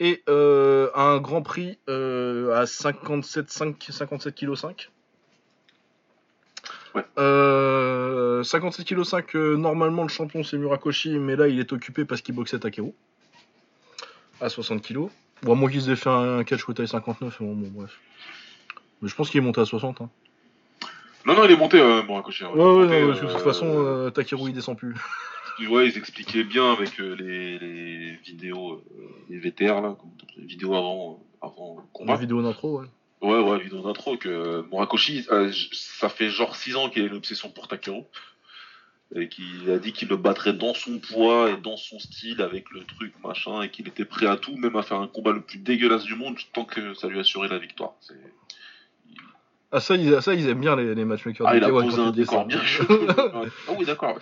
et 0.00 0.22
euh, 0.28 0.90
un 0.94 1.18
grand 1.18 1.42
prix 1.42 1.78
euh, 1.88 2.54
à 2.56 2.66
57, 2.66 3.50
5, 3.50 3.86
57 3.88 4.34
kg 4.34 4.54
5. 4.54 4.90
Ouais. 6.94 7.04
Euh, 7.18 8.42
57 8.42 8.86
kg 8.86 9.02
5, 9.02 9.34
euh, 9.34 9.56
normalement 9.56 10.02
le 10.02 10.08
champion 10.08 10.44
c'est 10.44 10.56
Murakoshi, 10.58 11.18
mais 11.18 11.34
là 11.34 11.48
il 11.48 11.58
est 11.58 11.72
occupé 11.72 12.04
parce 12.04 12.20
qu'il 12.20 12.34
boxait 12.34 12.58
Takeru 12.58 12.92
à 14.40 14.48
60 14.48 14.82
kg. 14.82 15.08
Bon, 15.42 15.52
à 15.52 15.54
moins 15.54 15.70
qu'il 15.70 15.82
se 15.82 15.90
ait 15.90 15.96
fait 15.96 16.10
un 16.10 16.44
catch 16.44 16.64
taille 16.74 16.88
59, 16.88 17.40
mais 17.40 17.46
bon, 17.46 17.54
bon, 17.54 17.70
bref. 17.80 17.98
Mais 19.02 19.08
je 19.08 19.14
pense 19.14 19.30
qu'il 19.30 19.38
est 19.38 19.44
monté 19.44 19.60
à 19.60 19.64
60. 19.64 20.00
Hein. 20.00 20.10
Non, 21.26 21.34
non, 21.34 21.44
il 21.44 21.50
est 21.52 21.56
monté, 21.56 21.80
euh, 21.80 22.02
bon, 22.02 22.18
accroché. 22.18 22.44
Ouais, 22.44 22.52
ouais, 22.52 22.60
non, 23.00 23.06
parce 23.08 23.20
que 23.20 23.26
de 23.26 23.32
toute 23.32 23.40
façon, 23.40 23.66
euh, 23.66 24.10
Takeru 24.10 24.50
il 24.50 24.52
descend 24.54 24.76
plus. 24.76 24.94
Ouais, 25.68 25.88
ils 25.88 25.96
expliquaient 25.96 26.44
bien 26.44 26.72
avec 26.72 27.00
euh, 27.00 27.14
les, 27.14 27.58
les 27.58 28.16
vidéos, 28.24 28.74
euh, 28.74 29.08
les 29.30 29.38
VTR, 29.38 29.80
là, 29.80 29.96
les 30.36 30.44
vidéos 30.44 30.74
avant, 30.74 31.22
euh, 31.42 31.46
avant 31.46 31.76
combat. 31.92 32.16
vidéo 32.16 32.42
d'intro, 32.42 32.80
ouais. 32.80 32.86
Ouais, 33.22 33.38
ouais, 33.38 33.58
vidéo 33.60 33.80
d'intro, 33.80 34.16
que 34.18 34.28
euh, 34.28 34.62
Murakoshi, 34.70 35.24
euh, 35.30 35.50
ça 35.72 36.08
fait 36.08 36.28
genre 36.28 36.56
6 36.56 36.76
ans 36.76 36.90
qu'il 36.90 37.04
a 37.04 37.06
une 37.06 37.14
obsession 37.14 37.50
pour 37.50 37.68
Takeru. 37.68 38.02
Et 39.16 39.28
qu'il 39.28 39.70
a 39.70 39.78
dit 39.78 39.92
qu'il 39.92 40.08
le 40.08 40.16
battrait 40.16 40.54
dans 40.54 40.74
son 40.74 40.98
poids 40.98 41.50
et 41.50 41.56
dans 41.56 41.76
son 41.76 42.00
style, 42.00 42.42
avec 42.42 42.64
le 42.72 42.82
truc, 42.84 43.12
machin, 43.22 43.62
et 43.62 43.70
qu'il 43.70 43.86
était 43.86 44.04
prêt 44.04 44.26
à 44.26 44.36
tout, 44.36 44.56
même 44.56 44.74
à 44.74 44.82
faire 44.82 44.98
un 44.98 45.06
combat 45.06 45.30
le 45.30 45.40
plus 45.42 45.58
dégueulasse 45.58 46.02
du 46.04 46.16
monde, 46.16 46.36
tant 46.52 46.64
que 46.64 46.94
ça 46.94 47.06
lui 47.06 47.20
assurait 47.20 47.48
la 47.48 47.58
victoire. 47.58 47.92
C'est- 48.00 48.14
Ah, 49.76 49.80
ça, 49.80 49.96
ils, 49.96 50.22
ça, 50.22 50.34
ils 50.34 50.48
aiment 50.48 50.60
bien 50.60 50.76
les, 50.76 50.94
les 50.94 51.04
matchmakers. 51.04 51.46
Ah, 51.48 51.52
de 51.54 51.58
il 51.58 51.64
a 51.64 51.68
K1 51.68 51.84
posé 51.84 52.00
un 52.00 52.10
décor 52.12 52.44
bien 52.46 52.62
chaud. 52.62 52.84
ah 53.18 53.42
oui, 53.76 53.84
d'accord. 53.84 54.18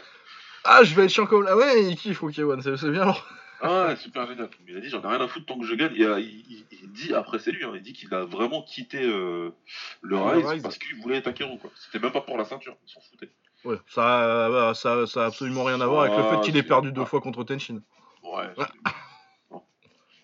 Ah, 0.64 0.82
je 0.82 0.94
vais 0.94 1.04
être 1.04 1.10
chiant 1.10 1.26
comme 1.26 1.42
là. 1.44 1.56
Ouais, 1.56 1.84
il 1.84 1.96
kiffe 1.96 2.22
au 2.22 2.30
K1, 2.30 2.76
c'est 2.76 2.90
bien. 2.90 3.02
alors. 3.02 3.26
Ah 3.60 3.86
ouais, 3.88 3.96
super 3.96 4.26
génial. 4.26 4.48
Il 4.66 4.76
a 4.76 4.80
dit 4.80 4.88
j'en 4.88 5.02
ai 5.02 5.06
rien 5.06 5.20
à 5.20 5.28
foutre 5.28 5.46
tant 5.46 5.58
que 5.58 5.66
je 5.66 5.74
gagne. 5.74 5.92
Et, 5.94 6.04
euh, 6.04 6.18
il, 6.18 6.64
il- 6.70 6.90
dit 6.92 7.14
après 7.14 7.38
c'est 7.38 7.52
lui, 7.52 7.64
hein, 7.64 7.72
il 7.74 7.82
dit 7.82 7.92
qu'il 7.94 8.12
a 8.12 8.24
vraiment 8.24 8.62
quitté 8.62 9.00
euh, 9.02 9.50
le 10.02 10.16
Rise, 10.18 10.46
Rise. 10.46 10.62
parce 10.62 10.76
qu'il 10.78 11.00
voulait 11.00 11.22
Takeru 11.22 11.58
quoi. 11.58 11.70
C'était 11.76 11.98
même 12.02 12.12
pas 12.12 12.20
pour 12.22 12.36
la 12.36 12.44
ceinture, 12.44 12.76
il 12.86 12.90
s'en 12.90 13.00
foutait. 13.00 13.30
Ouais, 13.64 13.76
ça, 13.88 14.24
euh, 14.24 14.74
ça, 14.74 15.06
ça 15.06 15.22
a 15.22 15.26
absolument 15.26 15.64
rien 15.64 15.80
à 15.80 15.86
voir 15.86 16.02
avec 16.02 16.16
le 16.16 16.22
Ah, 16.24 16.30
fait 16.36 16.40
qu'il 16.42 16.56
ait 16.56 16.62
perdu 16.64 16.92
deux 16.92 17.02
ah. 17.02 17.06
fois 17.06 17.20
contre 17.20 17.44
Tenshin. 17.44 17.80
Ouais, 18.24 18.44
Ouais. 18.58 18.66
je 19.50 19.56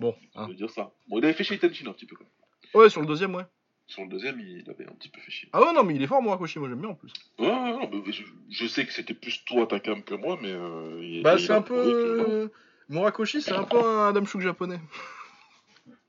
Bon, 0.01 0.14
hein. 0.37 0.47
veux 0.49 0.55
dire 0.55 0.70
ça. 0.70 0.91
Bon, 1.09 1.18
il 1.18 1.24
avait 1.24 1.33
fait 1.35 1.45
chez 1.45 1.59
Tenchin 1.59 1.89
un 1.89 1.93
petit 1.93 2.07
peu. 2.07 2.16
Quoi. 2.16 2.26
Ouais, 2.74 2.91
sur 2.91 3.01
le 3.01 3.07
deuxième, 3.07 3.35
ouais. 3.35 3.45
Sur 3.89 4.03
le 4.03 4.09
deuxième, 4.11 4.39
il 4.39 4.68
avait 4.70 4.86
un 4.86 4.93
petit 4.93 5.09
peu 5.09 5.18
fait 5.20 5.30
chier. 5.30 5.49
Ah 5.55 5.61
ouais, 5.62 5.72
non, 5.72 5.82
mais 5.82 5.95
il 5.95 6.03
est 6.03 6.07
fort, 6.07 6.22
Murakoshi, 6.22 6.59
moi 6.59 6.68
j'aime 6.68 6.80
bien 6.80 6.91
en 6.91 6.95
plus. 6.95 7.11
Ouais, 7.39 7.47
ouais, 7.47 7.72
non, 7.72 7.91
mais 8.07 8.12
je, 8.12 8.22
je 8.51 8.66
sais 8.66 8.84
que 8.84 8.93
c'était 8.93 9.14
plus 9.14 9.43
toi 9.47 9.66
ta 9.66 9.80
cam 9.80 10.03
que 10.03 10.14
moi, 10.14 10.39
mais. 10.41 10.53
euh, 10.53 11.01
il- 11.03 11.22
Bah, 11.22 11.39
c'est 11.39 11.53
un 11.53 11.62
peu. 11.62 11.74
que- 11.74 12.20
euh, 12.45 12.49
Murakoshi, 12.91 13.41
c'est 13.41 13.53
un 13.55 13.64
peu 13.64 13.78
un 13.78 14.09
Adam 14.09 14.24
Shook 14.26 14.43
japonais. 14.43 14.78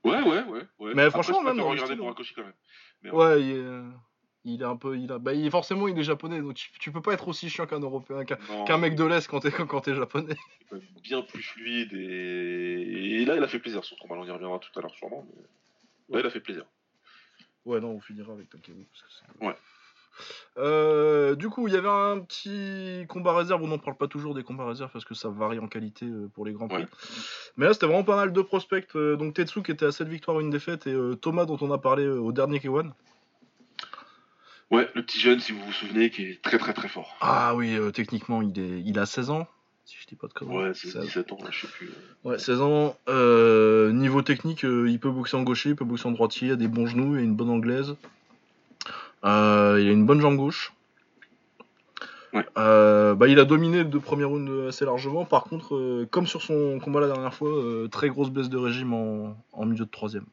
Ouais, 0.04 0.20
ouais, 0.22 0.42
ouais. 0.44 0.62
ouais. 0.78 0.94
Mais 0.94 1.02
Après, 1.04 1.10
franchement, 1.22 1.42
même 1.42 1.60
regarder 1.60 1.96
Murakoshi 1.96 2.34
quand 2.34 2.42
même. 2.42 2.52
Mais 3.02 3.10
Ouais, 3.10 3.40
il 3.42 3.50
est, 3.50 3.54
euh, 3.54 3.88
il 4.44 4.60
est 4.60 4.64
un 4.66 4.76
peu. 4.76 4.98
Il 4.98 5.10
a... 5.10 5.18
bah, 5.18 5.32
il 5.32 5.50
forcément, 5.50 5.88
il 5.88 5.98
est 5.98 6.02
japonais, 6.04 6.40
donc 6.42 6.54
tu, 6.54 6.70
tu 6.78 6.92
peux 6.92 7.00
pas 7.02 7.14
être 7.14 7.28
aussi 7.28 7.48
chiant 7.48 7.66
qu'un 7.66 7.80
Européen, 7.80 8.24
qu'un 8.24 8.78
mec 8.78 8.94
de 8.94 9.04
l'Est 9.04 9.26
quand 9.26 9.40
t'es 9.40 9.50
quand 9.50 9.80
t'es 9.80 9.94
japonais. 9.94 10.36
bien 11.02 11.22
plus 11.22 11.42
fluide 11.42 11.92
et... 11.94 13.22
et 13.22 13.24
là, 13.24 13.36
il 13.36 13.42
a 13.42 13.48
fait 13.48 13.58
plaisir 13.58 13.84
sur 13.84 13.96
combat. 13.98 14.16
On 14.18 14.24
y 14.26 14.30
reviendra 14.30 14.58
tout 14.58 14.70
à 14.78 14.82
l'heure 14.82 14.94
sûrement, 14.94 15.26
mais 16.08 16.14
là, 16.16 16.20
il 16.20 16.26
a 16.26 16.30
fait 16.30 16.40
plaisir. 16.40 16.64
Ouais, 17.66 17.80
non, 17.80 17.90
on 17.92 18.00
finira 18.00 18.32
avec 18.32 18.48
Takeru. 18.50 18.86
Parce 18.90 19.02
que 19.02 19.08
c'est- 19.40 19.46
Ouais. 19.46 19.54
Euh, 20.58 21.34
du 21.34 21.48
coup, 21.48 21.68
il 21.68 21.72
y 21.74 21.76
avait 21.76 21.88
un 21.88 22.18
petit 22.20 23.06
combat 23.08 23.34
réserve. 23.34 23.62
On 23.62 23.68
n'en 23.68 23.78
parle 23.78 23.96
pas 23.96 24.08
toujours 24.08 24.34
des 24.34 24.42
combats 24.42 24.66
réserves 24.66 24.90
parce 24.92 25.04
que 25.04 25.14
ça 25.14 25.28
varie 25.30 25.58
en 25.58 25.68
qualité 25.68 26.04
euh, 26.06 26.28
pour 26.34 26.44
les 26.44 26.52
grands 26.52 26.68
prix. 26.68 26.82
Ouais. 26.82 26.88
Mais 27.56 27.66
là, 27.66 27.72
c'était 27.72 27.86
vraiment 27.86 28.04
pas 28.04 28.16
mal 28.16 28.32
de 28.32 28.42
prospects. 28.42 28.88
Euh, 28.96 29.16
donc 29.16 29.34
Tetsu 29.34 29.62
qui 29.62 29.70
était 29.70 29.86
à 29.86 29.92
7 29.92 30.08
victoires, 30.08 30.40
une 30.40 30.50
défaite, 30.50 30.86
et 30.86 30.92
euh, 30.92 31.14
Thomas 31.14 31.44
dont 31.46 31.56
on 31.60 31.70
a 31.72 31.78
parlé 31.78 32.06
au 32.06 32.32
dernier 32.32 32.58
K1. 32.58 32.90
Ouais, 34.70 34.88
le 34.94 35.02
petit 35.02 35.18
jeune, 35.18 35.40
si 35.40 35.52
vous 35.52 35.62
vous 35.64 35.72
souvenez, 35.72 36.10
qui 36.10 36.22
est 36.26 36.42
très 36.42 36.58
très 36.58 36.72
très 36.74 36.88
fort. 36.88 37.16
Ah 37.20 37.54
oui, 37.56 37.74
euh, 37.76 37.90
techniquement, 37.90 38.40
il, 38.42 38.58
est, 38.58 38.80
il 38.82 38.98
a 38.98 39.06
16 39.06 39.30
ans. 39.30 39.48
Si 39.90 39.96
je 40.00 40.06
dis 40.06 40.14
pas 40.14 40.28
de 40.28 40.32
conneries. 40.32 40.56
Ouais, 40.56 40.72
c'est 40.72 40.86
16. 40.86 41.02
17 41.02 41.32
ans, 41.32 41.38
là, 41.42 41.48
je 41.50 41.62
sais 41.62 41.66
plus. 41.66 41.90
Ouais, 42.22 42.38
16 42.38 42.60
ans. 42.60 42.96
Euh, 43.08 43.90
niveau 43.90 44.22
technique, 44.22 44.64
euh, 44.64 44.88
il 44.88 45.00
peut 45.00 45.10
boxer 45.10 45.36
en 45.36 45.42
gaucher, 45.42 45.70
il 45.70 45.74
peut 45.74 45.84
boxer 45.84 46.06
en 46.06 46.12
droitier, 46.12 46.46
il 46.46 46.52
a 46.52 46.56
des 46.56 46.68
bons 46.68 46.86
genoux, 46.86 47.16
il 47.16 47.18
a 47.18 47.22
une 47.24 47.34
bonne 47.34 47.50
anglaise. 47.50 47.96
Euh, 49.24 49.78
il 49.80 49.88
a 49.88 49.90
une 49.90 50.06
bonne 50.06 50.20
jambe 50.20 50.36
gauche. 50.36 50.72
Ouais. 52.32 52.46
Euh, 52.56 53.16
bah, 53.16 53.26
il 53.26 53.40
a 53.40 53.44
dominé 53.44 53.78
le 53.78 53.86
deux 53.86 53.98
premiers 53.98 54.22
rounds 54.22 54.68
assez 54.68 54.84
largement. 54.84 55.24
Par 55.24 55.42
contre, 55.42 55.74
euh, 55.74 56.06
comme 56.08 56.28
sur 56.28 56.40
son 56.40 56.78
combat 56.78 57.00
la 57.00 57.08
dernière 57.08 57.34
fois, 57.34 57.50
euh, 57.50 57.88
très 57.88 58.10
grosse 58.10 58.30
baisse 58.30 58.48
de 58.48 58.58
régime 58.58 58.94
en, 58.94 59.36
en 59.52 59.66
milieu 59.66 59.86
de 59.86 59.90
troisième. 59.90 60.26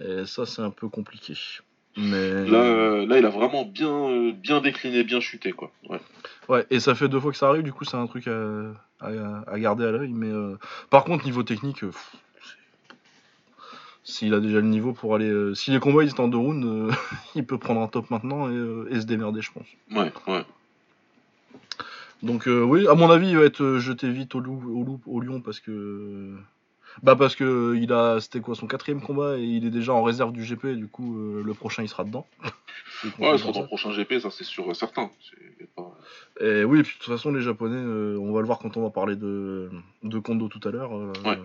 Et 0.00 0.24
ça, 0.24 0.46
c'est 0.46 0.62
un 0.62 0.70
peu 0.70 0.88
compliqué. 0.88 1.34
Mais 2.00 2.46
Là, 2.46 2.58
euh, 2.62 3.06
là, 3.06 3.18
il 3.18 3.26
a 3.26 3.28
vraiment 3.28 3.64
bien, 3.64 3.88
euh, 3.92 4.32
bien 4.32 4.60
décliné, 4.60 5.02
bien 5.02 5.18
chuté, 5.18 5.50
quoi. 5.52 5.72
Ouais. 5.90 5.98
ouais, 6.48 6.64
et 6.70 6.78
ça 6.78 6.94
fait 6.94 7.08
deux 7.08 7.18
fois 7.18 7.32
que 7.32 7.36
ça 7.36 7.48
arrive. 7.48 7.64
Du 7.64 7.72
coup, 7.72 7.84
c'est 7.84 7.96
un 7.96 8.06
truc 8.06 8.28
à, 8.28 8.70
à- 9.00 9.42
à 9.50 9.58
garder 9.58 9.84
à 9.84 9.90
l'œil. 9.90 10.12
Mais 10.12 10.30
euh, 10.30 10.56
par 10.90 11.02
contre, 11.02 11.24
niveau 11.24 11.42
technique, 11.42 11.84
s'il 14.04 14.32
a 14.32 14.40
déjà 14.40 14.60
le 14.60 14.66
niveau 14.68 14.92
pour 14.92 15.14
aller, 15.16 15.28
euh, 15.28 15.54
si 15.54 15.70
les 15.72 15.80
combats 15.80 16.04
ils 16.04 16.10
étaient 16.10 16.20
en 16.20 16.28
deux 16.28 16.38
rounds, 16.38 16.64
euh, 16.66 16.90
il 17.34 17.44
peut 17.44 17.58
prendre 17.58 17.80
un 17.82 17.88
top 17.88 18.10
maintenant 18.10 18.48
et, 18.48 18.54
euh, 18.54 18.86
et 18.90 19.00
se 19.00 19.06
démerder, 19.06 19.42
je 19.42 19.50
pense. 19.52 19.66
Ouais, 19.90 20.12
ouais. 20.32 20.44
Donc 22.22 22.48
euh, 22.48 22.62
oui, 22.62 22.86
à 22.88 22.94
mon 22.94 23.10
avis, 23.10 23.30
il 23.30 23.36
va 23.38 23.44
être 23.44 23.78
jeté 23.78 24.08
vite 24.10 24.34
au, 24.34 24.40
loup, 24.40 24.62
au, 24.72 24.84
loup, 24.84 25.00
au 25.06 25.20
lion 25.20 25.40
parce 25.40 25.60
que 25.60 26.34
bah 27.02 27.16
parce 27.16 27.34
que 27.36 27.44
euh, 27.44 27.78
il 27.78 27.92
a 27.92 28.20
c'était 28.20 28.40
quoi 28.40 28.54
son 28.54 28.66
quatrième 28.66 29.00
combat 29.00 29.36
et 29.38 29.42
il 29.42 29.64
est 29.66 29.70
déjà 29.70 29.92
en 29.92 30.02
réserve 30.02 30.32
du 30.32 30.42
GP. 30.44 30.66
Du 30.76 30.88
coup, 30.88 31.18
euh, 31.18 31.42
le 31.44 31.54
prochain 31.54 31.82
il 31.82 31.88
sera 31.88 32.04
dedans. 32.04 32.26
Ouais, 33.04 33.28
comme 33.28 33.38
sur 33.38 33.46
ça. 33.54 33.60
ton 33.60 33.66
prochain 33.66 33.92
GP, 33.92 34.18
ça 34.18 34.30
c'est 34.30 34.44
sûr 34.44 34.74
certain. 34.74 35.10
Pas- 35.76 35.96
Et 36.40 36.64
oui, 36.64 36.80
et 36.80 36.82
puis 36.82 36.94
de 36.98 37.02
toute 37.04 37.12
façon, 37.12 37.30
les 37.30 37.42
Japonais, 37.42 37.76
euh, 37.76 38.16
on 38.18 38.32
va 38.32 38.40
le 38.40 38.46
voir 38.46 38.58
quand 38.58 38.76
on 38.76 38.82
va 38.82 38.90
parler 38.90 39.14
de, 39.14 39.70
de 40.02 40.18
Kondo 40.18 40.48
tout 40.48 40.66
à 40.66 40.72
l'heure. 40.72 40.96
euh, 40.96 41.12
Ouais. 41.24 41.38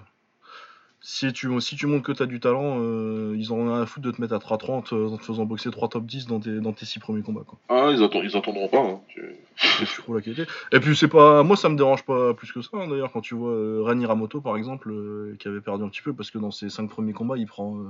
Si 1.06 1.34
tu, 1.34 1.60
si 1.60 1.76
tu 1.76 1.86
montres 1.86 2.06
que 2.08 2.14
tu 2.14 2.24
as 2.24 2.28
du 2.28 2.40
talent, 2.40 2.78
euh, 2.80 3.36
ils 3.38 3.52
en 3.52 3.58
ont 3.58 3.74
rien 3.74 3.82
à 3.82 3.86
foutre 3.86 4.06
de 4.08 4.12
te 4.12 4.22
mettre 4.22 4.34
à 4.36 4.38
3-30 4.38 4.94
euh, 4.96 5.10
en 5.10 5.18
te 5.18 5.24
faisant 5.24 5.44
boxer 5.44 5.70
3 5.70 5.90
top 5.90 6.06
10 6.06 6.28
dans 6.28 6.40
tes, 6.40 6.62
dans 6.62 6.72
tes 6.72 6.86
6 6.86 7.00
premiers 7.00 7.22
combats. 7.24 7.44
Quoi. 7.46 7.60
Ah, 7.68 7.90
ils, 7.92 8.02
attendent, 8.02 8.24
ils 8.24 8.38
attendront 8.38 8.70
pas. 8.70 8.80
Hein. 8.80 9.02
Tu- 9.10 9.22
C'est 9.86 10.02
trop 10.02 10.16
la 10.16 10.22
qualité. 10.22 10.46
Et 10.72 10.80
puis, 10.80 10.96
c'est 10.96 11.10
pas. 11.10 11.44
Moi, 11.44 11.58
ça 11.58 11.68
me 11.68 11.76
dérange 11.76 12.04
pas 12.06 12.34
plus 12.34 12.52
que 12.54 12.62
ça. 12.62 12.70
hein, 12.74 12.88
D'ailleurs, 12.88 13.12
quand 13.12 13.20
tu 13.20 13.36
vois 13.36 13.52
euh, 13.52 13.82
Ren 13.84 14.00
Hiramoto, 14.00 14.40
par 14.40 14.56
exemple, 14.56 14.90
euh, 14.92 15.36
qui 15.40 15.48
avait 15.50 15.60
perdu 15.62 15.84
un 15.84 15.90
petit 15.90 16.02
peu 16.02 16.14
parce 16.14 16.32
que 16.32 16.38
dans 16.40 16.52
ses 16.52 16.70
5 16.70 16.88
premiers 16.90 17.14
combats, 17.14 17.38
il 17.38 17.46
prend 17.48 17.78
euh, 17.80 17.84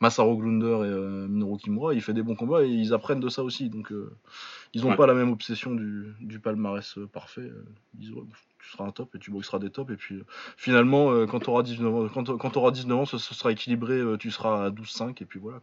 Masaru 0.00 0.38
Glunder 0.38 0.86
et 0.86 1.28
Minoru 1.28 1.58
Kimura. 1.58 1.92
Il 1.92 2.00
fait 2.00 2.14
des 2.14 2.22
bons 2.22 2.34
combats 2.34 2.64
et 2.64 2.68
ils 2.68 2.94
apprennent 2.94 3.20
de 3.20 3.28
ça 3.28 3.44
aussi. 3.44 3.68
Donc, 3.68 3.92
ils 4.72 4.86
ont 4.86 4.90
Ouais. 4.90 4.96
pas 4.96 5.06
la 5.06 5.14
même 5.14 5.30
obsession 5.30 5.72
du, 5.74 6.14
du 6.20 6.40
palmarès 6.40 6.98
parfait. 7.12 7.48
Ils 7.94 8.00
disent, 8.00 8.12
ouais, 8.12 8.22
tu 8.64 8.70
seras 8.70 8.84
un 8.84 8.90
top 8.90 9.14
et 9.14 9.18
tu 9.18 9.30
boxeras 9.30 9.58
des 9.58 9.70
tops. 9.70 9.92
Et 9.92 9.96
puis, 9.96 10.16
euh, 10.16 10.24
finalement, 10.56 11.10
euh, 11.12 11.26
quand 11.26 11.40
tu 11.40 11.50
auras 11.50 11.62
19 11.62 11.94
ans, 11.94 12.08
quand, 12.12 12.36
quand 12.38 12.50
t'auras 12.50 12.70
19 12.70 12.98
ans, 12.98 13.04
ce, 13.04 13.18
ce 13.18 13.34
sera 13.34 13.52
équilibré. 13.52 13.94
euh, 13.94 14.16
tu 14.16 14.30
seras 14.30 14.66
à 14.66 14.70
12-5 14.70 15.20
et 15.22 15.24
puis 15.26 15.38
voilà. 15.38 15.60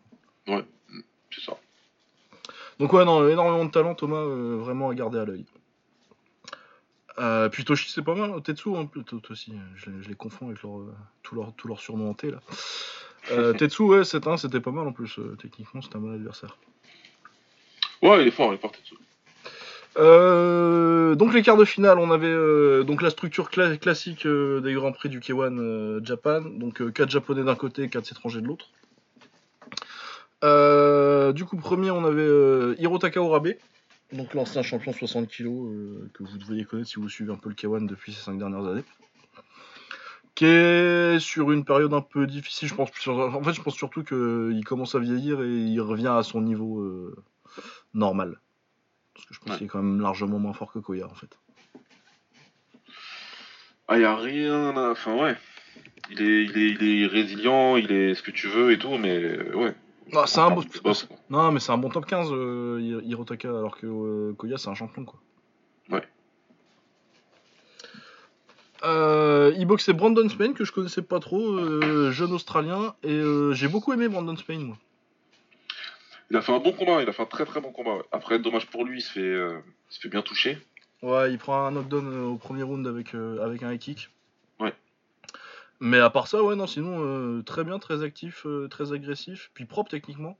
C'est 1.31 1.41
ça. 1.41 1.53
Donc 2.79 2.93
ouais, 2.93 3.05
non, 3.05 3.27
énormément 3.27 3.65
de 3.65 3.71
talent, 3.71 3.95
Thomas, 3.95 4.23
vraiment 4.23 4.89
à 4.89 4.95
garder 4.95 5.19
à 5.19 5.25
l'œil. 5.25 5.45
Euh, 7.19 7.49
puis 7.49 7.63
Toshi, 7.65 7.89
c'est 7.91 8.01
pas 8.01 8.15
mal, 8.15 8.41
Tetsu 8.41 8.75
un 8.75 8.85
peu, 8.85 9.03
toi 9.03 9.19
aussi, 9.29 9.53
je, 9.75 9.89
les- 9.89 10.01
je 10.01 10.09
les 10.09 10.15
confonds 10.15 10.47
avec 10.47 10.63
leur, 10.63 10.79
euh, 10.79 10.95
tous 11.23 11.35
leurs 11.35 11.53
leurs 11.65 11.79
surnoms 11.79 12.09
hantés, 12.09 12.31
là. 12.31 12.39
Euh, 13.31 13.53
Tetsu, 13.53 13.83
ouais, 13.83 14.03
7-1, 14.03 14.37
c'était 14.37 14.61
pas 14.61 14.71
mal 14.71 14.87
en 14.87 14.93
plus, 14.93 15.19
techniquement, 15.39 15.81
c'était 15.81 15.97
un 15.97 15.99
bon 15.99 16.13
adversaire. 16.13 16.57
Ouais, 18.01 18.21
il 18.21 18.27
est 18.29 18.31
fort, 18.31 18.51
il 18.51 18.55
est 18.55 18.59
fort. 18.59 18.71
Tetsu. 18.71 18.95
Euh, 19.97 21.15
donc 21.15 21.33
les 21.33 21.41
quarts 21.41 21.57
de 21.57 21.65
finale, 21.65 21.99
on 21.99 22.11
avait 22.11 22.27
euh, 22.27 22.83
donc 22.83 23.01
la 23.01 23.09
structure 23.09 23.49
cla- 23.49 23.77
classique 23.77 24.25
euh, 24.25 24.61
des 24.61 24.73
grands 24.73 24.93
prix 24.93 25.09
du 25.09 25.19
K1 25.19 25.59
euh, 25.59 25.99
Japan, 26.03 26.41
donc 26.41 26.93
4 26.93 27.09
japonais 27.09 27.43
d'un 27.43 27.55
côté, 27.55 27.89
4 27.89 28.11
étrangers 28.11 28.41
de 28.41 28.47
l'autre. 28.47 28.69
Du 31.33 31.45
coup, 31.45 31.57
premier, 31.57 31.91
on 31.91 32.05
avait 32.05 32.75
Hirotaka 32.81 33.21
Orabe, 33.21 33.49
donc 34.13 34.33
l'ancien 34.33 34.61
champion 34.61 34.93
60 34.93 35.27
kg 35.27 35.43
que 36.13 36.23
vous 36.23 36.37
devriez 36.37 36.65
connaître 36.65 36.89
si 36.89 36.95
vous 36.99 37.09
suivez 37.09 37.31
un 37.31 37.37
peu 37.37 37.49
le 37.49 37.55
K1 37.55 37.85
depuis 37.85 38.13
ces 38.13 38.21
5 38.21 38.37
dernières 38.37 38.65
années. 38.65 38.83
Qui 40.33 40.45
est 40.45 41.19
sur 41.19 41.51
une 41.51 41.65
période 41.65 41.93
un 41.93 42.01
peu 42.01 42.25
difficile, 42.25 42.69
je 42.69 42.73
pense. 42.73 42.89
En 43.07 43.43
fait, 43.43 43.53
je 43.53 43.61
pense 43.61 43.75
surtout 43.75 44.03
qu'il 44.03 44.63
commence 44.65 44.95
à 44.95 44.99
vieillir 44.99 45.41
et 45.41 45.49
il 45.49 45.81
revient 45.81 46.07
à 46.07 46.23
son 46.23 46.41
niveau 46.41 47.13
normal. 47.93 48.39
Parce 49.21 49.27
que 49.27 49.33
je 49.35 49.39
pense 49.39 49.51
Ouais. 49.51 49.57
qu'il 49.59 49.65
est 49.65 49.69
quand 49.69 49.81
même 49.83 50.01
largement 50.01 50.39
moins 50.39 50.53
fort 50.53 50.71
que 50.71 50.79
Koya 50.79 51.05
en 51.05 51.13
fait. 51.13 51.37
Ah, 53.87 53.99
y 53.99 54.03
a 54.03 54.15
rien 54.15 54.75
à... 54.75 54.91
Enfin, 54.91 55.15
ouais. 55.15 55.35
Il 56.09 56.21
est, 56.21 56.43
il, 56.45 56.57
est, 56.57 56.69
il 56.81 57.03
est 57.03 57.07
résilient, 57.07 57.75
il 57.77 57.91
est 57.91 58.15
ce 58.15 58.23
que 58.23 58.31
tu 58.31 58.47
veux 58.47 58.71
et 58.71 58.79
tout, 58.79 58.97
mais 58.97 59.15
euh, 59.21 59.53
ouais. 59.55 59.75
Non, 60.11 60.25
c'est 60.25 60.39
un 60.39 60.49
bon- 60.49 60.63
boss. 60.83 61.07
Non, 61.29 61.51
mais 61.51 61.59
c'est 61.59 61.71
un 61.71 61.77
bon 61.77 61.89
top 61.89 62.05
15, 62.05 62.29
euh, 62.31 62.79
Hir- 62.81 63.01
Hirotaka, 63.03 63.47
alors 63.49 63.77
que 63.77 63.85
euh, 63.85 64.33
Koya, 64.33 64.57
c'est 64.57 64.69
un 64.69 64.73
champion, 64.75 65.05
quoi. 65.05 65.19
Ouais. 65.89 66.03
Euh, 68.83 69.53
il 69.57 69.65
boxait 69.67 69.93
Brandon 69.93 70.27
Spain, 70.27 70.53
que 70.53 70.65
je 70.65 70.71
connaissais 70.71 71.03
pas 71.03 71.19
trop, 71.19 71.39
euh, 71.53 72.11
jeune 72.11 72.31
australien, 72.31 72.95
et 73.03 73.11
euh, 73.13 73.53
j'ai 73.53 73.67
beaucoup 73.67 73.93
aimé 73.93 74.07
Brandon 74.09 74.35
Spain, 74.35 74.59
moi. 74.59 74.77
Il 76.31 76.37
a 76.37 76.41
fait 76.41 76.53
un 76.53 76.59
bon 76.59 76.71
combat, 76.71 77.01
il 77.01 77.09
a 77.09 77.11
fait 77.11 77.23
un 77.23 77.25
très 77.25 77.43
très 77.43 77.59
bon 77.59 77.73
combat. 77.73 78.03
Après, 78.13 78.39
dommage 78.39 78.65
pour 78.67 78.85
lui, 78.85 78.99
il 78.99 79.01
se 79.01 79.11
fait, 79.11 79.19
euh, 79.19 79.59
il 79.89 79.93
se 79.93 79.99
fait 79.99 80.07
bien 80.07 80.21
toucher. 80.21 80.57
Ouais, 81.01 81.29
il 81.29 81.37
prend 81.37 81.65
un 81.65 81.71
knockdown 81.71 82.07
euh, 82.07 82.23
au 82.23 82.37
premier 82.37 82.63
round 82.63 82.87
avec, 82.87 83.13
euh, 83.15 83.43
avec 83.43 83.63
un 83.63 83.73
high 83.73 83.79
kick. 83.79 84.09
Ouais. 84.57 84.73
Mais 85.81 85.99
à 85.99 86.09
part 86.09 86.29
ça, 86.29 86.41
ouais, 86.41 86.55
non, 86.55 86.67
sinon, 86.67 86.99
euh, 87.01 87.41
très 87.41 87.65
bien, 87.65 87.79
très 87.79 88.01
actif, 88.01 88.47
très 88.69 88.93
agressif, 88.93 89.51
puis 89.53 89.65
propre 89.65 89.91
techniquement. 89.91 90.37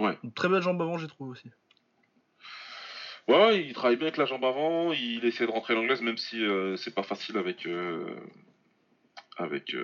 Ouais. 0.00 0.18
Une 0.24 0.32
très 0.32 0.48
belle 0.48 0.62
jambe 0.62 0.82
avant, 0.82 0.98
j'ai 0.98 1.06
trouvé 1.06 1.30
aussi. 1.30 1.48
Ouais, 3.28 3.64
il 3.64 3.72
travaille 3.72 3.96
bien 3.96 4.08
avec 4.08 4.16
la 4.16 4.26
jambe 4.26 4.44
avant, 4.44 4.92
il 4.92 5.24
essaie 5.24 5.46
de 5.46 5.52
rentrer 5.52 5.76
l'anglaise, 5.76 6.02
même 6.02 6.18
si 6.18 6.44
c'est 6.76 6.92
pas 6.92 7.04
facile 7.04 7.38
avec. 7.38 7.68
avec. 9.36 9.76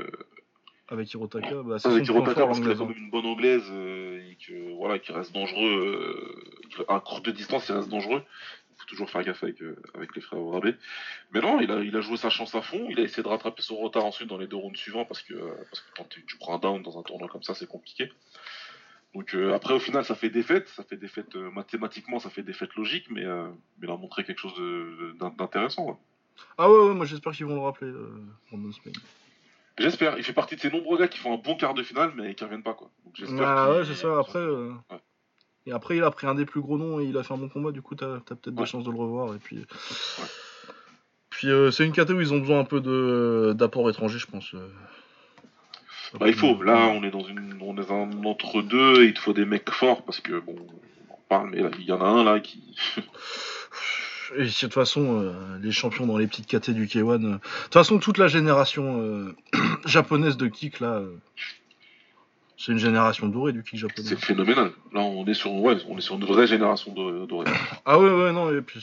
Euh, 0.91 0.95
Avec 0.95 1.13
Hirotaka, 1.13 1.63
bah, 1.63 1.77
avec 1.85 2.07
Hirotaka, 2.07 2.47
parce 2.47 2.61
qu'il 2.61 2.71
a 2.71 2.75
quand 2.75 2.85
hein. 2.85 2.89
même 2.89 2.99
une 2.99 3.11
bonne 3.11 3.27
anglaise 3.27 3.71
et 3.71 4.37
que, 4.47 4.75
voilà, 4.77 4.99
qui 4.99 5.13
reste 5.13 5.33
dangereux. 5.33 6.35
euh, 6.79 6.85
à 6.89 7.01
courte 7.01 7.29
distance, 7.29 7.69
il 7.69 7.75
reste 7.75 7.89
dangereux. 7.89 8.23
faut 8.77 8.87
toujours 8.87 9.11
faire 9.11 9.23
gaffe 9.23 9.43
avec, 9.43 9.63
euh, 9.63 9.77
avec 9.95 10.15
les 10.15 10.23
frères 10.23 10.41
Orabe. 10.41 10.75
Mais 11.33 11.41
non, 11.41 11.61
il 11.61 11.71
a, 11.71 11.81
il 11.83 11.97
a 11.97 12.01
joué 12.01 12.17
sa 12.17 12.31
chance 12.31 12.55
à 12.55 12.63
fond. 12.63 12.87
Il 12.89 12.99
a 12.99 13.03
essayé 13.03 13.23
de 13.23 13.29
rattraper 13.29 13.63
son 13.63 13.77
retard 13.77 14.05
ensuite 14.05 14.29
dans 14.29 14.39
les 14.39 14.47
deux 14.47 14.57
rounds 14.57 14.79
suivants 14.79 15.05
parce 15.05 15.23
que, 15.23 15.35
euh, 15.35 15.55
parce 15.71 15.81
que 15.81 15.91
quand 15.97 16.09
tu, 16.09 16.25
tu 16.25 16.37
prends 16.39 16.57
un 16.57 16.59
down 16.59 16.83
dans 16.83 16.99
un 16.99 17.03
tournoi 17.03 17.29
comme 17.29 17.43
ça, 17.43 17.55
c'est 17.55 17.69
compliqué. 17.69 18.11
Donc 19.15 19.35
euh, 19.35 19.55
après, 19.55 19.75
au 19.75 19.81
final, 19.81 20.05
ça 20.05 20.15
fait 20.15 20.31
défaite. 20.31 20.69
Ça 20.69 20.85
fait 20.85 20.97
défaite 20.97 21.35
euh, 21.37 21.51
mathématiquement, 21.51 22.19
ça 22.19 22.31
fait 22.31 22.43
défaite 22.43 22.75
logique, 22.77 23.07
mais, 23.11 23.25
euh, 23.25 23.49
mais 23.79 23.87
il 23.89 23.91
a 23.91 23.97
montré 23.97 24.25
quelque 24.25 24.39
chose 24.41 24.55
d'intéressant. 25.19 25.87
ouais. 25.87 25.97
Ah 26.57 26.71
ouais, 26.71 26.89
ouais, 26.89 26.95
moi 26.95 27.05
j'espère 27.05 27.33
qu'ils 27.33 27.47
vont 27.47 27.55
le 27.55 27.61
rappeler, 27.61 27.91
euh, 27.91 28.73
Spain. 28.73 28.93
J'espère. 29.79 30.19
Il 30.19 30.25
fait 30.25 30.33
partie 30.33 30.57
de 30.57 30.61
ces 30.61 30.71
nombreux 30.71 30.99
gars 30.99 31.09
qui 31.09 31.19
font 31.19 31.33
un 31.35 31.39
bon 31.39 31.57
quart 31.57 31.75
de 31.75 31.83
finale, 31.83 32.13
mais 32.17 32.35
qui 32.35 32.45
reviennent 32.45 32.63
pas. 32.63 32.75
quoi. 32.75 32.91
Donc, 33.05 33.15
Ah 33.43 33.71
ouais, 33.71 33.85
c'est 33.85 33.95
ça, 33.95 34.19
après. 34.19 34.39
euh, 34.39 34.73
Ouais. 34.91 34.99
Et 35.67 35.73
après, 35.73 35.97
il 35.97 36.03
a 36.03 36.11
pris 36.11 36.27
un 36.27 36.35
des 36.35 36.47
plus 36.47 36.61
gros 36.61 36.79
noms 36.79 37.01
et 37.01 37.05
il 37.05 37.17
a 37.19 37.23
fait 37.23 37.35
un 37.35 37.39
bon 37.39 37.49
combat, 37.49 37.71
du 37.71 37.83
coup, 37.83 37.95
t'as 37.95 38.17
as, 38.17 38.21
peut-être 38.21 38.51
des 38.55 38.67
chances 38.67 38.85
de 38.85 38.91
le 38.91 38.97
revoir. 38.97 39.35
Et 39.35 39.39
puis, 39.39 39.65
puis 41.29 41.49
euh, 41.49 41.71
c'est 41.71 41.85
une 41.85 41.93
catégorie 41.93 42.25
où 42.25 42.29
ils 42.29 42.35
ont 42.35 42.39
besoin 42.41 42.61
un 42.61 42.65
peu 42.65 42.81
de- 42.81 43.53
d'apport 43.57 43.89
étranger, 43.91 44.19
je 44.19 44.27
pense. 44.27 44.53
euh. 44.55 44.69
Bah, 46.19 46.27
il 46.29 46.35
faut. 46.35 46.61
Là, 46.63 46.89
on 46.89 47.05
est 47.05 47.11
dans 47.11 47.23
une, 47.23 47.57
on 47.61 47.77
est 47.77 47.91
un 47.91 48.25
entre 48.25 48.63
deux. 48.63 49.05
Il 49.05 49.15
te 49.15 49.21
faut 49.21 49.33
des 49.33 49.45
mecs 49.45 49.71
forts 49.71 50.03
parce 50.05 50.21
que 50.21 50.41
bon, 50.41 50.57
on 51.09 51.13
en 51.13 51.19
parle, 51.29 51.51
mais 51.51 51.63
il 51.79 51.85
y 51.85 51.93
en 51.93 52.01
a 52.01 52.05
un 52.07 52.25
là 52.25 52.41
qui. 52.41 52.77
Et 54.37 54.45
de 54.45 54.59
toute 54.61 54.75
façon, 54.75 55.23
euh, 55.23 55.59
les 55.61 55.73
champions 55.73 56.07
dans 56.07 56.17
les 56.17 56.27
petites 56.27 56.47
KT 56.47 56.71
du 56.71 56.87
K1. 56.87 57.25
euh, 57.25 57.33
De 57.33 57.39
toute 57.65 57.73
façon, 57.73 57.99
toute 57.99 58.19
la 58.19 58.29
génération 58.29 59.01
euh, 59.01 59.35
japonaise 59.87 60.37
de 60.37 60.47
kick, 60.47 60.81
là, 60.81 61.03
c'est 62.57 62.73
une 62.73 62.79
génération 62.79 63.27
dorée 63.29 63.53
du 63.53 63.63
kick 63.63 63.79
japonais. 63.81 64.09
c'est 64.09 64.21
phénoménal. 64.21 64.73
Là, 64.93 65.01
on 65.01 65.27
est 65.27 65.35
sur, 65.35 65.53
ouais, 65.55 65.77
on 65.89 65.99
est 65.99 66.03
sur 66.03 66.17
une 66.17 66.25
vraie 66.25 66.47
génération 66.47 66.93
dorée. 66.93 67.51
Ah 67.85 67.99
ouais, 67.99 68.11
ouais, 68.11 68.33
non, 68.33 68.51
et 68.55 68.61
puis... 68.61 68.81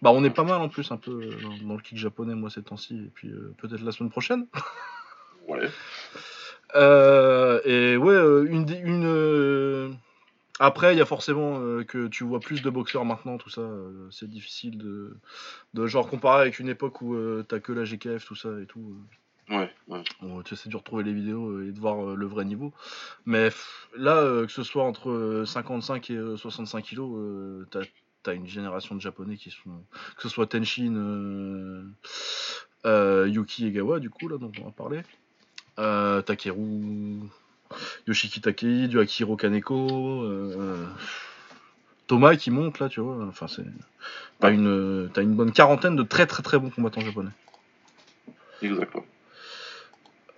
Bah, 0.00 0.10
on 0.12 0.22
est 0.24 0.30
pas 0.30 0.44
mal 0.44 0.60
en 0.60 0.68
plus, 0.68 0.90
un 0.92 0.96
peu, 0.96 1.30
dans, 1.62 1.74
le 1.74 1.80
kick 1.80 1.98
japonais, 1.98 2.34
moi, 2.34 2.50
ces 2.50 2.62
temps-ci. 2.62 2.94
Et 2.94 3.10
puis, 3.14 3.28
euh, 3.28 3.52
peut-être 3.58 3.82
la 3.82 3.92
semaine 3.92 4.10
prochaine. 4.10 4.46
Ouais. 5.48 5.68
Euh, 6.76 7.60
et 7.64 7.96
ouais, 7.96 8.14
une, 8.48 8.64
une 8.84 9.96
après, 10.64 10.94
il 10.94 10.98
y 10.98 11.00
a 11.00 11.06
forcément 11.06 11.58
euh, 11.58 11.82
que 11.82 12.06
tu 12.06 12.22
vois 12.22 12.38
plus 12.38 12.62
de 12.62 12.70
boxeurs 12.70 13.04
maintenant, 13.04 13.36
tout 13.36 13.50
ça. 13.50 13.62
euh, 13.62 14.08
c'est 14.12 14.30
difficile 14.30 14.78
de, 14.78 15.16
de 15.74 15.86
genre 15.88 16.08
comparer 16.08 16.42
avec 16.42 16.60
une 16.60 16.68
époque 16.68 17.02
où 17.02 17.14
euh, 17.14 17.44
t'as 17.48 17.58
que 17.58 17.72
la 17.72 17.82
GKF, 17.84 18.24
tout 18.24 18.36
ça 18.36 18.48
et 18.60 18.66
tout. 18.66 18.96
Ouais, 19.50 19.68
ouais. 19.88 20.04
Bon, 20.20 20.40
tu 20.42 20.54
essaies 20.54 20.68
de 20.68 20.76
retrouver 20.76 21.02
les 21.02 21.12
vidéos 21.12 21.60
et 21.60 21.72
de 21.72 21.80
voir 21.80 22.14
le 22.14 22.26
vrai 22.26 22.44
niveau. 22.44 22.72
Mais 23.26 23.48
là, 23.96 24.46
que 24.46 24.52
ce 24.52 24.62
soit 24.62 24.84
entre 24.84 25.10
euh, 25.10 25.44
55 25.44 26.10
et 26.10 26.14
euh, 26.14 26.36
65 26.36 26.80
kilos, 26.84 27.66
t'as 27.72 27.80
as 28.30 28.34
une 28.34 28.46
génération 28.46 28.94
de 28.94 29.00
japonais 29.00 29.36
qui 29.36 29.50
sont. 29.50 29.82
Que 30.16 30.22
ce 30.22 30.28
soit 30.28 30.46
Tenshin, 30.46 30.94
euh, 30.94 31.82
euh, 32.86 33.28
Yuki 33.28 33.66
Egawa, 33.66 33.98
du 33.98 34.10
coup, 34.10 34.28
là, 34.28 34.38
dont 34.38 34.52
on 34.60 34.64
va 34.66 34.70
parler. 34.70 35.02
Euh, 35.80 36.22
Takeru, 36.22 37.18
Yoshiki 38.06 38.40
Takei, 38.40 38.88
du 38.88 38.98
Akiro 39.00 39.36
Kaneko. 39.36 40.22
euh, 40.24 40.86
Thomas 42.06 42.36
qui 42.36 42.50
monte 42.50 42.78
là, 42.80 42.88
tu 42.88 43.00
vois. 43.00 43.24
Enfin, 43.28 43.46
c'est. 43.48 43.64
T'as 44.40 44.50
une, 44.50 45.08
t'as 45.14 45.22
une 45.22 45.34
bonne 45.34 45.52
quarantaine 45.52 45.94
de 45.96 46.02
très 46.02 46.26
très 46.26 46.42
très 46.42 46.58
bons 46.58 46.70
combattants 46.70 47.00
japonais. 47.00 47.30
Exactement. 48.60 49.04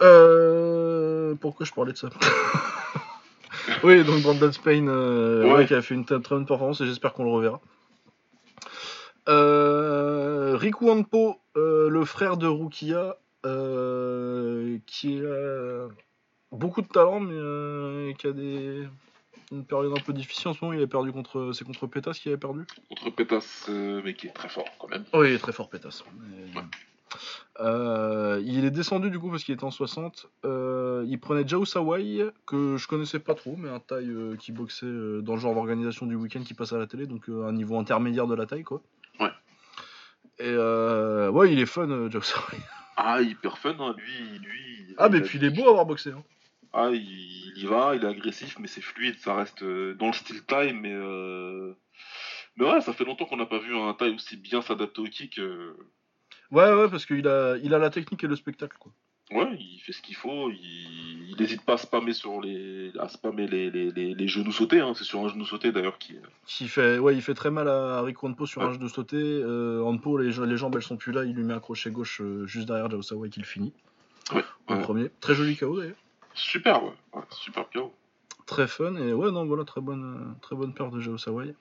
Euh, 0.03 1.35
pourquoi 1.41 1.65
je 1.67 1.73
parlais 1.73 1.93
de 1.93 1.99
ça? 1.99 2.09
Oui, 3.83 4.05
donc 4.05 4.23
Brandon 4.23 4.53
Spain, 4.53 4.89
euh, 4.89 5.45
Ouais. 5.45 5.53
ouais, 5.55 5.67
qui 5.67 5.75
a 5.75 5.81
fait 5.81 5.95
une 5.95 6.05
très 6.05 6.19
bonne 6.19 6.45
performance 6.47 6.81
et 6.83 6.87
j'espère 6.87 7.15
qu'on 7.15 7.25
le 7.25 7.31
reverra. 7.31 7.61
Euh, 9.29 10.55
Riku 10.59 10.91
Anpo, 10.91 11.39
le 11.55 12.05
frère 12.05 12.37
de 12.37 12.47
Rukia, 12.47 13.17
qui 14.87 15.21
a 15.25 15.89
beaucoup 16.57 16.83
de 16.83 16.87
talent, 16.89 17.21
mais 17.21 17.35
euh, 17.35 18.13
qui 18.15 18.27
a 18.27 18.33
des 18.33 18.87
une 19.53 19.65
période 19.65 19.93
un 19.97 20.01
peu 20.01 20.13
difficile 20.13 20.49
en 20.49 20.55
ce 20.55 20.65
moment. 20.65 20.77
Il 20.77 20.83
a 20.83 20.87
perdu 20.87 21.13
contre, 21.13 21.53
c'est 21.53 21.65
contre 21.65 21.87
Pétas 21.87 22.13
qu'il 22.15 22.31
avait 22.33 22.41
perdu. 22.41 22.65
Contre 22.89 23.11
Pétas, 23.11 23.67
euh, 23.69 24.01
mais 24.05 24.15
qui 24.15 24.27
est 24.27 24.33
très 24.33 24.49
fort 24.49 24.65
quand 24.79 24.89
même. 24.89 25.05
Oui, 25.13 25.29
il 25.29 25.35
est 25.35 25.39
très 25.39 25.53
fort 25.53 25.69
Pétas. 25.69 26.03
Mais- 26.19 26.63
Euh, 27.61 28.43
il 28.45 28.65
est 28.65 28.73
descendu 28.73 29.09
du 29.09 29.21
coup 29.21 29.31
parce 29.31 29.45
qu'il 29.45 29.55
était 29.55 29.63
en 29.63 29.71
60. 29.71 30.27
Euh, 30.45 31.05
il 31.07 31.21
prenait 31.21 31.47
Jao 31.47 31.65
Sawai, 31.65 32.25
que 32.47 32.77
je 32.77 32.89
connaissais 32.89 33.21
pas 33.21 33.35
trop, 33.35 33.55
mais 33.57 33.69
un 33.69 33.79
taille 33.79 34.13
qui 34.41 34.51
boxait 34.51 34.87
dans 35.23 35.35
le 35.35 35.41
genre 35.41 35.55
d'organisation 35.55 36.07
du 36.07 36.17
week-end 36.17 36.43
qui 36.43 36.55
passe 36.55 36.73
à 36.73 36.79
la 36.79 36.89
télé, 36.89 37.07
donc 37.07 37.29
un 37.29 37.53
niveau 37.53 37.79
intermédiaire 37.79 38.27
de 38.27 38.35
la 38.35 38.47
taille 38.47 38.65
quoi. 38.65 38.83
Ouais. 39.21 39.31
Et 40.41 40.57
ouais, 40.57 41.53
il 41.53 41.61
est 41.61 41.67
fun, 41.67 41.87
Jao 42.11 42.21
Sawai. 42.23 42.59
Ah, 42.97 43.21
hyper 43.23 43.59
fun, 43.59 43.77
hein. 43.79 43.95
lui, 43.97 44.39
lui. 44.41 44.95
Ah, 44.99 45.09
mais 45.09 45.21
puis 45.21 45.39
il 45.39 45.45
est 45.45 45.51
beau 45.51 45.67
à 45.67 45.71
avoir 45.71 45.87
boxé. 45.87 46.11
Hein. 46.11 46.23
Ah, 46.77 46.91
il, 46.93 47.01
il 47.57 47.63
y 47.63 47.67
va, 47.67 47.95
il 47.95 48.03
est 48.05 48.09
agressif, 48.09 48.59
mais 48.59 48.67
c'est 48.67 48.81
fluide, 48.81 49.17
ça 49.21 49.35
reste 49.37 49.63
euh, 49.63 49.95
dans 49.95 50.09
le 50.09 50.13
style 50.13 50.45
time, 50.45 50.81
mais 50.81 50.93
euh... 50.93 51.73
mais 52.57 52.65
ouais, 52.69 52.81
ça 52.81 52.93
fait 52.93 53.05
longtemps 53.05 53.27
qu'on 53.27 53.37
n'a 53.37 53.47
pas 53.47 53.59
vu 53.61 53.77
un 53.77 53.95
taille 53.95 54.15
aussi 54.15 54.37
bien 54.37 54.61
s'adapter 54.61 55.01
au 55.01 55.05
kick. 55.05 55.39
euh. 55.39 55.75
Ouais, 56.51 56.73
ouais, 56.73 56.89
parce 56.91 57.07
qu'il 57.07 57.27
a, 57.29 57.57
il 57.63 57.73
a 57.75 57.79
la 57.79 57.91
technique 57.91 58.25
et 58.25 58.27
le 58.27 58.37
spectacle 58.37 58.77
quoi. 58.79 58.93
Ouais, 59.33 59.57
il 59.59 59.79
fait 59.81 59.93
ce 59.93 60.03
qu'il 60.03 60.17
faut, 60.17 60.51
il 60.51 61.35
n'hésite 61.41 61.63
pas 61.65 61.73
à 61.75 61.77
spammer 61.79 62.13
sur 62.13 62.41
les, 62.43 62.93
à 62.99 63.09
spammer 63.09 63.47
les, 63.47 63.71
les, 63.71 63.91
les, 63.91 64.15
les 64.15 64.29
genoux 64.29 64.53
sautés. 64.53 64.81
Hein. 64.81 64.93
C'est 64.95 65.05
sur 65.05 65.25
un 65.25 65.29
genou 65.29 65.47
sauté 65.47 65.73
d'ailleurs 65.73 65.97
qui. 65.99 66.17
Qui 66.47 66.69
fait, 66.69 66.99
ouais, 66.99 67.15
il 67.15 67.23
fait 67.23 67.33
très 67.35 67.51
mal 67.51 67.67
à 67.69 68.03
Rico 68.03 68.29
Anpo 68.29 68.45
sur 68.45 68.61
un 68.63 68.73
genou 68.75 68.89
sauté. 68.89 69.17
Euh, 69.17 69.81
Anpo, 69.83 70.19
les, 70.19 70.31
les 70.47 70.57
jambes 70.59 70.75
elles 70.77 70.83
sont 70.83 70.99
plus 70.99 71.11
là, 71.13 71.25
il 71.25 71.35
lui 71.35 71.43
met 71.43 71.55
un 71.55 71.59
crochet 71.61 71.91
gauche 71.91 72.21
euh, 72.21 72.47
juste 72.47 72.67
derrière 72.67 72.91
Jao 72.91 73.01
Sawai 73.01 73.31
qui 73.31 73.41
le 73.41 73.47
finit. 73.47 73.73
Ouais, 74.35 74.45
En 74.67 74.77
ouais. 74.77 74.83
premier. 74.83 75.11
Très 75.21 75.35
joli 75.35 75.57
KO 75.57 75.79
d'ailleurs. 75.81 75.97
Super, 76.35 76.83
ouais, 76.85 76.93
ouais 77.15 77.23
super 77.31 77.67
bien. 77.73 77.91
Très 78.47 78.67
fun 78.67 78.97
et 78.97 79.13
ouais 79.13 79.31
non 79.31 79.47
voilà 79.47 79.65
très 79.65 79.81
bonne 79.81 80.35
très 80.43 80.55
bonne 80.55 80.75
paire 80.75 80.91
de 80.91 81.01
Jao 81.01 81.17
Sawai. 81.17 81.55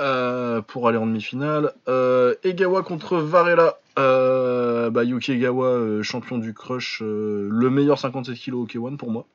Euh, 0.00 0.62
pour 0.62 0.88
aller 0.88 0.96
en 0.96 1.06
demi-finale. 1.06 1.74
Euh, 1.88 2.34
Egawa 2.44 2.82
contre 2.82 3.18
Varela. 3.18 3.78
Euh, 3.98 4.88
bah, 4.90 5.04
Yuki 5.04 5.32
Egawa, 5.32 6.02
champion 6.02 6.38
du 6.38 6.54
crush, 6.54 7.02
le 7.02 7.68
meilleur 7.68 7.98
57 7.98 8.38
kg 8.38 8.54
au 8.54 8.66
K1 8.66 8.96
pour 8.96 9.10
moi. 9.10 9.26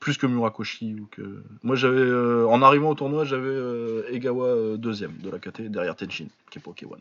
Plus 0.00 0.18
que 0.18 0.26
Murakoshi 0.26 0.96
ou 1.00 1.06
que. 1.10 1.42
Moi 1.62 1.76
j'avais 1.76 2.12
en 2.46 2.60
arrivant 2.62 2.90
au 2.90 2.94
tournoi 2.94 3.24
j'avais 3.24 4.12
Egawa 4.12 4.76
deuxième 4.76 5.16
de 5.18 5.30
la 5.30 5.38
KT 5.38 5.62
derrière 5.62 5.94
Tenshin 5.94 6.26
qui 6.50 6.58
est 6.58 6.62
pas 6.62 6.70
au 6.70 6.74
K1. 6.74 6.98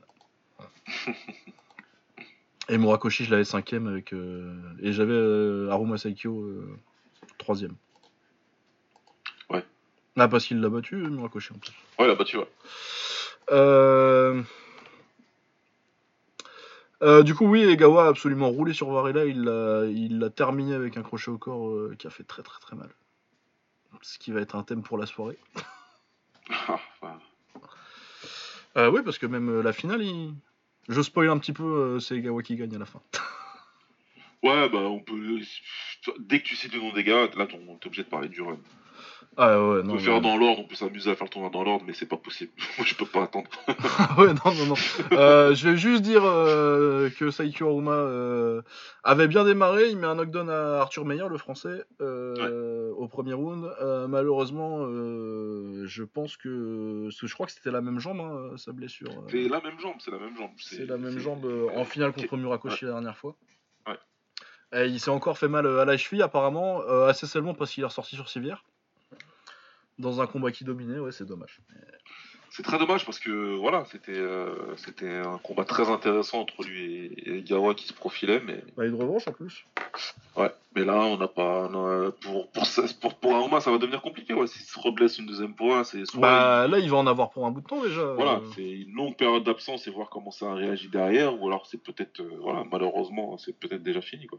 Et 2.69 2.77
Murakoshi 2.77 3.25
je 3.25 3.31
l'avais 3.31 3.43
cinquième 3.43 3.87
avec 3.87 4.13
euh, 4.13 4.55
et 4.81 4.93
j'avais 4.93 5.13
euh, 5.13 5.69
Aruma 5.69 5.97
Saikyo 5.97 6.41
euh, 6.41 6.77
troisième. 7.37 7.75
Ouais. 9.49 9.65
Ah 10.15 10.27
parce 10.27 10.45
qu'il 10.45 10.61
l'a 10.61 10.69
battu 10.69 10.95
Murakoshi 10.95 11.53
en 11.53 11.57
plus. 11.57 11.73
Ouais, 11.99 12.07
là, 12.07 12.15
bah 12.15 12.23
tu 12.23 12.37
vois. 12.37 12.47
Euh, 13.51 14.41
euh, 17.01 17.23
du 17.23 17.35
coup, 17.35 17.45
oui, 17.45 17.63
Egawa 17.63 18.05
a 18.05 18.07
absolument 18.07 18.49
roulé 18.49 18.73
sur 18.73 18.89
Varela. 18.89 19.25
Il 19.25 19.43
l'a 19.43 19.85
il 19.85 20.19
l'a 20.19 20.29
terminé 20.29 20.73
avec 20.73 20.95
un 20.95 21.03
crochet 21.03 21.31
au 21.31 21.37
corps 21.37 21.67
euh, 21.69 21.95
qui 21.99 22.07
a 22.07 22.09
fait 22.09 22.23
très 22.23 22.43
très 22.43 22.59
très 22.61 22.77
mal. 22.77 22.89
Ce 24.01 24.17
qui 24.17 24.31
va 24.31 24.39
être 24.39 24.55
un 24.55 24.63
thème 24.63 24.83
pour 24.83 24.97
la 24.97 25.05
soirée. 25.05 25.37
Ah. 26.67 26.77
Euh, 28.75 28.89
oui, 28.89 29.01
parce 29.03 29.17
que 29.17 29.25
même 29.25 29.49
euh, 29.49 29.61
la 29.61 29.71
finale, 29.71 30.01
il... 30.01 30.33
je 30.89 31.01
spoil 31.01 31.29
un 31.29 31.37
petit 31.37 31.53
peu, 31.53 31.63
euh, 31.63 31.99
c'est 31.99 32.17
Egawa 32.17 32.43
qui 32.43 32.55
gagne 32.55 32.75
à 32.75 32.79
la 32.79 32.85
fin. 32.85 33.01
Ouais, 34.43 34.67
bah 34.67 34.79
on 34.79 34.99
peut. 34.99 35.39
Dès 36.19 36.39
que 36.39 36.43
tu 36.43 36.57
cites 36.57 36.73
le 36.73 36.81
nom 36.81 36.91
des 36.91 37.05
gars, 37.05 37.29
là, 37.37 37.47
t'es 37.47 37.57
obligé 37.85 38.03
de 38.03 38.09
parler 38.09 38.27
du 38.27 38.41
run. 38.41 38.57
Ah 39.37 39.59
ouais, 39.59 39.81
On 39.83 39.93
peut 39.93 39.99
faire 39.99 40.21
dans 40.21 40.37
l'ordre, 40.37 40.61
on 40.61 40.67
peut 40.67 40.75
s'amuser 40.75 41.09
à 41.11 41.15
faire 41.15 41.25
le 41.25 41.29
tournoi 41.29 41.49
dans 41.49 41.63
l'ordre, 41.63 41.83
mais 41.87 41.93
c'est 41.93 42.05
pas 42.05 42.17
possible. 42.17 42.51
Moi, 42.77 42.85
je 42.85 42.95
peux 42.95 43.05
pas 43.05 43.23
attendre. 43.23 43.49
ouais, 44.17 44.27
non, 44.27 44.53
non, 44.53 44.65
non. 44.67 44.75
Euh, 45.11 45.55
je 45.55 45.69
vais 45.69 45.77
juste 45.77 46.03
dire 46.03 46.23
euh, 46.23 47.09
que 47.17 47.31
Saikyo 47.31 47.67
Aruma 47.67 47.93
euh, 47.93 48.61
avait 49.03 49.27
bien 49.27 49.43
démarré. 49.43 49.89
Il 49.89 49.97
met 49.97 50.07
un 50.07 50.15
knockdown 50.15 50.49
à 50.49 50.81
Arthur 50.81 51.05
Meyer, 51.05 51.25
le 51.29 51.37
français, 51.37 51.83
au 51.99 53.07
premier 53.07 53.33
round. 53.33 53.65
Malheureusement, 54.07 54.85
je 54.85 56.03
pense 56.03 56.37
que. 56.37 57.05
parce 57.05 57.19
que 57.19 57.27
je 57.27 57.33
crois 57.33 57.47
que 57.47 57.51
c'était 57.51 57.71
la 57.71 57.81
même 57.81 57.99
jambe, 57.99 58.19
hein, 58.21 58.57
sa 58.57 58.71
blessure. 58.71 59.09
C'est 59.29 59.47
la 59.47 59.61
même 59.61 59.79
jambe, 59.79 59.95
c'est 59.99 60.11
la 60.11 60.19
même 60.19 60.37
jambe. 60.37 60.51
C'est 60.57 60.85
la 60.85 60.97
même 60.97 61.17
jambe 61.17 61.69
en 61.75 61.85
finale 61.85 62.13
contre 62.13 62.37
Murakoshi 62.37 62.85
la 62.85 62.91
dernière 62.91 63.17
fois. 63.17 63.35
Ouais. 63.87 63.97
Et 64.79 64.87
il 64.87 64.99
s'est 64.99 65.11
encore 65.11 65.37
fait 65.39 65.47
mal 65.47 65.65
à 65.65 65.85
la 65.85 65.97
cheville, 65.97 66.21
apparemment, 66.21 66.81
assez 67.07 67.25
seulement 67.25 67.55
parce 67.55 67.71
qu'il 67.71 67.81
est 67.81 67.87
ressorti 67.87 68.15
sur 68.15 68.29
civière. 68.29 68.63
Dans 69.99 70.21
un 70.21 70.27
combat 70.27 70.51
qui 70.51 70.63
dominait, 70.63 70.99
ouais, 70.99 71.11
c'est 71.11 71.25
dommage. 71.27 71.59
C'est 72.49 72.63
très 72.63 72.77
dommage 72.77 73.03
parce 73.05 73.17
que 73.19 73.55
voilà, 73.55 73.83
c'était 73.91 74.11
euh, 74.15 74.75
c'était 74.77 75.09
un 75.09 75.39
combat 75.39 75.65
très 75.65 75.89
intéressant 75.89 76.41
entre 76.41 76.63
lui 76.63 77.05
et, 77.17 77.37
et 77.37 77.41
Gawa 77.41 77.73
qui 77.73 77.87
se 77.87 77.93
profilait, 77.93 78.39
mais 78.45 78.63
Bah, 78.77 78.85
une 78.85 78.93
revanche 78.93 79.27
en 79.27 79.31
plus. 79.31 79.65
ouais, 80.35 80.51
mais 80.75 80.85
là 80.85 80.97
on 81.01 81.17
n'a 81.17 81.27
pas 81.27 81.67
on 81.71 82.07
a- 82.07 82.11
pour 82.11 82.47
pour 82.51 82.65
ça- 82.67 82.83
pour 83.01 83.15
pour 83.15 83.33
Aruma 83.35 83.59
ça 83.59 83.71
va 83.71 83.79
devenir 83.79 84.03
compliqué. 84.03 84.35
Ouais, 84.35 84.45
s'il 84.45 84.61
se 84.61 84.79
reblesse 84.79 85.17
une 85.17 85.25
deuxième 85.25 85.55
fois, 85.55 85.83
c'est 85.83 86.05
soit 86.05 86.21
Bah 86.21 86.67
là, 86.67 86.77
il 86.77 86.89
va 86.91 86.97
en 86.97 87.07
avoir 87.07 87.31
pour 87.31 87.47
un 87.47 87.51
bout 87.51 87.61
de 87.61 87.67
temps 87.67 87.81
déjà. 87.81 88.01
il- 88.01 88.15
voilà, 88.15 88.33
Euh, 88.33 88.45
c'est 88.55 88.69
une 88.69 88.93
longue 88.93 89.15
période 89.15 89.43
d'absence 89.43 89.87
et 89.87 89.91
voir 89.91 90.09
comment 90.11 90.29
ça 90.31 90.53
réagit 90.53 90.89
derrière, 90.89 91.39
ou 91.41 91.47
alors 91.47 91.65
c'est 91.65 91.81
peut-être 91.81 92.19
euh, 92.19 92.37
voilà 92.39 92.63
malheureusement 92.71 93.35
c'est 93.39 93.57
peut-être 93.59 93.81
déjà 93.81 94.01
fini 94.01 94.27
quoi. 94.27 94.37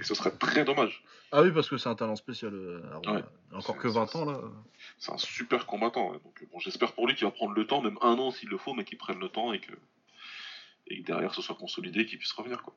Et 0.00 0.04
ce 0.04 0.14
serait 0.14 0.30
très 0.30 0.64
dommage. 0.64 1.02
Ah 1.32 1.42
oui, 1.42 1.50
parce 1.52 1.68
que 1.68 1.76
c'est 1.76 1.88
un 1.88 1.94
talent 1.94 2.16
spécial. 2.16 2.52
euh, 2.54 2.80
Aruma. 2.92 3.12
Ouais. 3.18 3.24
Il 3.50 3.54
a 3.54 3.58
Encore 3.58 3.76
que 3.78 3.88
20 3.88 4.06
c'est- 4.06 4.18
ans 4.18 4.24
là. 4.24 4.40
C'est 4.98 5.12
un 5.12 5.18
super 5.18 5.66
combattant. 5.66 6.12
Donc 6.12 6.46
bon, 6.52 6.58
j'espère 6.60 6.92
pour 6.92 7.06
lui 7.08 7.14
qu'il 7.14 7.26
va 7.26 7.30
prendre 7.32 7.52
le 7.52 7.66
temps, 7.66 7.82
même 7.82 7.98
un 8.02 8.14
an 8.18 8.30
s'il 8.30 8.48
le 8.48 8.58
faut, 8.58 8.74
mais 8.74 8.84
qu'il 8.84 8.96
prenne 8.98 9.18
le 9.18 9.28
temps 9.28 9.52
et 9.52 9.60
que 9.60 9.72
et 10.90 11.00
que 11.02 11.06
derrière 11.06 11.34
ce 11.34 11.42
soit 11.42 11.54
consolidé, 11.56 12.06
qu'il 12.06 12.18
puisse 12.18 12.32
revenir 12.32 12.62
quoi. 12.62 12.74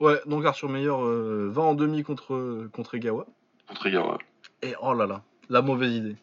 Ouais, 0.00 0.20
donc 0.26 0.44
Arthur 0.44 0.68
Meyer 0.68 0.88
euh, 0.88 1.48
va 1.50 1.62
en 1.62 1.74
demi 1.74 2.02
contre, 2.02 2.68
contre 2.72 2.94
Egawa. 2.96 3.26
Contre 3.66 3.88
Gawa. 3.88 4.18
Et 4.62 4.74
oh 4.80 4.94
là 4.94 5.06
là, 5.06 5.22
la 5.48 5.62
mauvaise 5.62 5.92
idée. 5.94 6.16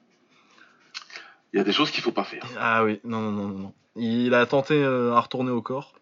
Il 1.54 1.58
y 1.58 1.60
a 1.60 1.64
des 1.64 1.72
choses 1.74 1.90
qu'il 1.92 2.04
faut 2.04 2.12
pas 2.12 2.24
faire. 2.24 2.44
Ah 2.58 2.84
oui, 2.84 3.00
non, 3.04 3.20
non, 3.22 3.32
non, 3.32 3.48
non. 3.58 3.74
Il 3.96 4.34
a 4.34 4.46
tenté 4.46 4.76
euh, 4.84 5.14
un 5.16 5.20
retourné 5.20 5.50
au 5.52 5.62
corps. 5.62 5.94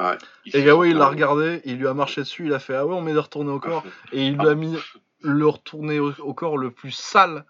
Ah 0.00 0.12
ouais. 0.12 0.50
S'est 0.52 0.60
Egawa, 0.60 0.86
il 0.86 0.96
l'a 0.96 1.08
regardé, 1.08 1.60
il 1.64 1.76
lui 1.76 1.86
a 1.88 1.94
marché 1.94 2.20
dessus, 2.22 2.46
il 2.46 2.52
a 2.54 2.58
fait 2.60 2.74
Ah 2.74 2.86
ouais, 2.86 2.94
on 2.94 3.00
met 3.02 3.12
des 3.12 3.18
retournés 3.18 3.50
au 3.50 3.58
corps. 3.60 3.84
Et 4.12 4.26
il 4.26 4.36
Ah. 4.38 4.42
lui 4.44 4.48
a 4.50 4.54
mis 4.54 4.76
le 5.22 5.46
retourné 5.46 5.98
au, 5.98 6.12
au 6.20 6.34
corps 6.34 6.56
le 6.56 6.70
plus 6.70 6.92
sale 6.92 7.44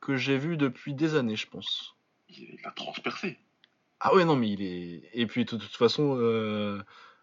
que 0.00 0.16
j'ai 0.16 0.36
vu 0.38 0.56
depuis 0.56 0.92
des 0.94 1.14
années, 1.16 1.36
je 1.36 1.48
pense. 1.48 1.94
Il 2.28 2.56
l'a 2.64 2.70
transpercé. 2.72 3.38
Ah 4.00 4.14
ouais, 4.14 4.24
non, 4.24 4.36
mais 4.36 4.50
il 4.50 4.62
est. 4.62 5.02
Et 5.14 5.26
puis, 5.26 5.44
de 5.44 5.50
toute 5.56 5.76
façon, 5.76 6.16
euh, 6.18 6.80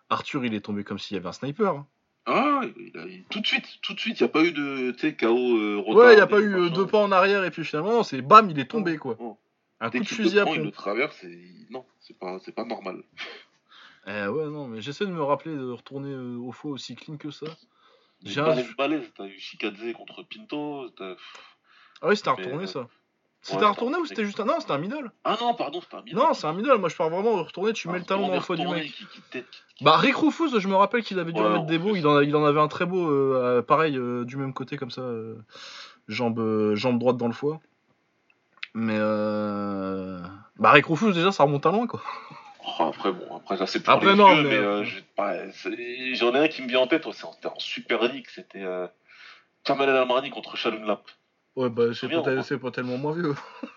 Arthur, 0.09 0.43
il 0.45 0.53
est 0.53 0.61
tombé 0.61 0.83
comme 0.83 0.99
s'il 0.99 1.15
y 1.15 1.19
avait 1.19 1.29
un 1.29 1.33
sniper. 1.33 1.71
hein. 1.73 1.87
Ah, 2.25 2.61
il 2.77 2.97
a- 2.99 3.05
il- 3.05 3.23
tout 3.29 3.39
de 3.39 3.47
suite, 3.47 3.65
tout 3.81 3.93
de 3.93 3.99
suite, 3.99 4.19
il 4.19 4.23
n'y 4.23 4.29
a 4.29 4.31
pas 4.31 4.43
eu 4.43 4.51
de 4.51 4.91
KO 5.11 5.57
euh, 5.57 5.77
retard, 5.77 5.95
Ouais, 6.05 6.13
il 6.13 6.15
n'y 6.17 6.21
a 6.21 6.27
pas 6.27 6.39
eu 6.41 6.53
euh, 6.55 6.69
deux 6.69 6.85
pas 6.85 6.97
en 6.97 7.11
arrière, 7.11 7.43
et 7.45 7.51
puis 7.51 7.63
finalement, 7.63 8.03
c'est 8.03 8.21
bam, 8.21 8.49
il 8.49 8.59
est 8.59 8.65
tombé, 8.69 8.97
quoi. 8.97 9.15
Non. 9.19 9.37
Un 9.79 9.89
Dès 9.89 9.99
coup 9.99 10.05
de 10.05 10.09
fusil 10.09 10.39
à 10.39 10.43
prend, 10.43 10.55
il 10.55 10.61
le 10.63 10.71
traverse 10.71 11.23
et 11.23 11.39
non, 11.69 11.85
c'est 12.01 12.17
pas, 12.17 12.37
c'est 12.43 12.51
pas 12.53 12.65
normal. 12.65 13.01
Eh 14.07 14.27
ouais, 14.27 14.45
non, 14.45 14.67
mais 14.67 14.81
j'essaie 14.81 15.05
de 15.05 15.11
me 15.11 15.21
rappeler 15.23 15.55
de 15.55 15.69
retourner 15.71 16.11
euh, 16.13 16.37
au 16.37 16.51
faux 16.51 16.69
aussi 16.69 16.95
clean 16.95 17.17
que 17.17 17.29
ça. 17.29 17.45
J'ai 18.23 18.39
un- 18.41 18.55
balèze, 18.77 19.11
t'as 19.15 19.25
eu 19.25 19.37
Shikadze 19.37 19.93
contre 19.93 20.23
Pinto. 20.23 20.89
Ah 22.01 22.07
oui, 22.07 22.15
c'était 22.17 22.29
un 22.29 22.35
Mais, 22.37 22.43
retourné, 22.45 22.63
euh, 22.63 22.67
ça. 22.67 22.87
C'était 23.41 23.59
ouais, 23.59 23.65
un 23.65 23.71
retourné 23.71 23.97
ou 23.97 24.05
c'était 24.05 24.25
juste 24.25 24.39
un. 24.39 24.45
Non, 24.45 24.59
c'était 24.59 24.71
un 24.71 24.77
middle. 24.77 25.11
Ah 25.23 25.37
non, 25.39 25.53
pardon, 25.53 25.79
c'était 25.81 25.95
un 25.95 26.01
middle. 26.01 26.15
Non, 26.17 26.33
c'est 26.33 26.47
un 26.47 26.53
middle. 26.53 26.77
Moi, 26.77 26.89
je 26.89 26.95
parle 26.95 27.11
vraiment 27.13 27.37
de 27.37 27.41
retourner, 27.43 27.73
tu 27.73 27.87
Un 27.87 27.91
mets 27.93 27.99
le 27.99 28.05
talon 28.05 28.27
dans 28.27 28.33
le 28.33 28.39
foie 28.39 28.55
du 28.55 28.67
mec. 28.67 28.91
Qui, 28.91 29.05
qui 29.07 29.21
tête, 29.29 29.45
qui- 29.75 29.83
Bah, 29.83 29.97
Rick 29.97 30.15
Rufus, 30.15 30.57
je 30.59 30.67
me 30.67 30.75
rappelle 30.75 31.03
qu'il 31.03 31.19
avait 31.19 31.31
dû 31.33 31.41
Ouais, 31.41 31.49
mettre 31.49 31.65
des 31.65 31.77
beaux. 31.77 31.95
Il 31.95 32.07
en, 32.07 32.17
a- 32.17 32.23
il 32.23 32.35
en 32.35 32.43
avait 32.45 32.59
un 32.59 32.67
très 32.67 32.85
beau, 32.85 33.07
euh, 33.09 33.35
euh, 33.59 33.61
pareil, 33.61 33.97
euh, 33.97 34.25
du 34.25 34.37
même 34.37 34.53
côté, 34.53 34.77
comme 34.77 34.89
ça. 34.91 35.01
euh, 35.01 35.35
jambe, 36.07 36.39
euh, 36.39 36.75
jambe 36.75 36.97
droite 36.99 37.17
dans 37.17 37.27
le 37.27 37.33
foie. 37.33 37.59
Mais. 38.73 38.97
Euh... 38.97 40.19
Bah, 40.57 40.71
Rick 40.71 40.85
Rufus, 40.87 41.13
déjà, 41.13 41.31
ça 41.31 41.43
remonte 41.43 41.65
à 41.65 41.71
loin, 41.71 41.85
quoi. 41.87 42.01
Oh, 42.67 42.83
après, 42.83 43.11
bon, 43.13 43.37
après, 43.37 43.57
ça 43.57 43.65
c'est 43.65 43.81
pour 43.81 43.93
Après, 43.93 44.11
les 44.11 44.15
non, 44.15 44.33
vieux, 44.33 44.43
mais- 44.43 44.49
mais, 44.49 44.55
euh, 44.57 45.51
c'est- 45.53 46.15
j'en 46.15 46.35
ai 46.35 46.39
un 46.39 46.47
qui 46.49 46.61
me 46.63 46.67
vient 46.67 46.81
en 46.81 46.87
tête, 46.87 47.05
ouais, 47.05 47.13
c'était 47.13 47.47
en 47.47 47.57
Super 47.59 48.03
League, 48.03 48.27
c'était 48.29 48.61
euh, 48.61 48.87
Kamal 49.63 49.87
El 49.89 49.95
Amarni 49.95 50.29
contre 50.29 50.57
Shalom 50.57 50.83
Lap. 50.85 51.09
Ouais, 51.55 51.69
bah, 51.69 51.93
c'est 51.93 52.09
pas, 52.09 52.21
tel- 52.23 52.43
c'est 52.43 52.59
pas 52.59 52.71
tellement 52.71 52.97
moins 52.97 53.13
vieux. 53.13 53.35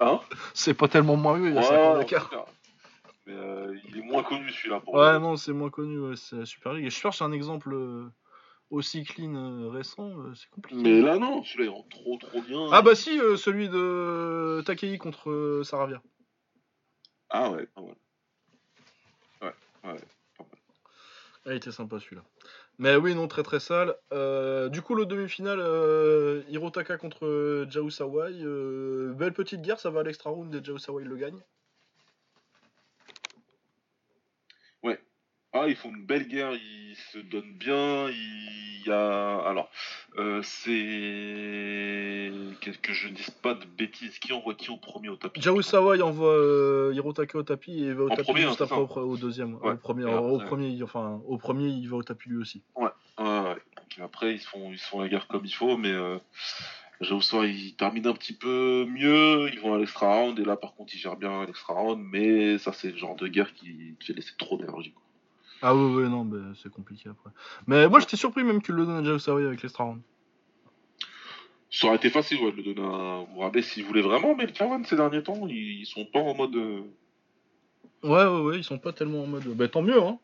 Hein 0.00 0.20
C'est 0.52 0.74
pas 0.74 0.88
tellement 0.88 1.16
moins 1.16 1.38
vieux, 1.38 1.48
il 1.48 1.54
y 1.54 1.58
a 1.58 1.60
Ouais, 1.62 1.66
5 1.66 1.74
ans 1.78 1.94
ouais, 1.94 2.00
d'écart. 2.00 2.24
c'est 2.24 2.28
clair. 2.28 2.44
Mais 3.24 3.32
euh, 3.32 3.78
il 3.88 3.96
est 3.98 4.02
moins 4.02 4.22
connu 4.22 4.50
celui-là 4.52 4.80
pour 4.80 4.92
Ouais, 4.94 5.14
le- 5.14 5.18
non, 5.18 5.36
c'est 5.36 5.52
moins 5.54 5.70
connu, 5.70 5.98
ouais, 5.98 6.16
c'est 6.16 6.44
Super 6.44 6.74
League. 6.74 6.84
Et 6.84 6.90
je 6.90 6.96
cherche 6.96 7.22
un 7.22 7.32
exemple 7.32 7.72
euh, 7.72 8.04
aussi 8.70 9.04
clean 9.04 9.34
euh, 9.34 9.68
récent, 9.70 10.10
euh, 10.10 10.34
c'est 10.34 10.50
compliqué. 10.50 10.82
Mais 10.82 11.00
là, 11.00 11.16
non, 11.18 11.42
celui-là 11.44 11.64
il 11.64 11.74
rentre 11.74 11.88
trop 11.88 12.18
trop 12.18 12.42
bien. 12.42 12.68
Ah 12.72 12.82
bah 12.82 12.94
si, 12.94 13.18
euh, 13.18 13.36
celui 13.38 13.70
de 13.70 14.62
Takei 14.66 14.98
contre 14.98 15.30
euh, 15.30 15.64
Saravia. 15.64 16.02
Ah 17.30 17.50
ouais, 17.50 17.66
ah 17.74 17.80
ouais. 17.80 17.94
Ah, 19.86 21.52
il 21.52 21.56
était 21.56 21.70
sympa 21.70 22.00
celui-là. 22.00 22.22
Mais 22.78 22.96
oui, 22.96 23.14
non, 23.14 23.28
très 23.28 23.42
très 23.42 23.60
sale. 23.60 23.94
Euh, 24.12 24.68
du 24.68 24.82
coup, 24.82 24.94
le 24.94 25.06
demi-finale, 25.06 25.60
euh, 25.60 26.42
Hirotaka 26.48 26.98
contre 26.98 27.24
euh, 27.24 27.66
Jao 27.70 27.88
Sawai. 27.88 28.32
belle 29.14 29.32
petite 29.32 29.62
guerre, 29.62 29.80
ça 29.80 29.90
va 29.90 30.00
à 30.00 30.02
l'extra 30.02 30.30
round 30.30 30.54
et 30.54 30.62
Jao 30.62 30.78
Sawai 30.78 31.04
le 31.04 31.16
gagne. 31.16 31.40
Ah, 35.52 35.64
ils 35.68 35.76
font 35.76 35.88
une 35.94 36.04
belle 36.04 36.26
guerre, 36.28 36.52
ils 36.54 36.96
se 37.12 37.18
donnent 37.18 37.54
bien. 37.54 38.08
Il 38.10 38.82
y 38.86 38.90
a. 38.92 39.38
Alors, 39.46 39.70
euh, 40.18 40.40
c'est. 40.42 40.72
Que, 42.60 42.70
que 42.76 42.92
je 42.92 43.08
dise 43.08 43.30
pas 43.30 43.54
de 43.54 43.64
bêtises. 43.64 44.18
Qui 44.18 44.32
envoie 44.32 44.54
qui 44.54 44.70
au 44.70 44.76
premier 44.76 45.08
au 45.08 45.16
tapis? 45.16 45.40
Jao 45.40 45.62
Sawai 45.62 46.02
envoie 46.02 46.32
euh, 46.34 46.92
Hirotaka 46.94 47.38
au 47.38 47.42
tapis 47.42 47.72
et 47.72 47.86
il 47.86 47.94
va 47.94 48.04
au 48.04 48.06
En 48.10 48.16
tapis 48.16 48.22
premier, 48.32 48.42
juste 48.48 48.60
hein, 48.60 48.66
après 48.70 49.00
au, 49.00 49.10
au 49.10 49.16
deuxième. 49.16 49.54
Ouais. 49.56 49.72
Au, 49.72 49.76
premier, 49.76 50.04
au, 50.04 50.38
premier, 50.38 50.68
il- 50.68 50.84
enfin, 50.84 51.20
au 51.26 51.38
premier, 51.38 51.68
il 51.68 51.88
va 51.88 51.96
au 51.96 52.02
tapis 52.02 52.28
lui 52.28 52.36
aussi. 52.38 52.62
Ouais. 52.74 52.90
Donc 53.18 54.04
après, 54.04 54.34
ils 54.34 54.40
se 54.40 54.48
font, 54.48 54.70
ils 54.72 54.78
se 54.78 54.86
font 54.88 55.00
la 55.00 55.08
guerre 55.08 55.26
comme 55.26 55.44
il 55.44 55.54
faut, 55.54 55.76
mais 55.78 55.92
euh, 55.92 56.18
Jao 57.00 57.20
Soa, 57.20 57.46
ils 57.46 57.74
terminent 57.76 58.10
un 58.10 58.14
petit 58.14 58.34
peu 58.34 58.84
mieux. 58.88 59.48
Ils 59.52 59.60
vont 59.60 59.74
à 59.74 59.78
l'extra 59.78 60.06
round, 60.14 60.38
et 60.38 60.44
là, 60.44 60.56
par 60.56 60.74
contre, 60.74 60.94
ils 60.94 60.98
gèrent 60.98 61.16
bien 61.16 61.44
l'extra 61.46 61.72
round, 61.74 62.00
mais 62.12 62.58
ça, 62.58 62.72
c'est 62.72 62.90
le 62.90 62.96
genre 62.98 63.16
de 63.16 63.26
guerre 63.26 63.54
qui, 63.54 63.94
qui 64.00 64.06
fait 64.06 64.12
laisser 64.12 64.32
trop 64.38 64.58
d'énergie. 64.58 64.92
quoi. 64.92 65.02
Ah 65.62 65.74
ouais, 65.74 65.94
ouais, 65.94 66.08
non, 66.08 66.24
mais 66.24 66.54
c'est 66.62 66.70
compliqué 66.70 67.08
après. 67.08 67.30
Mais 67.66 67.88
moi, 67.88 68.00
j'étais 68.00 68.16
surpris 68.16 68.44
même 68.44 68.60
qu'il 68.62 68.74
le 68.74 68.84
donne 68.86 68.96
à 68.98 69.04
Jao 69.04 69.18
Sawai 69.18 69.46
avec 69.46 69.62
l'extra 69.62 69.84
round. 69.84 70.00
Ça 71.70 71.88
aurait 71.88 71.96
été 71.96 72.10
facile, 72.10 72.40
ouais, 72.42 72.52
de 72.52 72.56
le 72.58 72.74
donner 72.74 72.86
à 72.86 73.42
rappelez 73.42 73.62
s'ils 73.62 73.84
voulaient 73.84 74.02
vraiment, 74.02 74.34
mais 74.36 74.46
le 74.46 74.52
Kawan, 74.52 74.84
ces 74.84 74.96
derniers 74.96 75.22
temps, 75.22 75.46
ils, 75.48 75.80
ils 75.80 75.86
sont 75.86 76.04
pas 76.04 76.20
en 76.20 76.34
mode. 76.34 76.54
euh, 76.56 76.80
Ouais, 78.02 78.24
ouais, 78.24 78.40
ouais, 78.40 78.56
ils 78.58 78.64
sont 78.64 78.78
pas 78.78 78.92
tellement 78.92 79.24
en 79.24 79.26
mode. 79.26 79.44
Bah 79.56 79.68
tant 79.68 79.82
mieux, 79.82 80.00
hein. 80.00 80.18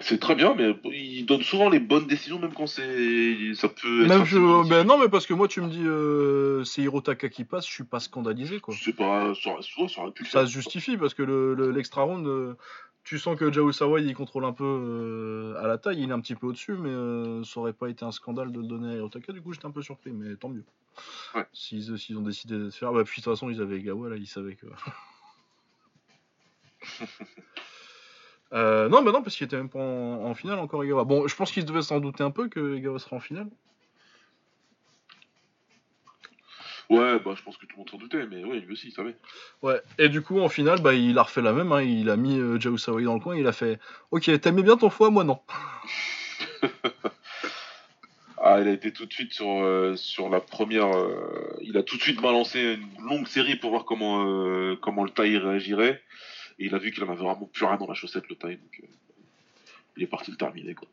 C'est 0.00 0.18
très 0.20 0.34
bien, 0.34 0.54
mais 0.54 0.74
ils 0.92 1.24
donnent 1.24 1.42
souvent 1.42 1.70
les 1.70 1.78
bonnes 1.78 2.06
décisions, 2.06 2.38
même 2.38 2.52
quand 2.52 2.66
c'est. 2.66 3.54
Ça 3.54 3.68
peut 3.68 4.02
être. 4.02 4.08
Même 4.08 4.24
je... 4.24 4.68
bah 4.68 4.84
non, 4.84 4.98
mais 4.98 5.08
parce 5.08 5.26
que 5.26 5.34
moi, 5.34 5.48
tu 5.48 5.60
me 5.60 5.68
dis, 5.68 5.82
euh, 5.84 6.64
c'est 6.64 6.82
Hirotaka 6.82 7.28
qui 7.28 7.44
passe, 7.44 7.66
je 7.66 7.72
suis 7.72 7.84
pas 7.84 8.00
scandalisé, 8.00 8.60
quoi. 8.60 8.74
C'est 8.78 8.92
pas. 8.92 9.32
Ça 9.34 9.56
ça 9.88 10.02
aurait 10.02 10.10
pu 10.10 10.24
le 10.24 10.28
Ça 10.28 10.46
se 10.46 10.52
justifie 10.52 10.96
parce 10.96 11.14
que 11.14 11.22
le, 11.22 11.54
le- 11.54 11.70
l'extra 11.70 12.02
round, 12.02 12.26
euh, 12.26 12.54
tu 13.04 13.18
sens 13.18 13.38
que 13.38 13.52
Jao 13.52 13.70
Sawai 13.70 14.02
il 14.02 14.14
contrôle 14.14 14.44
un 14.44 14.52
peu 14.52 14.64
euh, 14.64 15.62
à 15.62 15.68
la 15.68 15.78
taille, 15.78 16.02
il 16.02 16.10
est 16.10 16.12
un 16.12 16.20
petit 16.20 16.34
peu 16.34 16.48
au-dessus, 16.48 16.72
mais 16.74 17.44
ça 17.44 17.60
aurait 17.60 17.72
pas 17.72 17.88
été 17.88 18.04
un 18.04 18.12
scandale 18.12 18.50
de 18.50 18.60
le 18.60 18.66
donner 18.66 18.94
à 18.94 18.96
Hirotaka. 18.96 19.32
Du 19.32 19.42
coup, 19.42 19.52
j'étais 19.52 19.66
un 19.66 19.70
peu 19.70 19.82
surpris, 19.82 20.10
mais 20.10 20.34
tant 20.36 20.48
mieux. 20.48 20.64
Ouais. 21.34 21.46
S'ils 21.52 22.18
ont 22.18 22.22
décidé 22.22 22.54
de 22.56 22.70
se 22.70 22.78
faire, 22.78 22.92
bah 22.92 23.04
puis 23.04 23.20
de 23.20 23.24
toute 23.24 23.32
façon, 23.32 23.48
ils 23.48 23.60
avaient 23.62 23.76
Egawa 23.76 24.10
là, 24.10 24.16
ils 24.16 24.26
savaient 24.26 24.56
que. 24.56 24.66
Euh, 28.52 28.88
non, 28.88 29.02
bah 29.02 29.10
non, 29.12 29.22
parce 29.22 29.34
qu'il 29.36 29.46
était 29.46 29.56
même 29.56 29.68
pas 29.70 29.80
en, 29.80 30.24
en 30.26 30.34
finale 30.34 30.58
encore 30.60 30.84
Egawa. 30.84 31.04
Bon, 31.04 31.26
je 31.26 31.34
pense 31.34 31.50
qu'ils 31.50 31.64
devaient 31.64 31.82
s'en 31.82 31.98
douter 32.00 32.22
un 32.22 32.30
peu 32.30 32.48
que 32.48 32.76
Egawa 32.76 32.98
serait 32.98 33.16
en 33.16 33.20
finale. 33.20 33.48
Ouais, 36.90 37.18
bah 37.18 37.32
je 37.34 37.42
pense 37.42 37.56
que 37.56 37.64
tout 37.64 37.72
le 37.76 37.78
monde 37.78 37.90
s'en 37.90 37.96
doutait, 37.96 38.26
mais 38.26 38.44
ouais, 38.44 38.60
lui 38.60 38.74
aussi, 38.74 38.88
il 38.88 38.92
savait. 38.92 39.16
Ouais, 39.62 39.80
et 39.98 40.10
du 40.10 40.20
coup, 40.20 40.38
en 40.40 40.50
finale, 40.50 40.82
bah, 40.82 40.92
il 40.94 41.16
a 41.18 41.22
refait 41.22 41.40
la 41.40 41.52
même. 41.54 41.72
hein. 41.72 41.82
Il 41.82 42.10
a 42.10 42.16
mis 42.16 42.38
euh, 42.38 42.60
Jao 42.60 42.76
Sawai 42.76 43.04
dans 43.04 43.14
le 43.14 43.20
coin. 43.20 43.36
Il 43.36 43.46
a 43.46 43.52
fait 43.52 43.80
Ok, 44.10 44.30
t'aimais 44.40 44.62
bien 44.62 44.76
ton 44.76 44.90
foie, 44.90 45.10
moi 45.10 45.24
non. 45.24 45.40
Ah, 48.46 48.60
il 48.60 48.68
a 48.68 48.72
été 48.72 48.92
tout 48.92 49.06
de 49.06 49.12
suite 49.12 49.32
sur, 49.32 49.46
euh, 49.48 49.96
sur 49.96 50.28
la 50.28 50.38
première. 50.38 50.94
euh, 50.94 51.56
il 51.62 51.78
a 51.78 51.82
tout 51.82 51.96
de 51.96 52.02
suite 52.02 52.20
balancé 52.20 52.74
une 52.74 53.06
longue 53.06 53.26
série 53.26 53.56
pour 53.56 53.70
voir 53.70 53.86
comment, 53.86 54.76
comment 54.82 55.02
le 55.04 55.08
taille 55.10 55.38
réagirait. 55.38 56.02
Et 56.58 56.66
il 56.66 56.74
a 56.74 56.78
vu 56.78 56.92
qu'il 56.92 57.02
en 57.04 57.08
avait 57.08 57.22
vraiment 57.22 57.48
plus 57.52 57.64
rien 57.64 57.76
dans 57.76 57.86
la 57.86 57.94
chaussette, 57.94 58.28
le 58.28 58.36
taille. 58.36 58.56
Donc, 58.56 58.80
euh, 58.82 58.86
il 59.96 60.02
est 60.02 60.06
parti 60.06 60.30
le 60.30 60.36
terminer, 60.36 60.74
quoi. 60.74 60.88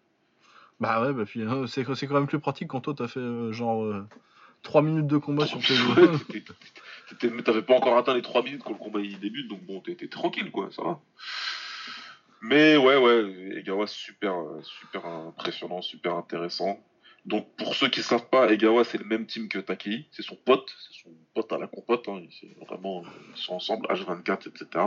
Bah 0.79 1.01
ouais, 1.03 1.13
bah 1.13 1.25
puis 1.25 1.41
euh, 1.41 1.67
c'est 1.67 1.85
c'est 1.93 2.07
quand 2.07 2.15
même 2.15 2.25
plus 2.25 2.39
pratique 2.39 2.69
quand 2.69 2.81
toi 2.81 2.95
t'as 2.97 3.07
fait 3.07 3.19
euh, 3.19 3.51
genre 3.51 4.03
3 4.63 4.81
minutes 4.81 5.07
de 5.07 5.17
combat 5.17 5.45
sur 5.45 5.59
tes 5.59 5.73
mais 7.29 7.43
T'avais 7.43 7.61
pas 7.61 7.75
encore 7.75 7.97
atteint 7.97 8.13
les 8.13 8.21
3 8.21 8.43
minutes 8.43 8.63
quand 8.63 8.71
le 8.71 8.77
combat 8.77 8.99
il 8.99 9.19
débute, 9.19 9.47
donc 9.47 9.63
bon, 9.63 9.79
t'étais 9.79 10.07
tranquille, 10.07 10.51
quoi, 10.51 10.69
ça 10.71 10.83
va. 10.83 10.99
Mais 12.41 12.77
ouais, 12.77 12.97
ouais, 12.97 13.57
Egawa, 13.57 13.87
super, 13.87 14.33
euh, 14.33 14.61
super 14.63 15.05
impressionnant, 15.05 15.81
super 15.81 16.15
intéressant. 16.15 16.79
Donc 17.25 17.47
pour 17.55 17.75
ceux 17.75 17.87
qui 17.89 18.01
savent 18.01 18.27
pas, 18.29 18.51
Egawa 18.51 18.83
c'est 18.83 18.97
le 18.97 19.05
même 19.05 19.25
team 19.27 19.47
que 19.47 19.59
Takei, 19.59 20.07
c'est 20.11 20.23
son 20.23 20.35
pote, 20.35 20.67
c'est 20.87 21.03
son 21.03 21.09
pote 21.35 21.51
à 21.53 21.57
la 21.59 21.67
compote, 21.67 22.07
hein, 22.09 22.19
vraiment, 22.67 23.03
ils 23.35 23.39
sont 23.41 23.53
ensemble, 23.53 23.85
H24, 23.87 24.47
etc. 24.49 24.85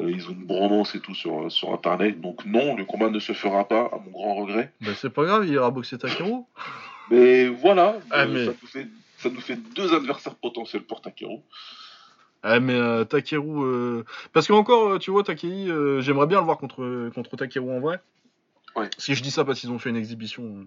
Euh, 0.00 0.10
ils 0.10 0.26
ont 0.28 0.32
une 0.32 0.44
bromance 0.44 0.94
et 0.94 1.00
tout 1.00 1.14
sur, 1.14 1.50
sur 1.50 1.72
internet, 1.72 2.20
donc 2.20 2.44
non, 2.44 2.76
le 2.76 2.84
combat 2.84 3.08
ne 3.10 3.20
se 3.20 3.32
fera 3.32 3.66
pas, 3.66 3.88
à 3.92 3.98
mon 4.04 4.10
grand 4.10 4.34
regret. 4.34 4.72
Bah 4.82 4.90
c'est 4.96 5.08
pas 5.10 5.24
grave, 5.24 5.46
il 5.46 5.52
ira 5.54 5.70
boxer 5.70 5.96
Takeru. 5.98 6.42
Mais 7.10 7.48
voilà, 7.48 7.96
Ah, 8.10 8.26
mais- 8.26 8.44
ça, 8.44 8.52
nous 8.60 8.68
fait, 8.68 8.88
ça 9.18 9.30
nous 9.30 9.40
fait 9.40 9.56
deux 9.74 9.94
adversaires 9.94 10.34
potentiels 10.34 10.82
pour 10.82 11.00
Takeru. 11.00 11.38
Ah 12.42 12.60
mais 12.60 12.74
euh, 12.74 13.04
Takeru... 13.04 13.64
euh, 13.64 14.04
Parce 14.34 14.46
que 14.46 14.52
encore, 14.52 14.88
euh, 14.90 14.98
tu 14.98 15.10
vois, 15.10 15.22
Takei, 15.24 15.68
j'aimerais 16.00 16.26
bien 16.26 16.40
le 16.40 16.44
voir 16.44 16.58
contre, 16.58 17.08
contre 17.14 17.36
Takeru 17.36 17.70
en 17.70 17.80
vrai. 17.80 17.98
Ouais. 18.76 18.90
Si 18.98 19.14
je 19.14 19.22
dis 19.22 19.30
ça 19.30 19.44
parce 19.46 19.60
qu'ils 19.60 19.70
ont 19.70 19.78
fait 19.78 19.88
une 19.90 19.96
exhibition. 19.96 20.66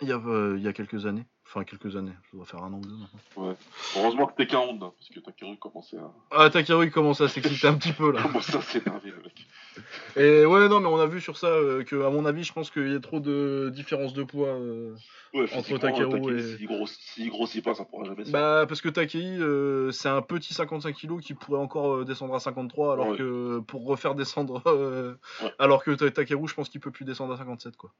Il, 0.00 0.08
y 0.08 0.12
a, 0.12 0.16
euh, 0.16 0.54
il 0.58 0.62
y 0.62 0.68
a 0.68 0.72
quelques 0.72 1.06
années. 1.06 1.24
Enfin, 1.46 1.64
quelques 1.64 1.96
années, 1.96 2.12
ça 2.30 2.36
doit 2.36 2.46
faire 2.46 2.62
un 2.62 2.72
an 2.72 2.78
ou 2.78 2.86
deux 2.86 2.96
maintenant. 2.96 3.54
Heureusement 3.94 4.26
que 4.26 4.34
t'es 4.36 4.46
qu'un 4.46 4.60
honte, 4.60 4.82
hein, 4.82 4.92
parce 4.98 5.10
que 5.10 5.20
Takeru 5.20 5.58
commençait 5.58 5.98
à, 5.98 6.10
Ah, 6.30 6.48
Takeru 6.48 6.86
il 6.86 6.90
commence 6.90 7.20
à 7.20 7.28
s'exciter 7.28 7.66
un 7.68 7.74
petit 7.74 7.92
peu 7.92 8.10
là. 8.10 8.22
commençait 8.22 8.56
à 8.56 8.62
s'énerver, 8.62 9.10
le 9.10 9.18
mec. 9.22 9.46
Et 10.16 10.46
ouais, 10.46 10.68
non, 10.70 10.80
mais 10.80 10.86
on 10.86 10.98
a 10.98 11.06
vu 11.06 11.20
sur 11.20 11.36
ça 11.36 11.48
euh, 11.48 11.84
que, 11.84 12.04
à 12.06 12.10
mon 12.10 12.24
avis, 12.24 12.42
je 12.42 12.54
pense 12.54 12.70
qu'il 12.70 12.90
y 12.90 12.94
a 12.94 13.00
trop 13.00 13.20
de 13.20 13.70
différence 13.74 14.14
de 14.14 14.22
poids. 14.22 14.48
euh, 14.48 14.94
Ouais, 15.34 15.46
Entre 15.54 15.76
Takeru 15.76 16.38
et- 16.38 16.56
S'il 16.86 17.28
grossit, 17.30 17.62
pas, 17.62 17.74
ça 17.74 17.84
pourra 17.84 18.04
jamais 18.04 18.24
se 18.24 18.30
faire. 18.30 18.40
Bah, 18.40 18.64
parce 18.66 18.80
que 18.80 18.88
Takei, 18.88 19.36
euh, 19.38 19.90
c'est 19.90 20.08
un 20.08 20.22
petit 20.22 20.54
55 20.54 20.94
kg 20.96 21.20
qui 21.20 21.34
pourrait 21.34 21.60
encore 21.60 22.04
descendre 22.06 22.34
à 22.34 22.40
53, 22.40 22.94
alors 22.94 23.08
Ouais. 23.08 23.18
que 23.18 23.58
pour 23.60 23.84
refaire 23.86 24.14
descendre. 24.14 24.62
Alors 25.58 25.84
que 25.84 25.90
Ta- 25.90 26.10
Takeru, 26.10 26.48
je 26.48 26.54
pense 26.54 26.70
qu'il 26.70 26.80
peut 26.80 26.90
plus 26.90 27.04
descendre 27.04 27.34
à 27.34 27.36
57, 27.36 27.76
quoi. 27.76 27.92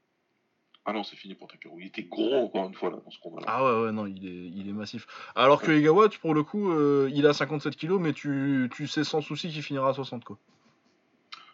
Ah 0.85 0.93
non, 0.93 1.05
c'est 1.05 1.15
fini 1.17 1.35
pour 1.35 1.47
Takeru. 1.49 1.81
Il 1.81 1.87
était 1.87 2.03
gros, 2.03 2.35
encore 2.45 2.67
une 2.67 2.75
fois, 2.75 2.91
là, 2.91 2.97
dans 3.05 3.11
ce 3.11 3.19
combat-là. 3.21 3.47
Ah 3.49 3.65
ouais, 3.65 3.85
ouais, 3.87 3.93
non, 3.93 4.07
il 4.07 4.27
est, 4.27 4.51
il 4.59 4.69
est 4.69 4.73
massif. 4.73 5.07
Alors 5.37 5.63
que 5.63 5.71
Egawa, 5.71 6.09
pour 6.21 6.35
le 6.35 6.43
coup, 6.43 6.73
euh, 6.73 7.09
il 7.15 7.25
a 7.27 7.33
57 7.33 7.77
kg, 7.77 7.93
mais 8.01 8.13
tu, 8.13 8.69
tu 8.75 8.89
sais 8.89 9.05
sans 9.05 9.21
souci 9.21 9.49
qu'il 9.51 9.63
finira 9.63 9.91
à 9.91 9.95
60, 9.95 10.25
quoi. 10.25 10.39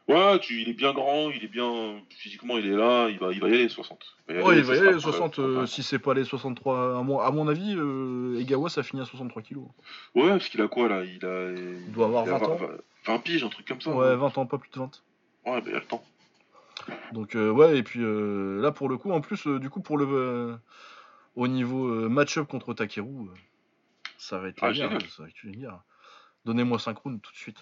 Ouais, 0.08 0.38
tu, 0.38 0.62
il 0.62 0.70
est 0.70 0.74
bien 0.74 0.94
grand, 0.94 1.28
il 1.30 1.44
est 1.44 1.48
bien. 1.48 2.00
Physiquement, 2.08 2.56
il 2.56 2.66
est 2.66 2.74
là, 2.76 3.10
il 3.10 3.18
va, 3.18 3.30
il 3.30 3.40
va 3.40 3.48
y 3.50 3.52
aller 3.54 3.68
60. 3.68 4.16
Ouais, 4.26 4.36
il 4.56 4.64
va 4.64 4.74
y 4.74 4.78
aller 4.78 4.98
sera- 4.98 5.12
60, 5.12 5.38
euh, 5.40 5.66
si 5.66 5.82
c'est 5.82 5.98
pas 5.98 6.14
les 6.14 6.24
63. 6.24 6.98
À 6.98 7.02
mon, 7.02 7.20
à 7.20 7.30
mon 7.30 7.46
avis, 7.46 7.74
euh, 7.76 8.40
Egawa, 8.40 8.70
ça 8.70 8.82
finit 8.82 9.02
à 9.02 9.04
63 9.04 9.42
kilos. 9.42 9.64
Ouais, 10.14 10.30
parce 10.30 10.48
qu'il 10.48 10.62
a 10.62 10.68
quoi 10.68 10.88
là? 10.88 11.04
Il 11.04 11.22
a. 11.26 11.50
Il 11.52 11.92
doit 11.92 12.06
avoir 12.06 12.24
20 12.24 12.42
ans. 12.48 12.58
20 13.04 13.18
piges, 13.18 13.44
un 13.44 13.50
truc 13.50 13.68
comme 13.68 13.82
ça. 13.82 13.90
Ouais, 13.90 14.12
non 14.12 14.16
20 14.28 14.38
ans, 14.38 14.46
pas 14.46 14.56
plus 14.56 14.70
de 14.70 14.78
20. 14.78 15.02
Ouais, 15.44 15.60
bah, 15.60 15.62
il 15.66 15.72
y 15.72 15.76
a 15.76 15.80
le 15.80 15.84
temps. 15.84 16.02
Donc, 17.12 17.34
euh, 17.34 17.50
ouais, 17.50 17.78
et 17.78 17.82
puis 17.82 18.00
euh, 18.02 18.60
là, 18.60 18.72
pour 18.72 18.88
le 18.88 18.96
coup, 18.98 19.10
en 19.12 19.20
plus, 19.20 19.46
euh, 19.46 19.58
du 19.58 19.70
coup, 19.70 19.80
pour 19.80 19.98
le. 19.98 20.58
au 21.36 21.48
niveau 21.48 22.08
match-up 22.08 22.48
contre 22.48 22.74
Takeru, 22.74 23.28
ça 24.16 24.38
va 24.38 24.48
être 24.48 24.58
Ah, 24.62 24.68
la 24.68 24.72
guerre. 24.72 24.90
génial. 24.90 25.08
Ça 25.10 25.22
va 25.22 25.28
être 25.28 25.42
une 25.44 25.56
guerre. 25.56 25.82
Donnez-moi 26.44 26.78
5 26.78 26.98
rounds 26.98 27.20
tout 27.20 27.32
de 27.32 27.36
suite. 27.36 27.58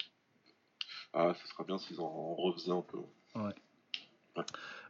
Ah, 1.12 1.32
ce 1.34 1.48
serait 1.48 1.64
bien 1.64 1.78
s'ils 1.78 2.00
en 2.00 2.34
refaisaient 2.34 2.72
un 2.72 2.82
peu. 2.82 2.98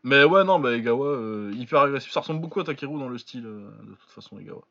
Mais 0.03 0.25
ouais, 0.25 0.45
non, 0.45 0.61
bah 0.61 0.73
Egawa, 0.77 1.07
euh, 1.07 1.53
hyper 1.55 1.81
agressif. 1.81 2.13
Ça 2.13 2.21
ressemble 2.21 2.41
beaucoup 2.41 2.61
à 2.61 2.65
Takeru 2.65 2.99
dans 2.99 3.09
le 3.09 3.19
style, 3.19 3.47
euh, 3.47 3.71
de 3.83 3.95
toute 3.95 4.11
façon, 4.11 4.39
Egawa. 4.39 4.63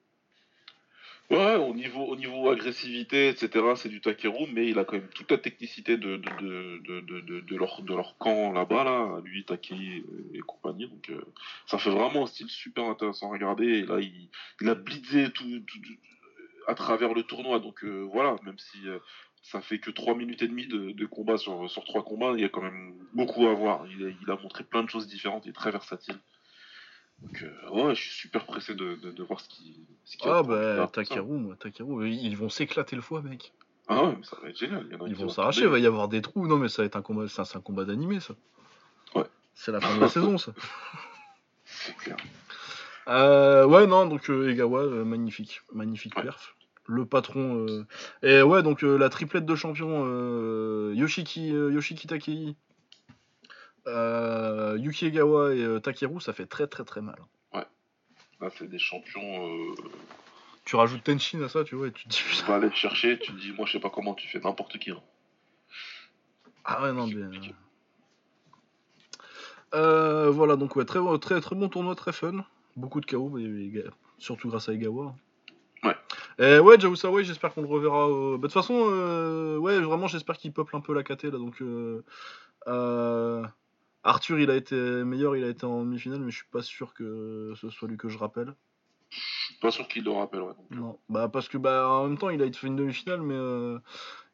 Ouais, 1.32 1.56
au 1.56 1.74
niveau, 1.74 2.04
au 2.06 2.16
niveau 2.16 2.50
agressivité, 2.52 3.30
etc., 3.30 3.50
c'est 3.76 3.90
du 3.90 4.00
Takeru, 4.00 4.46
mais 4.54 4.68
il 4.70 4.78
a 4.78 4.86
quand 4.86 4.98
même 4.98 5.08
toute 5.10 5.32
la 5.32 5.40
technicité 5.40 5.98
de, 5.98 6.18
de, 6.18 7.02
de, 7.02 7.40
de, 7.42 7.56
leur, 7.56 7.82
de 7.82 7.96
leur 7.96 8.16
camp 8.20 8.52
là-bas, 8.52 8.84
là, 8.84 9.22
lui, 9.24 9.44
Takei 9.44 10.04
et 10.34 10.40
compagnie. 10.42 10.88
Donc, 10.88 11.10
euh, 11.10 11.26
ça 11.66 11.80
fait 11.80 11.90
vraiment 11.90 12.24
un 12.24 12.28
style 12.28 12.50
super 12.50 12.86
intéressant 12.86 13.30
à 13.30 13.34
regarder. 13.34 13.66
Et 13.66 13.86
là, 13.86 14.00
il, 14.00 14.30
il 14.62 14.70
a 14.70 14.76
blitzé 14.76 15.32
tout, 15.32 15.46
à 16.68 16.76
travers 16.76 17.14
le 17.16 17.24
tournoi. 17.24 17.60
Donc, 17.60 17.84
euh, 17.84 18.08
voilà, 18.12 18.36
même 18.44 18.60
si 18.60 18.88
euh, 18.88 19.00
ça 19.42 19.62
fait 19.62 19.80
que 19.80 19.92
3 19.92 20.16
minutes 20.16 20.42
et 20.42 20.48
demie 20.48 20.68
de, 20.68 20.92
de 20.92 21.06
combat 21.06 21.38
sur, 21.38 21.70
sur 21.70 21.86
3 21.86 22.04
combats, 22.04 22.34
il 22.36 22.42
y 22.42 22.46
a 22.46 22.50
quand 22.50 22.62
même 22.62 22.94
beaucoup 23.14 23.48
à 23.48 23.54
voir. 23.54 23.86
Il 23.88 24.32
a, 24.32 24.36
montré 24.38 24.64
plein 24.64 24.84
de 24.84 24.90
choses 24.90 25.08
différentes, 25.08 25.46
il 25.46 25.50
est 25.50 25.54
très 25.54 25.72
versatile. 25.72 26.18
Donc, 27.22 27.44
euh, 27.44 27.70
ouais, 27.70 27.96
je 27.96 28.02
suis 28.02 28.12
super 28.12 28.46
pressé 28.46 28.76
de, 28.76 28.96
de, 28.96 29.24
voir 29.24 29.40
ce 29.40 29.48
qui 29.48 29.64
ce 29.64 29.86
qu'il 29.86 29.95
Ah 30.24 30.44
bah. 30.44 30.88
Takeru, 30.92 31.38
moi, 31.38 31.56
Takeru, 31.60 32.10
ils 32.10 32.38
vont 32.38 32.50
s'éclater 32.50 32.96
le 32.96 33.02
foie, 33.02 33.22
mec. 33.22 33.54
Ah 33.88 34.04
ouais, 34.04 34.16
mais 34.18 34.24
ça 34.24 34.38
va 34.42 34.50
être 34.50 34.58
génial. 34.58 34.86
Il 34.90 34.94
y 34.94 34.96
en 34.96 35.06
a 35.06 35.08
Ils 35.08 35.16
vont 35.16 35.30
s'arracher, 35.30 35.62
il 35.62 35.68
va 35.68 35.80
y 35.80 35.86
avoir 35.86 36.08
des 36.08 36.22
trous. 36.22 36.48
Non, 36.48 36.58
mais 36.58 36.70
ça 36.70 36.82
va 36.82 36.86
être 36.88 36.96
un 36.96 37.02
combat, 37.02 37.28
c'est 37.28 37.56
un 37.58 37.62
combat 37.62 37.86
d'animé, 37.86 38.20
ça. 38.20 38.34
Ouais. 39.16 39.26
C'est 39.54 39.72
la 39.72 39.80
fin 39.82 39.96
de 39.96 40.02
la 40.02 40.08
saison, 40.10 40.38
ça. 40.38 40.54
C'est 41.66 41.96
clair. 41.98 42.18
Euh, 43.08 43.66
ouais, 43.68 43.86
non, 43.86 44.08
donc 44.08 44.30
euh, 44.32 44.50
Egawa, 44.50 44.82
euh, 44.82 45.06
magnifique, 45.06 45.62
magnifique 45.74 46.16
Ouais. 46.18 46.24
perf. 46.24 46.56
Le 46.88 47.06
patron. 47.06 47.66
Et 48.22 48.42
ouais, 48.44 48.62
donc 48.62 48.84
la 48.84 49.10
triplette 49.10 49.46
de 49.46 49.56
champions 49.56 50.04
euh, 50.06 50.94
Yoshiki, 50.96 51.48
Yoshiki 51.50 52.06
Takei, 52.06 52.56
Yuki 53.88 55.06
Egawa 55.08 55.54
et 55.56 55.82
Takeru, 55.82 56.22
ça 56.22 56.34
fait 56.34 56.46
très 56.46 56.68
très 56.68 56.84
très 56.84 57.02
mal. 57.02 57.18
Là, 58.42 58.50
c'est 58.58 58.70
des 58.70 58.80
champions. 58.80 59.48
Euh... 59.48 59.76
Tu 60.66 60.76
rajoutes 60.76 61.04
Tenshin 61.04 61.42
à 61.42 61.50
ça, 61.50 61.64
tu 61.64 61.76
vois, 61.76 61.88
et 61.88 61.92
tu 61.92 62.06
te 62.06 62.10
dis 62.10 62.18
Tu 62.18 62.46
vas 62.46 62.56
aller 62.56 62.72
chercher, 62.74 63.20
tu 63.20 63.32
te 63.32 63.40
dis, 63.40 63.52
moi, 63.52 63.66
je 63.66 63.74
sais 63.74 63.80
pas 63.80 63.90
comment 63.90 64.14
tu 64.14 64.28
fais 64.28 64.40
n'importe 64.40 64.78
qui. 64.80 64.92
hein. 64.92 65.02
Ah 66.64 66.82
ouais, 66.84 66.94
non, 66.94 67.08
mais. 67.08 67.14
compliqué. 67.24 67.54
Euh, 69.74 70.32
voilà, 70.32 70.56
donc 70.56 70.76
ouais, 70.76 70.86
très, 70.86 71.00
très, 71.20 71.42
très 71.42 71.56
bon 71.56 71.70
tournoi, 71.70 71.96
très 71.96 72.14
fun. 72.14 72.46
Beaucoup 72.76 73.00
de 73.02 73.06
mais, 73.06 73.84
surtout 74.18 74.50
grâce 74.50 74.70
à 74.70 74.74
Egawa. 74.74 75.16
Ouais. 75.84 75.96
Et 76.40 76.60
ouais, 76.60 76.80
Jaousawa, 76.80 77.24
j'espère 77.24 77.54
qu'on 77.54 77.62
le 77.62 77.68
reverra. 77.68 78.08
Bah, 78.08 78.38
De 78.38 78.42
toute 78.42 78.54
façon, 78.54 78.88
euh, 78.90 79.58
ouais, 79.58 79.80
vraiment, 79.80 80.08
j'espère 80.08 80.38
qu'il 80.38 80.52
peuple 80.52 80.76
un 80.76 80.82
peu 80.82 80.94
la 80.94 81.04
KT 81.04 81.26
là. 81.26 81.38
Donc, 81.38 81.62
euh, 81.62 82.04
euh, 82.68 83.44
Arthur, 84.06 84.40
il 84.40 84.50
a 84.52 84.56
été 84.56 84.76
meilleur, 84.76 85.36
il 85.36 85.44
a 85.44 85.50
été 85.50 85.66
en 85.66 85.84
demi-finale, 85.84 86.20
mais 86.22 86.32
je 86.32 86.38
suis 86.38 86.48
pas 86.52 86.62
sûr 86.62 86.94
que 86.94 87.54
ce 87.60 87.70
soit 87.70 87.88
lui 87.90 87.98
que 87.98 88.08
je 88.08 88.18
rappelle. 88.18 88.54
Je 89.10 89.20
suis 89.20 89.56
pas 89.60 89.72
sûr 89.72 89.88
qu'il 89.88 90.04
le 90.04 90.12
rappelle, 90.12 90.42
ouais. 90.42 90.54
donc. 90.54 90.72
Non, 90.80 91.00
bah 91.10 91.28
parce 91.28 91.50
que 91.50 91.58
bah 91.58 91.90
en 91.90 92.08
même 92.08 92.18
temps, 92.18 92.30
il 92.30 92.42
a 92.42 92.52
fait 92.52 92.68
une 92.68 92.76
demi-finale, 92.76 93.22
mais 93.22 93.36
euh, 93.36 93.80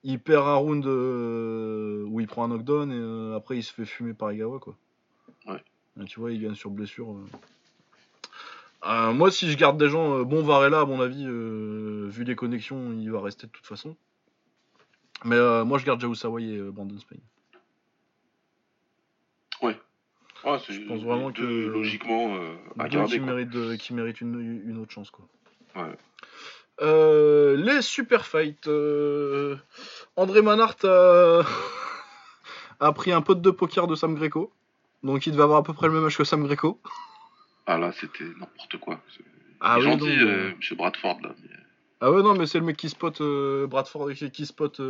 il 0.03 0.19
perd 0.19 0.45
un 0.48 0.56
round 0.56 0.85
euh, 0.85 2.03
où 2.07 2.19
il 2.19 2.27
prend 2.27 2.43
un 2.43 2.48
knockdown 2.49 2.91
et 2.91 2.95
euh, 2.95 3.35
après 3.35 3.57
il 3.57 3.64
se 3.64 3.73
fait 3.73 3.85
fumer 3.85 4.14
par 4.14 4.31
Egawa 4.31 4.60
quoi. 4.60 4.76
Ouais. 5.48 5.64
Et 6.02 6.06
tu 6.06 6.19
vois, 6.19 6.31
il 6.31 6.41
gagne 6.41 6.56
sur 6.56 6.69
blessure. 6.69 7.11
euh. 7.11 7.26
Euh, 8.84 9.14
moi, 9.14 9.30
si 9.30 9.49
je 9.52 9.57
garde 9.57 9.77
des 9.77 9.89
gens, 9.89 10.18
euh, 10.18 10.23
bon 10.23 10.41
Varela, 10.43 10.81
à 10.81 10.85
mon 10.85 10.99
avis, 11.02 11.23
euh, 11.27 12.07
vu 12.10 12.23
les 12.23 12.35
connexions, 12.35 12.91
il 12.99 13.11
va 13.11 13.22
rester 13.22 13.45
de 13.48 13.52
toute 13.52 13.68
façon. 13.68 13.95
Mais 15.23 15.35
euh, 15.35 15.64
moi, 15.64 15.77
je 15.77 15.85
garde 15.85 16.02
Jaousawa 16.02 16.41
et 16.41 16.57
euh, 16.57 16.72
Brandon 16.72 16.98
Spain. 16.98 17.18
C'est 20.66 20.74
Je 20.74 20.82
pense 20.88 21.02
vraiment 21.04 21.32
que- 21.32 21.42
logiquement 21.68 22.36
euh, 22.36 22.56
à 22.80 22.90
garder. 22.90 23.20
qui 23.20 23.46
de- 23.46 23.76
qui 23.76 23.94
méritent 23.94 24.22
une, 24.22 24.62
une 24.68 24.78
autre 24.80 24.92
chance 24.92 25.12
quoi. 25.12 25.26
Ouais. 25.76 25.96
Euh, 26.82 27.56
les 27.58 27.82
super 27.82 28.26
fights. 28.26 28.68
euh, 28.68 29.56
André 30.16 30.42
Manhart 30.42 30.78
a... 30.84 31.42
a 32.80 32.92
pris 32.94 33.12
un 33.12 33.22
pote 33.22 33.42
de 33.42 33.52
poker 33.52 33.86
de 33.88 33.96
Sam 33.96 34.16
Greco. 34.16 34.52
Donc 35.04 35.26
il 35.28 35.32
devait 35.32 35.44
avoir 35.44 35.60
à 35.60 35.64
peu 35.64 35.74
près 35.74 35.88
le 35.88 35.94
même 35.94 36.06
âge 36.06 36.18
que 36.18 36.24
Sam 36.24 36.44
Greco. 36.48 36.80
Ah 37.68 37.78
là, 37.78 37.92
c'était 37.92 38.24
n'importe 38.40 38.78
quoi. 38.80 39.00
Ah 39.60 39.78
oui, 39.78 39.84
gentil, 39.84 40.06
non, 40.18 40.28
euh, 40.28 40.52
monsieur 40.58 40.76
Bradford, 40.76 41.20
là. 41.22 41.36
mais- 41.44 41.50
Ah 42.00 42.12
ouais 42.12 42.24
non 42.24 42.34
mais 42.34 42.48
c'est 42.48 42.58
le 42.58 42.66
mec 42.66 42.78
qui 42.78 42.90
spot 42.90 43.22
Bradford 43.68 44.12
qui, 44.14 44.32
qui 44.32 44.46
spot 44.48 44.82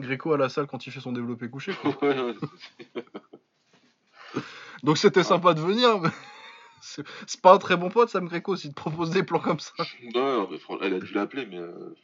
Greco 0.00 0.32
à 0.32 0.38
la 0.38 0.48
salle 0.48 0.66
quand 0.66 0.86
il 0.86 0.90
fait 0.90 1.00
son 1.00 1.12
développé 1.12 1.50
couché. 1.50 1.72
quoi. 1.74 1.94
Ouais, 2.02 2.18
ouais, 2.18 2.34
Donc 4.84 4.98
c'était 4.98 5.24
sympa 5.24 5.54
de 5.54 5.60
venir. 5.60 5.98
Mais... 6.00 6.10
c'est 6.80 7.40
pas 7.40 7.54
un 7.54 7.58
très 7.58 7.76
bon 7.76 7.88
pote 7.88 8.10
Sam 8.10 8.28
Greco 8.28 8.54
s'il 8.56 8.70
te 8.70 8.74
propose 8.76 9.10
des 9.10 9.22
plans 9.22 9.40
comme 9.40 9.58
ça. 9.60 9.72
non, 10.14 10.40
non, 10.42 10.48
mais 10.50 10.58
fran- 10.58 10.78
elle 10.82 10.94
a 10.94 11.00
dû 11.00 11.12
l'appeler, 11.14 11.46
mais 11.46 11.58
euh, 11.58 11.94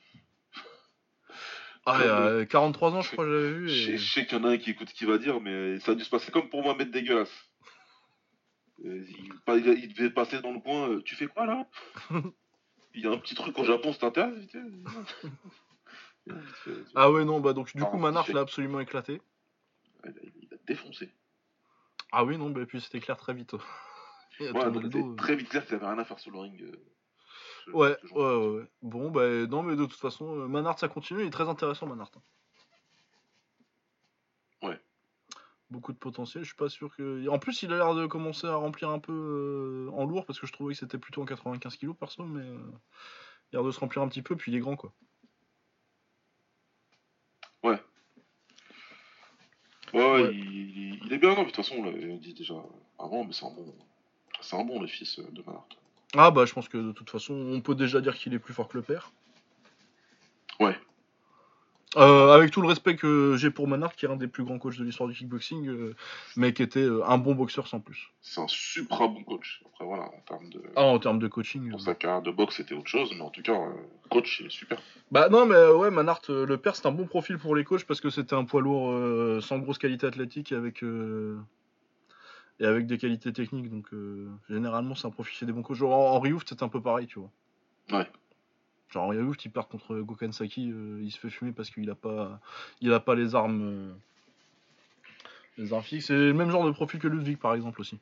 Ah, 1.86 1.98
il 2.00 2.06
a 2.08 2.20
euh, 2.26 2.44
43 2.46 2.92
ans 2.94 3.02
je 3.02 3.12
crois 3.12 3.24
que 3.26 3.30
j'avais 3.30 3.52
vu. 3.52 3.68
je 3.68 3.84
sais- 3.84 3.90
Et... 3.92 3.98
je 3.98 4.12
sais 4.12 4.26
qu'il 4.26 4.38
y 4.38 4.40
en 4.40 4.44
a 4.44 4.50
un 4.50 4.58
qui 4.58 4.70
écoute 4.70 4.88
ce 4.88 4.94
qu'il 4.94 5.06
va 5.06 5.18
dire, 5.18 5.40
mais 5.40 5.78
ça 5.80 5.92
a 5.92 5.94
dû 5.94 6.04
se 6.04 6.10
passer 6.10 6.32
comme 6.32 6.48
pour 6.48 6.62
moi, 6.62 6.74
mettre 6.74 6.90
dégueulasse. 6.90 7.30
Euh, 8.86 9.04
Il, 9.08 9.66
il- 9.84 9.94
devait 9.94 10.08
passer 10.10 10.40
dans 10.40 10.52
le 10.52 10.60
coin, 10.60 10.88
euh, 10.88 11.02
tu 11.04 11.14
fais 11.14 11.26
quoi 11.26 11.44
là? 11.46 11.66
Il 12.94 13.02
y 13.02 13.06
a 13.06 13.10
un 13.10 13.18
petit 13.18 13.34
truc 13.36 13.56
au 13.58 13.64
Japon, 13.64 13.92
c'est 13.92 14.04
intéressant. 14.04 14.34
Ah 16.94 17.10
ouais 17.10 17.24
non 17.24 17.40
bah 17.40 17.52
donc 17.52 17.74
du 17.74 17.82
Ah, 17.82 17.86
coup 17.86 18.00
c'est- 18.26 18.32
l'a 18.32 18.40
absolument 18.40 18.80
éclaté. 18.80 19.20
Il 20.04 20.48
a 20.52 20.56
défoncé. 20.66 21.10
Ah 22.12 22.24
oui, 22.24 22.38
non, 22.38 22.50
bah, 22.50 22.62
et 22.62 22.66
puis 22.66 22.80
c'était 22.80 23.00
clair 23.00 23.16
très 23.16 23.34
vite. 23.34 23.54
A 23.54 24.52
Ouais, 24.52 24.70
donc 24.70 24.86
dos, 24.86 25.14
très 25.16 25.36
vite 25.36 25.48
clair 25.50 25.66
qu'il 25.66 25.74
avait 25.74 25.86
rien 25.86 25.98
à 25.98 26.04
faire 26.04 26.18
sur 26.18 26.30
le 26.32 26.38
ring. 26.38 26.62
euh, 26.62 26.72
Ouais, 27.72 27.96
ouais, 28.12 28.36
ouais, 28.36 28.46
ouais. 28.56 28.70
Bon, 28.82 29.10
bah 29.10 29.28
non, 29.46 29.62
mais 29.62 29.76
de 29.76 29.84
toute 29.84 30.00
façon, 30.00 30.40
euh, 30.40 30.48
Manhart 30.48 30.78
ça 30.78 30.88
continue, 30.88 31.20
il 31.22 31.26
est 31.26 31.30
très 31.30 31.48
intéressant, 31.48 31.86
Manhart. 31.86 32.10
Ouais. 34.62 34.80
Beaucoup 35.68 35.92
de 35.92 35.98
potentiel, 35.98 36.42
je 36.42 36.48
suis 36.48 36.56
pas 36.56 36.68
sûr 36.68 36.94
que. 36.96 37.28
En 37.28 37.38
plus, 37.38 37.62
il 37.62 37.72
a 37.72 37.76
l'air 37.76 37.94
de 37.94 38.06
commencer 38.06 38.46
à 38.46 38.56
remplir 38.56 38.88
un 38.90 38.98
peu 38.98 39.12
euh, 39.12 39.90
en 39.92 40.04
lourd 40.04 40.24
parce 40.26 40.40
que 40.40 40.46
je 40.46 40.52
trouvais 40.52 40.72
que 40.74 40.80
c'était 40.80 40.98
plutôt 40.98 41.22
en 41.22 41.26
95 41.26 41.76
kg 41.76 41.92
perso, 41.94 42.24
mais 42.24 42.44
il 42.44 43.56
a 43.56 43.60
l'air 43.60 43.64
de 43.64 43.70
se 43.70 43.78
remplir 43.78 44.02
un 44.02 44.08
petit 44.08 44.22
peu, 44.22 44.36
puis 44.36 44.50
il 44.50 44.56
est 44.56 44.60
grand 44.60 44.76
quoi. 44.76 44.92
Ouais, 49.92 50.22
Ouais. 50.22 50.34
Il, 50.34 51.12
est 51.12 51.18
bien, 51.18 51.30
non, 51.30 51.36
mais 51.38 51.42
de 51.42 51.46
toute 51.46 51.56
façon, 51.56 51.76
on 51.78 51.84
l'avait 51.84 52.16
dit 52.18 52.34
déjà 52.34 52.54
avant, 52.98 53.24
mais 53.24 53.32
c'est 53.32 53.44
un 53.44 53.50
bon. 53.50 53.74
C'est 54.40 54.56
un 54.56 54.64
bon, 54.64 54.80
le 54.80 54.86
fils 54.86 55.18
de 55.18 55.42
Manhart. 55.44 55.66
Ah 56.16 56.30
bah 56.30 56.44
je 56.44 56.52
pense 56.52 56.68
que 56.68 56.78
de 56.78 56.92
toute 56.92 57.10
façon, 57.10 57.34
on 57.34 57.60
peut 57.60 57.74
déjà 57.74 58.00
dire 58.00 58.16
qu'il 58.16 58.34
est 58.34 58.38
plus 58.38 58.54
fort 58.54 58.68
que 58.68 58.76
le 58.76 58.82
père. 58.82 59.12
Ouais. 60.58 60.76
Euh, 61.96 62.32
avec 62.32 62.52
tout 62.52 62.60
le 62.60 62.68
respect 62.68 62.94
que 62.94 63.34
j'ai 63.36 63.50
pour 63.50 63.66
Manhart, 63.66 63.96
qui 63.96 64.06
est 64.06 64.08
un 64.08 64.16
des 64.16 64.28
plus 64.28 64.44
grands 64.44 64.60
coachs 64.60 64.78
de 64.78 64.84
l'histoire 64.84 65.08
du 65.08 65.14
kickboxing, 65.14 65.66
euh, 65.66 65.96
mais 66.36 66.52
qui 66.52 66.62
était 66.62 66.78
euh, 66.78 67.04
un 67.04 67.18
bon 67.18 67.34
boxeur 67.34 67.66
sans 67.66 67.80
plus. 67.80 68.12
C'est 68.22 68.40
un 68.40 68.46
super 68.46 69.08
bon 69.08 69.24
coach. 69.24 69.60
Après, 69.66 69.84
voilà, 69.84 70.04
en 70.04 70.20
termes 70.24 70.48
de. 70.50 70.62
Ah, 70.76 70.84
en 70.84 71.00
termes 71.00 71.18
de 71.18 71.26
coaching. 71.26 71.68
Pour 71.68 71.80
sa 71.80 71.96
carrière 71.96 72.22
de 72.22 72.30
boxe, 72.30 72.58
c'était 72.58 72.76
autre 72.76 72.86
chose, 72.86 73.10
mais 73.16 73.22
en 73.22 73.30
tout 73.30 73.42
cas, 73.42 73.58
euh, 73.58 73.72
coach, 74.08 74.38
il 74.38 74.46
est 74.46 74.50
super. 74.50 74.80
Bah 75.10 75.28
non, 75.28 75.46
mais 75.46 75.66
ouais, 75.66 75.90
Manhart, 75.90 76.22
euh, 76.30 76.46
le 76.46 76.58
père, 76.58 76.76
c'est 76.76 76.86
un 76.86 76.92
bon 76.92 77.06
profil 77.06 77.38
pour 77.38 77.56
les 77.56 77.64
coachs 77.64 77.84
parce 77.84 78.00
que 78.00 78.10
c'était 78.10 78.36
un 78.36 78.44
poids 78.44 78.60
lourd 78.60 79.42
sans 79.42 79.58
grosse 79.58 79.78
qualité 79.78 80.06
athlétique 80.06 80.52
et 80.52 80.54
avec, 80.54 80.84
et 82.60 82.64
avec 82.64 82.86
des 82.86 82.98
qualités 82.98 83.32
techniques. 83.32 83.68
Donc 83.68 83.88
généralement, 84.48 84.94
c'est 84.94 85.08
un 85.08 85.10
profil 85.10 85.34
chez 85.34 85.46
des 85.46 85.52
bons 85.52 85.62
coachs. 85.62 85.76
Genre, 85.76 85.90
Henri 85.92 86.32
Hooft, 86.32 86.48
c'est 86.50 86.62
un 86.62 86.68
peu 86.68 86.80
pareil, 86.80 87.08
tu 87.08 87.18
vois. 87.18 87.30
Ouais. 87.98 88.06
Genre 88.90 89.04
Henri 89.04 89.18
Hooft, 89.18 89.44
il 89.44 89.50
part 89.50 89.68
contre 89.68 90.00
Gokhan 90.00 90.32
Saki, 90.32 90.70
euh, 90.72 91.00
il 91.02 91.10
se 91.12 91.18
fait 91.18 91.30
fumer 91.30 91.52
parce 91.52 91.70
qu'il 91.70 91.88
a 91.90 91.94
pas, 91.94 92.40
il 92.80 92.92
a 92.92 93.00
pas 93.00 93.14
les 93.14 93.34
armes, 93.34 93.62
euh, 93.62 93.92
les 95.58 95.72
armes 95.72 95.82
fixes. 95.82 96.06
C'est 96.06 96.14
le 96.14 96.34
même 96.34 96.50
genre 96.50 96.66
de 96.66 96.72
profil 96.72 96.98
que 96.98 97.06
Ludwig, 97.06 97.38
par 97.38 97.54
exemple 97.54 97.80
aussi. 97.80 97.98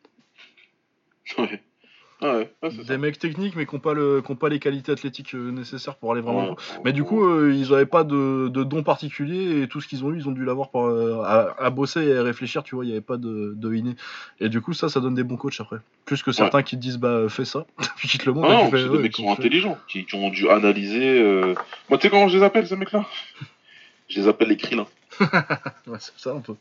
Ah 2.20 2.32
ouais, 2.36 2.52
ouais, 2.62 2.70
c'est 2.70 2.78
ça. 2.78 2.82
Des 2.82 2.98
mecs 2.98 3.18
techniques, 3.18 3.54
mais 3.54 3.64
qui 3.64 3.74
n'ont 3.76 3.80
pas, 3.80 3.94
le, 3.94 4.22
qui 4.22 4.32
ont 4.32 4.36
pas 4.36 4.48
les 4.48 4.58
qualités 4.58 4.90
athlétiques 4.90 5.34
euh, 5.36 5.52
nécessaires 5.52 5.94
pour 5.94 6.10
aller 6.12 6.20
vraiment. 6.20 6.50
Ouais, 6.50 6.56
Mais 6.84 6.92
du 6.92 7.04
coup, 7.04 7.24
euh, 7.24 7.52
ils 7.54 7.70
n'avaient 7.70 7.86
pas 7.86 8.02
de, 8.02 8.48
de 8.48 8.64
dons 8.64 8.82
particuliers 8.82 9.62
et 9.62 9.68
tout 9.68 9.80
ce 9.80 9.86
qu'ils 9.86 10.04
ont 10.04 10.10
eu, 10.10 10.16
ils 10.18 10.28
ont 10.28 10.32
dû 10.32 10.44
l'avoir 10.44 10.70
euh, 10.74 11.22
à, 11.22 11.54
à 11.64 11.70
bosser 11.70 12.02
et 12.04 12.16
à 12.16 12.22
réfléchir, 12.24 12.64
tu 12.64 12.74
vois, 12.74 12.84
il 12.84 12.88
n'y 12.88 12.92
avait 12.94 13.00
pas 13.02 13.18
de, 13.18 13.54
de 13.56 13.74
inné. 13.74 13.94
Et 14.40 14.48
du 14.48 14.60
coup, 14.60 14.72
ça, 14.72 14.88
ça 14.88 14.98
donne 14.98 15.14
des 15.14 15.22
bons 15.22 15.36
coachs 15.36 15.60
après. 15.60 15.76
Plus 16.06 16.22
que 16.24 16.32
certains 16.32 16.62
qui 16.64 16.76
te 16.76 16.80
disent, 16.82 16.98
bah, 16.98 17.28
fais 17.28 17.44
ça, 17.44 17.66
puis 17.96 18.08
qui 18.08 18.18
te 18.18 18.26
le 18.26 18.32
montrent. 18.32 18.48
Ah 18.50 18.54
non, 18.64 18.70
fais, 18.70 18.82
des 18.82 18.98
mecs 18.98 19.12
qui 19.12 19.22
sont 19.22 19.30
intelligents, 19.32 19.78
qui, 19.86 20.04
qui 20.04 20.14
ont 20.16 20.30
dû 20.30 20.48
analyser. 20.48 21.20
euh, 21.20 21.54
Moi, 21.88 21.98
tu 21.98 22.02
sais 22.02 22.10
comment 22.10 22.26
je 22.28 22.36
les 22.38 22.42
appelle, 22.42 22.66
ces 22.66 22.74
mecs-là? 22.76 23.06
Je 24.08 24.20
les 24.20 24.26
appelle 24.26 24.48
les 24.48 24.56
krillins. 24.56 24.86
Ouais, 25.20 25.98
c'est 26.00 26.12
ça 26.16 26.32
un 26.32 26.40
peu. 26.40 26.54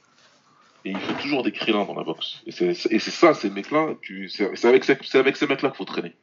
Et 0.86 0.92
il 0.92 1.00
faut 1.00 1.14
toujours 1.22 1.44
des 1.44 1.52
krillins 1.52 1.86
dans 1.86 1.96
la 1.96 2.04
boxe. 2.04 2.42
Et 2.46 2.52
c'est 2.52 2.74
ça, 3.00 3.34
ces 3.34 3.50
mecs-là, 3.50 3.96
c'est 4.30 4.66
avec, 4.66 4.84
ces- 4.84 4.98
c'est 5.04 5.20
avec 5.20 5.36
ces 5.36 5.48
mecs-là 5.48 5.70
qu'il 5.70 5.78
faut 5.78 5.86
traîner. 5.86 6.14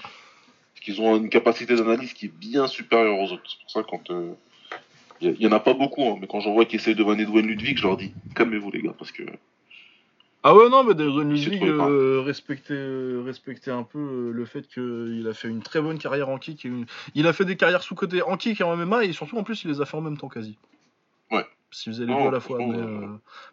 Parce 0.00 0.84
qu'ils 0.84 1.00
ont 1.00 1.16
une 1.16 1.28
capacité 1.30 1.74
d'analyse 1.74 2.12
qui 2.12 2.26
est 2.26 2.32
bien 2.36 2.66
supérieure 2.66 3.18
aux 3.18 3.32
autres. 3.32 3.42
C'est 3.48 3.58
pour 3.60 3.70
ça 3.70 3.82
quand. 3.88 4.10
euh, 4.10 4.32
Il 5.20 5.32
y, 5.40 5.44
y 5.44 5.46
en 5.46 5.52
a 5.52 5.60
pas 5.60 5.74
beaucoup, 5.74 6.04
hein, 6.08 6.16
mais 6.20 6.26
quand 6.26 6.40
j'en 6.40 6.52
vois 6.52 6.64
qui 6.64 6.76
essayent 6.76 6.94
de 6.94 7.02
vanner 7.04 7.22
Edwin 7.22 7.46
Ludwig, 7.46 7.78
je 7.78 7.82
leur 7.84 7.96
dis 7.96 8.12
calmez-vous, 8.34 8.70
les 8.70 8.82
gars, 8.82 8.94
parce 8.98 9.10
que. 9.12 9.22
Ah 10.42 10.54
ouais, 10.54 10.68
non, 10.68 10.84
mais 10.84 10.92
C'est 10.96 11.04
Ludwig 11.50 11.62
euh, 11.64 12.20
respectait, 12.20 12.74
euh, 12.74 13.22
respectait 13.24 13.70
un 13.70 13.82
peu 13.84 13.98
euh, 13.98 14.30
le 14.32 14.44
fait 14.44 14.68
qu'il 14.68 15.26
a 15.26 15.32
fait 15.32 15.48
une 15.48 15.62
très 15.62 15.80
bonne 15.80 15.98
carrière 15.98 16.28
en 16.28 16.38
kick. 16.38 16.66
et 16.66 16.68
une- 16.68 16.84
Il 17.14 17.26
a 17.26 17.32
fait 17.32 17.46
des 17.46 17.56
carrières 17.56 17.82
sous-côté 17.82 18.20
en 18.22 18.36
kick 18.36 18.60
et 18.60 18.64
en 18.64 18.76
MMA, 18.76 19.04
et 19.04 19.12
surtout, 19.12 19.38
en 19.38 19.42
plus, 19.44 19.64
il 19.64 19.70
les 19.70 19.80
a 19.80 19.86
fait 19.86 19.96
en 19.96 20.02
même 20.02 20.18
temps 20.18 20.28
quasi. 20.28 20.58
Faisait 21.82 22.06
les 22.06 22.12
Non, 22.12 22.22
deux 22.22 22.28
à 22.28 22.30
la 22.30 22.40
fois. 22.40 22.58
Mais, 22.58 22.76
euh, 22.76 22.82
euh, 22.84 23.06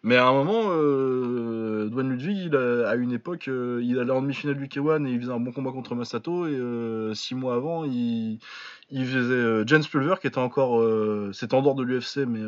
mais 0.04 0.16
à 0.16 0.28
un 0.28 0.32
moment, 0.34 0.66
euh, 0.70 1.90
Dwayne 1.90 2.10
Ludwig, 2.12 2.38
il 2.38 2.56
a- 2.56 2.90
à 2.90 2.96
une 2.96 3.12
époque, 3.12 3.48
euh, 3.48 3.82
il 3.84 3.98
allait 4.00 4.12
en 4.12 4.22
demi-finale 4.22 4.56
du 4.58 4.68
K1 4.68 5.06
et 5.08 5.12
il 5.12 5.20
faisait 5.20 5.32
un 5.32 5.40
bon 5.40 5.52
combat 5.52 5.72
contre 5.72 5.96
Masato. 5.96 6.46
Et 6.48 7.16
six 7.16 7.34
mois 7.36 7.56
avant, 7.56 7.84
il, 7.84 8.38
il 8.92 9.06
faisait 9.06 9.66
Jens 9.68 9.88
Pulver, 9.88 10.16
qui 10.22 10.28
était 10.28 10.38
encore. 10.38 10.82
C'était 11.34 11.56
en 11.56 11.62
dehors 11.62 11.76
de 11.76 11.84
l'UFC, 11.84 12.26
mais 12.28 12.40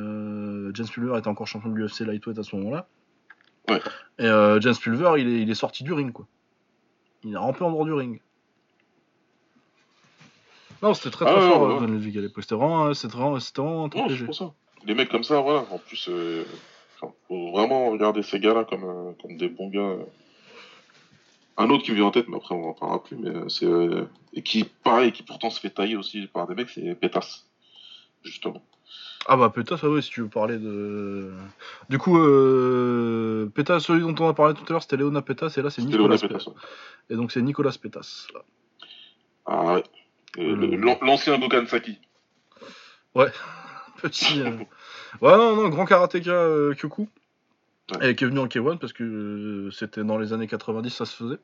Jens 0.73 0.91
Pulver 0.91 1.17
était 1.17 1.27
encore 1.27 1.47
champion 1.47 1.69
de 1.69 1.75
l'UFC 1.75 2.01
lightweight 2.05 2.37
à 2.37 2.43
ce 2.43 2.55
moment-là. 2.55 2.87
Ouais. 3.69 3.81
Et 4.19 4.27
Jens 4.61 4.79
Pulver, 4.79 5.13
il 5.17 5.27
est, 5.27 5.41
il 5.41 5.49
est 5.49 5.55
sorti 5.55 5.83
du 5.83 5.93
ring, 5.93 6.11
quoi. 6.11 6.27
Il 7.23 7.33
est 7.33 7.37
rampé 7.37 7.63
en 7.63 7.71
dehors 7.71 7.85
du 7.85 7.93
ring. 7.93 8.21
Non, 10.81 10.93
c'était 10.93 11.11
très 11.11 11.25
très 11.25 11.35
Ah, 11.35 11.39
fort, 11.39 11.61
ouais, 11.61 11.67
ouais. 11.73 11.77
Dwayne 11.79 11.93
Ludwig 11.93 12.17
à 12.17 12.21
l'époque. 12.21 12.43
C'était 12.43 12.55
vraiment, 12.55 12.91
vraiment, 12.91 13.35
un 13.85 13.89
truc 13.89 14.01
Non, 14.03 14.07
léger. 14.09 14.25
pour 14.25 14.35
ça. 14.35 14.51
Des 14.85 14.93
mecs 14.93 15.09
comme 15.09 15.23
ça, 15.23 15.39
voilà. 15.41 15.65
En 15.71 15.77
plus, 15.77 16.07
euh, 16.09 16.45
faut 17.27 17.51
vraiment 17.51 17.89
regarder 17.89 18.21
ces 18.23 18.39
gars-là 18.39 18.65
comme, 18.65 18.83
euh, 18.83 19.11
comme 19.21 19.37
des 19.37 19.49
bons 19.49 19.69
gars. 19.69 19.97
Un 21.57 21.69
autre 21.69 21.83
qui 21.83 21.91
me 21.91 21.97
vient 21.97 22.05
en 22.05 22.11
tête, 22.11 22.27
mais 22.29 22.37
après 22.37 22.55
on 22.55 22.69
en 22.69 22.73
parlera 22.73 23.03
plus, 23.03 23.15
mais 23.15 23.29
euh, 23.29 23.47
c'est. 23.47 23.65
euh, 23.65 24.05
et 24.33 24.41
qui, 24.41 24.63
pareil, 24.63 25.11
qui 25.11 25.21
pourtant 25.23 25.49
se 25.51 25.59
fait 25.59 25.69
tailler 25.69 25.95
aussi 25.95 26.27
par 26.27 26.47
des 26.47 26.55
mecs, 26.55 26.69
c'est 26.69 26.95
Pétas. 26.95 27.43
Justement. 28.23 28.63
Ah 29.27 29.37
bah 29.37 29.49
Pétas, 29.53 29.79
ah 29.83 29.89
ouais, 29.89 30.01
si 30.01 30.09
tu 30.09 30.21
veux 30.21 30.29
parler 30.29 30.57
de... 30.57 31.31
Du 31.89 31.97
coup, 31.97 32.17
euh... 32.17 33.49
Pétas, 33.53 33.79
celui 33.81 34.01
dont 34.01 34.15
on 34.19 34.27
a 34.29 34.33
parlé 34.33 34.53
tout 34.53 34.65
à 34.67 34.71
l'heure, 34.71 34.81
c'était 34.81 34.97
Léona 34.97 35.21
Pétas, 35.21 35.53
et 35.57 35.61
là 35.61 35.69
c'est 35.69 35.81
Nicolas 35.81 36.03
Léona 36.03 36.17
Pétas. 36.17 36.37
Pétas. 36.39 36.49
ouais. 36.49 36.55
Et 37.09 37.15
donc 37.15 37.31
c'est 37.31 37.41
Nicolas 37.41 37.71
Pétas. 37.79 38.27
là. 38.33 38.41
Ah 39.45 39.75
ouais. 39.75 39.83
Euh, 40.39 40.97
L'ancien 41.01 41.37
Gokan 41.37 41.67
Saki. 41.67 41.99
Petit... 44.03 44.41
euh, 44.41 44.51
Ouais, 45.21 45.35
non, 45.37 45.55
non, 45.55 45.69
grand 45.69 45.85
karatéka 45.85 46.31
euh, 46.31 46.73
Kyoku. 46.75 47.07
Ouais. 47.91 48.11
Et 48.11 48.15
qui 48.15 48.23
est 48.23 48.27
venu 48.27 48.39
en 48.39 48.47
K1 48.47 48.77
parce 48.77 48.93
que 48.93 49.03
euh, 49.03 49.71
c'était 49.71 50.03
dans 50.03 50.17
les 50.17 50.31
années 50.33 50.47
90, 50.47 50.89
ça 50.89 51.05
se 51.05 51.15
faisait. 51.15 51.39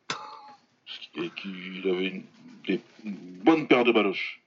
Et 1.15 1.29
qu'il 1.31 1.81
avait 1.89 2.07
une, 2.07 2.23
des- 2.65 2.81
une 3.05 3.15
bonne 3.43 3.67
paire 3.67 3.83
de 3.83 3.91
baloches. 3.91 4.41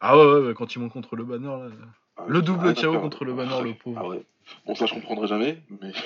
Ah 0.00 0.16
ouais, 0.18 0.24
ouais, 0.24 0.46
ouais, 0.48 0.54
quand 0.54 0.74
il 0.74 0.78
monte 0.80 0.92
contre 0.92 1.16
le 1.16 1.24
banner, 1.24 1.46
là... 1.46 1.68
Ah, 2.16 2.24
Le 2.28 2.42
double 2.42 2.74
KO 2.74 2.92
faire. 2.92 3.00
contre 3.00 3.24
le 3.24 3.34
banner, 3.34 3.62
le 3.62 3.74
pauvre. 3.74 3.98
Ah 4.02 4.08
ouais. 4.08 4.24
Bon, 4.66 4.74
ça 4.74 4.86
je 4.86 4.94
comprendrai 4.94 5.26
jamais, 5.28 5.62
mais. 5.80 5.92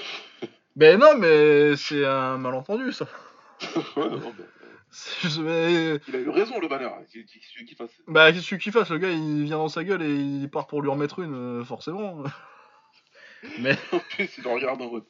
Ben 0.76 1.00
non, 1.00 1.16
mais 1.18 1.74
c'est 1.76 2.04
un 2.04 2.36
malentendu, 2.36 2.92
ça. 2.92 3.06
ouais, 3.96 4.10
non, 4.10 4.20
mais- 4.38 4.44
mais- 5.40 6.00
Il 6.08 6.16
a 6.16 6.18
eu 6.18 6.28
raison, 6.30 6.58
le 6.60 6.68
banner. 6.68 6.88
Qu'il 7.10 7.24
qu'il- 7.26 7.76
fasse? 7.76 7.90
Bah, 8.08 8.32
qu'est-ce 8.32 8.54
qu'il 8.56 8.72
fasse? 8.72 8.90
Le 8.90 8.98
gars, 8.98 9.10
il 9.10 9.44
vient 9.44 9.58
dans 9.58 9.68
sa 9.68 9.84
gueule 9.84 10.02
et 10.02 10.14
il 10.14 10.48
part 10.50 10.66
pour 10.66 10.82
lui 10.82 10.88
en 10.88 10.96
mettre 10.96 11.18
une, 11.20 11.34
euh, 11.34 11.64
forcément. 11.64 12.22
Mais, 13.60 13.76
En 13.92 13.98
plus, 14.00 14.28
il 14.38 14.44
le 14.44 14.50
regarde 14.50 14.80
en 14.82 14.90
mode. 14.90 15.04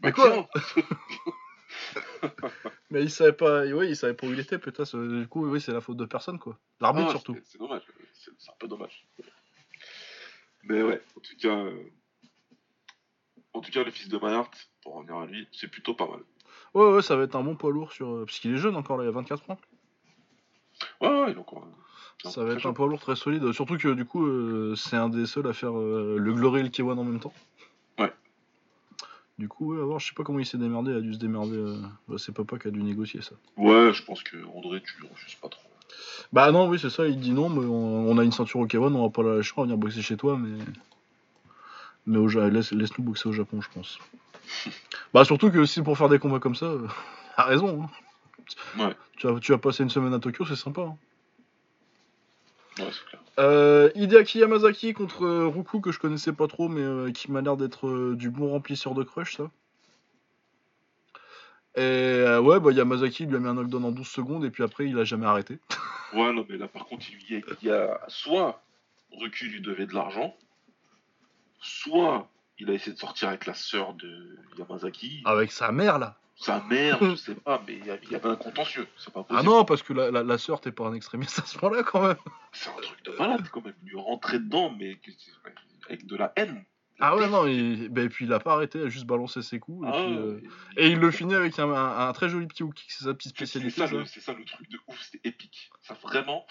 mais 0.00 0.10
Bah, 0.10 0.12
quoi. 0.12 0.48
Mais 2.90 3.02
il 3.02 3.10
savait 3.10 3.32
pas, 3.32 3.64
oui, 3.64 3.88
il 3.88 3.96
savait 3.96 4.14
pas 4.14 4.26
où 4.26 4.32
il 4.32 4.38
était, 4.40 4.58
peut-être. 4.58 4.96
euh, 4.96 5.20
Du 5.22 5.28
coup, 5.28 5.46
oui, 5.46 5.60
c'est 5.60 5.72
la 5.72 5.80
faute 5.80 5.96
de 5.96 6.04
personne, 6.04 6.38
quoi. 6.38 6.58
L'arbitre, 6.80 7.06
Ah, 7.08 7.10
surtout. 7.12 7.36
c'est- 7.44 7.58
dommage. 7.58 7.82
C'est 8.14 8.50
un 8.50 8.54
peu 8.58 8.68
dommage. 8.68 9.06
Mais 10.64 10.82
ouais, 10.82 11.02
en 11.16 11.20
tout 11.20 11.36
cas. 11.36 11.48
euh, 11.56 11.82
En 13.54 13.60
tout 13.60 13.70
cas, 13.70 13.82
le 13.84 13.90
fils 13.90 14.08
de 14.08 14.16
Maillard, 14.18 14.50
pour 14.82 14.94
revenir 14.94 15.16
à 15.16 15.26
lui, 15.26 15.46
c'est 15.52 15.68
plutôt 15.68 15.94
pas 15.94 16.06
mal. 16.08 16.20
Ouais, 16.74 16.90
ouais, 16.90 17.02
ça 17.02 17.16
va 17.16 17.24
être 17.24 17.36
un 17.36 17.42
bon 17.42 17.54
poids 17.54 17.70
lourd 17.70 17.92
sur. 17.92 18.08
euh, 18.08 18.24
Parce 18.24 18.38
qu'il 18.38 18.52
est 18.54 18.58
jeune 18.58 18.76
encore, 18.76 18.96
là, 18.96 19.04
il 19.04 19.08
a 19.08 19.12
24 19.12 19.50
ans. 19.50 19.58
Ouais, 21.00 21.08
ouais, 21.08 21.30
il 21.32 21.36
est 21.36 21.40
encore. 21.40 21.64
euh, 22.24 22.30
Ça 22.30 22.44
va 22.44 22.52
être 22.54 22.66
un 22.66 22.72
poids 22.72 22.86
lourd 22.88 23.00
très 23.00 23.16
solide. 23.16 23.52
Surtout 23.52 23.76
que, 23.76 23.88
du 23.92 24.04
coup, 24.04 24.26
euh, 24.26 24.74
c'est 24.76 24.96
un 24.96 25.08
des 25.08 25.26
seuls 25.26 25.46
à 25.46 25.52
faire 25.52 25.76
euh, 25.76 26.16
le 26.18 26.32
Glory 26.32 26.60
et 26.60 26.62
le 26.62 26.68
K1 26.70 26.96
en 26.98 27.04
même 27.04 27.20
temps. 27.20 27.32
Ouais. 27.98 28.12
Du 29.38 29.48
coup, 29.48 29.74
ouais, 29.74 29.80
à 29.82 29.84
voir, 29.84 29.98
je 29.98 30.06
sais 30.08 30.14
pas 30.14 30.22
comment 30.24 30.38
il 30.38 30.46
s'est 30.46 30.58
démerdé, 30.58 30.92
il 30.92 30.96
a 30.96 31.00
dû 31.00 31.12
se 31.14 31.18
démerder. 31.18 31.56
euh, 31.56 31.76
bah, 32.08 32.16
c'est 32.18 32.32
papa 32.32 32.58
qui 32.58 32.68
a 32.68 32.70
dû 32.70 32.82
négocier 32.82 33.20
ça. 33.22 33.34
Ouais, 33.56 33.92
je 33.92 34.02
pense 34.04 34.22
que 34.22 34.36
André, 34.56 34.82
tu 34.82 35.00
lui 35.00 35.08
refuses 35.08 35.34
pas 35.34 35.48
trop. 35.48 35.68
Bah 36.32 36.50
non, 36.52 36.68
oui, 36.68 36.78
c'est 36.78 36.88
ça, 36.90 37.06
il 37.06 37.20
dit 37.20 37.32
non, 37.32 37.50
mais 37.50 37.66
on, 37.66 38.08
on 38.08 38.16
a 38.18 38.24
une 38.24 38.32
ceinture 38.32 38.60
au 38.60 38.66
K1, 38.66 38.94
on 38.94 39.02
va 39.02 39.10
pas 39.10 39.22
la 39.22 39.36
lâcher, 39.36 39.52
on 39.56 39.60
va 39.60 39.64
venir 39.64 39.76
boxer 39.76 40.00
chez 40.00 40.16
toi, 40.16 40.38
mais. 40.38 40.58
Mais 42.06 42.18
au 42.18 42.28
Ja- 42.28 42.48
laisse, 42.48 42.72
laisse-nous 42.72 43.04
boxer 43.04 43.28
au 43.28 43.32
Japon, 43.32 43.60
je 43.60 43.68
pense. 43.74 43.98
Bah 45.14 45.24
surtout 45.24 45.50
que 45.50 45.64
si 45.64 45.82
pour 45.82 45.96
faire 45.98 46.08
des 46.08 46.18
combats 46.18 46.38
comme 46.40 46.54
ça, 46.54 46.66
euh, 46.66 46.86
a 47.36 47.44
raison. 47.44 47.84
hein. 47.84 47.90
Ouais. 48.78 48.96
Tu 49.40 49.52
vas 49.52 49.58
passer 49.58 49.82
une 49.84 49.90
semaine 49.90 50.12
à 50.14 50.18
Tokyo, 50.18 50.44
c'est 50.44 50.56
sympa. 50.56 50.82
hein. 50.82 50.96
Ouais, 52.78 52.88
c'est 52.90 53.04
clair. 53.08 53.20
Euh, 53.38 53.90
Hideaki 53.94 54.38
Yamazaki 54.40 54.94
contre 54.94 55.24
euh, 55.24 55.46
Ruku, 55.46 55.80
que 55.80 55.92
je 55.92 55.98
connaissais 55.98 56.32
pas 56.32 56.48
trop, 56.48 56.68
mais 56.68 56.80
euh, 56.82 57.12
qui 57.12 57.30
m'a 57.30 57.40
l'air 57.40 57.56
d'être 57.56 57.86
euh, 57.86 58.14
du 58.16 58.30
bon 58.30 58.50
remplisseur 58.50 58.94
de 58.94 59.02
crush, 59.04 59.36
ça. 59.36 59.50
Et 61.74 61.80
euh, 61.80 62.40
ouais, 62.40 62.60
bah 62.60 62.72
Yamazaki 62.72 63.24
lui 63.26 63.36
a 63.36 63.38
mis 63.38 63.48
un 63.48 63.54
knockdown 63.54 63.84
en 63.86 63.92
12 63.92 64.06
secondes, 64.06 64.44
et 64.44 64.50
puis 64.50 64.62
après, 64.62 64.86
il 64.86 64.98
a 64.98 65.04
jamais 65.04 65.26
arrêté. 65.26 65.58
Ouais, 66.14 66.30
non, 66.30 66.44
mais 66.46 66.58
là, 66.58 66.68
par 66.68 66.84
contre, 66.84 67.06
il 67.10 67.16
lui 67.26 67.36
a, 67.36 67.54
il 67.62 67.68
y 67.68 67.70
a 67.72 67.98
soit 68.06 68.62
Recul 69.18 69.50
lui 69.50 69.62
devait 69.62 69.86
de 69.86 69.94
l'argent, 69.94 70.36
soit 71.58 72.28
il 72.62 72.70
a 72.70 72.74
essayé 72.74 72.92
de 72.94 72.98
sortir 72.98 73.28
avec 73.28 73.46
la 73.46 73.54
sœur 73.54 73.94
de 73.94 74.36
Yamazaki. 74.58 75.22
Avec 75.24 75.52
sa 75.52 75.72
mère, 75.72 75.98
là. 75.98 76.16
Sa 76.36 76.60
mère, 76.62 76.98
je 77.02 77.14
sais 77.16 77.34
pas, 77.34 77.62
mais 77.66 77.74
il 77.74 77.86
y 77.86 77.90
avait 78.14 78.28
un 78.28 78.36
contentieux. 78.36 78.88
C'est 78.96 79.12
pas 79.12 79.22
possible. 79.22 79.38
Ah 79.40 79.42
non, 79.42 79.64
parce 79.64 79.82
que 79.82 79.92
la, 79.92 80.10
la, 80.10 80.22
la 80.22 80.38
sœur, 80.38 80.60
t'es 80.60 80.72
pas 80.72 80.86
un 80.86 80.94
extrémiste 80.94 81.38
à 81.38 81.42
ce 81.46 81.58
moment-là, 81.60 81.82
quand 81.82 82.06
même. 82.06 82.16
C'est 82.52 82.70
un 82.70 82.80
truc 82.80 83.04
de 83.04 83.12
malade 83.12 83.46
quand 83.52 83.64
même. 83.64 83.74
Lui 83.84 83.96
rentrer 84.00 84.38
dedans, 84.38 84.74
mais 84.76 84.98
avec 85.86 86.06
de 86.06 86.16
la 86.16 86.32
haine. 86.36 86.64
Ah 87.00 87.16
ouais, 87.16 87.28
non, 87.28 87.46
et, 87.48 87.88
et 87.96 88.08
puis 88.08 88.26
il 88.26 88.32
a 88.32 88.38
pas 88.38 88.52
arrêté, 88.54 88.78
il 88.78 88.84
a 88.84 88.88
juste 88.88 89.06
balancé 89.06 89.42
ses 89.42 89.58
coups. 89.58 89.86
Et, 89.86 89.90
Ah, 89.92 90.02
puis, 90.04 90.16
euh, 90.16 90.40
et- 90.76 90.88
il 90.90 90.98
le 90.98 91.10
finit 91.10 91.34
avec 91.34 91.58
un, 91.58 91.68
un- 91.70 92.08
un 92.08 92.12
très 92.12 92.28
joli 92.28 92.46
petit 92.46 92.62
hook 92.62 92.74
kick, 92.74 92.90
c'est 92.92 93.04
sa 93.04 93.14
petite 93.14 93.36
C'est 93.36 93.46
c'est 93.46 93.58
spécialité. 93.58 94.06
ça, 94.06 94.20
ça 94.20 94.32
le 94.34 94.44
truc 94.44 94.70
de 94.70 94.78
ouf, 94.86 95.00
c'était 95.02 95.28
épique. 95.28 95.70
Ça 95.82 95.94
vraiment. 95.94 96.46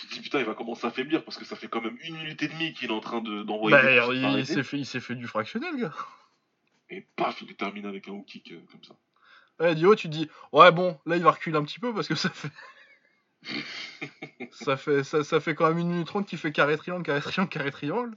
Tu 0.00 0.06
te 0.06 0.12
dis 0.14 0.20
putain, 0.20 0.38
il 0.38 0.44
va 0.44 0.54
commencer 0.54 0.86
à 0.86 0.90
faiblir 0.90 1.24
parce 1.24 1.36
que 1.36 1.44
ça 1.44 1.56
fait 1.56 1.68
quand 1.68 1.80
même 1.80 1.98
une 2.02 2.16
minute 2.16 2.42
et 2.42 2.48
demie 2.48 2.72
qu'il 2.72 2.90
est 2.90 2.94
en 2.94 3.00
train 3.00 3.20
de- 3.20 3.42
d'envoyer. 3.42 3.76
Bah, 3.76 3.82
des 3.82 3.98
coups 4.00 4.16
il, 4.16 4.38
il 4.78 4.86
s'est 4.86 5.00
fait, 5.00 5.14
du 5.14 5.26
fractionnel, 5.26 5.76
gars. 5.76 5.94
Et 6.90 7.06
paf, 7.16 7.42
il 7.42 7.50
est 7.50 7.54
terminé 7.58 7.88
avec 7.88 8.08
un 8.08 8.12
hook 8.12 8.26
kick 8.26 8.52
euh, 8.52 8.60
comme 8.70 8.82
ça. 8.84 8.94
Ouais, 9.60 9.74
Dio, 9.74 9.94
tu 9.96 10.08
te 10.08 10.12
dis, 10.12 10.30
ouais, 10.52 10.70
bon, 10.70 10.98
là 11.04 11.16
il 11.16 11.22
va 11.22 11.32
reculer 11.32 11.56
un 11.56 11.64
petit 11.64 11.80
peu 11.80 11.92
parce 11.92 12.06
que 12.08 12.14
ça 12.14 12.30
fait. 12.30 12.50
ça, 14.52 14.76
fait 14.76 15.02
ça, 15.04 15.24
ça 15.24 15.40
fait 15.40 15.54
quand 15.54 15.68
même 15.68 15.78
une 15.78 15.88
minute 15.88 16.06
trente 16.06 16.26
qu'il 16.26 16.38
fait 16.38 16.52
carré 16.52 16.76
triangle, 16.76 17.02
carré 17.04 17.20
triangle, 17.20 17.48
carré 17.50 17.70
triangle. 17.70 18.16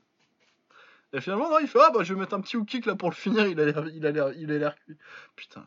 Et 1.14 1.20
finalement, 1.20 1.50
non, 1.50 1.60
il 1.60 1.68
fait, 1.68 1.80
ah 1.82 1.92
bah 1.94 2.04
je 2.04 2.14
vais 2.14 2.20
mettre 2.20 2.36
un 2.36 2.42
petit 2.42 2.56
hook 2.58 2.68
kick 2.68 2.86
là 2.86 2.96
pour 2.96 3.10
le 3.10 3.16
finir, 3.16 3.48
il 3.48 3.60
a 3.60 3.66
l'air 3.66 3.88
il 3.90 4.06
a 4.06 4.12
l'air- 4.12 4.32
il 4.34 4.52
a 4.52 4.58
l'air 4.58 4.76
cuit. 4.78 4.98
Putain. 5.36 5.66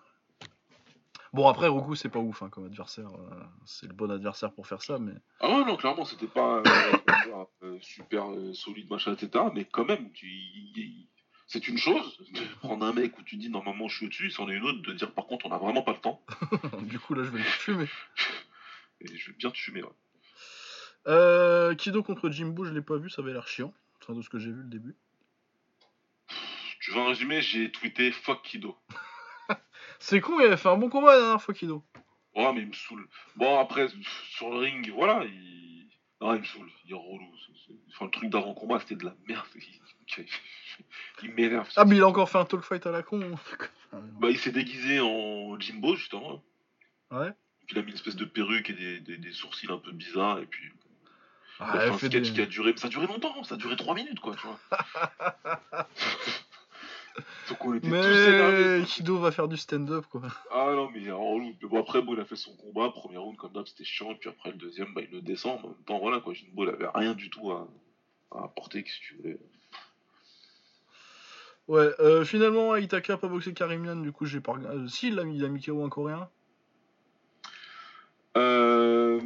Bon, 1.35 1.49
après, 1.49 1.67
Roku, 1.67 1.97
c'est 1.97 2.09
pas 2.11 2.21
ouf 2.21 2.43
hein, 2.45 2.49
comme 2.49 2.67
adversaire. 2.67 3.09
euh, 3.09 3.43
c'est 3.67 3.87
le 3.89 3.93
bon 3.93 4.09
adversaire 4.09 4.53
pour 4.53 4.69
faire 4.69 4.81
ça, 4.83 5.01
mais. 5.01 5.15
Ah 5.41 5.49
ouais, 5.49 5.65
non, 5.65 5.77
clairement, 5.77 6.05
c'était 6.05 6.29
pas 6.29 6.63
euh, 7.65 7.79
super 7.81 8.31
euh, 8.31 8.55
solide, 8.55 8.89
machin, 8.89 9.15
etc. 9.15 9.47
Mais 9.53 9.65
quand 9.65 9.85
même, 9.85 10.13
tu... 10.13 10.31
c'est 11.49 11.67
une 11.67 11.77
chose 11.77 12.17
de 12.33 12.41
prendre 12.61 12.87
un 12.87 12.93
mec 12.93 13.19
où 13.19 13.23
tu 13.25 13.35
dis 13.37 13.51
normalement 13.51 13.89
je 13.89 13.97
suis 13.97 14.07
au-dessus, 14.07 14.31
c'en 14.31 14.49
est 14.49 14.55
une 14.55 14.63
autre 14.63 14.81
de 14.83 14.93
dire 14.93 15.13
par 15.13 15.27
contre 15.27 15.47
on 15.47 15.51
a 15.51 15.59
vraiment 15.59 15.83
pas 15.83 15.91
le 15.91 15.99
temps. 15.99 16.23
du 16.83 17.01
coup, 17.01 17.15
là, 17.15 17.25
je 17.25 17.31
vais 17.31 17.39
le 17.39 17.45
fumer. 17.45 17.89
Et 19.01 19.17
je 19.17 19.33
vais 19.33 19.37
bien 19.37 19.51
te 19.51 19.59
fumer. 19.59 19.83
ouais. 19.83 19.91
Euh, 21.09 21.75
Kido 21.75 22.05
contre 22.05 22.31
Jimbo, 22.31 22.65
je 22.65 22.73
l'ai 22.73 22.81
pas 22.81 22.97
vu, 22.97 23.11
ça 23.11 23.23
avait 23.23 23.33
l'air 23.33 23.49
chiant. 23.49 23.75
Enfin, 24.01 24.15
de 24.15 24.23
ce 24.23 24.29
que 24.29 24.39
j'ai 24.39 24.53
vu 24.53 24.63
le 24.63 24.71
début. 24.71 24.95
Tu 26.79 26.93
veux 26.93 27.01
un 27.01 27.09
résumé 27.09 27.41
J'ai 27.41 27.73
tweeté 27.73 28.13
fuck 28.13 28.41
Kido. 28.45 28.77
C'est 29.99 30.21
con, 30.21 30.39
il 30.41 30.47
avait 30.47 30.57
fait 30.57 30.69
un 30.69 30.77
bon 30.77 30.89
combat 30.89 31.15
la 31.15 31.21
dernière 31.21 31.43
fois, 31.43 31.55
Kido. 31.55 31.85
Ouais, 32.35 32.53
mais 32.53 32.63
il 32.63 32.69
me 32.69 32.73
saoule. 32.73 33.07
Bon, 33.37 33.59
après, 33.59 33.89
sur 34.31 34.51
le 34.51 34.59
ring, 34.59 34.91
voilà, 34.93 35.25
il. 35.25 35.89
Non, 36.21 36.35
il 36.35 36.41
me 36.41 36.45
saoule. 36.45 36.71
Il 36.85 36.93
est 36.93 36.95
relou. 36.95 37.29
Enfin, 37.91 38.07
le 38.07 38.11
truc 38.11 38.31
d'avant-combat, 38.31 38.81
c'était 38.81 38.97
de 38.97 39.05
la 39.05 39.15
merde. 39.29 39.47
Il, 41.23 41.33
m'énerve. 41.33 41.69
Ah, 41.77 41.85
mais 41.85 41.97
il 41.97 42.03
a 42.03 42.09
encore 42.09 42.29
fait 42.29 42.37
un 42.39 42.45
talk 42.45 42.63
fight 42.63 42.85
à 42.87 42.91
la 42.91 43.03
con. 43.03 43.21
bah, 43.93 44.29
il 44.29 44.39
s'est 44.39 44.51
déguisé 44.51 45.01
en 45.01 45.59
Jimbo, 45.59 45.97
justement. 45.97 46.43
Ouais. 47.11 47.31
Puis 47.67 47.77
il 47.77 47.79
a 47.79 47.83
mis 47.83 47.89
une 47.89 47.95
espèce 47.95 48.17
de 48.17 48.25
perruque 48.25 48.69
et 48.71 48.75
des, 48.75 49.01
des, 49.01 49.17
des 49.17 49.33
sourcils 49.33 49.71
un 49.71 49.79
peu 49.79 49.93
bizarres. 49.93 50.41
Et 50.41 50.47
puis. 50.47 50.71
Ah, 51.61 51.73
il 51.75 51.81
elle 51.81 51.93
un 51.93 51.97
sketch 51.99 52.11
des- 52.11 52.33
qui 52.33 52.41
a 52.43 52.47
duré. 52.47 52.75
Ça 52.77 52.89
a 52.89 52.91
duré 52.91 53.07
longtemps, 53.07 53.45
ça 53.45 53.55
a 53.55 53.59
duré 53.59 53.77
3 53.77 53.95
minutes, 53.95 54.21
quoi, 54.21 54.35
tu 54.35 54.47
vois. 54.47 54.59
Donc 57.49 57.65
on 57.65 57.75
était 57.75 57.89
tous 57.89 57.95
énervés. 57.95 58.79
Mais 58.81 58.85
Kido 58.85 59.19
va 59.19 59.31
faire 59.31 59.49
du 59.49 59.57
stand-up, 59.57 60.07
quoi. 60.11 60.23
Ah 60.51 60.73
non, 60.75 60.91
mais. 60.93 61.01
Mais 61.01 61.69
bon, 61.69 61.81
après, 61.81 62.03
bon, 62.03 62.15
il 62.15 62.21
a 62.21 62.25
fait 62.25 62.37
son 62.37 62.57
combat. 62.57 62.91
Premier 62.91 63.19
round, 63.19 63.37
comme 63.37 63.53
d'hab, 63.53 63.67
c'était 63.67 63.85
chiant. 63.85 64.11
Et 64.11 64.17
puis 64.17 64.29
après, 64.29 64.51
le 64.51 64.57
deuxième, 64.57 64.93
bah, 64.95 65.03
il 65.03 65.11
le 65.11 65.23
descend. 65.23 65.61
En 65.63 65.69
même 65.69 65.85
temps, 65.87 65.99
voilà, 65.99 66.21
quoi. 66.21 66.35
Jinbo, 66.35 66.65
il 66.65 66.71
avait 66.71 66.89
rien 66.95 67.15
du 67.15 67.31
tout 67.31 67.53
à, 67.53 67.69
à 68.33 68.45
apporter, 68.45 68.85
si 68.87 69.01
tu 69.01 69.17
voulais. 69.17 69.39
Ouais, 71.67 71.89
euh, 72.01 72.25
finalement, 72.25 72.77
Itaka 72.77 73.17
pas 73.17 73.29
boxé 73.29 73.55
Karimian, 73.55 73.97
du 73.97 74.13
coup, 74.13 74.27
j'ai 74.27 74.41
pas 74.41 74.53
regardé. 74.53 74.81
Euh, 74.81 74.89
si, 74.89 75.09
il 75.09 75.19
a 75.19 75.25
mis, 75.25 75.37
il 75.37 75.45
a 75.45 75.49
mis 75.49 75.63
KO 75.63 75.83
un 75.85 75.89
coréen. 75.89 76.29
Euh, 78.37 79.21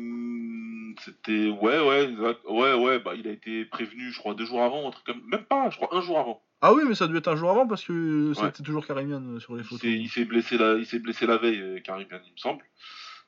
c'était. 1.04 1.48
Ouais, 1.48 1.80
ouais, 1.80 2.04
exact. 2.04 2.40
Ouais, 2.48 2.74
ouais, 2.74 2.98
bah, 3.00 3.14
il 3.16 3.26
a 3.26 3.32
été 3.32 3.64
prévenu, 3.64 4.12
je 4.12 4.18
crois, 4.18 4.34
deux 4.34 4.44
jours 4.44 4.62
avant. 4.62 4.86
Un 4.86 4.90
truc 4.92 5.04
comme... 5.06 5.22
Même 5.26 5.44
pas, 5.44 5.68
je 5.70 5.76
crois, 5.76 5.96
un 5.96 6.00
jour 6.00 6.18
avant. 6.18 6.42
Ah 6.60 6.72
oui, 6.74 6.82
mais 6.86 6.94
ça 6.94 7.06
devait 7.06 7.18
être 7.18 7.28
un 7.28 7.36
jour 7.36 7.50
avant 7.50 7.66
parce 7.68 7.84
que 7.84 8.30
Ouais. 8.30 8.34
c'était 8.46 8.62
toujours 8.64 8.84
Karimian 8.86 9.22
euh, 9.22 9.40
sur 9.40 9.54
les 9.54 9.62
photos. 9.62 9.84
il 9.84 10.08
s'est 10.08 10.24
blessé, 10.24 10.58
la... 10.58 10.74
il 10.74 10.86
s'est 10.86 10.98
blessé 10.98 11.26
la 11.26 11.36
veille, 11.38 11.60
euh, 11.60 11.80
Karim 11.80 12.08
Yan, 12.10 12.20
il 12.26 12.32
me 12.32 12.36
semble. 12.38 12.64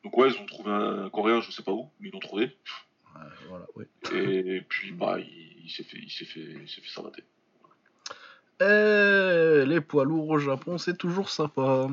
Donc, 0.03 0.17
ouais, 0.17 0.31
ils 0.31 0.41
ont 0.41 0.47
trouvé 0.47 0.71
un, 0.73 1.11
coréen, 1.11 1.41
je 1.41 1.51
sais 1.53 1.63
pas 1.63 1.73
où, 1.73 1.91
mais 2.01 2.09
ils 2.09 2.13
l'ont 2.13 2.19
trouvé. 2.21 2.45
Ouais, 3.15 3.21
voilà, 3.49 3.67
ouais. 3.77 3.87
Et, 4.13 4.63
puis, 4.63 4.93
bah, 4.93 5.19
il, 5.21 5.63
il 5.65 5.71
s'est 5.71 5.85
fait, 5.85 5.99
il 5.99 6.11
s'est 6.11 6.25
fait, 6.25 6.41
il 6.41 6.69
s'est 6.69 6.81
fait. 6.81 7.25
Eh, 8.63 9.65
les 9.67 9.81
poids 9.81 10.05
lourds 10.05 10.29
au 10.29 10.39
Japon, 10.39 10.79
c'est 10.79 10.97
toujours 10.97 11.31
sympa. 11.31 11.89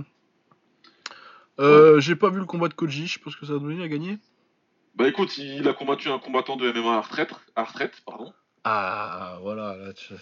Euh, 1.59 1.99
J'ai 1.99 2.15
pas 2.15 2.29
vu 2.29 2.39
le 2.39 2.45
combat 2.45 2.67
de 2.67 2.73
Koji, 2.73 3.07
je 3.07 3.13
sais 3.15 3.19
pas 3.19 3.31
ce 3.31 3.37
que 3.37 3.45
ça 3.45 3.53
a 3.53 3.59
donné 3.59 3.83
à 3.83 3.87
gagner. 3.87 4.17
Bah 4.95 5.07
écoute, 5.07 5.37
il 5.37 5.67
a 5.67 5.73
combattu 5.73 6.09
un 6.09 6.17
combattant 6.19 6.55
de 6.55 6.71
MMA 6.71 6.97
à 6.97 7.01
retraite, 7.01 7.31
à 7.55 7.63
retraite 7.63 8.01
pardon, 8.05 8.33
Ah, 8.63 9.37
voilà, 9.41 9.75
là, 9.77 9.93
tu- 9.93 10.13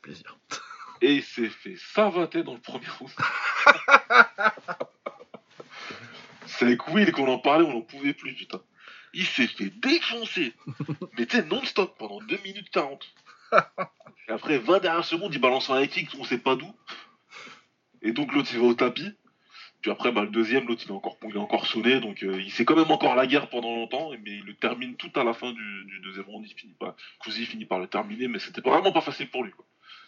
plaisir. 0.00 0.38
et 1.00 1.14
il 1.14 1.22
s'est 1.22 1.48
fait 1.48 1.76
savater 1.76 2.42
dans 2.42 2.54
le 2.54 2.60
premier 2.60 2.88
round. 2.98 3.10
C'est 6.46 6.64
avec 6.66 6.88
Will 6.88 7.12
qu'on 7.12 7.28
en 7.28 7.38
parlait, 7.38 7.64
on 7.64 7.72
n'en 7.72 7.82
pouvait 7.82 8.12
plus, 8.12 8.34
putain. 8.34 8.60
Il 9.14 9.26
s'est 9.26 9.46
fait 9.46 9.70
défoncer, 9.70 10.52
mais 11.18 11.26
tu 11.26 11.42
non-stop, 11.44 11.96
pendant 11.98 12.20
2 12.20 12.38
minutes 12.44 12.70
40. 12.70 13.14
Et 14.28 14.32
après, 14.32 14.58
20 14.58 14.80
dernières 14.80 15.04
secondes, 15.04 15.34
il 15.34 15.40
balance 15.40 15.70
un 15.70 15.80
high 15.80 15.88
kick, 15.88 16.10
on 16.18 16.24
sait 16.24 16.38
pas 16.38 16.56
d'où. 16.56 16.72
Et 18.02 18.12
donc 18.12 18.32
l'autre, 18.32 18.50
il 18.52 18.60
va 18.60 18.66
au 18.66 18.74
tapis. 18.74 19.12
Puis 19.80 19.90
après, 19.90 20.12
bah, 20.12 20.22
le 20.22 20.28
deuxième, 20.28 20.66
l'autre, 20.66 20.82
il 20.84 20.90
est 20.90 20.94
encore, 20.94 21.16
il 21.26 21.34
est 21.34 21.38
encore 21.38 21.66
sonné, 21.66 22.00
donc 22.00 22.22
euh, 22.22 22.40
il 22.40 22.50
s'est 22.50 22.66
quand 22.66 22.76
même 22.76 22.90
encore 22.90 23.14
la 23.14 23.26
guerre 23.26 23.48
pendant 23.48 23.74
longtemps, 23.74 24.10
mais 24.10 24.32
il 24.32 24.44
le 24.44 24.54
termine 24.54 24.94
tout 24.96 25.10
à 25.14 25.24
la 25.24 25.32
fin 25.32 25.52
du, 25.52 25.84
du 25.86 26.00
deuxième 26.00 26.26
round. 26.26 26.44
Il 26.46 26.54
finit 26.54 26.74
pas, 26.74 26.94
Kuzi 27.20 27.46
finit 27.46 27.64
par 27.64 27.78
le 27.78 27.86
terminer, 27.86 28.28
mais 28.28 28.38
c'était 28.38 28.60
vraiment 28.60 28.92
pas 28.92 29.00
facile 29.00 29.30
pour 29.30 29.42
lui. 29.42 29.52
Quoi. 29.52 29.64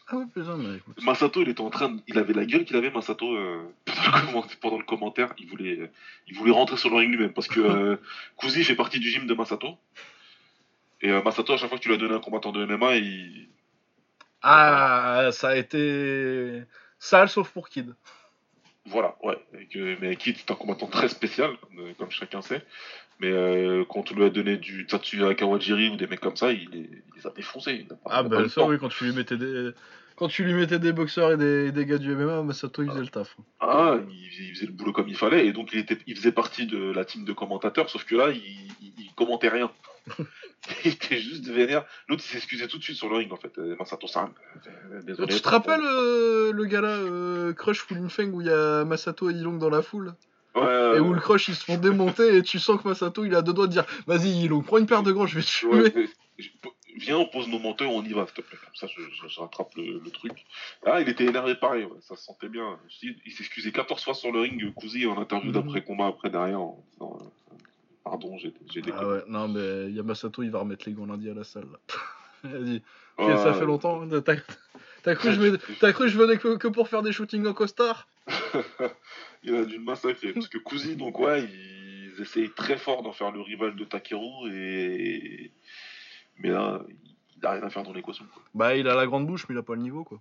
Ah 0.08 0.16
ouais, 0.16 0.24
putain, 0.34 0.56
mais 0.56 0.76
écoute. 0.76 1.02
Masato, 1.02 1.42
il 1.42 1.48
était 1.48 1.60
en 1.60 1.70
train, 1.70 1.88
de- 1.90 2.00
il 2.08 2.18
avait 2.18 2.32
la 2.34 2.44
gueule 2.44 2.64
qu'il 2.64 2.76
avait, 2.76 2.90
Masato, 2.90 3.34
euh, 3.34 3.62
pendant, 3.86 4.18
le 4.18 4.26
commentaire, 4.26 4.58
pendant 4.60 4.78
le 4.78 4.84
commentaire, 4.84 5.34
il 5.38 5.46
voulait, 5.48 5.90
il 6.28 6.36
voulait 6.36 6.52
rentrer 6.52 6.76
sur 6.76 6.90
le 6.90 6.96
ring 6.96 7.10
lui-même, 7.10 7.32
parce 7.32 7.48
que 7.48 7.60
euh, 7.60 7.96
Kuzi 8.38 8.64
fait 8.64 8.74
partie 8.74 8.98
du 8.98 9.10
gym 9.10 9.26
de 9.26 9.34
Masato. 9.34 9.76
Et 11.00 11.10
euh, 11.10 11.22
Masato, 11.22 11.52
à 11.52 11.56
chaque 11.56 11.68
fois 11.68 11.78
que 11.78 11.82
tu 11.82 11.88
lui 11.88 11.94
as 11.94 11.98
donné 11.98 12.14
un 12.14 12.20
combattant 12.20 12.52
de 12.52 12.64
MMA, 12.64 12.96
il, 12.96 13.48
Ah, 14.42 15.30
ça 15.32 15.50
a 15.50 15.56
été 15.56 16.62
sale 16.98 17.28
sauf 17.28 17.50
pour 17.50 17.68
Kid. 17.68 17.94
Voilà, 18.86 19.16
ouais. 19.22 19.38
Que- 19.72 19.96
mais 20.00 20.16
Kid, 20.16 20.36
c'est 20.38 20.50
un 20.50 20.54
combattant 20.56 20.86
très 20.88 21.08
spécial, 21.08 21.50
comme, 21.58 21.78
euh, 21.86 21.92
comme 21.98 22.10
chacun 22.10 22.42
sait. 22.42 22.62
Mais 23.20 23.30
euh, 23.30 23.84
quand 23.88 24.10
on 24.10 24.14
lui 24.16 24.24
a 24.24 24.30
donné 24.30 24.56
du 24.56 24.86
Tatsuya 24.86 25.34
Kawajiri 25.34 25.90
ou 25.90 25.96
des 25.96 26.08
mecs 26.08 26.20
comme 26.20 26.36
ça, 26.36 26.50
il, 26.52 26.68
les- 26.70 26.80
il 26.90 27.02
les 27.16 27.26
a 27.26 27.30
défoncés. 27.30 27.84
Il 27.86 27.92
a 27.92 27.94
pas- 27.96 28.10
il 28.10 28.10
Ah 28.10 28.22
bah 28.24 28.40
le 28.40 28.48
ça 28.48 28.64
oui, 28.66 28.76
quand 28.80 28.88
tu 28.88 29.04
lui 29.04 29.12
mettais 29.12 29.36
des 29.36 29.70
quand 30.16 30.28
tu 30.28 30.44
lui 30.44 30.52
mettais 30.54 30.78
des 30.78 30.92
boxeurs 30.92 31.32
et 31.32 31.36
des, 31.36 31.72
des 31.72 31.86
gars 31.86 31.98
du 31.98 32.14
MMA, 32.14 32.42
Masato 32.42 32.82
il 32.82 32.90
faisait 32.90 33.00
le 33.00 33.08
taf. 33.08 33.36
Ah, 33.60 33.96
il, 34.10 34.30
faisait- 34.30 34.44
il 34.44 34.54
faisait 34.54 34.66
le 34.66 34.72
boulot 34.72 34.92
comme 34.92 35.08
il 35.08 35.16
fallait, 35.16 35.46
et 35.46 35.52
donc 35.52 35.70
il, 35.72 35.78
était, 35.78 35.98
il 36.06 36.16
faisait 36.16 36.32
partie 36.32 36.66
de 36.66 36.92
la 36.92 37.04
team 37.04 37.24
de 37.24 37.32
commentateurs, 37.32 37.88
sauf 37.88 38.04
que 38.04 38.14
là, 38.16 38.30
il, 38.30 38.36
il, 38.82 38.92
il 38.98 39.12
commentait 39.16 39.48
rien. 39.48 39.70
il 40.84 40.92
était 40.92 41.20
juste 41.20 41.46
vénère. 41.48 41.84
L'autre, 42.08 42.22
il 42.26 42.30
s'excusait 42.32 42.68
tout 42.68 42.78
de 42.78 42.82
suite 42.82 42.96
sur 42.96 43.08
le 43.08 43.16
ring, 43.16 43.32
en 43.32 43.36
fait. 43.36 43.56
Euh, 43.58 43.76
Masato 43.78 44.06
San, 44.06 44.32
euh, 44.90 45.02
désolé. 45.02 45.34
tu 45.34 45.40
te 45.40 45.48
rappelles 45.48 45.80
euh, 45.84 46.52
le 46.52 46.64
gars 46.64 46.80
là, 46.80 46.96
euh, 46.96 47.52
Crush 47.52 47.80
Full 47.80 48.08
Feng 48.10 48.30
où 48.32 48.40
il 48.40 48.46
y 48.48 48.50
a 48.50 48.84
Masato 48.84 49.30
et 49.30 49.34
Ilong 49.34 49.58
dans 49.58 49.70
la 49.70 49.82
foule? 49.82 50.14
Ouais, 50.54 50.96
et 50.96 51.00
où 51.00 51.14
le 51.14 51.20
Crush 51.20 51.48
ils 51.48 51.54
se 51.54 51.64
font 51.64 51.78
démonter 51.78 52.36
et 52.36 52.42
tu 52.42 52.58
sens 52.58 52.80
que 52.82 52.86
Masato 52.86 53.24
il 53.24 53.34
a 53.34 53.40
deux 53.40 53.54
doigts 53.54 53.66
de 53.68 53.72
dire 53.72 53.86
vas-y 54.06 54.44
Ilong 54.44 54.62
prends 54.62 54.76
une 54.76 54.86
paire 54.86 55.02
de 55.02 55.10
gants 55.10 55.26
je 55.26 55.36
vais 55.36 55.42
te 55.42 55.46
tuer. 55.48 55.68
Ouais, 55.68 55.92
mais 55.94 56.06
je- 56.38 56.48
Viens, 56.96 57.16
on 57.16 57.24
pose 57.26 57.48
nos 57.48 57.58
menteurs, 57.58 57.90
on 57.90 58.02
y 58.04 58.12
va, 58.12 58.26
s'il 58.26 58.34
te 58.34 58.40
plaît. 58.42 58.58
Comme 58.62 58.74
ça, 58.74 58.86
je, 58.86 59.00
je- 59.00 59.26
je 59.26 59.40
rattrape 59.40 59.74
le, 59.76 59.98
le 59.98 60.10
truc. 60.10 60.44
Ah, 60.84 61.00
il 61.00 61.08
était 61.08 61.24
énervé 61.24 61.54
pareil, 61.54 61.84
ouais, 61.84 61.98
ça 62.02 62.16
se 62.16 62.22
sentait 62.24 62.50
bien. 62.50 62.78
Il 63.02 63.32
s'excusait 63.32 63.72
14 63.72 64.04
fois 64.04 64.12
sur 64.12 64.30
le 64.30 64.40
ring, 64.40 64.74
Kouzi, 64.74 65.06
en 65.06 65.16
interview 65.18 65.48
Mhm. 65.48 65.54
d'après-combat, 65.54 66.08
après, 66.08 66.28
derrière, 66.28 66.60
en 66.60 66.84
disant 66.92 67.18
euh, 67.18 67.54
Pardon, 68.04 68.36
j'ai 68.38 68.52
j'ai 68.70 68.82
déconné. 68.82 69.02
Ah 69.04 69.08
ouais, 69.08 69.22
non 69.28 69.48
mais 69.48 69.86
il 69.88 69.94
y 69.96 70.00
a 70.00 70.02
Masato 70.02 70.42
il 70.42 70.50
va 70.50 70.58
remettre 70.60 70.84
les 70.88 70.92
gants 70.94 71.06
lundi 71.06 71.30
à 71.30 71.34
la 71.34 71.44
salle. 71.44 71.66
Là. 71.70 71.78
Vas-y. 72.50 72.82
Ouais, 73.18 73.36
ça 73.36 73.52
fait 73.54 73.60
ouais. 73.60 73.66
longtemps. 73.66 74.02
hein, 74.02 74.08
T'as 75.04 75.16
cru, 75.16 75.28
que 75.28 75.34
je 75.34 75.40
venais- 75.40 75.58
cru 75.58 75.92
que 75.92 76.06
je 76.08 76.18
venais 76.18 76.36
que, 76.38 76.56
que 76.56 76.68
pour 76.68 76.88
faire 76.88 77.02
des 77.02 77.12
shootings 77.12 77.46
en 77.46 77.54
costard? 77.54 78.08
Il 79.44 79.54
a 79.54 79.64
dû 79.64 79.78
le 79.78 79.84
massacrer. 79.84 80.32
Parce 80.32 80.46
que 80.48 80.58
Kouzi, 80.58 80.94
donc, 80.96 81.18
ouais, 81.18 81.42
ils 81.42 82.14
essayent 82.20 82.50
très 82.50 82.76
fort 82.76 83.02
d'en 83.02 83.12
faire 83.12 83.32
le 83.32 83.40
rival 83.40 83.74
de 83.74 83.84
Takeru, 83.84 84.48
et. 84.52 85.50
Mais 86.38 86.50
là, 86.50 86.80
il 87.36 87.44
a 87.46 87.50
rien 87.52 87.62
à 87.64 87.70
faire 87.70 87.82
dans 87.82 87.92
l'équation. 87.92 88.24
Bah 88.54 88.76
il 88.76 88.86
a 88.88 88.94
la 88.94 89.06
grande 89.06 89.26
bouche 89.26 89.46
mais 89.48 89.54
il 89.56 89.58
a 89.58 89.62
pas 89.62 89.74
le 89.74 89.82
niveau 89.82 90.04
quoi. 90.04 90.20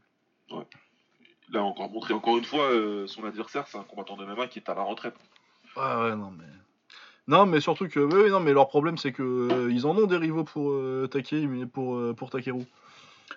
Il 1.49 1.57
a 1.57 1.63
encore 1.63 1.89
montré, 1.91 2.13
encore 2.13 2.37
une 2.37 2.43
fois, 2.43 2.71
euh, 2.71 3.05
son 3.07 3.23
adversaire, 3.25 3.67
c'est 3.67 3.77
un 3.77 3.83
combattant 3.83 4.15
de 4.17 4.25
MMA 4.25 4.47
qui 4.47 4.59
est 4.59 4.69
à 4.69 4.73
la 4.73 4.83
retraite. 4.83 5.15
Ouais, 5.75 5.83
ouais, 5.83 6.15
non, 6.15 6.31
mais. 6.31 6.45
Non, 7.27 7.45
mais 7.45 7.61
surtout 7.61 7.87
que. 7.87 7.99
Oui, 7.99 8.23
oui, 8.23 8.29
non, 8.29 8.39
mais 8.39 8.53
leur 8.53 8.67
problème, 8.67 8.97
c'est 8.97 9.11
que 9.11 9.23
euh, 9.23 9.71
ils 9.71 9.85
en 9.85 9.95
ont 9.95 10.05
des 10.05 10.17
rivaux 10.17 10.43
pour 10.43 10.71
euh, 10.71 11.07
Takei, 11.09 11.47
mais 11.47 11.65
pour, 11.65 11.95
euh, 11.95 12.13
pour 12.13 12.29
Takeru. 12.29 12.65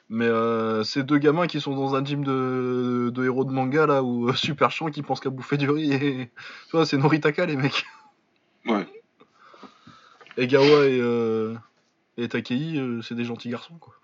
Mais 0.08 0.26
euh, 0.26 0.82
ces 0.82 1.02
deux 1.02 1.18
gamins 1.18 1.46
qui 1.46 1.60
sont 1.60 1.76
dans 1.76 1.94
un 1.94 2.04
gym 2.04 2.24
de, 2.24 3.10
de 3.14 3.24
héros 3.24 3.44
de 3.44 3.52
manga, 3.52 3.86
là, 3.86 4.02
euh, 4.02 4.32
super 4.34 4.70
chiant, 4.70 4.90
qui 4.90 5.02
pensent 5.02 5.20
qu'à 5.20 5.30
bouffer 5.30 5.56
du 5.56 5.70
riz, 5.70 5.92
et. 5.92 6.30
Tu 6.66 6.70
vois, 6.72 6.86
c'est 6.86 6.96
Noritaka, 6.96 7.46
les 7.46 7.56
mecs. 7.56 7.84
Ouais. 8.66 8.86
Et 10.36 10.46
Gawa 10.46 10.86
et, 10.86 11.54
et 12.16 12.28
Takei, 12.28 12.80
c'est 13.02 13.14
des 13.14 13.24
gentils 13.24 13.50
garçons, 13.50 13.76
quoi. 13.78 13.94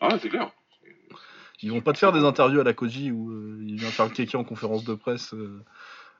Ah, 0.00 0.08
ouais, 0.08 0.18
c'est 0.22 0.28
clair. 0.28 0.50
Ils 1.60 1.72
vont 1.72 1.80
pas 1.80 1.92
te 1.92 1.98
faire 1.98 2.12
des 2.12 2.24
interviews 2.24 2.60
à 2.60 2.64
la 2.64 2.72
Koji 2.72 3.10
où 3.10 3.60
il 3.60 3.74
vient 3.74 3.90
faire 3.90 4.06
le 4.06 4.12
kéké 4.12 4.36
en 4.36 4.44
conférence 4.44 4.84
de 4.84 4.94
presse 4.94 5.34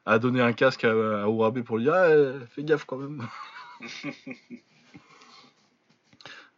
à 0.09 0.19
donner 0.19 0.41
un 0.41 0.53
casque 0.53 0.85
à, 0.85 0.91
à 0.91 1.29
Urabe 1.29 1.61
pour 1.63 1.77
lui 1.77 1.85
dire 1.85 1.95
ah, 1.95 2.09
fais 2.51 2.65
gaffe 2.65 2.85
quand 2.85 2.97
même. 2.97 3.23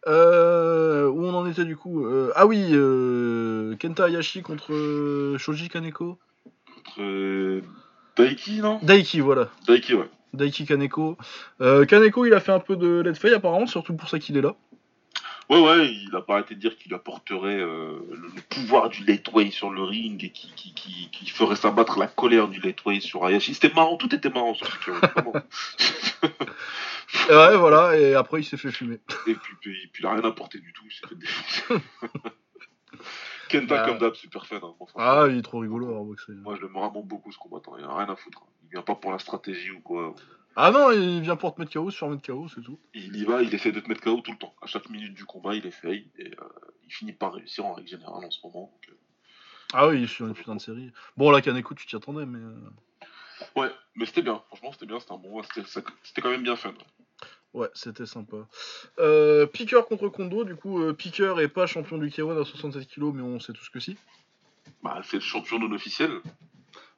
Euh, 0.07 1.07
où 1.09 1.23
on 1.25 1.33
en 1.35 1.45
était 1.45 1.63
du 1.63 1.77
coup 1.77 2.05
Euh, 2.05 2.31
Ah 2.35 2.47
oui, 2.47 2.69
euh, 2.71 3.75
Kenta 3.75 4.07
Hayashi 4.07 4.41
contre 4.41 5.35
Shoji 5.37 5.69
Kaneko. 5.69 6.17
Contre 6.73 7.01
euh, 7.01 7.61
Daiki, 8.17 8.61
non? 8.61 8.79
Daiki, 8.81 9.19
voilà. 9.19 9.49
Daiki, 9.67 9.93
ouais. 9.93 10.09
Daiki 10.33 10.65
Kaneko. 10.65 11.17
Euh, 11.61 11.85
Kaneko, 11.85 12.25
il 12.25 12.33
a 12.33 12.39
fait 12.39 12.51
un 12.51 12.59
peu 12.59 12.75
de 12.77 13.01
let's 13.05 13.19
play 13.19 13.31
apparemment, 13.33 13.67
surtout 13.67 13.93
pour 13.93 14.09
ça 14.09 14.17
qu'il 14.17 14.35
est 14.37 14.41
là. 14.41 14.55
Ouais, 15.51 15.59
ouais, 15.59 15.93
il 15.93 16.15
a 16.15 16.21
pas 16.21 16.35
arrêté 16.35 16.55
de 16.55 16.61
dire 16.61 16.77
qu'il 16.77 16.93
apporterait 16.93 17.59
euh, 17.59 17.99
le, 18.09 18.15
le 18.33 18.41
pouvoir 18.49 18.87
du 18.89 19.03
Lightweight 19.03 19.51
sur 19.51 19.69
le 19.69 19.83
ring 19.83 20.23
et 20.23 20.31
qui, 20.31 20.49
qui, 20.55 20.73
qui, 20.73 21.09
qui 21.11 21.29
ferait 21.29 21.57
s'abattre 21.57 21.99
la 21.99 22.07
colère 22.07 22.47
du 22.47 22.61
Lightweight 22.61 23.01
sur 23.01 23.27
Hayashi. 23.27 23.53
C'était 23.53 23.73
marrant, 23.73 23.97
tout 23.97 24.15
était 24.15 24.29
marrant 24.29 24.53
sur 24.53 24.67
ce 24.67 24.91
ouais, 27.29 27.57
voilà, 27.57 27.97
et 27.97 28.13
après 28.15 28.41
il 28.41 28.45
s'est 28.45 28.57
fait 28.57 28.71
fumer. 28.71 28.99
et 29.27 29.35
puis, 29.35 29.53
puis, 29.59 29.87
puis 29.91 30.03
il 30.03 30.05
a 30.05 30.13
rien 30.13 30.23
apporté 30.23 30.59
du 30.59 30.71
tout, 30.73 30.83
il 30.85 30.91
s'est 30.93 31.07
fait 31.07 31.15
défoncer. 31.15 31.83
Kenta, 33.49 33.85
comme 33.85 33.97
d'hab, 33.97 34.13
super 34.13 34.45
fan. 34.45 34.61
hein, 34.63 34.73
Ah, 34.95 35.25
il 35.29 35.37
est 35.37 35.41
trop 35.41 35.59
rigolo 35.59 36.05
boxer. 36.05 36.31
Moi, 36.31 36.55
je 36.55 36.61
l'aime 36.61 36.71
vraiment 36.71 37.01
beaucoup, 37.01 37.33
ce 37.33 37.37
combattant. 37.37 37.77
Il 37.77 37.83
a 37.83 37.93
rien 37.93 38.07
à 38.07 38.15
foutre. 38.15 38.43
hein. 38.43 38.49
Il 38.63 38.69
vient 38.69 38.81
pas 38.81 38.95
pour 38.95 39.11
la 39.11 39.19
stratégie 39.19 39.71
ou 39.71 39.81
quoi. 39.81 40.15
Ah 40.55 40.71
non, 40.71 40.91
il 40.91 41.21
vient 41.21 41.35
pour 41.37 41.55
te 41.55 41.61
mettre 41.61 41.71
KO, 41.73 41.89
faire 41.91 42.09
mettre 42.09 42.25
KO, 42.27 42.47
c'est 42.49 42.61
tout. 42.61 42.79
Il 42.93 43.15
y 43.15 43.23
va, 43.23 43.41
il 43.41 43.53
essaie 43.55 43.71
de 43.71 43.79
te 43.79 43.87
mettre 43.87 44.01
KO 44.01 44.19
tout 44.21 44.31
le 44.31 44.37
temps. 44.37 44.53
À 44.61 44.67
chaque 44.67 44.89
minute 44.89 45.13
du 45.13 45.25
combat, 45.25 45.55
il 45.55 45.65
essaye. 45.65 46.09
Et 46.17 46.27
euh, 46.27 46.45
il 46.85 46.91
finit 46.93 47.13
par 47.13 47.33
réussir 47.33 47.65
en 47.65 47.73
règle 47.73 47.87
générale 47.89 48.25
en 48.25 48.31
ce 48.31 48.39
moment. 48.43 48.71
donc, 48.73 48.89
euh, 48.89 48.97
Ah 49.73 49.87
oui, 49.87 50.01
je 50.01 50.11
suis 50.11 50.23
une 50.23 50.33
putain 50.33 50.55
de 50.55 50.61
série. 50.61 50.91
Bon, 51.15 51.31
là, 51.31 51.41
Kaneko, 51.41 51.73
tu 51.73 51.85
t'y 51.87 51.95
attendais, 51.95 52.25
mais. 52.25 52.39
euh, 52.39 52.69
Ouais, 53.55 53.71
mais 53.95 54.05
c'était 54.05 54.21
bien. 54.21 54.41
Franchement, 54.47 54.71
c'était 54.73 54.85
bien. 54.85 54.99
C'était 54.99 55.13
un 55.13 55.17
bon. 55.17 55.41
C'était 56.03 56.21
quand 56.21 56.29
même 56.29 56.43
bien 56.43 56.55
fun. 56.55 56.73
Ouais, 57.53 57.69
c'était 57.73 58.05
sympa. 58.05 58.37
Euh, 58.99 59.45
Piqueur 59.45 59.85
contre 59.87 60.07
Kondo, 60.09 60.43
du 60.43 60.55
coup, 60.55 60.81
euh, 60.81 60.93
Piqueur 60.93 61.39
est 61.41 61.47
pas 61.49 61.65
champion 61.65 61.97
du 61.97 62.07
K1 62.09 62.39
à 62.41 62.45
67 62.45 62.87
kg, 62.87 63.11
mais 63.13 63.21
on 63.21 63.39
sait 63.39 63.51
tous 63.53 63.67
que 63.69 63.79
si. 63.79 63.97
Bah, 64.83 65.01
c'est 65.03 65.17
le 65.17 65.21
champion 65.21 65.59
non 65.59 65.71
officiel. 65.73 66.11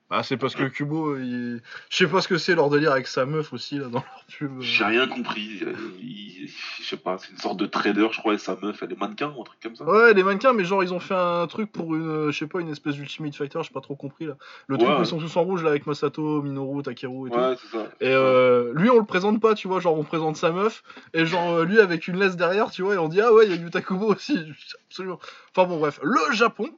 Ah, 0.09 0.21
c'est 0.21 0.37
parce 0.37 0.53
que 0.53 0.65
Kubo, 0.65 1.17
il... 1.17 1.61
je 1.89 1.97
sais 1.97 2.07
pas 2.07 2.21
ce 2.21 2.27
que 2.27 2.37
c'est 2.37 2.53
leur 2.53 2.69
délire 2.69 2.91
avec 2.91 3.07
sa 3.07 3.25
meuf 3.25 3.51
aussi, 3.51 3.79
là, 3.79 3.85
dans 3.87 3.99
leur 3.99 4.25
pub. 4.37 4.61
J'ai 4.61 4.83
rien 4.83 5.07
compris. 5.07 5.61
Il- 6.01 6.47
Je 6.79 6.83
sais 6.83 6.97
pas, 6.97 7.17
c'est 7.17 7.31
une 7.31 7.37
sorte 7.37 7.57
de 7.57 7.65
trader, 7.65 8.09
je 8.11 8.19
crois, 8.19 8.33
et 8.35 8.37
sa 8.37 8.55
meuf, 8.61 8.83
elle 8.83 8.91
est 8.91 8.99
mannequin 8.99 9.33
ou 9.35 9.41
un 9.41 9.43
truc 9.43 9.59
comme 9.61 9.75
ça. 9.75 9.85
Ouais, 9.85 10.13
les 10.13 10.21
mannequins, 10.21 10.53
mais 10.53 10.65
genre, 10.65 10.83
ils 10.83 10.93
ont 10.93 10.99
fait 10.99 11.15
un 11.15 11.47
truc 11.47 11.71
pour 11.71 11.95
une, 11.95 12.29
je 12.31 12.37
sais 12.37 12.45
pas, 12.47 12.59
une 12.59 12.69
espèce 12.69 12.95
d'Ultimate 12.95 13.33
Fighter, 13.35 13.59
j'ai 13.63 13.71
pas 13.73 13.81
trop 13.81 13.95
compris, 13.95 14.25
là. 14.25 14.35
Le 14.67 14.77
truc 14.77 14.89
Ouais. 14.89 14.97
où 14.97 14.99
ils 14.99 15.05
sont 15.07 15.17
tous 15.17 15.35
en 15.37 15.43
rouge, 15.43 15.63
là, 15.63 15.69
avec 15.69 15.87
Masato, 15.87 16.41
Minoru, 16.43 16.83
Takeru 16.83 17.29
et 17.29 17.31
tout. 17.31 17.37
Ouais, 17.39 17.55
c'est 17.59 17.75
ça. 17.75 17.85
Et 18.01 18.09
euh, 18.13 18.71
lui, 18.75 18.89
on 18.91 18.99
le 18.99 19.05
présente 19.05 19.41
pas, 19.41 19.55
tu 19.55 19.67
vois, 19.67 19.79
genre 19.79 19.97
on 19.97 20.03
présente 20.03 20.35
sa 20.35 20.51
meuf, 20.51 20.83
et 21.13 21.25
genre 21.25 21.53
euh, 21.53 21.65
lui 21.65 21.79
avec 21.79 22.07
une 22.07 22.17
laisse 22.19 22.35
derrière, 22.35 22.69
tu 22.69 22.83
vois, 22.83 22.93
et 22.95 22.97
on 22.97 23.07
dit 23.07 23.21
ah 23.21 23.33
ouais, 23.33 23.45
il 23.47 23.51
y 23.51 23.57
a 23.57 23.59
Yuta 23.59 23.81
Kubo 23.81 24.13
aussi, 24.13 24.37
absolument. 24.89 25.19
Enfin 25.55 25.67
bon, 25.67 25.79
bref, 25.79 25.99
le 26.03 26.33
Japon. 26.33 26.69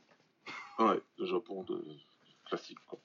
Ouais, 0.80 1.02
le 1.18 1.26
Japon 1.26 1.64
de 1.68 1.82
classique. 2.48 2.78
Quoi. 2.88 3.00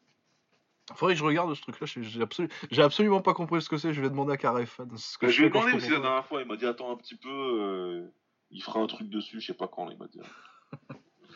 Faudrait 0.95 1.15
que 1.15 1.19
je 1.21 1.25
regarde 1.25 1.55
ce 1.55 1.61
truc-là, 1.62 1.87
j'ai 1.87 2.03
j'ai 2.03 2.21
absolu- 2.21 2.49
j'ai 2.71 2.83
absolument 2.83 3.21
pas 3.21 3.33
compris 3.35 3.62
ce 3.62 3.69
que 3.69 3.77
c'est, 3.77 3.93
je 3.95 4.01
vais 4.03 4.11
demander 4.11 4.33
à 4.33 4.37
ce 4.97 5.19
que 5.19 5.27
Mais 5.27 5.33
je 5.33 5.41
lui 5.41 5.47
ai 5.47 5.51
demandé 5.51 5.71
je 5.73 5.77
aussi 5.77 5.91
la 5.91 6.01
dernière 6.01 6.27
fois, 6.27 6.43
il 6.43 6.49
m'a 6.49 6.57
dit 6.57 6.67
attends 6.67 6.91
un 6.93 6.97
petit 6.97 7.15
peu, 7.17 7.29
euh, 7.31 8.09
il 8.51 8.62
fera 8.62 8.81
un 8.81 8.87
truc 8.87 9.09
dessus, 9.09 9.41
je 9.41 9.47
sais 9.47 9.55
pas 9.55 9.69
quand, 9.69 9.89
il 9.91 9.97
m'a 9.99 10.07
dit. 10.09 10.21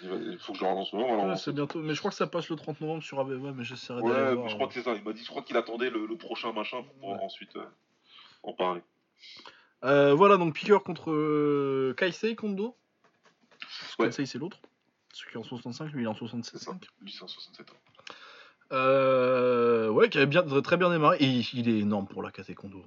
Il 0.02 0.32
Il 0.32 0.38
faut 0.38 0.52
que 0.52 0.58
je 0.58 0.64
le 0.64 0.70
relance 0.70 0.92
Ouais, 0.92 1.02
relancer. 1.02 1.44
c'est 1.44 1.52
bientôt, 1.52 1.80
mais 1.80 1.94
je 1.94 1.98
crois 2.00 2.10
que 2.10 2.16
ça 2.16 2.26
passe 2.26 2.48
le 2.50 2.56
30 2.56 2.80
novembre 2.80 3.02
sur 3.02 3.20
Aveva, 3.20 3.52
mais 3.52 3.62
j'essaierai 3.64 4.00
Ouais, 4.02 4.12
d'aller 4.12 4.34
voir. 4.34 4.48
je 4.48 4.54
crois 4.56 4.66
que 4.66 4.74
c'est 4.74 4.82
ça. 4.82 4.92
Il 4.94 5.02
m'a 5.04 5.12
dit, 5.12 5.22
je 5.22 5.28
crois 5.30 5.42
qu'il 5.42 5.56
attendait 5.56 5.88
le, 5.90 6.06
le 6.06 6.16
prochain 6.16 6.52
machin 6.52 6.82
pour 6.82 6.92
pouvoir 6.94 7.18
Ouais. 7.20 7.24
ensuite 7.24 7.54
euh, 7.56 7.64
en 8.42 8.52
parler. 8.52 8.82
Euh, 9.84 10.14
voilà, 10.14 10.36
donc 10.36 10.54
Piqueur 10.54 10.82
contre 10.82 11.10
euh, 11.12 11.94
Kaisei 11.96 12.34
Kondo. 12.34 12.76
Parce 13.60 13.96
que 13.96 14.02
Ouais. 14.02 14.08
Kaisei 14.08 14.26
c'est 14.26 14.38
l'autre. 14.38 14.58
Celui 15.12 15.30
qui 15.30 15.36
est 15.36 15.40
en 15.40 15.44
65, 15.44 15.92
lui 15.92 16.02
il 16.02 16.04
est 16.04 16.08
en 16.08 16.14
C'est 16.14 16.18
67. 16.20 16.60
ça. 16.60 16.72
Lui, 17.00 17.12
c'est 17.12 17.22
un 17.22 17.28
67 17.28 17.70
ans. 17.70 17.74
Euh, 18.74 19.88
ouais, 19.88 20.08
qui 20.08 20.18
avait 20.18 20.26
bien, 20.26 20.42
très 20.42 20.76
bien 20.76 20.90
démarré, 20.90 21.16
et 21.20 21.26
il, 21.26 21.68
est 21.68 21.78
énorme 21.80 22.06
pour 22.06 22.22
la 22.22 22.30
KT 22.30 22.54
Kondo. 22.54 22.84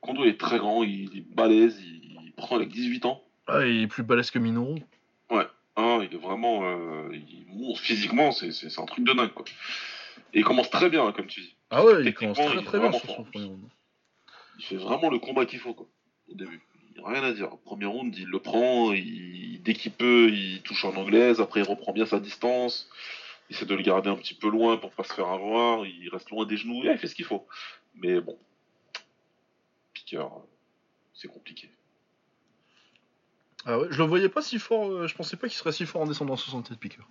Kondo 0.00 0.24
est 0.24 0.40
très 0.40 0.58
grand, 0.58 0.82
il 0.82 1.16
est 1.16 1.34
balèze, 1.34 1.78
il... 1.80 2.32
pourtant 2.36 2.58
il 2.58 2.62
a 2.62 2.66
que 2.66 2.72
18 2.72 3.04
ans. 3.04 3.22
Ah, 3.46 3.66
il 3.66 3.82
est 3.82 3.86
plus 3.86 4.02
balèze 4.02 4.30
que 4.30 4.38
Minoru. 4.38 4.82
Ah, 5.76 6.00
il 6.02 6.14
est 6.14 6.20
vraiment. 6.20 6.62
euh, 6.64 7.08
il 7.12 7.76
physiquement, 7.76 8.32
c'est 8.32 8.52
c'est- 8.52 8.68
c'est 8.68 8.80
un 8.80 8.86
truc 8.86 9.04
de 9.04 9.12
dingue 9.12 9.32
quoi. 9.32 9.44
Et 10.34 10.40
il 10.40 10.44
commence 10.44 10.70
très 10.70 10.90
bien, 10.90 11.06
hein, 11.06 11.12
comme 11.12 11.26
tu 11.26 11.40
dis. 11.40 11.54
Ah 11.70 11.84
ouais, 11.84 12.04
il 12.04 12.14
commence 12.14 12.36
très 12.36 12.52
il 12.54 12.58
est 12.60 12.64
très 12.64 12.80
bien 12.80 12.92
sur 12.92 13.08
son 13.10 13.24
premier 13.24 13.46
round. 13.46 13.60
Il 14.58 14.64
fait 14.64 14.76
vraiment 14.76 15.08
le 15.10 15.18
combat 15.18 15.46
qu'il 15.46 15.58
faut 15.58 15.74
quoi. 15.74 15.86
Au 16.28 16.34
début. 16.34 16.60
Il 16.96 17.00
n'y 17.00 17.06
a 17.06 17.10
rien 17.10 17.22
à 17.22 17.32
dire. 17.32 17.48
Premier 17.64 17.86
round, 17.86 18.14
il 18.16 18.26
le 18.26 18.38
prend, 18.40 18.92
il... 18.92 19.60
dès 19.62 19.74
qu'il 19.74 19.92
peut, 19.92 20.28
il 20.30 20.60
touche 20.62 20.84
en 20.84 20.94
anglaise, 20.96 21.40
après 21.40 21.60
il 21.60 21.66
reprend 21.66 21.92
bien 21.92 22.06
sa 22.06 22.20
distance. 22.20 22.88
Il 23.50 23.56
essaie 23.56 23.66
de 23.66 23.74
le 23.74 23.82
garder 23.82 24.08
un 24.08 24.16
petit 24.16 24.34
peu 24.34 24.48
loin 24.48 24.76
pour 24.76 24.92
pas 24.92 25.02
se 25.02 25.12
faire 25.12 25.28
avoir, 25.28 25.84
il 25.84 26.08
reste 26.08 26.30
loin 26.30 26.46
des 26.46 26.56
genoux, 26.56 26.84
et 26.84 26.92
il 26.92 26.98
fait 26.98 27.08
ce 27.08 27.14
qu'il 27.14 27.24
faut. 27.24 27.46
Mais 27.96 28.20
bon. 28.20 28.38
Piqueur, 29.92 30.30
c'est 31.12 31.28
compliqué. 31.28 31.68
Ah 33.66 33.78
ouais, 33.78 33.88
je 33.90 33.98
le 33.98 34.08
voyais 34.08 34.28
pas 34.28 34.40
si 34.40 34.58
fort, 34.58 34.90
euh, 34.90 35.06
je 35.06 35.14
pensais 35.14 35.36
pas 35.36 35.48
qu'il 35.48 35.58
serait 35.58 35.72
si 35.72 35.84
fort 35.84 36.02
en 36.02 36.06
descendant 36.06 36.34
à 36.34 36.36
67 36.38 36.78
piqueur. 36.78 37.06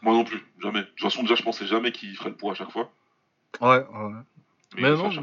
Moi 0.00 0.14
non 0.14 0.24
plus, 0.24 0.42
jamais. 0.60 0.80
De 0.80 0.86
toute 0.86 1.00
façon, 1.00 1.22
déjà, 1.22 1.34
je 1.34 1.42
pensais 1.42 1.66
jamais 1.66 1.92
qu'il 1.92 2.16
ferait 2.16 2.30
le 2.30 2.36
poids 2.36 2.52
à 2.52 2.54
chaque 2.54 2.70
fois. 2.70 2.90
Ouais, 3.60 3.78
ouais. 3.78 4.12
Mais, 4.76 4.82
Mais 4.82 4.90
non, 4.90 5.10
je-. 5.10 5.20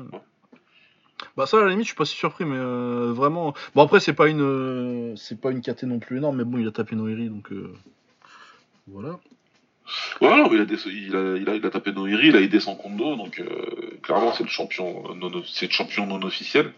Bah 1.35 1.45
ça 1.45 1.57
à 1.57 1.63
la 1.63 1.69
limite 1.69 1.85
je 1.85 1.89
suis 1.89 1.97
pas 1.97 2.05
si 2.05 2.15
surpris 2.15 2.45
mais 2.45 2.55
euh, 2.55 3.11
vraiment 3.13 3.53
bon 3.75 3.83
après 3.83 3.99
c'est 3.99 4.13
pas 4.13 4.29
une 4.29 4.41
euh, 4.41 5.15
c'est 5.17 5.39
pas 5.39 5.51
une 5.51 5.61
KT 5.61 5.83
non 5.83 5.99
plus 5.99 6.17
énorme 6.17 6.37
mais 6.37 6.45
bon 6.45 6.57
il 6.57 6.67
a 6.67 6.71
tapé 6.71 6.95
Noiri 6.95 7.29
donc 7.29 7.51
euh, 7.51 7.73
voilà. 8.87 9.19
Ouais, 10.21 10.29
non, 10.29 10.49
mais 10.49 10.55
il 10.57 10.61
a, 10.61 10.65
des- 10.65 10.87
il, 10.87 11.15
a, 11.15 11.35
il, 11.37 11.49
a, 11.49 11.55
il 11.55 11.65
a 11.65 11.69
tapé 11.69 11.91
Noiri, 11.91 12.27
il 12.27 12.35
a 12.35 12.41
aidé 12.41 12.59
son 12.59 12.75
Kondo, 12.75 13.15
donc 13.15 13.39
euh, 13.39 13.97
clairement 14.03 14.33
c'est 14.33 14.43
le 14.43 14.49
champion 14.49 15.13
non, 15.15 15.31
c'est 15.45 15.67
le 15.67 15.71
champion 15.71 16.05
non 16.05 16.21
officiel. 16.23 16.71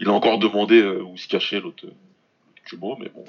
Il 0.00 0.08
a 0.08 0.12
encore 0.12 0.38
demandé 0.38 0.80
euh, 0.82 1.02
où 1.02 1.16
se 1.16 1.28
cachait 1.28 1.60
l'autre 1.60 1.86
euh, 1.86 1.92
Kubo, 2.64 2.96
mais 3.00 3.08
bon, 3.08 3.24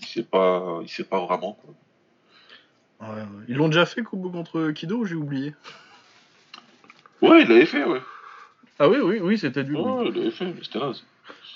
il 0.00 0.06
sait 0.06 0.22
pas, 0.22 0.80
il 0.82 0.88
sait 0.88 1.04
pas 1.04 1.20
vraiment. 1.24 1.58
Quoi. 1.62 3.08
Ouais, 3.08 3.20
ouais. 3.22 3.44
Ils 3.48 3.56
l'ont 3.56 3.68
déjà 3.68 3.86
fait 3.86 4.02
Kubo 4.02 4.30
contre 4.30 4.70
Kido 4.72 5.04
j'ai 5.04 5.14
oublié? 5.14 5.54
Ouais, 7.22 7.42
il 7.42 7.48
l'avait 7.48 7.66
fait, 7.66 7.84
ouais. 7.84 8.00
Ah 8.78 8.88
oui 8.88 8.98
oui 9.02 9.18
oui 9.22 9.38
c'était 9.38 9.62
oui. 9.62 9.74
Ouais, 9.74 10.06
il 10.08 10.14
l'avait 10.14 10.30
fait, 10.30 10.44
mais 10.46 10.62
c'était 10.62 10.78
naze. 10.78 11.04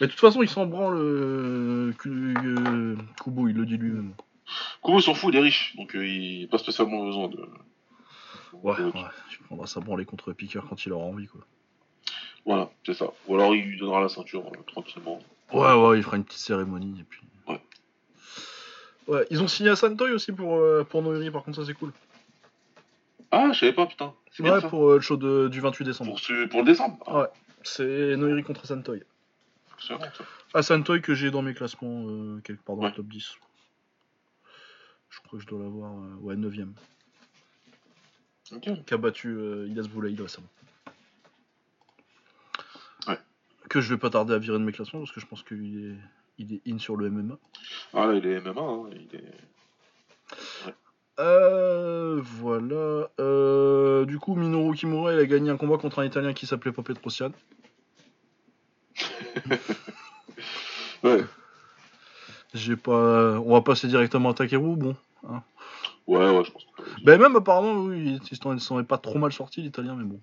Mais 0.00 0.06
de 0.06 0.12
toute 0.12 0.20
façon 0.20 0.42
il 0.42 0.48
s'en 0.48 0.64
branle 0.66 0.96
euh, 0.96 1.92
euh, 2.06 2.96
Kubo 3.22 3.48
il 3.48 3.56
le 3.56 3.66
dit 3.66 3.76
lui-même. 3.76 4.12
Kubo 4.84 5.00
s'en 5.00 5.14
fout, 5.14 5.32
il 5.32 5.38
est 5.38 5.42
riche, 5.42 5.74
donc 5.76 5.94
euh, 5.94 6.06
il 6.06 6.42
n'a 6.42 6.48
pas 6.48 6.58
spécialement 6.58 7.04
besoin 7.04 7.28
de. 7.28 7.46
Ouais, 8.52 8.76
de- 8.76 8.84
ouais, 8.86 8.92
il 9.32 9.38
prendra 9.46 9.66
sa 9.66 9.80
branlée 9.80 10.04
contre 10.04 10.32
Piqueur 10.32 10.66
quand 10.68 10.84
il 10.84 10.92
aura 10.92 11.04
envie 11.04 11.26
quoi. 11.28 11.40
Voilà, 12.46 12.70
c'est 12.84 12.94
ça. 12.94 13.06
Ou 13.28 13.34
alors 13.36 13.54
il 13.54 13.64
lui 13.64 13.78
donnera 13.78 14.00
la 14.00 14.08
ceinture 14.08 14.44
euh, 14.46 14.62
tranquillement. 14.66 15.20
Ouais 15.52 15.72
ouais 15.74 15.98
il 15.98 16.02
fera 16.02 16.16
une 16.16 16.24
petite 16.24 16.40
cérémonie 16.40 16.98
et 17.00 17.04
puis. 17.04 17.20
Ouais. 17.48 17.60
Ouais, 19.08 19.26
ils 19.30 19.42
ont 19.42 19.48
signé 19.48 19.70
à 19.70 19.76
Santoy 19.76 20.12
aussi 20.12 20.32
pour, 20.32 20.56
euh, 20.56 20.84
pour 20.88 21.02
Noiri, 21.02 21.30
par 21.30 21.42
contre 21.42 21.58
ça 21.60 21.66
c'est 21.66 21.74
cool. 21.74 21.92
Ah, 23.32 23.50
je 23.52 23.58
savais 23.60 23.72
pas, 23.72 23.86
putain. 23.86 24.12
C'est 24.32 24.42
bien 24.42 24.54
Ouais, 24.54 24.60
ça. 24.60 24.68
pour 24.68 24.88
euh, 24.90 24.94
le 24.96 25.00
show 25.00 25.16
de- 25.16 25.48
du 25.48 25.60
28 25.60 25.84
décembre. 25.84 26.10
Pour, 26.10 26.18
ce- 26.20 26.46
pour 26.46 26.60
le 26.60 26.66
décembre. 26.66 26.98
Ah, 27.06 27.18
Ouais. 27.20 27.26
C'est 27.62 28.16
Noiri 28.16 28.42
contre 28.42 28.66
Santoy. 28.66 28.98
bon, 28.98 29.98
ça. 29.98 29.98
Ah, 30.54 30.62
Santoy 30.62 31.00
que 31.02 31.14
j'ai 31.14 31.30
dans 31.30 31.42
mes 31.42 31.54
classements 31.54 32.40
quelque 32.42 32.62
part 32.64 32.74
dans 32.76 32.82
Ouais. 32.82 32.88
le 32.88 32.94
top 32.94 33.06
10. 33.06 33.34
Je 35.10 35.20
crois 35.20 35.38
que 35.38 35.44
je 35.44 35.48
dois 35.48 35.60
l'avoir, 35.62 35.92
euh, 35.92 36.14
ouais, 36.20 36.36
9ème. 36.36 36.72
Ok. 38.52 38.84
Qui 38.84 38.94
a 38.94 38.96
battu 38.96 39.28
euh, 39.28 39.68
Idas 39.68 39.88
Boulaïd 39.88 40.20
récemment. 40.20 40.48
Ouais. 43.06 43.18
Que 43.68 43.80
je 43.80 43.94
vais 43.94 43.98
pas 43.98 44.10
tarder 44.10 44.34
à 44.34 44.38
virer 44.38 44.58
de 44.58 44.64
mes 44.64 44.72
classements 44.72 45.00
parce 45.00 45.12
que 45.12 45.20
je 45.20 45.26
pense 45.26 45.42
qu'il 45.42 45.90
est, 45.90 45.96
il 46.38 46.54
est 46.54 46.62
in 46.66 46.78
sur 46.78 46.96
le 46.96 47.10
MMA. 47.10 47.38
Ah 47.94 48.06
là, 48.06 48.14
il 48.14 48.26
est 48.26 48.40
MMA, 48.40 48.60
hein. 48.60 48.90
il 48.92 49.16
est. 49.16 49.34
Euh, 51.20 52.20
voilà. 52.22 53.10
Euh, 53.20 54.04
du 54.06 54.18
coup, 54.18 54.34
Minoru 54.34 54.74
Kimura, 54.74 55.12
il 55.12 55.18
a 55.18 55.26
gagné 55.26 55.50
un 55.50 55.56
combat 55.56 55.76
contre 55.76 55.98
un 55.98 56.04
Italien 56.04 56.32
qui 56.32 56.46
s'appelait 56.46 56.72
pas 56.72 56.82
Petrosian. 56.82 57.32
Ouais. 61.02 61.24
J'ai 62.54 62.76
pas. 62.76 63.38
On 63.40 63.52
va 63.52 63.60
passer 63.60 63.86
directement 63.88 64.30
à 64.30 64.34
Takeru, 64.34 64.76
bon. 64.76 64.96
Ouais, 66.06 66.18
ouais, 66.18 66.44
je 66.44 66.50
pense 66.50 66.64
que. 66.64 66.82
Ben 67.04 67.20
même 67.20 67.36
apparemment, 67.36 67.74
oui, 67.74 68.18
il 68.30 68.60
s'en- 68.60 68.80
est 68.80 68.84
pas 68.84 68.98
trop 68.98 69.18
mal 69.18 69.32
sorti 69.32 69.62
l'italien, 69.62 69.94
mais 69.94 70.04
bon. 70.04 70.20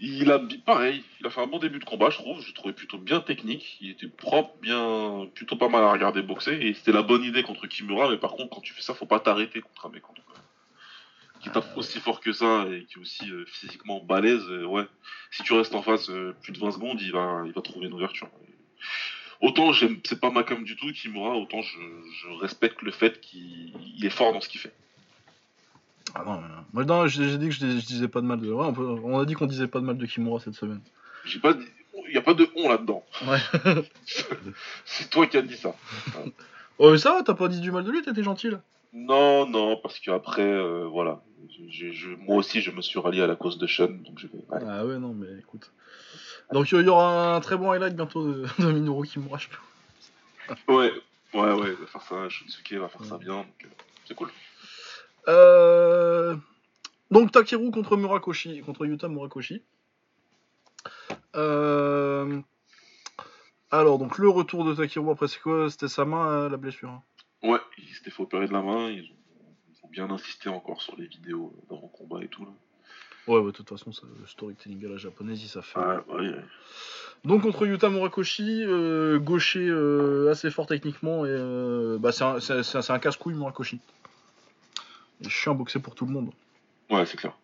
Il 0.00 0.30
a 0.30 0.40
pareil, 0.64 1.02
il 1.20 1.26
a 1.26 1.30
fait 1.30 1.40
un 1.40 1.46
bon 1.48 1.58
début 1.58 1.80
de 1.80 1.84
combat, 1.84 2.10
je 2.10 2.18
trouve. 2.18 2.40
Je 2.40 2.48
le 2.48 2.54
trouvais 2.54 2.72
plutôt 2.72 2.98
bien 2.98 3.20
technique. 3.20 3.78
Il 3.80 3.90
était 3.90 4.06
propre, 4.06 4.54
bien, 4.62 5.26
plutôt 5.34 5.56
pas 5.56 5.68
mal 5.68 5.82
à 5.82 5.90
regarder 5.92 6.22
boxer. 6.22 6.52
Et 6.60 6.72
c'était 6.74 6.92
la 6.92 7.02
bonne 7.02 7.24
idée 7.24 7.42
contre 7.42 7.66
Kimura. 7.66 8.08
Mais 8.08 8.16
par 8.16 8.32
contre, 8.32 8.50
quand 8.54 8.60
tu 8.60 8.72
fais 8.72 8.82
ça, 8.82 8.94
faut 8.94 9.06
pas 9.06 9.18
t'arrêter 9.18 9.60
contre 9.60 9.86
un 9.86 9.90
mec 9.90 10.02
contre- 10.02 10.22
qui 11.40 11.50
tape 11.50 11.76
aussi 11.76 11.98
fort 12.00 12.20
que 12.20 12.32
ça 12.32 12.64
et 12.68 12.84
qui 12.84 12.98
est 12.98 13.00
aussi 13.00 13.30
euh, 13.30 13.44
physiquement 13.46 14.00
balèze. 14.00 14.44
euh, 14.48 14.64
ouais, 14.66 14.84
si 15.32 15.42
tu 15.44 15.52
restes 15.52 15.74
en 15.74 15.82
face 15.82 16.10
euh, 16.10 16.34
plus 16.42 16.52
de 16.52 16.58
20 16.58 16.72
secondes, 16.72 17.00
il 17.00 17.12
va, 17.12 17.42
il 17.46 17.52
va 17.52 17.60
trouver 17.62 17.86
une 17.86 17.92
ouverture. 17.94 18.28
Autant 19.40 19.72
j'aime, 19.72 19.98
c'est 20.04 20.20
pas 20.20 20.30
ma 20.30 20.42
com 20.42 20.64
du 20.64 20.74
tout 20.76 20.92
Kimura, 20.92 21.36
autant 21.36 21.62
je, 21.62 21.78
je 21.78 22.28
respecte 22.40 22.82
le 22.82 22.90
fait 22.90 23.20
qu'il 23.20 23.72
il 23.96 24.04
est 24.04 24.10
fort 24.10 24.32
dans 24.32 24.40
ce 24.40 24.48
qu'il 24.48 24.60
fait. 24.60 24.72
Ah 26.14 26.24
non, 26.26 26.34
euh, 26.34 26.40
moi 26.72 26.84
non, 26.84 27.06
j'ai 27.06 27.38
dit 27.38 27.46
que 27.46 27.54
je, 27.54 27.60
dis- 27.64 27.80
je 27.80 27.86
disais 27.86 28.08
pas 28.08 28.20
de 28.20 28.26
mal 28.26 28.40
de. 28.40 28.50
Ouais, 28.50 28.64
on, 28.66 28.72
peut- 28.72 28.82
on 29.04 29.18
a 29.18 29.24
dit 29.24 29.34
qu'on 29.34 29.46
disait 29.46 29.68
pas 29.68 29.78
de 29.80 29.84
mal 29.84 29.96
de 29.98 30.06
Kimura 30.06 30.40
cette 30.40 30.54
semaine. 30.54 30.80
J'ai 31.24 31.38
pas, 31.38 31.52
dit- 31.54 31.66
il 32.08 32.14
y 32.14 32.18
a 32.18 32.22
pas 32.22 32.34
de 32.34 32.48
on 32.56 32.68
là-dedans. 32.68 33.04
Ouais. 33.26 33.38
C'est 34.84 35.10
toi 35.10 35.26
qui 35.26 35.36
as 35.36 35.42
dit 35.42 35.56
ça. 35.56 35.74
oh, 36.78 36.90
mais 36.90 36.98
ça 36.98 37.12
va, 37.12 37.22
t'as 37.22 37.34
pas 37.34 37.48
dit 37.48 37.60
du 37.60 37.70
mal 37.70 37.84
de 37.84 37.90
lui, 37.92 38.02
t'étais 38.02 38.22
gentil 38.22 38.50
là. 38.50 38.60
Non, 38.92 39.46
non, 39.46 39.76
parce 39.76 39.98
qu'après, 40.00 40.42
euh, 40.42 40.86
voilà. 40.90 41.22
Je- 41.68 41.92
je- 41.92 42.08
moi 42.26 42.36
aussi, 42.36 42.60
je 42.62 42.70
me 42.70 42.80
suis 42.80 42.98
rallié 42.98 43.20
à 43.22 43.26
la 43.26 43.36
cause 43.36 43.58
de 43.58 43.66
Sean, 43.66 43.88
donc 43.88 44.18
je 44.18 44.26
vais. 44.26 44.38
allez. 44.50 44.66
Ah 44.68 44.84
ouais, 44.86 44.98
non, 44.98 45.12
mais 45.14 45.26
écoute. 45.38 45.70
Donc 46.52 46.72
il 46.72 46.80
y 46.84 46.88
aura 46.88 47.36
un 47.36 47.40
très 47.40 47.56
bon 47.56 47.70
highlight 47.70 47.94
bientôt 47.94 48.26
de, 48.26 48.46
de 48.58 48.72
Minoru 48.72 49.06
Kimura, 49.06 49.38
je 49.38 49.48
peux. 49.48 50.72
Ouais, 50.72 50.92
ouais, 51.34 51.52
ouais, 51.52 51.68
il 51.68 51.74
va 51.76 51.86
faire 51.86 52.02
ça. 52.02 52.28
Shunsuke 52.28 52.72
va 52.74 52.88
faire 52.88 53.04
ça 53.04 53.18
bien, 53.18 53.36
donc 53.36 53.64
euh, 53.64 53.68
c'est 54.06 54.14
cool. 54.14 54.30
Euh... 55.28 56.36
Donc 57.10 57.32
Takeru 57.32 57.70
contre 57.70 57.96
Murakoshi, 57.96 58.60
contre 58.62 58.86
Yuta 58.86 59.08
Murakoshi. 59.08 59.62
Euh... 61.36 62.40
Alors 63.70 63.98
donc 63.98 64.16
le 64.16 64.30
retour 64.30 64.64
de 64.64 64.74
Takeru 64.74 65.10
après 65.10 65.28
c'est 65.28 65.40
quoi? 65.40 65.70
C'était 65.70 65.88
sa 65.88 66.06
main 66.06 66.28
euh, 66.28 66.48
la 66.48 66.56
blessure. 66.56 66.88
hein? 66.88 67.02
Ouais, 67.42 67.60
il 67.76 67.88
s'était 67.94 68.10
fait 68.10 68.22
opérer 68.22 68.46
de 68.48 68.52
la 68.52 68.62
main, 68.62 68.88
ils 68.88 69.02
ont, 69.02 69.16
ils 69.68 69.76
faut 69.80 69.88
bien 69.88 70.10
insister 70.10 70.48
encore 70.48 70.80
sur 70.80 70.96
les 70.96 71.06
vidéos 71.06 71.52
dans 71.68 71.76
le 71.80 71.88
combat 71.88 72.22
et 72.24 72.28
tout. 72.28 72.44
Là. 72.44 72.50
Ouais, 73.28 73.40
bah, 73.40 73.46
de 73.46 73.50
toute 73.52 73.68
façon, 73.68 73.92
ça, 73.92 74.02
le 74.20 74.26
storytelling 74.26 74.84
à 74.86 74.88
la 74.88 74.96
japonaise, 74.96 75.44
ça 75.46 75.62
fait. 75.62 75.78
Ouais. 75.78 76.34
Donc 77.24 77.42
contre 77.42 77.66
Yuta 77.66 77.90
Murakoshi, 77.90 78.62
euh, 78.64 79.18
gaucher 79.18 79.66
euh, 79.68 80.30
assez 80.30 80.50
fort 80.50 80.66
techniquement, 80.66 81.24
et 81.26 81.30
euh, 81.30 81.98
bah, 81.98 82.10
c'est 82.12 82.24
un, 82.24 82.40
c'est- 82.40 82.62
c'est 82.62 82.78
un- 82.90 82.94
un 82.94 82.98
casse-couille 82.98 83.34
Murakoshi. 83.34 83.80
Est 85.24 85.28
chiant 85.28 85.52
à 85.52 85.54
boxer 85.56 85.80
pour 85.80 85.94
tout 85.94 86.06
le 86.06 86.12
monde. 86.12 86.30
Ouais, 86.90 87.04
c'est 87.06 87.16
clair. 87.16 87.36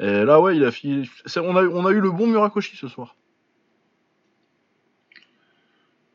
Et 0.00 0.24
là, 0.24 0.40
ouais, 0.40 0.56
il 0.56 0.64
a 0.64 0.72
fini. 0.72 1.08
On 1.36 1.56
a, 1.56 1.62
on 1.64 1.86
a 1.86 1.90
eu 1.92 2.00
le 2.00 2.10
bon 2.10 2.26
Murakoshi 2.26 2.76
ce 2.76 2.88
soir. 2.88 3.14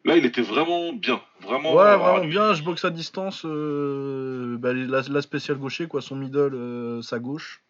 Là, 0.06 0.18
il 0.18 0.26
était 0.26 0.42
vraiment 0.42 0.94
bien. 0.94 1.22
Vraiment, 1.42 1.74
Ouais, 1.76 1.98
vraiment 1.98 2.26
bien. 2.26 2.54
Je 2.54 2.64
boxe 2.64 2.84
à 2.86 2.90
distance. 2.90 3.46
bah, 3.46 4.74
la, 4.74 5.02
la 5.02 5.22
spéciale 5.22 5.58
gaucher, 5.58 5.88
quoi. 5.88 6.02
Son 6.02 6.16
middle, 6.16 7.00
sa 7.04 7.20
gauche. 7.20 7.62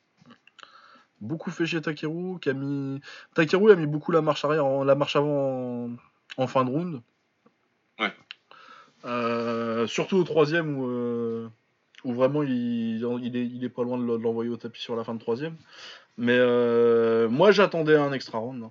Beaucoup 1.21 1.51
fait 1.51 1.65
chez 1.65 1.81
Takeru. 1.81 2.39
Qui 2.39 2.49
a 2.49 2.53
mis... 2.53 3.01
Takeru 3.33 3.71
a 3.71 3.75
mis 3.75 3.87
beaucoup 3.87 4.11
la 4.11 4.21
marche 4.21 4.45
arrière, 4.45 4.65
en- 4.65 4.83
la 4.83 4.95
marche 4.95 5.15
avant 5.15 5.85
en, 5.85 5.89
en 6.37 6.47
fin 6.47 6.65
de 6.65 6.69
round. 6.69 7.01
Ouais. 7.99 8.13
Euh, 9.05 9.87
surtout 9.87 10.17
au 10.17 10.23
troisième 10.23 10.77
où, 10.77 10.87
euh, 10.87 11.49
où 12.03 12.13
vraiment 12.13 12.43
il, 12.43 12.97
il, 12.99 13.35
est, 13.37 13.45
il 13.45 13.63
est 13.63 13.69
pas 13.69 13.83
loin 13.83 13.97
de 13.97 14.03
l'envoyer 14.03 14.49
au 14.49 14.57
tapis 14.57 14.81
sur 14.81 14.95
la 14.95 15.03
fin 15.03 15.13
de 15.13 15.19
troisième. 15.19 15.55
Mais 16.17 16.37
euh, 16.37 17.29
moi 17.29 17.51
j'attendais 17.51 17.95
un 17.95 18.11
extra 18.11 18.39
round. 18.39 18.69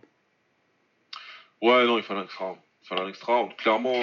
Ouais, 1.62 1.86
non, 1.86 1.96
il 1.96 2.04
fallait 2.04 2.20
un 2.20 2.24
extra 2.24 2.44
round. 2.44 2.58
Il 2.82 2.88
fallait 2.88 3.00
un 3.02 3.08
extra 3.08 3.36
round. 3.36 3.56
Clairement, 3.56 3.94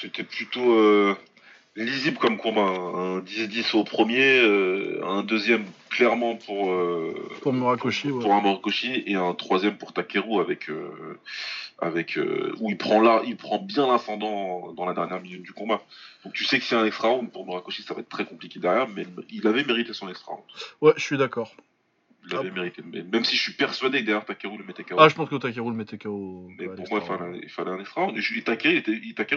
c'était 0.00 0.24
plutôt 0.24 1.14
lisible 1.76 2.18
comme 2.18 2.36
combat. 2.38 2.62
hein. 2.62 3.16
Un 3.16 3.20
10-10 3.20 3.76
au 3.76 3.84
premier, 3.84 4.38
euh, 4.38 5.00
un 5.04 5.22
deuxième 5.22 5.64
clairement 5.90 6.36
pour, 6.36 6.72
euh, 6.72 7.14
Pour 7.42 7.52
Murakoshi, 7.52 8.08
pour, 8.08 8.16
ouais. 8.18 8.22
pour 8.22 8.34
un 8.34 8.42
Murakoshi 8.42 9.02
et 9.06 9.14
un 9.14 9.32
troisième 9.34 9.76
pour 9.76 9.92
Takeru 9.92 10.40
avec, 10.40 10.68
euh, 10.70 11.18
avec 11.78 12.18
euh, 12.18 12.54
où 12.60 12.70
il 12.70 12.76
prend 12.76 13.00
là, 13.00 13.22
il 13.26 13.36
prend 13.36 13.58
bien 13.58 13.86
l'ascendant 13.86 14.72
dans 14.72 14.84
la 14.86 14.94
dernière 14.94 15.20
minute 15.20 15.42
du 15.42 15.52
combat. 15.52 15.82
Donc 16.24 16.32
tu 16.34 16.44
sais 16.44 16.58
que 16.58 16.64
c'est 16.64 16.76
un 16.76 16.84
extra 16.84 17.08
round 17.08 17.30
pour 17.30 17.46
Murakoshi, 17.46 17.82
ça 17.82 17.94
va 17.94 18.00
être 18.00 18.08
très 18.08 18.24
compliqué 18.24 18.58
derrière, 18.58 18.88
mais 18.88 19.06
il 19.30 19.46
avait 19.46 19.64
mérité 19.64 19.92
son 19.92 20.08
extra 20.08 20.32
round. 20.32 20.44
Ouais, 20.80 20.92
je 20.96 21.02
suis 21.02 21.16
d'accord. 21.18 21.54
Il 22.28 22.32
l'avait 22.34 22.50
mérité. 22.50 22.82
Mais 22.84 23.02
même 23.02 23.24
si 23.24 23.36
je 23.36 23.42
suis 23.42 23.52
persuadé 23.52 24.00
que 24.00 24.06
derrière 24.06 24.24
Takeru 24.24 24.58
le 24.58 24.64
mettait 24.64 24.82
KO. 24.82 24.96
Ah, 24.98 25.08
je 25.08 25.14
pense 25.14 25.28
que 25.28 25.36
Takeru 25.36 25.70
le 25.70 25.76
mettait 25.76 25.96
KO. 25.98 26.48
Mais 26.58 26.66
à 26.66 26.74
pour 26.74 26.88
moi, 26.90 27.00
il 27.42 27.48
fallait, 27.50 27.70
un 27.70 27.78
extra 27.80 28.02
round. 28.02 28.16
Et 28.16 28.20
je- 28.20 28.40
Takeru, 28.40 28.82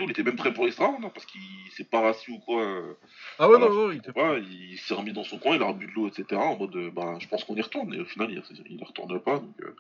il 0.06 0.12
était, 0.12 0.24
même 0.24 0.36
prêt 0.36 0.54
pour 0.54 0.66
l'extra 0.66 0.88
round, 0.88 1.06
hein, 1.06 1.12
parce 1.14 1.26
qu'il 1.26 1.42
s'est 1.72 1.84
pas 1.84 2.02
rassis 2.02 2.32
ou 2.32 2.40
quoi. 2.40 2.64
euh, 2.64 2.94
Ah 3.38 3.50
ouais, 3.50 3.60
non, 3.60 3.70
non, 3.74 3.92
il 3.92 3.98
était 4.00 4.12
Ouais, 4.20 4.42
il 4.42 4.78
s'est 4.80 4.94
remis 4.96 5.14
dans 5.14 5.24
son 5.24 5.38
coin, 5.38 5.56
il 5.56 5.62
a 5.62 5.68
rebu 5.68 5.86
de 5.88 5.92
l'eau, 5.92 6.08
etc. 6.08 6.26
En 6.42 6.58
mode, 6.58 6.76
euh, 6.76 6.90
bah, 6.92 7.18
je 7.20 7.28
pense 7.28 7.44
qu'on 7.44 7.56
y 7.56 7.62
retourne. 7.62 7.94
Et 7.94 8.00
au 8.00 8.06
final, 8.06 8.30
il, 8.32 8.42
il 8.70 8.80
y 8.80 8.84
retourne 8.84 9.20
pas. 9.20 9.40
Donc, 9.40 9.54
euh, 9.62 9.76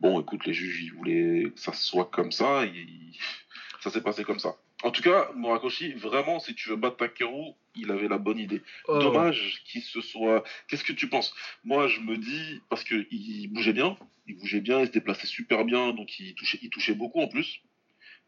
bon, 0.00 0.20
écoute, 0.20 0.44
les 0.46 0.52
juges, 0.52 0.82
ils 0.82 0.92
voulaient 0.92 1.50
que 1.54 1.60
ça 1.60 1.72
soit 1.72 2.06
comme 2.06 2.30
ça. 2.32 2.62
ça 3.80 3.90
s'est 3.90 4.02
passé 4.02 4.24
comme 4.24 4.38
ça. 4.38 4.54
En 4.82 4.90
tout 4.90 5.02
cas, 5.02 5.30
Murakoshi, 5.34 5.92
vraiment, 5.94 6.40
si 6.40 6.54
tu 6.54 6.68
veux 6.68 6.76
battre 6.76 6.96
Takeru, 6.98 7.52
il 7.74 7.90
avait 7.90 8.08
la 8.08 8.18
bonne 8.18 8.38
idée. 8.38 8.62
Oh, 8.88 8.98
Dommage 8.98 9.62
qu'il 9.64 9.82
se 9.82 10.00
soit. 10.00 10.44
Qu'est-ce 10.68 10.84
que 10.84 10.92
tu 10.92 11.08
penses? 11.08 11.32
Moi, 11.64 11.88
je 11.88 12.00
me 12.00 12.18
dis 12.18 12.60
parce 12.68 12.84
que 12.84 13.06
il 13.10 13.48
bougeait 13.48 13.72
bien, 13.72 13.96
il 14.26 14.36
bougeait 14.36 14.60
bien, 14.60 14.80
il 14.80 14.86
se 14.86 14.92
déplaçait 14.92 15.26
super 15.26 15.64
bien, 15.64 15.92
donc 15.94 16.18
il 16.20 16.34
touchait, 16.34 16.58
il 16.60 16.70
touchait 16.70 16.94
beaucoup 16.94 17.20
en 17.20 17.28
plus. 17.28 17.60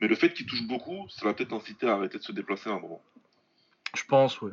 Mais 0.00 0.08
le 0.08 0.14
fait 0.14 0.32
qu'il 0.32 0.46
touche 0.46 0.62
beaucoup, 0.66 1.06
ça 1.08 1.26
l'a 1.26 1.34
peut-être 1.34 1.52
incité 1.52 1.88
à 1.88 1.94
arrêter 1.94 2.18
de 2.18 2.22
se 2.22 2.32
déplacer 2.32 2.70
à 2.70 2.74
un 2.74 2.80
moment. 2.80 3.02
Je 3.94 4.04
pense, 4.04 4.40
ouais. 4.40 4.52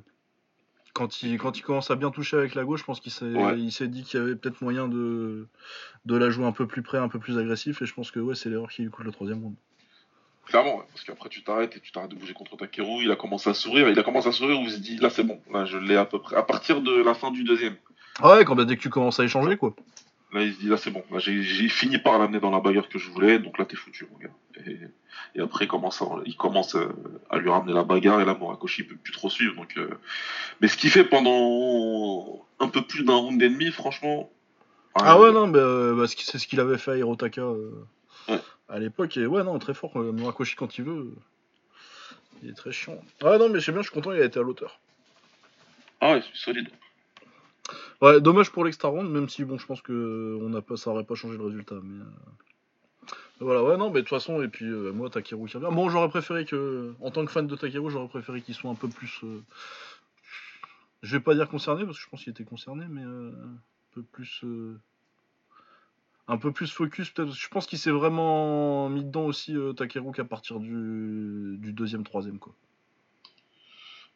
Quand 0.94 1.24
il, 1.24 1.38
quand 1.38 1.58
il 1.58 1.62
commence 1.64 1.90
à 1.90 1.96
bien 1.96 2.12
toucher 2.12 2.38
avec 2.38 2.54
la 2.54 2.64
gauche, 2.66 2.82
je 2.82 2.86
pense 2.86 3.00
qu'il 3.00 3.12
s'est 3.12 3.26
Ouais. 3.26 3.60
il 3.60 3.72
s'est 3.72 3.88
dit 3.88 4.04
qu'il 4.04 4.20
y 4.20 4.24
avait 4.24 4.36
peut-être 4.36 4.62
moyen 4.62 4.88
de, 4.88 5.48
de 6.06 6.16
la 6.16 6.30
jouer 6.30 6.46
un 6.46 6.52
peu 6.52 6.68
plus 6.68 6.84
près, 6.84 6.98
un 6.98 7.10
peu 7.10 7.18
plus 7.20 7.38
agressif. 7.38 7.82
Et 7.82 7.86
je 7.86 7.94
pense 7.94 8.12
que 8.12 8.20
ouais, 8.20 8.36
c'est 8.36 8.50
l'erreur 8.50 8.70
qui 8.70 8.84
lui 8.84 8.90
coûte 8.92 9.06
le 9.06 9.12
troisième 9.12 9.42
round. 9.42 9.56
Clairement, 10.46 10.78
ouais, 10.78 10.84
parce 10.92 11.04
qu'après 11.06 11.30
tu 11.30 11.42
t'arrêtes 11.44 11.78
et 11.78 11.80
tu 11.80 11.92
t'arrêtes 11.92 12.12
de 12.12 12.16
bouger 12.16 12.34
contre 12.34 12.58
Takeru. 12.58 13.04
Il 13.04 13.12
a 13.12 13.16
commencé 13.16 13.50
à 13.50 13.54
sourire, 13.54 13.90
il 13.90 13.98
a 13.98 14.04
commencé 14.04 14.28
à 14.28 14.32
sourire 14.32 14.60
où 14.60 14.64
il 14.64 14.72
se 14.72 14.80
dit 14.80 14.98
là 14.98 15.10
c'est 15.10 15.24
bon, 15.24 15.40
là 15.52 15.66
je 15.66 15.78
l'ai 15.78 15.96
à 15.96 16.06
peu 16.06 16.20
près. 16.20 16.36
À 16.36 16.44
partir 16.44 16.82
de 16.82 17.02
la 17.02 17.14
fin 17.14 17.32
du 17.32 17.44
deuxième, 17.44 17.76
Ah 18.20 18.36
ouais, 18.36 18.46
quand 18.46 18.56
bah, 18.56 18.66
dès 18.66 18.76
que 18.76 18.82
tu 18.82 18.90
commences 18.90 19.20
à 19.20 19.24
échanger, 19.24 19.56
quoi. 19.58 19.74
là 20.34 20.44
il 20.44 20.54
se 20.54 20.60
dit 20.60 20.68
là 20.68 20.78
c'est 20.78 20.92
bon, 20.92 21.04
là 21.12 21.20
j'ai 21.20 21.42
fini 21.70 21.98
par 21.98 22.20
l'amener 22.20 22.40
dans 22.42 22.52
la 22.52 22.60
bagarre 22.60 22.90
que 22.90 23.00
je 23.00 23.10
voulais, 23.10 23.40
donc 23.40 23.58
là 23.58 23.66
t'es 23.66 23.78
foutu 23.78 24.06
mon 24.12 24.18
gars. 24.18 24.34
Et, 24.68 24.78
et 25.36 25.42
après 25.42 25.66
il 25.66 25.68
commence, 25.70 26.02
à, 26.02 26.06
il 26.26 26.36
commence 26.36 26.76
euh, 26.76 26.90
à 27.30 27.38
lui 27.38 27.50
ramener 27.50 27.74
la 27.74 27.84
bagarre 27.84 28.20
et 28.22 28.26
là 28.26 28.36
Murakoshi 28.40 28.82
il 28.82 28.88
peut 28.88 28.96
plus 29.02 29.14
trop 29.14 29.30
suivre. 29.30 29.56
Donc, 29.56 29.78
euh, 29.78 29.90
Mais 30.60 30.68
ce 30.68 30.76
qu'il 30.78 30.90
fait 30.92 31.06
pendant 31.06 32.46
un 32.60 32.68
peu 32.68 32.82
plus 32.82 33.04
d'un 33.04 33.16
round 33.16 33.42
et 33.42 33.50
demi, 33.50 33.72
franchement. 33.72 34.30
Ah 34.96 35.20
ouais, 35.20 35.32
non, 35.32 35.48
bah, 35.48 35.58
euh, 35.60 35.96
bah, 35.96 36.06
c'est 36.08 36.38
ce 36.38 36.46
qu'il 36.48 36.60
avait 36.60 36.78
fait 36.78 36.92
à 36.92 36.98
Hirotaka 36.98 37.42
euh, 37.42 37.72
Ouais. 38.30 38.40
À 38.74 38.80
l'époque. 38.80 39.16
Et 39.18 39.26
ouais, 39.26 39.44
non, 39.44 39.58
très 39.60 39.74
fort. 39.74 39.96
euh, 39.98 40.12
Murakoshi, 40.12 40.56
quand 40.56 40.78
il 40.78 40.84
veut, 40.84 41.12
il 42.42 42.50
est 42.50 42.54
très 42.54 42.72
chiant. 42.72 43.00
Ah 43.22 43.38
non, 43.38 43.50
mais 43.50 43.62
c'est 43.62 43.72
bien, 43.72 43.82
je 43.82 43.88
suis 43.90 43.94
content, 43.94 44.12
il 44.12 44.22
a 44.22 44.26
été 44.26 44.40
à 44.40 44.44
l'auteur. 44.44 44.80
Ah 46.02 46.14
ouais, 46.14 46.22
c'est 46.22 46.36
solide. 46.44 46.70
Ouais, 48.02 48.20
dommage 48.20 48.52
pour 48.52 48.66
l'extra 48.66 48.90
round, 48.90 49.10
même 49.10 49.30
si 49.30 49.46
bon, 49.46 49.58
je 49.58 49.66
pense 49.66 49.82
que 49.82 50.38
on 50.42 50.50
n'a 50.50 50.62
pas, 50.62 50.76
ça 50.76 50.90
aurait 50.90 51.06
pas 51.06 51.16
changé 51.16 51.38
le 51.38 51.46
résultat. 51.46 51.76
Mais 51.82 52.02
euh, 52.04 53.14
voilà, 53.40 53.64
ouais, 53.64 53.78
non, 53.78 53.88
mais 53.90 54.00
de 54.00 54.02
toute 54.02 54.10
façon, 54.10 54.42
et 54.42 54.50
puis 54.50 54.66
euh, 54.66 54.92
moi, 54.92 55.10
Takeru 55.10 55.48
qui 55.48 55.56
revient. 55.58 55.74
Bon, 55.74 55.90
j'aurais 55.90 56.10
préféré 56.10 56.44
que, 56.44 56.94
en 57.00 57.12
tant 57.12 57.24
que 57.26 57.32
fan 57.32 57.48
de 57.48 57.56
Takeru, 57.56 57.90
j'aurais 57.90 58.10
préféré 58.10 58.42
qu'il 58.42 58.56
soit 58.56 58.70
un 58.72 58.76
peu 58.76 58.90
plus. 58.90 59.22
euh, 59.24 59.42
Je 61.04 61.16
vais 61.16 61.24
pas 61.24 61.36
dire 61.36 61.48
concerné 61.48 61.86
parce 61.86 61.98
que 61.98 62.04
je 62.04 62.10
pense 62.10 62.24
qu'il 62.24 62.32
était 62.32 62.44
concerné, 62.44 62.86
mais 62.90 63.04
euh, 63.06 63.32
un 63.32 63.94
peu 63.94 64.02
plus. 64.04 64.42
Un 66.28 66.38
peu 66.38 66.52
plus 66.52 66.72
focus, 66.72 67.10
peut-être. 67.10 67.34
Je 67.34 67.48
pense 67.50 67.66
qu'il 67.66 67.78
s'est 67.80 67.92
vraiment 67.92 68.90
mis 68.90 69.04
dedans 69.04 69.26
aussi, 69.26 69.56
euh, 69.56 69.74
Takeru, 69.74 70.12
qu'à 70.14 70.24
partir 70.26 70.60
du, 70.60 71.58
du 71.60 71.74
deuxième, 71.74 72.04
troisième, 72.04 72.40
quoi. 72.40 72.56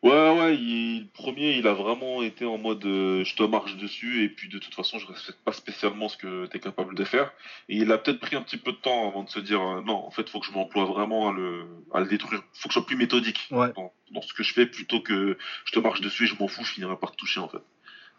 Ouais, 0.04 0.12
ouais, 0.40 0.56
il, 0.56 1.02
le 1.02 1.08
premier, 1.08 1.58
il 1.58 1.66
a 1.66 1.74
vraiment 1.74 2.22
été 2.22 2.46
en 2.46 2.60
mode 2.60 2.86
euh, 2.86 3.24
je 3.24 3.36
te 3.36 3.42
marche 3.42 3.78
dessus 3.78 4.24
et 4.24 4.30
puis 4.30 4.48
de 4.48 4.60
toute 4.60 4.76
façon, 4.76 5.00
je 5.00 5.08
respecte 5.08 5.40
pas 5.44 5.52
spécialement 5.54 6.08
ce 6.08 6.18
que 6.18 6.46
tu 6.46 6.56
es 6.58 6.60
capable 6.60 6.94
de 6.96 7.04
faire. 7.04 7.34
Et 7.68 7.78
il 7.78 7.92
a 7.92 7.98
peut-être 7.98 8.20
pris 8.20 8.36
un 8.36 8.44
petit 8.44 8.58
peu 8.58 8.72
de 8.74 8.78
temps 8.78 9.08
avant 9.10 9.24
de 9.24 9.30
se 9.30 9.40
dire 9.40 9.60
euh, 9.60 9.82
non, 9.82 9.96
en 10.06 10.12
fait, 10.12 10.30
faut 10.30 10.40
que 10.40 10.46
je 10.46 10.52
m'emploie 10.52 10.86
vraiment 10.86 11.30
à 11.30 11.34
le, 11.34 11.66
à 11.94 12.00
le 12.00 12.06
détruire. 12.06 12.44
Faut 12.54 12.70
que 12.70 12.74
je 12.74 12.80
sois 12.80 12.86
plus 12.86 12.96
méthodique 12.96 13.48
Ouais. 13.50 13.74
dans, 13.76 13.92
dans 14.12 14.22
ce 14.22 14.34
que 14.36 14.44
je 14.44 14.54
fais 14.54 14.68
plutôt 14.68 15.02
que 15.02 15.36
je 15.66 15.72
te 15.72 15.80
marche 15.80 16.00
dessus 16.02 16.26
et 16.26 16.28
je 16.28 16.36
m'en 16.40 16.48
fous, 16.48 16.64
je 16.64 16.74
finirai 16.74 16.96
par 16.98 17.12
te 17.12 17.18
toucher 17.18 17.40
en 17.40 17.50
fait. 17.50 17.64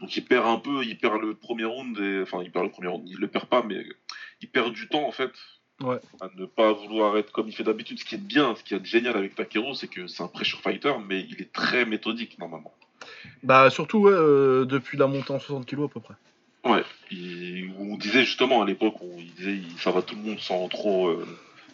Donc 0.00 0.16
il 0.16 0.24
perd 0.24 0.46
un 0.46 0.58
peu, 0.58 0.84
il 0.84 0.96
perd 0.98 1.20
le 1.20 1.34
premier 1.34 1.64
round, 1.64 1.98
et, 1.98 2.22
enfin 2.22 2.40
il 2.42 2.50
perd 2.52 2.64
le 2.66 2.70
premier 2.70 2.88
round, 2.88 3.08
il 3.08 3.16
le 3.18 3.26
perd 3.28 3.46
pas, 3.46 3.62
mais 3.62 3.84
il 4.40 4.48
perd 4.48 4.72
du 4.72 4.88
temps 4.88 5.06
en 5.06 5.12
fait 5.12 5.30
Ouais. 5.80 6.00
à 6.20 6.28
ne 6.36 6.44
pas 6.44 6.72
vouloir 6.72 7.16
être 7.18 7.30
comme 7.30 7.46
il 7.48 7.52
fait 7.54 7.62
d'habitude. 7.62 8.00
Ce 8.00 8.04
qui 8.04 8.16
est 8.16 8.18
bien, 8.18 8.56
ce 8.56 8.64
qui 8.64 8.74
est 8.74 8.84
génial 8.84 9.16
avec 9.16 9.36
Takeru, 9.36 9.74
c'est 9.76 9.86
que 9.86 10.08
c'est 10.08 10.24
un 10.24 10.26
pressure 10.28 10.60
fighter, 10.60 10.92
mais 11.06 11.20
il 11.30 11.40
est 11.40 11.52
très 11.52 11.84
méthodique 11.84 12.36
normalement. 12.40 12.74
Bah, 13.44 13.70
surtout, 13.70 13.98
ouais, 13.98 14.12
euh, 14.12 14.64
depuis 14.64 14.98
la 14.98 15.06
montée 15.06 15.30
en 15.32 15.38
60 15.38 15.66
kg 15.66 15.84
à 15.84 15.88
peu 15.88 16.00
près. 16.00 16.14
Ouais, 16.64 16.82
il- 17.12 17.72
on 17.78 17.96
disait 17.96 18.24
justement 18.24 18.62
à 18.62 18.66
l'époque, 18.66 18.96
on 19.00 19.18
il 19.18 19.32
disait 19.34 19.52
il- 19.54 19.78
ça 19.78 19.92
va 19.92 20.02
tout 20.02 20.16
le 20.16 20.22
monde 20.22 20.40
sans 20.40 20.66
trop 20.68 21.08
euh, 21.08 21.24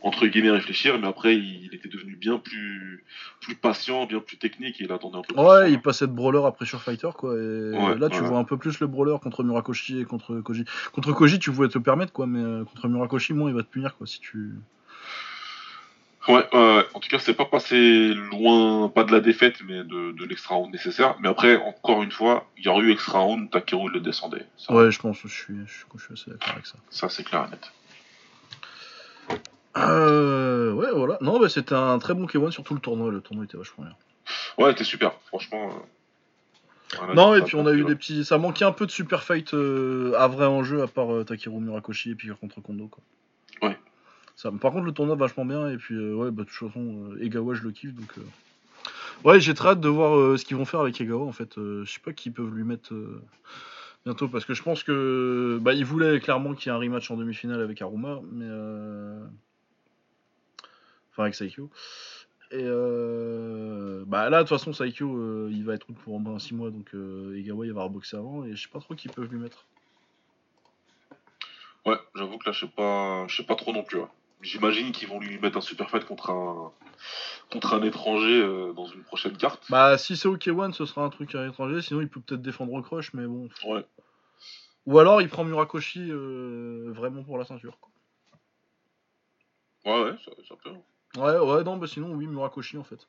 entre 0.05 0.27
guillemets 0.27 0.51
réfléchir, 0.51 0.99
mais 1.01 1.09
après 1.09 1.35
il, 1.35 1.75
était 1.75 1.89
devenu 1.89 2.15
bien 2.15 2.39
plus 2.39 3.05
plus 3.41 3.57
patient, 3.57 4.05
bien 4.07 4.21
plus 4.21 4.37
technique, 4.37 4.81
et 4.81 4.85
il 4.85 4.93
attendait 4.93 5.17
un 5.19 5.23
peu 5.23 5.35
plus. 5.35 5.43
Ouais, 5.43 5.73
il 5.73 5.81
passait 5.81 6.07
de 6.07 6.13
brawler 6.13 6.43
à 6.47 6.51
pressure 6.53 6.81
fighter 6.83 7.09
quoi. 7.17 7.35
Et 7.35 7.71
Ouais, 7.73 7.99
là, 7.99 8.09
tu 8.11 8.21
ouais. 8.21 8.27
vois 8.29 8.39
un 8.39 8.45
peu 8.45 8.59
plus 8.59 8.79
le 8.81 8.87
brawler 8.87 9.17
contre 9.23 9.43
Murakoshi 9.43 10.01
et 10.01 10.05
contre 10.05 10.41
Koji. 10.41 10.67
Contre 10.93 11.13
Koji, 11.13 11.39
tu 11.39 11.51
pouvais 11.51 11.69
te 11.69 11.79
permettre 11.79 12.13
quoi, 12.13 12.27
mais 12.27 12.39
euh, 12.41 12.65
contre 12.65 12.87
Murakoshi, 12.89 13.33
moi, 13.33 13.49
il 13.51 13.57
va 13.57 13.63
te 13.63 13.69
punir 13.69 13.97
quoi 13.97 14.07
si 14.07 14.21
tu. 14.21 14.53
Ouais, 16.29 16.47
en 16.55 17.01
tout 17.01 17.09
cas, 17.11 17.19
c'est 17.19 17.35
pas 17.35 17.45
passé 17.45 18.15
loin, 18.15 18.89
pas 18.89 19.05
de 19.05 19.13
la 19.13 19.21
défaite, 19.21 19.57
mais 19.67 19.85
de, 19.85 20.13
de 20.13 20.25
l'extra 20.25 20.55
round 20.55 20.73
nécessaire. 20.73 21.17
Mais 21.21 21.29
après, 21.29 21.57
encore 21.57 22.03
une 22.03 22.11
fois, 22.13 22.47
il 22.57 22.65
y 22.65 22.69
aurait 22.69 22.85
eu 22.85 22.93
extra 22.93 23.19
round, 23.19 23.51
Takeru 23.51 23.91
le 23.91 24.01
descendait. 24.01 24.47
Ça, 24.57 24.73
Ouais, 24.75 24.91
je 24.91 24.99
pense, 24.99 25.19
je 25.23 25.29
suis, 25.29 25.55
je 25.67 25.73
suis, 25.73 25.85
je 25.97 26.03
suis 26.03 26.13
assez 26.15 26.31
d'accord 26.31 26.53
avec 26.55 26.67
ça. 26.67 26.77
ça 26.89 27.09
c'est 27.11 27.25
clair 27.25 27.47
et 27.47 27.51
net. 27.51 27.71
Euh, 29.77 30.73
ouais, 30.73 30.91
voilà. 30.95 31.19
Non, 31.21 31.41
bah, 31.41 31.49
c'était 31.49 31.75
un 31.75 31.99
très 31.99 32.15
bon 32.15 32.27
K1 32.27 32.51
surtout 32.51 32.75
le 32.75 32.81
tournoi. 32.81 33.11
Le 33.11 33.21
tournoi 33.21 33.45
était 33.45 33.57
vachement 33.57 33.85
bien. 33.85 33.95
Ouais, 34.59 34.75
t'es 34.75 34.85
super, 34.85 35.13
franchement. 35.27 35.69
euh, 35.71 36.97
voilà, 36.99 37.15
Non, 37.15 37.35
et 37.35 37.43
puis 37.43 37.57
on 37.57 37.67
a 37.67 37.73
eu 37.73 37.83
là. 37.83 37.89
des 37.89 37.97
petits. 37.97 38.25
Ça 38.25 38.39
manquait 38.39 38.65
un 38.65 38.73
peu 38.73 38.87
de 38.87 38.91
super 38.91 39.23
fight 39.25 39.53
euh, 39.55 40.15
à 40.17 40.29
vrai 40.29 40.47
enjeu 40.47 40.83
à 40.83 40.87
part 40.87 41.13
euh, 41.13 41.25
Takeru 41.25 41.61
Murakoshi 41.61 42.11
et 42.13 42.15
puis 42.15 42.31
contre 42.41 42.61
Kondo 42.61 42.87
quoi. 42.89 43.03
Ouais. 43.69 43.77
Ça, 44.37 44.51
par 44.53 44.73
contre, 44.73 44.85
le 44.87 44.93
tournoi 44.93 45.17
vachement 45.17 45.45
bien 45.45 45.69
et 45.69 45.77
puis 45.77 45.97
ouais, 45.99 46.31
bah 46.31 46.45
de 46.45 46.49
toute 46.49 46.69
façon, 46.69 47.11
Egawa 47.21 47.55
je 47.55 47.63
le 47.63 47.71
kiffe 47.73 47.95
donc. 47.95 48.13
Ouais, 49.25 49.41
j'ai 49.41 49.55
très 49.55 49.71
hâte 49.71 49.81
de 49.81 49.89
voir 49.89 50.39
ce 50.39 50.45
qu'ils 50.45 50.57
vont 50.57 50.65
faire 50.65 50.81
avec 50.81 51.01
Egawa 51.01 51.25
en 51.25 51.33
fait. 51.33 51.55
Je 51.57 51.85
sais 51.85 52.01
pas 52.01 52.13
qui 52.13 52.31
peuvent 52.31 52.53
lui 52.55 52.65
mettre 52.65 52.93
bientôt 54.05 54.29
parce 54.29 54.45
que 54.45 54.55
je 54.55 54.63
pense 54.63 54.83
que 54.83 55.59
bah 55.63 55.73
il 55.73 55.85
voulait 55.85 56.21
clairement 56.21 56.55
qu'il 56.55 56.71
y 56.71 56.75
ait 56.75 56.77
un 56.77 56.81
rematch 56.81 57.11
en 57.11 57.17
demi-finale 57.17 57.61
avec 57.61 57.83
Aruma, 57.83 58.21
mais. 58.33 58.47
Enfin 61.15 61.25
avec 61.25 61.35
Saikyo. 61.35 61.71
Et 62.51 62.63
euh, 62.63 64.05
bah 64.07 64.29
là, 64.31 64.39
de 64.39 64.49
toute 64.49 64.57
façon, 64.57 64.73
Saikyo, 64.73 65.17
euh, 65.17 65.49
il 65.51 65.65
va 65.65 65.75
être 65.75 65.89
out 65.89 65.97
pour 66.05 66.41
6 66.41 66.55
mois, 66.55 66.71
donc 66.71 66.95
euh, 66.95 67.37
Egawa, 67.37 67.67
il 67.67 67.73
va 67.73 67.83
reboxer 67.83 68.17
avant, 68.17 68.45
et 68.45 68.55
je 68.55 68.63
sais 68.63 68.69
pas 68.69 68.81
trop 68.81 68.95
qui 68.95 69.09
peuvent 69.09 69.31
lui 69.31 69.39
mettre. 69.39 69.65
Ouais, 71.87 71.97
j'avoue 72.15 72.39
que 72.39 72.47
là, 72.47 72.53
je 72.53 72.61
sais 72.61 72.73
pas, 72.73 73.27
je 73.29 73.37
sais 73.37 73.45
pas 73.45 73.57
trop 73.57 73.73
non 73.73 73.83
plus. 73.83 73.99
J'imagine 74.43 74.93
qu'ils 74.93 75.09
vont 75.09 75.21
lui 75.21 75.39
mettre 75.39 75.57
un 75.57 75.63
super 75.63 75.89
fight 75.91 76.05
contre 76.05 76.31
un, 76.31 76.73
contre 77.51 77.75
un 77.75 77.83
étranger 77.83 78.43
dans 78.77 78.87
une 78.87 79.03
prochaine 79.03 79.37
carte. 79.37 79.65
Bah, 79.71 79.97
si 79.97 80.17
c'est 80.17 80.29
OK1, 80.29 80.73
ce 80.73 80.85
sera 80.85 81.03
un 81.03 81.11
truc 81.11 81.35
à 81.35 81.45
l'étranger, 81.45 81.81
sinon 81.81 82.03
il 82.03 82.09
peut 82.09 82.21
peut-être 82.21 82.43
défendre 82.43 82.79
Crush, 82.83 83.15
mais 83.15 83.27
bon. 83.27 83.49
Ouais. 83.67 83.85
Ou 84.87 84.99
alors 84.99 85.23
il 85.23 85.29
prend 85.29 85.45
Murakoshi 85.45 86.11
vraiment 86.11 87.23
pour 87.23 87.39
la 87.39 87.45
ceinture. 87.45 87.79
Quoi. 87.81 87.91
Ouais, 89.87 90.11
ouais, 90.11 90.17
ça, 90.25 90.31
ça 90.49 90.55
peut. 90.63 90.71
Ouais, 91.17 91.39
ouais, 91.39 91.63
non, 91.65 91.77
bah 91.77 91.87
sinon, 91.87 92.13
oui, 92.13 92.27
Murakoshi 92.27 92.77
en 92.77 92.85
fait. 92.85 93.07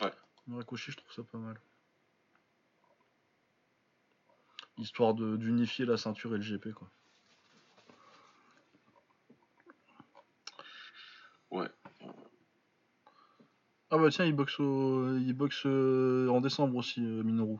Ouais. 0.00 0.12
Murakoshi, 0.46 0.90
je 0.92 0.96
trouve 0.96 1.12
ça 1.12 1.22
pas 1.22 1.38
mal. 1.38 1.60
Histoire 4.78 5.14
de- 5.14 5.36
d'unifier 5.36 5.84
la 5.84 5.96
ceinture 5.96 6.34
et 6.34 6.38
le 6.38 6.42
GP, 6.42 6.72
quoi. 6.72 6.88
Ouais. 11.50 11.68
Ah 13.90 13.98
bah 13.98 14.08
tiens, 14.10 14.24
il 14.24 14.32
boxe, 14.34 14.58
au- 14.58 15.18
il 15.18 15.34
boxe 15.34 15.64
euh, 15.66 16.28
en 16.30 16.40
décembre 16.40 16.76
aussi, 16.76 17.00
euh, 17.04 17.22
Minoru. 17.22 17.58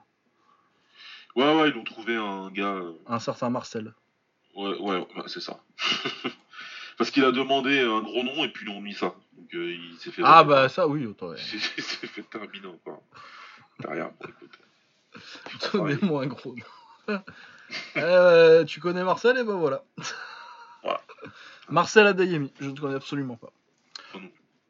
Ouais, 1.36 1.54
ouais, 1.60 1.68
ils 1.68 1.76
ont 1.76 1.84
trouvé 1.84 2.16
un 2.16 2.50
gars. 2.50 2.74
euh, 2.76 2.94
Un 3.06 3.18
certain 3.18 3.50
Marcel. 3.50 3.94
Ouais, 4.54 4.78
ouais, 4.78 5.06
ouais, 5.16 5.22
c'est 5.26 5.40
ça. 5.40 5.62
Parce 7.02 7.10
qu'il 7.10 7.24
a 7.24 7.32
demandé 7.32 7.80
un 7.80 8.00
gros 8.00 8.22
nom 8.22 8.44
et 8.44 8.48
puis 8.48 8.64
ils 8.64 8.70
ont 8.70 8.80
mis 8.80 8.94
ça. 8.94 9.12
Donc 9.36 9.52
euh, 9.54 9.74
il 9.74 9.98
s'est 9.98 10.12
fait. 10.12 10.22
Ah 10.24 10.44
bah 10.44 10.68
ça, 10.68 10.86
oui, 10.86 11.04
autant. 11.04 11.30
ouais. 11.30 11.36
Il 11.76 11.82
s'est 11.82 12.06
fait 12.06 12.22
terminer 12.22 12.68
encore. 12.68 13.02
Derrière, 13.80 14.12
bon, 14.12 14.28
écoute. 14.28 15.72
Donnez-moi 15.72 16.22
un 16.22 16.26
gros 16.28 16.54
nom. 17.08 17.20
Euh, 17.96 18.64
tu 18.64 18.78
connais 18.78 19.02
Marcel? 19.02 19.36
Et 19.36 19.42
ben 19.42 19.56
voilà. 19.56 19.82
Voilà. 20.84 21.00
Marcel 21.68 22.06
Adeyemi, 22.06 22.52
je 22.60 22.68
ne 22.68 22.78
connais 22.78 22.94
absolument 22.94 23.36
pas. 23.36 23.50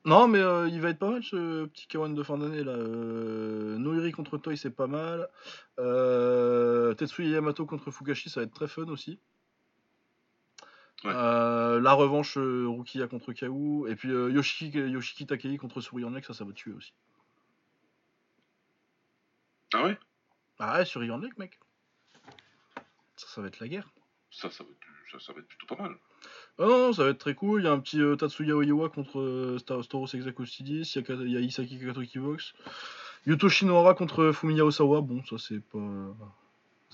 Non 0.06 0.26
mais 0.26 0.38
euh, 0.38 0.68
il 0.68 0.80
va 0.80 0.88
être 0.88 1.00
pas 1.00 1.10
mal 1.10 1.22
ce 1.22 1.66
petit 1.66 1.86
Kawan 1.86 2.14
de 2.14 2.22
fin 2.22 2.38
d'année 2.38 2.64
là. 2.64 2.72
Euh, 2.72 3.76
Noiri 3.76 4.12
contre 4.12 4.38
Toy, 4.38 4.56
c'est 4.56 4.70
pas 4.70 4.86
mal. 4.86 5.28
Euh, 5.80 6.94
Tetsuya 6.94 7.28
Yamato 7.28 7.66
contre 7.66 7.90
Fugashi, 7.90 8.30
ça 8.30 8.40
va 8.40 8.44
être 8.44 8.54
très 8.54 8.68
fun 8.68 8.86
aussi. 8.88 9.18
Ouais. 11.04 11.10
Euh, 11.14 11.80
la 11.80 11.92
revanche 11.94 12.36
euh, 12.38 12.66
Rukia 12.68 13.08
contre 13.08 13.32
Kaou. 13.32 13.86
Et 13.88 13.96
puis 13.96 14.10
euh, 14.10 14.30
Yoshiki, 14.30 14.70
Yoshiki 14.78 15.26
Takei 15.26 15.56
contre 15.56 15.80
Suriyanek, 15.80 16.24
ça, 16.24 16.34
ça 16.34 16.44
va 16.44 16.52
tuer 16.52 16.72
aussi. 16.72 16.92
Ah 19.74 19.84
ouais? 19.84 19.98
Ah 20.58 20.78
ouais, 20.78 20.84
Suriyanek, 20.84 21.36
mec. 21.38 21.58
Ça, 23.16 23.26
ça 23.28 23.40
va 23.40 23.48
être 23.48 23.60
la 23.60 23.68
guerre. 23.68 23.92
ça, 24.30 24.50
ça, 24.50 24.62
va 24.64 24.70
être, 24.70 25.10
ça, 25.10 25.18
ça 25.26 25.32
va 25.32 25.40
être 25.40 25.48
plutôt 25.48 25.66
pas 25.74 25.82
mal. 25.82 25.96
Ah 26.58 26.66
non, 26.66 26.92
ça 26.92 27.04
va 27.04 27.10
être 27.10 27.18
très 27.18 27.34
cool. 27.34 27.62
Il 27.62 27.64
y 27.64 27.68
a 27.68 27.72
un 27.72 27.80
petit 27.80 27.98
Tatsuya 28.18 28.54
Oiwa 28.54 28.88
contre 28.90 29.56
Star 29.58 29.82
Storos 29.82 30.14
Exacostidis. 30.14 30.92
Il 30.94 30.96
y 30.96 30.98
a 30.98 31.02
Ka- 31.02 31.14
il 31.14 31.30
y 31.30 31.36
a 31.36 31.40
Isaki 31.40 31.78
boxe. 32.18 32.52
Yuto 33.26 33.48
Shinohara 33.48 33.94
contre 33.94 34.30
Fumiya 34.32 34.64
Osawa. 34.64 35.00
Bon, 35.00 35.24
ça 35.24 35.36
c'est 35.38 35.60
pas. 35.60 35.78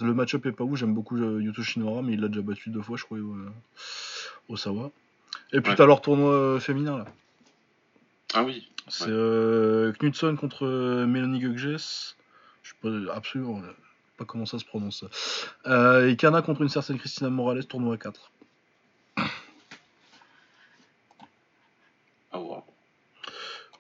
Le 0.00 0.14
match-up 0.14 0.46
est 0.46 0.52
pas 0.52 0.64
ouf. 0.64 0.78
J'aime 0.78 0.94
beaucoup 0.94 1.16
euh, 1.16 1.42
Yuto 1.42 1.62
Shinohara, 1.62 2.02
mais 2.02 2.12
il 2.14 2.20
l'a 2.20 2.28
déjà 2.28 2.42
battu 2.42 2.70
deux 2.70 2.82
fois, 2.82 2.96
je 2.96 3.04
crois, 3.04 3.18
euh, 3.18 3.48
Osawa. 4.48 4.90
Et 5.52 5.60
puis 5.60 5.70
Ouais. 5.70 5.76
t'as 5.76 5.86
leur 5.86 6.00
tournoi 6.00 6.32
euh, 6.32 6.60
féminin 6.60 6.98
là. 6.98 7.04
Ah 8.34 8.44
oui. 8.44 8.68
C'est 8.88 9.04
Ouais. 9.06 9.10
euh, 9.12 9.92
Knudson 10.00 10.36
contre 10.36 10.66
Melanie 11.06 11.40
Gugges. 11.40 11.76
Je 12.62 12.70
sais 12.70 12.74
pas 12.82 13.14
absolument 13.14 13.62
pas 14.16 14.24
comment 14.24 14.46
ça 14.46 14.58
se 14.58 14.64
prononce. 14.64 15.04
Euh, 15.66 16.08
et 16.08 16.16
Kana 16.16 16.42
contre 16.42 16.62
une 16.62 16.68
certaine 16.68 16.98
Christina 16.98 17.30
Morales, 17.30 17.64
tournoi 17.66 17.96
4. 17.96 18.30
Ah 22.32 22.40
ouais. 22.40 22.56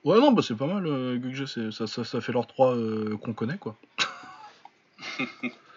Ouais, 0.04 0.18
non, 0.20 0.32
bah 0.32 0.42
c'est 0.42 0.54
pas 0.56 0.66
mal. 0.66 0.86
Euh, 0.86 1.16
Gugge, 1.18 1.44
c'est- 1.46 1.70
ça, 1.70 1.86
ça, 1.86 2.04
ça 2.04 2.20
fait 2.20 2.32
leurs 2.32 2.46
trois 2.46 2.74
euh, 2.76 3.16
qu'on 3.18 3.34
connaît, 3.34 3.58
quoi. 3.58 3.76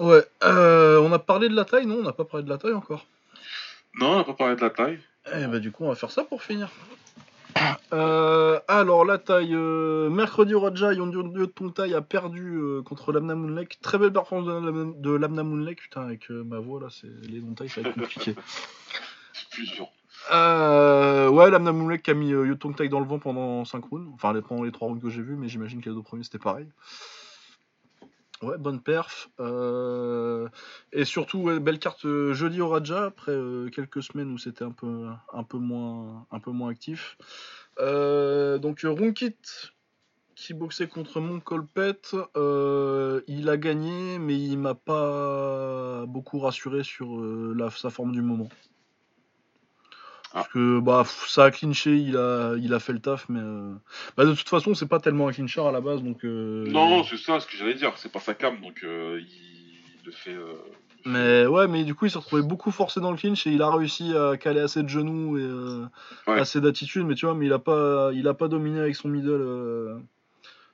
ouais, 0.00 0.24
euh, 0.44 1.00
on 1.00 1.12
a 1.12 1.18
parlé 1.18 1.48
de 1.48 1.54
la 1.54 1.64
taille, 1.64 1.86
non 1.86 1.96
On 2.00 2.02
n'a 2.02 2.12
pas 2.12 2.24
parlé 2.24 2.44
de 2.44 2.50
la 2.50 2.58
taille 2.58 2.74
encore. 2.74 3.06
Non, 3.98 4.12
on 4.12 4.16
n'a 4.18 4.24
pas 4.24 4.34
parlé 4.34 4.56
de 4.56 4.60
la 4.60 4.70
taille. 4.70 4.98
Eh 5.34 5.46
bah, 5.46 5.58
du 5.58 5.70
coup, 5.70 5.84
on 5.84 5.88
va 5.88 5.94
faire 5.94 6.10
ça 6.10 6.24
pour 6.24 6.42
finir. 6.42 6.70
Euh, 7.92 8.58
alors, 8.66 9.04
la 9.04 9.18
taille. 9.18 9.54
euh, 9.54 10.08
mercredi 10.08 10.54
au 10.54 10.60
Raja, 10.60 10.92
Yondio 10.94 11.22
de 11.22 11.44
Tongtai 11.44 11.94
a 11.94 12.00
perdu 12.00 12.56
euh, 12.56 12.82
contre 12.82 13.12
Lamna 13.12 13.34
Moonlake. 13.34 13.78
Très 13.82 13.98
belle 13.98 14.12
performance 14.12 14.46
de, 14.46 14.52
Lamna- 14.52 14.94
de 14.96 15.10
Lamna 15.12 15.42
Moonlake. 15.42 15.80
Putain, 15.82 16.02
avec 16.02 16.30
euh, 16.30 16.42
ma 16.42 16.58
voix 16.58 16.80
là, 16.80 16.88
c'est 16.90 17.08
les 17.28 17.40
Tongtai, 17.40 17.68
ça 17.68 17.82
va 17.82 17.90
être 17.90 17.94
compliqué. 17.94 18.34
C'est 19.34 19.48
plus 19.50 19.70
dur. 19.72 19.88
Euh, 20.32 21.28
ouais, 21.28 21.50
Lamna 21.50 21.72
Moonlake 21.72 22.02
qui 22.02 22.10
a 22.10 22.14
mis 22.14 22.32
euh, 22.32 22.46
Yotong 22.46 22.74
Tai 22.76 22.88
dans 22.88 23.00
le 23.00 23.06
vent 23.06 23.18
pendant 23.18 23.64
5 23.64 23.84
rounds. 23.84 24.10
Enfin, 24.14 24.32
les- 24.32 24.42
pendant 24.42 24.62
les 24.62 24.72
3 24.72 24.88
rounds 24.88 25.02
que 25.02 25.08
j'ai 25.10 25.22
vus, 25.22 25.36
mais 25.36 25.48
j'imagine 25.48 25.80
que 25.82 25.90
les 25.90 25.94
deux 25.96 26.02
premiers 26.02 26.22
c'était 26.24 26.38
pareil. 26.38 26.66
Ouais, 28.42 28.58
bonne 28.58 28.80
perf. 28.80 29.30
Euh, 29.38 30.48
et 30.92 31.04
surtout, 31.04 31.44
belle 31.60 31.78
carte 31.78 32.04
euh, 32.04 32.34
jeudi 32.34 32.60
au 32.60 32.68
Raja, 32.68 33.04
après 33.04 33.30
euh, 33.30 33.70
quelques 33.70 34.02
semaines 34.02 34.32
où 34.32 34.38
c'était 34.38 34.64
un 34.64 34.72
peu, 34.72 35.06
un, 35.32 35.44
peu 35.44 35.58
moins, 35.58 36.26
un 36.32 36.40
peu 36.40 36.50
moins 36.50 36.70
actif. 36.70 37.16
Donc, 37.78 38.80
Runkit 38.82 39.36
qui 40.34 40.54
boxait 40.54 40.88
contre 40.88 41.20
mon 41.20 41.38
Colpet, 41.38 42.00
il 43.28 43.48
a 43.48 43.56
gagné, 43.56 44.18
mais 44.18 44.36
il 44.36 44.58
m'a 44.58 44.74
pas 44.74 46.04
beaucoup 46.06 46.40
rassuré 46.40 46.82
sur 46.82 47.22
sa 47.76 47.90
forme 47.90 48.12
du 48.12 48.22
moment. 48.22 48.48
Parce 50.32 50.48
que 50.48 50.80
bah, 50.80 51.04
ça 51.26 51.44
a 51.44 51.50
clinché, 51.50 51.96
il 51.96 52.16
a, 52.16 52.54
il 52.58 52.72
a 52.74 52.78
fait 52.78 52.92
le 52.92 53.00
taf, 53.00 53.28
mais 53.28 53.40
euh, 53.40 53.72
bah, 54.16 54.24
de 54.24 54.34
toute 54.34 54.48
façon, 54.48 54.74
c'est 54.74 54.86
pas 54.88 54.98
tellement 54.98 55.28
un 55.28 55.32
clincher 55.32 55.60
à 55.60 55.72
la 55.72 55.80
base, 55.80 56.02
donc. 56.02 56.24
euh, 56.24 56.64
Non, 56.70 57.04
c'est 57.04 57.18
ça 57.18 57.38
ce 57.40 57.46
que 57.46 57.56
j'allais 57.56 57.74
dire. 57.74 57.92
C'est 57.96 58.10
pas 58.10 58.20
sa 58.20 58.34
cam, 58.34 58.60
donc 58.60 58.80
euh, 58.82 59.20
il 59.20 60.06
le 60.06 60.12
fait. 60.12 60.30
il 60.30 60.36
le 60.36 60.42
fait- 61.02 61.08
Mais 61.10 61.46
ouais, 61.46 61.68
mais 61.68 61.84
du 61.84 61.94
coup, 61.94 62.06
il 62.06 62.10
s'est 62.10 62.18
retrouvé 62.18 62.42
beaucoup 62.42 62.70
forcé 62.70 63.00
dans 63.00 63.10
le 63.10 63.16
clinch 63.16 63.46
et 63.46 63.50
il 63.50 63.60
a 63.62 63.70
réussi 63.70 64.16
à 64.16 64.36
caler 64.36 64.60
assez 64.60 64.82
de 64.82 64.88
genoux 64.88 65.38
et 65.38 65.46
Ouais. 66.30 66.38
assez 66.40 66.60
d'attitude, 66.60 67.04
mais 67.06 67.14
tu 67.14 67.26
vois, 67.26 67.34
mais 67.34 67.46
il 67.46 67.52
a 67.52 67.58
pas, 67.58 68.10
il 68.14 68.26
a 68.28 68.34
pas 68.34 68.48
dominé 68.48 68.80
avec 68.80 68.96
son 68.96 69.08
middle 69.08 70.00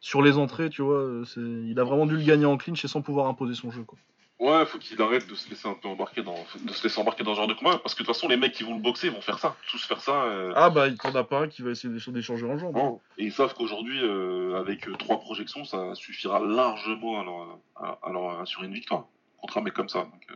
sur 0.01 0.23
les 0.23 0.37
entrées, 0.39 0.71
tu 0.71 0.83
vois. 0.83 1.05
il 1.37 1.79
a 1.81 1.85
vraiment 1.85 2.07
dû 2.07 2.17
le 2.17 2.23
gagner 2.23 2.47
en 2.47 2.57
clinch 2.57 2.85
et 2.85 2.89
sans 2.89 3.03
pouvoir 3.03 3.27
imposer 3.27 3.55
son 3.55 3.71
jeu, 3.71 3.83
quoi. 3.83 3.99
Ouais, 4.41 4.65
faut 4.67 4.79
qu'il 4.79 5.01
arrête 5.03 5.27
de 5.29 5.35
se 5.35 5.51
laisser 5.51 5.67
un 5.69 5.75
peu 5.75 5.89
embarquer 5.89 6.23
dans, 6.23 6.37
de 6.63 6.73
se 6.73 6.85
laisser 6.85 7.01
embarquer 7.01 7.25
dans 7.25 7.33
ce 7.35 7.39
genre 7.41 7.49
de 7.49 7.55
combat, 7.55 7.79
parce 7.79 7.95
que 7.95 8.03
de 8.03 8.07
toute 8.07 8.15
façon, 8.15 8.29
les 8.29 8.37
mecs 8.37 8.53
qui 8.53 8.63
vont 8.63 8.77
le 8.77 8.81
boxer 8.81 9.09
vont 9.09 9.21
faire 9.21 9.39
ça, 9.41 9.57
tous 9.69 9.85
faire 9.85 10.01
ça. 10.01 10.23
euh, 10.27 10.53
Ah 10.55 10.71
bah, 10.71 10.87
il 10.87 10.97
t'en 10.97 11.13
a 11.17 11.25
pas 11.25 11.41
un 11.41 11.49
qui 11.49 11.63
va 11.63 11.71
essayer 11.71 11.93
d'éch- 11.93 12.09
d'échanger 12.09 12.47
en 12.47 12.57
jambes. 12.57 12.73
bon. 12.73 13.01
Et 13.17 13.25
ils 13.25 13.33
savent 13.33 13.53
qu'aujourd'hui, 13.55 13.99
euh, 14.01 14.55
avec 14.61 14.87
euh, 14.89 14.93
trois 14.95 15.19
projections, 15.19 15.65
ça 15.65 15.93
suffira 15.97 16.39
largement 16.39 17.21
à 17.21 17.25
leur, 17.25 17.59
à, 18.01 18.13
leur 18.13 18.41
assurer 18.41 18.67
une 18.67 18.75
victoire 18.75 19.07
contre 19.41 19.59
un 19.59 19.63
mec 19.63 19.75
comme 19.75 19.89
ça. 19.89 20.01
Donc, 20.05 20.25
euh, 20.31 20.35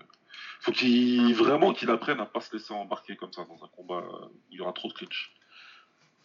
faut 0.62 0.72
qu'il 0.72 1.32
vraiment 1.36 1.72
qu'il 1.72 1.88
apprenne 1.90 2.18
à 2.18 2.26
pas 2.26 2.40
se 2.40 2.52
laisser 2.56 2.74
embarquer 2.74 3.14
comme 3.14 3.32
ça 3.32 3.44
dans 3.44 3.64
un 3.64 3.68
combat 3.68 4.02
où 4.04 4.30
il 4.50 4.58
y 4.58 4.60
aura 4.60 4.72
trop 4.72 4.88
de 4.88 4.94
clinch. 4.94 5.32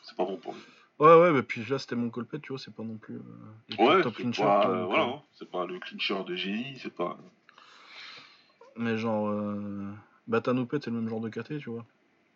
C'est 0.02 0.18
pas 0.18 0.26
bon 0.26 0.38
pour 0.38 0.54
lui. 0.54 0.62
Ouais, 0.98 1.14
ouais, 1.14 1.32
mais 1.32 1.44
puis 1.44 1.64
là, 1.70 1.78
c'était 1.78 1.96
mon 1.96 2.10
colpet, 2.10 2.40
tu 2.40 2.50
vois, 2.54 2.58
c'est 2.58 2.74
pas 2.74 2.82
non 2.82 2.98
plus. 2.98 3.20
Ouais, 3.78 4.02
top 4.02 4.16
c'est 4.18 4.36
pas, 4.42 4.84
voilà, 4.86 5.04
hein. 5.04 5.22
c'est 5.36 5.50
pas 5.52 5.66
le 5.68 5.78
clincher 5.78 6.24
de 6.26 6.36
génie, 6.36 6.80
c'est 6.82 6.96
pas. 6.96 7.16
Mais 8.78 8.98
genre, 8.98 9.30
euh, 9.30 9.92
bah 10.28 10.42
Tanoupet, 10.42 10.78
c'est 10.84 10.90
le 10.90 10.98
même 10.98 11.10
genre 11.10 11.22
de 11.22 11.30
KT, 11.30 11.60
tu 11.60 11.70
vois. 11.70 11.86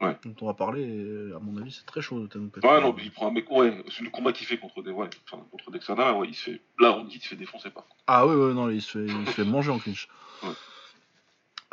Ouais. 0.02 0.18
Dont 0.26 0.36
on 0.42 0.46
va 0.48 0.54
parler, 0.56 0.82
et 0.82 1.34
à 1.36 1.40
mon 1.40 1.62
avis, 1.62 1.72
c'est 1.72 1.86
très 1.86 2.02
chaud, 2.02 2.26
Tanoupet. 2.28 2.66
Ouais, 2.66 2.82
non, 2.82 2.94
mais 2.94 3.04
il 3.04 3.12
prend 3.12 3.28
un 3.28 3.32
mec, 3.32 3.50
ouais, 3.52 3.84
c'est 3.90 4.04
le 4.04 4.10
combat 4.10 4.34
qu'il 4.34 4.48
fait 4.48 4.58
contre 4.58 4.82
des, 4.82 4.92
ouais, 4.92 5.10
enfin, 5.32 5.44
contre 5.52 5.70
Dexana, 5.70 6.14
ouais, 6.18 6.28
il 6.28 6.34
se 6.34 6.52
fait, 6.52 6.62
là, 6.80 6.94
on 6.98 7.04
dit, 7.04 7.18
il 7.18 7.22
se 7.22 7.28
fait 7.28 7.36
défoncer 7.36 7.70
par 7.70 7.84
contre. 7.84 7.98
Ah 8.08 8.26
ouais, 8.26 8.34
ouais, 8.34 8.54
non, 8.54 8.70
il 8.70 8.82
se 8.82 8.98
fait, 8.98 9.06
il 9.06 9.28
se 9.28 9.32
fait 9.32 9.46
manger 9.46 9.72
en 9.72 9.78
clinch. 9.78 10.08
Ouais. 10.42 10.50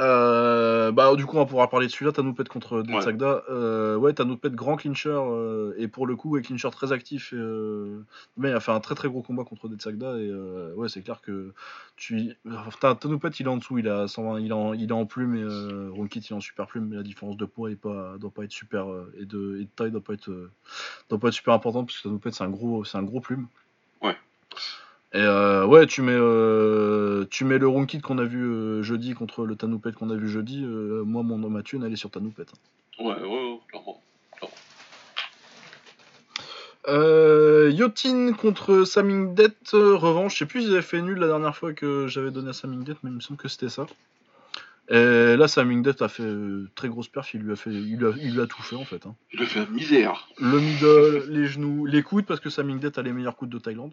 Euh, 0.00 0.92
bah, 0.92 1.14
du 1.16 1.26
coup, 1.26 1.36
on 1.36 1.40
va 1.40 1.46
pouvoir 1.46 1.68
parler 1.68 1.88
de 1.88 1.92
celui-là, 1.92 2.12
Tanoupet 2.12 2.44
contre 2.44 2.82
Detsagda. 2.82 3.42
Euh, 3.50 3.96
ouais, 3.96 4.12
Tanoupet, 4.12 4.50
grand 4.50 4.76
clincher, 4.76 5.08
euh, 5.10 5.74
et 5.76 5.88
pour 5.88 6.06
le 6.06 6.14
coup, 6.14 6.30
ouais, 6.30 6.42
clincher 6.42 6.70
très 6.70 6.92
actif. 6.92 7.32
et, 7.32 7.36
euh, 7.36 8.00
mais 8.36 8.50
il 8.50 8.54
a 8.54 8.60
fait 8.60 8.70
un 8.70 8.78
très 8.78 8.94
très 8.94 9.08
gros 9.08 9.22
combat 9.22 9.42
contre 9.44 9.68
Detsagda, 9.68 10.18
et 10.18 10.28
euh, 10.30 10.72
ouais, 10.74 10.88
c'est 10.88 11.02
clair 11.02 11.20
que 11.20 11.52
tu. 11.96 12.36
Enfin, 12.48 12.94
Tanoupet, 12.94 13.30
il 13.40 13.46
est 13.46 13.48
en 13.48 13.56
dessous, 13.56 13.78
il, 13.78 13.88
a 13.88 14.06
120, 14.06 14.40
il, 14.40 14.50
est 14.50 14.52
en, 14.52 14.72
il 14.72 14.88
est 14.88 14.92
en 14.92 15.04
plume, 15.04 15.34
et 15.34 15.42
euh, 15.42 15.90
Ronkit, 15.92 16.20
il 16.20 16.32
est 16.32 16.36
en 16.36 16.40
super 16.40 16.68
plume, 16.68 16.86
mais 16.88 16.96
la 16.96 17.02
différence 17.02 17.36
de 17.36 17.44
poids 17.44 17.70
est 17.70 17.76
pas, 17.76 18.16
doit 18.18 18.30
pas 18.30 18.44
être 18.44 18.52
super. 18.52 18.86
et, 19.18 19.24
de, 19.24 19.56
et 19.56 19.64
de 19.64 19.68
taille 19.74 19.90
doit 19.90 20.00
pas 20.00 20.14
être, 20.14 20.30
euh, 20.30 20.50
doit 21.08 21.18
pas 21.18 21.28
être 21.28 21.34
super 21.34 21.54
importante, 21.54 21.86
parce 21.86 21.98
que 21.98 22.04
Tanoupet, 22.04 22.30
c'est 22.30 22.44
un 22.44 22.50
gros, 22.50 22.84
c'est 22.84 22.98
un 22.98 23.02
gros 23.02 23.20
plume. 23.20 23.48
Ouais. 24.00 24.16
Et 25.14 25.20
euh, 25.20 25.64
ouais, 25.64 25.86
tu 25.86 26.02
mets, 26.02 26.12
euh, 26.12 27.24
tu 27.30 27.44
mets 27.44 27.59
le 27.59 27.66
Ronkit 27.66 28.01
qu'on 28.01 28.18
a 28.18 28.24
vu 28.24 28.43
euh, 28.44 28.82
jeudi 28.82 29.14
contre 29.14 29.47
le 29.47 29.56
Tanoupet 29.56 29.93
qu'on 29.93 30.10
a 30.10 30.16
vu 30.16 30.28
jeudi. 30.28 30.62
euh, 30.64 31.02
moi, 31.05 31.22
mon 31.22 31.39
ma 31.48 31.62
thune, 31.62 31.82
elle 31.82 31.93
est 31.93 31.97
sur 31.97 32.10
Tanoupet. 32.10 32.43
hein. 32.43 33.02
Ouais, 33.05 33.14
ouais, 33.14 33.22
ouais, 33.26 33.59
clairement. 33.68 34.02
clairement. 34.36 34.55
Euh, 36.89 37.70
Yotin 37.72 38.32
contre 38.35 38.85
Samingdet, 38.85 39.55
euh, 39.74 39.94
revanche. 39.97 40.35
Je 40.35 40.39
sais 40.40 40.47
plus 40.47 40.62
s'ils 40.62 40.72
avaient 40.72 40.82
fait 40.82 41.01
nul 41.01 41.18
la 41.18 41.26
dernière 41.26 41.56
fois 41.56 41.72
que 41.72 42.06
j'avais 42.06 42.30
donné 42.30 42.51
à 42.51 42.52
Samingdet, 42.52 42.94
mais 43.02 43.10
il 43.10 43.16
me 43.16 43.20
semble 43.20 43.39
que 43.40 43.48
c'était 43.48 43.68
ça. 43.70 43.86
Et 44.90 45.36
là, 45.36 45.48
Samingdet 45.48 46.02
a 46.02 46.09
fait 46.09 46.22
euh, 46.22 46.68
très 46.74 46.89
grosse 46.89 47.09
perf, 47.09 47.32
il 47.35 47.40
lui 47.40 47.52
a, 47.52 47.56
fait, 47.56 47.70
il 47.70 47.97
lui 47.97 48.06
a, 48.06 48.10
il 48.22 48.35
lui 48.35 48.40
a 48.40 48.47
tout 48.47 48.62
fait 48.62 48.76
en 48.76 48.85
fait. 48.86 49.05
hein. 49.06 49.14
Il 49.35 49.43
a 49.43 49.47
fait 49.47 49.64
une 49.64 49.70
misère. 49.72 50.28
Le 50.39 50.59
middle, 50.60 51.30
les 51.30 51.47
genoux, 51.47 51.85
les 51.85 52.02
coudes, 52.02 52.24
parce 52.24 52.40
que 52.40 52.48
Samingdet 52.48 52.98
a 52.98 53.02
les 53.02 53.12
meilleurs 53.12 53.36
coudes 53.36 53.51
de 53.51 53.59
Thaïlande. 53.59 53.93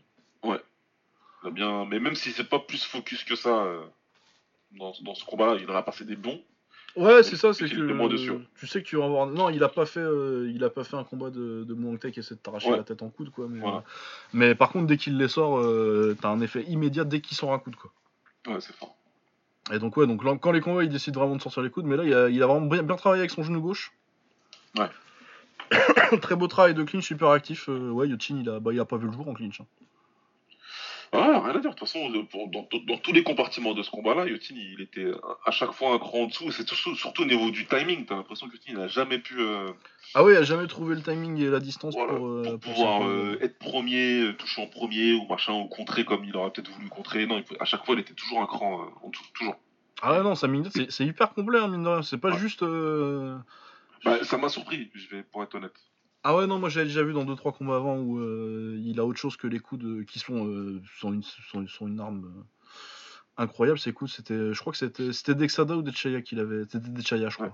Bien... 1.52 1.86
Mais 1.86 2.00
même 2.00 2.16
si 2.16 2.32
c'est 2.32 2.50
pas 2.50 2.60
plus 2.60 2.84
focus 2.84 3.24
que 3.24 3.36
ça 3.36 3.64
euh, 3.64 3.82
dans, 4.78 4.94
dans 5.02 5.16
ce 5.16 5.26
combat-là, 5.26 5.58
il 5.62 5.70
en 5.70 5.76
a 5.76 5.84
passé 5.84 6.06
des 6.06 6.16
bons. 6.16 6.42
Ouais, 6.96 7.24
c'est 7.24 7.36
ça, 7.36 7.54
c'est 7.54 7.66
que 7.66 8.46
tu 8.56 8.68
sais 8.68 8.82
que 8.82 8.88
tu 8.88 8.96
vas 8.96 9.04
avoir. 9.06 9.28
Non, 9.28 9.50
il 9.50 9.62
a 9.66 9.68
pas 9.70 9.86
fait, 9.86 10.00
euh, 10.00 10.50
il 10.54 10.64
a 10.64 10.70
pas 10.70 10.86
fait 10.86 10.96
un 10.96 11.04
combat 11.04 11.30
de, 11.30 11.66
de 11.66 11.74
Muang 11.74 11.98
Thai 12.00 12.12
qui 12.14 12.22
essaie 12.22 12.36
de 12.36 12.40
t'arracher 12.40 12.72
Ouais. 12.72 12.78
la 12.78 12.84
tête 12.84 13.02
en 13.02 13.10
coude, 13.10 13.32
quoi. 13.32 13.48
Mais, 13.50 13.60
Voilà. 13.60 13.78
euh, 13.78 13.82
mais 14.32 14.56
par 14.56 14.70
contre, 14.70 14.88
dès 14.88 14.96
qu'il 14.96 15.18
les 15.18 15.28
sort, 15.28 15.60
t'as 16.22 16.30
un 16.30 16.40
effet 16.40 16.64
immédiat 16.64 17.04
dès 17.04 17.20
qu'il 17.20 17.36
sort 17.36 17.52
un 17.54 17.60
coude, 17.60 17.76
quoi. 17.76 17.92
Ouais, 18.48 18.62
c'est 18.62 18.74
fort. 18.74 18.96
Et 19.74 19.80
donc 19.80 19.98
ouais, 19.98 20.08
donc 20.08 20.22
quand 20.40 20.52
les 20.52 20.62
combats, 20.62 20.84
il 20.84 20.90
décide 20.90 21.16
vraiment 21.16 21.36
de 21.36 21.42
sortir 21.42 21.64
les 21.64 21.70
coudes, 21.70 21.86
mais 21.86 21.98
là, 21.98 22.04
il 22.06 22.14
a, 22.14 22.30
il 22.30 22.42
a 22.42 22.48
vraiment 22.48 22.66
bien, 22.68 22.84
bien 22.84 22.96
travaillé 22.96 23.20
avec 23.22 23.32
son 23.32 23.44
genou 23.44 23.60
gauche. 23.60 23.92
Ouais. 24.78 24.88
Très 26.22 26.36
beau 26.36 26.48
travail 26.48 26.76
de 26.76 26.84
clinch, 26.84 27.04
super 27.06 27.30
actif. 27.30 27.68
ouais, 27.68 28.08
Yochin, 28.08 28.38
il 28.40 28.50
a, 28.50 28.60
bah, 28.60 28.72
il 28.72 28.80
a 28.80 28.86
pas 28.86 28.98
vu 28.98 29.08
le 29.08 29.12
jour 29.14 29.28
en 29.28 29.34
clinch. 29.34 29.60
hein. 29.60 29.66
Ouais, 31.16 31.38
rien 31.38 31.50
à 31.50 31.60
dire. 31.60 31.62
De 31.62 31.68
toute 31.70 31.80
façon, 31.80 32.10
dans, 32.10 32.48
dans 32.86 32.98
tous 32.98 33.14
les 33.14 33.24
compartiments 33.24 33.74
de 33.74 33.82
ce 33.84 33.90
combat-là, 33.92 34.28
Yotin, 34.28 34.56
il 34.56 34.82
était 34.82 35.12
à 35.46 35.52
chaque 35.52 35.72
fois 35.72 35.94
un 35.94 36.00
cran 36.00 36.24
en 36.24 36.26
dessous. 36.28 36.52
C'est 36.52 36.68
surtout, 36.68 36.96
surtout 36.96 37.24
au 37.24 37.26
niveau 37.26 37.52
du 37.52 37.66
timing. 37.68 38.06
T'as 38.06 38.16
l'impression 38.16 38.48
que 38.48 38.54
Yotin, 38.54 38.72
il 38.74 38.80
a 38.80 38.88
jamais 38.88 39.20
pu 39.20 39.36
euh, 39.40 39.72
Ah 40.14 40.24
ouais, 40.24 40.34
il 40.34 40.38
a 40.38 40.44
jamais 40.44 40.68
trouvé 40.68 40.96
le 40.96 41.02
timing 41.02 41.42
et 41.42 41.48
la 41.50 41.60
distance 41.60 41.94
voilà, 41.96 42.14
pour, 42.16 42.28
euh, 42.28 42.44
pour 42.44 42.60
pour 42.60 42.74
pouvoir 42.74 43.08
euh, 43.08 43.38
être 43.42 43.58
premier, 43.60 44.34
toucher 44.38 44.62
en 44.62 44.68
premier 44.68 45.14
ou 45.14 45.26
machin, 45.28 45.54
ou 45.54 45.66
contrer 45.68 46.06
comme 46.06 46.24
il 46.26 46.36
aurait 46.36 46.52
peut-être 46.52 46.70
voulu 46.72 46.90
contrer. 46.90 47.26
Non, 47.26 47.38
il 47.40 47.58
à 47.60 47.66
chaque 47.66 47.86
fois, 47.86 47.96
il 47.96 48.02
était 48.02 48.14
toujours 48.14 48.42
un 48.42 48.48
cran 48.48 48.86
en 49.04 49.10
dessous. 49.10 49.24
Toujours. 49.34 49.56
Ah 50.02 50.18
ouais, 50.18 50.24
non, 50.24 50.36
ça 50.36 50.48
mine, 50.48 50.70
c'est 50.74 50.92
c'est 50.92 51.06
hyper 51.06 51.34
complet, 51.34 51.60
hein, 51.60 51.68
mine 51.70 51.84
de 51.84 51.90
rien. 51.90 52.02
C'est 52.02 52.18
pas 52.18 52.32
Ouais. 52.32 52.38
juste. 52.38 52.64
euh, 52.64 53.38
Bah, 54.04 54.24
ça 54.24 54.38
m'a 54.38 54.50
surpris, 54.50 54.92
je 54.94 55.08
vais 55.16 55.24
pour 55.24 55.42
être 55.44 55.56
honnête. 55.56 55.74
Ah 56.28 56.36
ouais, 56.36 56.48
non, 56.48 56.58
moi 56.58 56.70
j'avais 56.70 56.88
déjà 56.88 57.04
vu 57.04 57.14
dans 57.14 57.24
2-3 57.24 57.56
combats 57.56 57.76
avant 57.76 57.98
où 57.98 58.18
euh, 58.20 58.82
il 58.84 59.00
a 59.00 59.06
autre 59.06 59.20
chose 59.20 59.38
que 59.38 59.46
les 59.46 59.60
coudes 59.60 59.84
euh, 59.84 60.04
qui 60.06 60.18
sont, 60.18 60.48
euh, 60.48 60.82
sont, 61.00 61.14
une, 61.14 61.22
sont, 61.22 61.68
sont 61.68 61.88
une 61.88 62.00
arme 62.00 62.26
euh, 62.26 63.44
incroyable. 63.44 63.78
Ses 63.78 63.94
coudes, 63.94 64.10
c'était, 64.10 64.52
je 64.52 64.60
crois 64.60 64.72
que 64.74 64.80
c'était, 64.80 65.14
c'était 65.14 65.36
Dexada 65.36 65.76
ou 65.78 65.84
Dechaya 65.84 66.22
qu'il 66.24 66.40
avait. 66.40 66.64
C'était 66.68 66.90
Dechaya, 66.90 67.30
je 67.30 67.36
crois. 67.36 67.48
Ouais. 67.48 67.54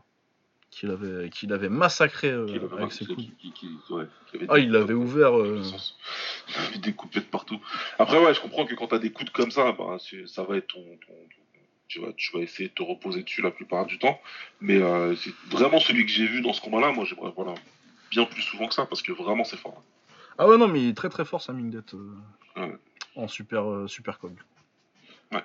Qu'il 0.69 0.89
avait, 0.89 1.29
qu'il 1.29 1.51
avait 1.51 1.67
massacré 1.67 2.29
avec 2.29 2.93
ses 2.93 3.05
coudes. 3.05 3.17
qui- 3.17 3.33
qui- 3.37 3.51
qui- 3.51 3.93
ouais, 3.93 4.05
qui 4.29 4.37
avait 4.37 4.45
Ah, 4.47 4.57
il 4.57 4.71
l'avait 4.71 4.93
ouvert. 4.93 5.33
Il 5.35 6.55
avait 6.55 6.77
des 6.77 6.93
coups 6.93 7.13
de 7.15 7.19
partout. 7.19 7.59
Après, 7.99 8.17
ouais, 8.23 8.33
je 8.33 8.39
comprends 8.39 8.65
que 8.65 8.73
quand 8.75 8.87
t'as 8.87 8.99
des 8.99 9.11
coups 9.11 9.29
de 9.29 9.35
comme 9.35 9.51
ça, 9.51 9.73
bah, 9.73 9.97
ça 10.27 10.43
va 10.45 10.55
être 10.55 10.67
ton. 10.67 10.81
ton- 10.81 11.11
ton- 11.13 11.41
tu, 11.89 11.99
vas, 11.99 12.13
tu 12.13 12.31
vas 12.31 12.39
essayer 12.39 12.69
de 12.69 12.73
te 12.73 12.83
reposer 12.83 13.21
dessus 13.23 13.41
la 13.41 13.51
plupart 13.51 13.85
du 13.85 13.99
temps. 13.99 14.17
Mais 14.61 14.81
euh, 14.81 15.13
c'est 15.17 15.33
vraiment 15.49 15.81
celui 15.81 16.05
que 16.05 16.11
j'ai 16.13 16.25
vu 16.25 16.39
dans 16.41 16.53
ce 16.53 16.61
combat-là. 16.61 16.93
Moi, 16.93 17.03
j'aimerais 17.03 17.33
voilà, 17.35 17.53
bien 18.11 18.25
plus 18.25 18.43
souvent 18.43 18.67
que 18.67 18.75
ça 18.75 18.85
parce 18.85 19.01
que 19.01 19.11
vraiment, 19.11 19.43
c'est 19.43 19.57
fort. 19.57 19.81
Ah 20.37 20.47
ouais, 20.47 20.57
non, 20.57 20.67
mais 20.67 20.83
il 20.83 20.89
est 20.89 20.97
très 20.97 21.09
très 21.09 21.25
fort, 21.25 21.41
Sam 21.41 21.71
euh, 21.73 22.15
Ouais. 22.55 22.77
En 23.15 23.27
super, 23.27 23.69
euh, 23.69 23.87
super 23.87 24.19
cog. 24.19 24.33
Ouais. 25.31 25.43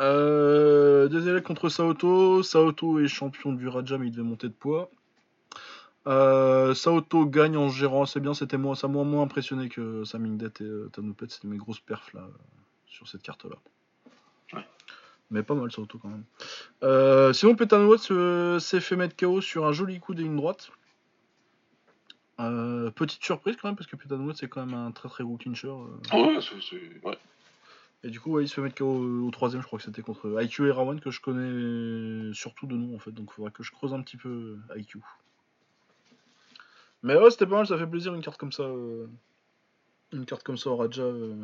Euh, 0.00 1.08
des 1.08 1.28
élèves 1.28 1.42
contre 1.42 1.68
Saoto. 1.68 2.42
Saoto 2.42 2.98
est 2.98 3.06
champion 3.06 3.52
du 3.52 3.68
Raja, 3.68 3.96
mais 3.98 4.08
il 4.08 4.10
devait 4.10 4.26
monter 4.26 4.48
de 4.48 4.54
poids. 4.54 4.90
Euh, 6.06 6.74
Saoto 6.74 7.26
gagne 7.26 7.56
en 7.56 7.68
gérant 7.68 8.02
assez 8.02 8.20
bien. 8.20 8.34
C'était 8.34 8.58
moi, 8.58 8.74
ça 8.74 8.88
m'a 8.88 9.04
moins 9.04 9.22
impressionné 9.22 9.68
que 9.68 10.04
Samingdet 10.04 10.46
et 10.60 10.64
euh, 10.64 10.90
Tanupet. 10.92 11.26
C'était 11.28 11.48
mes 11.48 11.56
grosses 11.56 11.80
perfs 11.80 12.12
là, 12.12 12.26
sur 12.86 13.06
cette 13.08 13.22
carte-là. 13.22 13.56
Ouais. 14.52 14.66
Mais 15.30 15.42
pas 15.42 15.54
mal 15.54 15.70
Saoto 15.70 15.98
quand 15.98 16.08
même. 16.08 17.32
Sinon, 17.32 17.54
Petanouot 17.54 18.10
euh, 18.10 18.58
s'est 18.58 18.80
fait 18.80 18.96
mettre 18.96 19.16
KO 19.16 19.40
sur 19.40 19.66
un 19.66 19.72
joli 19.72 20.00
coup 20.00 20.14
et 20.14 20.22
une 20.22 20.36
droite. 20.36 20.70
Euh, 22.40 22.90
petite 22.90 23.22
surprise 23.22 23.56
quand 23.60 23.68
même, 23.68 23.76
parce 23.76 23.88
que 23.88 23.94
Petanouot 23.96 24.34
c'est 24.34 24.48
quand 24.48 24.66
même 24.66 24.74
un 24.74 24.90
très 24.90 25.08
très 25.08 25.22
gros 25.22 25.36
clincher. 25.36 25.68
euh. 25.68 25.86
Ah 26.10 26.18
ouais, 26.18 26.38
c'est. 26.40 27.06
ouais. 27.06 27.18
Et 28.02 28.10
du 28.10 28.20
coup, 28.20 28.32
ouais, 28.32 28.44
il 28.44 28.48
se 28.48 28.54
fait 28.54 28.60
mettre 28.60 28.74
KO 28.76 29.24
au, 29.26 29.30
troisième, 29.30 29.62
je 29.62 29.66
crois 29.66 29.78
que 29.78 29.84
c'était 29.84 30.02
contre 30.02 30.42
IQ 30.42 30.66
et 30.66 30.70
Rawan 30.72 31.00
que 31.00 31.10
je 31.10 31.20
connais 31.20 32.34
surtout 32.34 32.66
de 32.66 32.74
nom 32.76 32.94
en 32.94 32.98
fait, 32.98 33.12
donc 33.12 33.28
il 33.30 33.34
faudrait 33.34 33.50
que 33.52 33.62
je 33.62 33.70
creuse 33.72 33.94
un 33.94 34.02
petit 34.02 34.16
peu 34.18 34.58
euh, 34.70 34.78
IQ. 34.78 34.98
Mais 37.02 37.16
ouais, 37.16 37.30
c'était 37.30 37.46
pas 37.46 37.56
mal, 37.56 37.66
ça 37.66 37.78
fait 37.78 37.86
plaisir 37.86 38.14
une 38.14 38.20
carte 38.22 38.38
comme 38.38 38.52
ça. 38.52 38.64
euh, 38.64 39.06
Une 40.12 40.26
carte 40.26 40.42
comme 40.42 40.56
ça 40.58 40.70
au 40.70 40.76
Raja. 40.76 41.02
euh, 41.02 41.34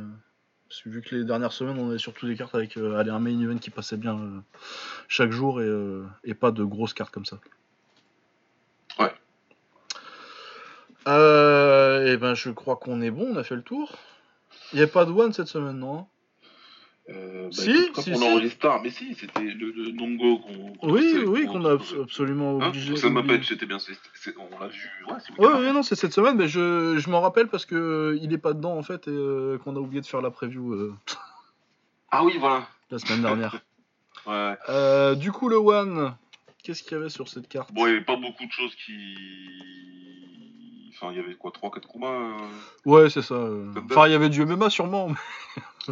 Parce 0.68 0.82
que 0.82 0.88
vu 0.90 1.00
que 1.02 1.14
les 1.16 1.24
dernières 1.24 1.52
semaines, 1.52 1.78
on 1.78 1.88
avait 1.90 1.98
surtout 1.98 2.26
des 2.26 2.36
cartes 2.36 2.54
avec 2.54 2.76
euh, 2.76 2.96
allez, 2.98 3.10
un 3.10 3.20
main 3.20 3.38
event 3.40 3.58
qui 3.58 3.70
passait 3.70 3.96
bien 3.96 4.42
chaque 5.08 5.30
jour 5.30 5.62
et, 5.62 5.70
et 6.24 6.34
pas 6.34 6.50
de 6.50 6.64
grosses 6.64 6.94
cartes 6.94 7.12
comme 7.14 7.24
ça. 7.26 7.38
Ouais. 8.98 9.12
Euh, 11.09 12.12
et 12.12 12.16
ben, 12.16 12.35
je 12.35 12.51
crois 12.51 12.77
qu'on 12.77 13.01
est 13.01 13.10
bon, 13.10 13.28
on 13.32 13.36
a 13.36 13.44
fait 13.44 13.56
le 13.56 13.62
tour. 13.62 13.93
Il 14.72 14.77
n'y 14.77 14.82
a 14.82 14.86
pas 14.89 15.05
de 15.05 15.10
one 15.12 15.32
cette 15.32 15.48
semaine, 15.48 15.78
non 15.78 16.06
Euh, 17.09 17.44
bah, 17.44 17.51
Si, 17.52 17.70
écoute, 17.70 18.05
si, 18.05 18.12
on 18.12 18.40
si. 18.40 18.56
mais 18.82 18.90
si, 18.90 19.14
c'était 19.14 19.40
le, 19.43 19.70
le 19.72 19.90
Nongo 19.93 20.39
qu'on. 20.39 20.72
Oui, 20.82 21.02
sait, 21.10 21.24
oui, 21.24 21.47
qu'on- 21.47 21.64
a 21.64 21.72
absolument 22.02 22.60
Hein? 22.60 22.68
obligé. 22.68 22.94
Ça 22.97 23.10
m'appelle, 23.10 23.44
c'était 23.44 23.66
bien. 23.66 23.78
on 24.39 24.59
l'a 24.60 24.68
vu. 24.68 24.89
Ouais, 25.09 25.14
Ouais, 25.39 25.52
ouais, 25.55 25.72
non, 25.72 25.82
c'est 25.82 25.97
cette 25.97 26.12
semaine, 26.12 26.36
mais 26.36 26.47
je, 26.48 26.98
je 26.98 27.10
m'en 27.10 27.20
rappelle 27.20 27.48
parce 27.48 27.64
que 27.66 27.74
euh, 27.74 28.18
il 28.22 28.32
est 28.32 28.39
pas 28.39 28.52
dedans 28.52 28.77
en 28.77 28.82
fait 28.82 29.09
et 29.09 29.10
euh, 29.10 29.59
qu'on 29.59 29.74
a 29.74 29.78
oublié 29.81 30.01
de 30.01 30.06
faire 30.06 30.20
la 30.20 30.31
preview 30.31 30.72
euh, 30.74 30.94
Ah 32.10 32.24
oui, 32.24 32.36
voilà. 32.39 32.68
la 32.90 32.98
semaine 32.98 33.22
dernière. 33.22 33.56
Ouais. 34.27 35.16
Du 35.16 35.32
coup, 35.32 35.48
le 35.48 35.56
One, 35.56 36.14
qu'est-ce 36.62 36.82
qu'il 36.82 36.93
y 36.93 36.94
avait 36.97 37.09
sur 37.09 37.27
cette 37.28 37.48
carte? 37.48 37.72
Bon, 37.72 37.86
il 37.86 37.90
n'y 37.90 37.97
avait 37.97 38.05
pas 38.05 38.16
beaucoup 38.16 38.44
de 38.44 38.52
choses 38.52 38.74
qui. 38.74 39.16
Enfin, 40.90 41.12
il 41.12 41.16
y 41.16 41.20
avait 41.20 41.34
quoi, 41.36 41.50
3-4 41.52 41.86
combats 41.86 42.08
euh 42.08 42.36
Ouais, 42.84 43.10
c'est 43.10 43.22
ça. 43.22 43.34
euh. 43.34 43.72
Enfin, 43.90 44.06
il 44.08 44.12
y 44.12 44.14
avait 44.14 44.28
du 44.28 44.44
MMA 44.44 44.70
sûrement. 44.70 45.12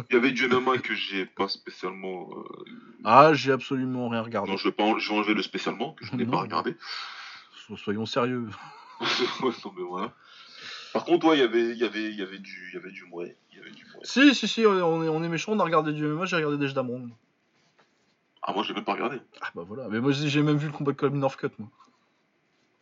Il 0.09 0.13
y 0.13 0.17
avait 0.17 0.31
du 0.31 0.47
MMA 0.47 0.77
que 0.79 0.93
j'ai 0.93 1.25
pas 1.25 1.47
spécialement. 1.47 2.29
euh, 2.35 2.65
Ah, 3.03 3.33
j'ai 3.33 3.51
absolument 3.51 4.09
rien 4.09 4.21
regardé. 4.21 4.51
Non, 4.51 4.57
je 4.57 4.67
vais, 4.67 4.71
pas 4.73 4.83
en- 4.83 4.97
je 4.99 5.09
vais 5.09 5.15
enlever 5.15 5.33
le 5.33 5.41
spécialement, 5.41 5.93
que 5.93 6.05
je 6.05 6.15
n'ai 6.15 6.25
pas 6.25 6.37
regardé. 6.37 6.75
So- 7.67 7.77
Soyons 7.77 8.05
sérieux. 8.05 8.47
Ouais, 9.41 9.51
non, 9.63 9.73
mais 9.77 9.83
voilà. 9.83 10.13
Par 10.93 11.05
contre, 11.05 11.27
ouais, 11.27 11.37
il 11.37 11.39
y 11.39 11.43
avait, 11.43 11.69
il 11.71 11.77
y 11.77 11.83
avait, 11.85 12.03
il 12.09 12.15
y 12.19 12.21
avait 12.21 12.39
du, 12.39 12.69
il 12.71 12.75
y 12.75 12.77
avait 12.77 12.91
du 12.91 13.05
mouet. 13.05 13.37
Il 13.51 13.57
y 13.57 13.61
avait 13.61 13.71
du 13.71 13.85
mouet. 13.85 14.01
Si, 14.03 14.35
si, 14.35 14.47
si, 14.47 14.65
on 14.65 15.03
est, 15.03 15.07
on 15.07 15.23
est 15.23 15.29
méchant, 15.29 15.53
on 15.53 15.59
a 15.59 15.63
regardé 15.63 15.93
du 15.93 16.05
MMA, 16.05 16.25
j'ai 16.25 16.35
regardé 16.35 16.57
des 16.57 16.73
Damron. 16.73 17.09
Ah, 18.41 18.51
moi, 18.53 18.63
j'ai 18.63 18.73
même 18.73 18.83
pas 18.83 18.93
regardé. 18.93 19.19
Ah 19.41 19.49
bah 19.55 19.63
voilà, 19.67 19.87
mais 19.89 19.99
moi 19.99 20.11
j'ai 20.11 20.27
j'ai 20.29 20.41
même 20.41 20.57
vu 20.57 20.67
le 20.67 20.73
combat 20.73 20.91
de 20.91 20.97
Colin 20.97 21.15
Northcutt, 21.17 21.53
moi. 21.59 21.69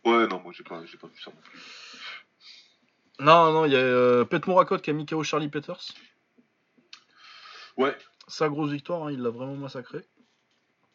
Ouais, 0.05 0.27
non, 0.27 0.39
moi, 0.39 0.53
j'ai 0.55 0.63
pas, 0.63 0.85
j'ai 0.85 0.97
pas 0.97 1.07
vu 1.07 1.19
ça 1.21 1.31
non 1.31 1.41
plus. 1.41 1.59
Non, 3.19 3.51
non, 3.51 3.65
il 3.65 3.71
y 3.71 3.75
a 3.75 3.79
euh, 3.79 4.25
Pet 4.25 4.45
Morakot 4.47 4.77
qui 4.77 4.89
a 4.89 4.93
mis 4.93 5.05
KO 5.05 5.23
Charlie 5.23 5.49
Peters. 5.49 5.81
Ouais. 7.77 7.95
Sa 8.27 8.49
grosse 8.49 8.71
victoire, 8.71 9.03
hein, 9.07 9.11
il 9.11 9.21
l'a 9.21 9.29
vraiment 9.29 9.55
massacré. 9.55 9.99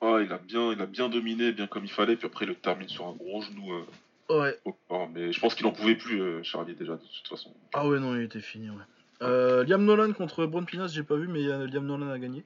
Ah, 0.00 0.18
il 0.20 0.32
a 0.32 0.38
bien, 0.38 0.72
il 0.72 0.80
a 0.80 0.86
bien 0.86 1.08
dominé, 1.08 1.52
bien 1.52 1.66
comme 1.66 1.84
il 1.84 1.90
fallait, 1.90 2.16
puis 2.16 2.26
après, 2.26 2.44
il 2.44 2.48
le 2.48 2.54
termine 2.54 2.88
sur 2.88 3.06
un 3.06 3.12
gros 3.12 3.42
genou. 3.42 3.72
euh, 3.72 3.84
Ouais. 4.30 4.58
au 4.64 4.72
corps. 4.88 5.08
mais 5.12 5.32
je 5.32 5.40
pense 5.40 5.54
qu'il 5.54 5.66
en 5.66 5.72
pouvait 5.72 5.94
plus, 5.96 6.20
euh, 6.20 6.42
Charlie, 6.42 6.74
déjà, 6.74 6.94
de 6.94 6.98
toute 7.02 7.28
façon. 7.28 7.52
Ah 7.74 7.86
ouais, 7.86 7.98
non, 8.00 8.14
il 8.16 8.22
était 8.22 8.40
fini, 8.40 8.70
ouais. 8.70 8.76
Euh, 9.22 9.62
Liam 9.64 9.84
Nolan 9.84 10.12
contre 10.12 10.46
Braun 10.46 10.64
Pinas, 10.64 10.88
j'ai 10.88 11.02
pas 11.02 11.16
vu, 11.16 11.28
mais 11.28 11.42
Liam 11.42 11.84
Nolan 11.86 12.10
a 12.10 12.18
gagné. 12.18 12.44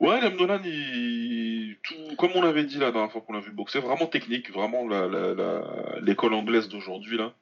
Ouais, 0.00 0.20
Liam 0.20 0.34
Nolan, 0.36 0.60
il... 0.64 1.76
tout... 1.82 2.16
comme 2.16 2.30
on 2.34 2.42
l'avait 2.42 2.64
dit 2.64 2.78
la 2.78 2.90
dernière 2.90 3.12
fois 3.12 3.20
qu'on 3.20 3.34
l'a 3.34 3.40
vu 3.40 3.50
boxer, 3.52 3.80
vraiment 3.80 4.06
technique, 4.06 4.50
vraiment 4.52 4.88
la- 4.88 5.06
la- 5.08 5.34
la- 5.34 6.00
l'école 6.00 6.34
anglaise 6.34 6.68
d'aujourd'hui 6.68 7.18
là. 7.18 7.32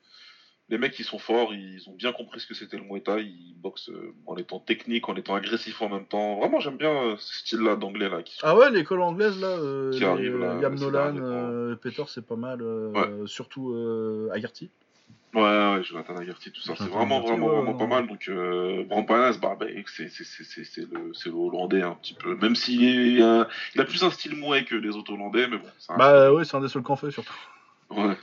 Les 0.71 0.79
mecs, 0.79 0.97
ils 1.01 1.05
sont 1.05 1.19
forts, 1.19 1.53
ils 1.53 1.83
ont 1.89 1.93
bien 1.95 2.13
compris 2.13 2.39
ce 2.39 2.47
que 2.47 2.55
c'était 2.55 2.77
le 2.77 2.85
Muay 2.85 3.01
Thai, 3.01 3.23
ils 3.25 3.57
boxent 3.57 3.91
euh, 3.91 4.15
en 4.27 4.37
étant 4.37 4.61
technique, 4.61 5.09
en 5.09 5.17
étant 5.17 5.35
agressif 5.35 5.83
en 5.83 5.89
même 5.89 6.07
temps. 6.07 6.39
Vraiment, 6.39 6.61
j'aime 6.61 6.77
bien 6.77 6.93
euh, 6.93 7.17
ce 7.19 7.39
style-là 7.39 7.75
d'anglais 7.75 8.09
là. 8.09 8.23
Qui 8.23 8.37
sont... 8.37 8.47
Ah 8.47 8.57
ouais, 8.57 8.71
l'école 8.71 9.01
anglaise, 9.03 9.41
là, 9.41 9.49
euh, 9.49 9.91
Qui 9.91 9.99
les- 10.01 10.05
arrive, 10.07 10.39
là, 10.39 10.61
Liam 10.61 10.79
Nolan, 10.79 11.17
euh, 11.17 11.75
Peter, 11.75 12.05
c'est 12.07 12.25
pas 12.25 12.37
mal, 12.37 12.63
euh, 12.63 13.27
surtout 13.27 13.75
Agarty. 14.33 14.71
Ouais, 15.35 15.43
ouais, 15.43 15.83
Jonathan 15.83 16.17
Agarty, 16.17 16.53
tout 16.53 16.61
ça, 16.61 16.75
c'est 16.77 16.85
vraiment, 16.89 17.17
Agarty, 17.17 17.29
vraiment, 17.31 17.47
ouais, 17.47 17.53
vraiment 17.57 17.73
non. 17.73 17.79
pas 17.79 17.87
mal. 17.87 18.07
Donc, 18.07 18.29
euh, 18.29 18.85
Brampanas, 18.85 19.39
bah, 19.39 19.57
bah, 19.59 19.67
c'est 19.87 20.09
le, 20.79 21.13
le 21.13 21.33
Hollandais 21.33 21.83
un 21.83 21.95
petit 21.95 22.15
peu. 22.15 22.37
Même 22.37 22.55
s'il 22.55 22.83
il 22.83 23.23
a 23.23 23.85
plus 23.85 24.05
un 24.05 24.11
style 24.11 24.37
mouet 24.37 24.65
que 24.65 24.77
les 24.77 24.95
autres 24.97 25.13
Hollandais, 25.13 25.49
mais 25.49 25.59
bon, 25.59 25.65
reste- 25.65 25.91
Bah 25.99 26.33
ouais, 26.33 26.45
c'est 26.45 26.57
un 26.57 26.61
des 26.61 26.69
seuls 26.69 26.83
qu'on 26.83 26.95
fait, 26.97 27.11
surtout. 27.11 27.35
Ouais. 27.91 28.17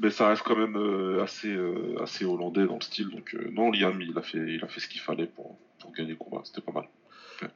Mais 0.00 0.10
ça 0.10 0.28
reste 0.28 0.42
quand 0.42 0.56
même 0.56 0.76
euh, 0.76 1.22
assez, 1.22 1.52
euh, 1.52 1.96
assez 2.02 2.24
hollandais 2.24 2.66
dans 2.66 2.76
le 2.76 2.80
style. 2.80 3.10
Donc 3.10 3.34
euh, 3.34 3.50
non, 3.52 3.70
Liam, 3.72 4.00
il 4.00 4.16
a 4.16 4.22
fait, 4.22 4.38
il 4.38 4.62
a 4.62 4.68
fait 4.68 4.80
ce 4.80 4.88
qu'il 4.88 5.00
fallait 5.00 5.26
pour, 5.26 5.58
pour 5.80 5.92
gagner 5.92 6.10
le 6.10 6.16
combat. 6.16 6.40
C'était 6.44 6.60
pas 6.60 6.72
mal. 6.72 6.88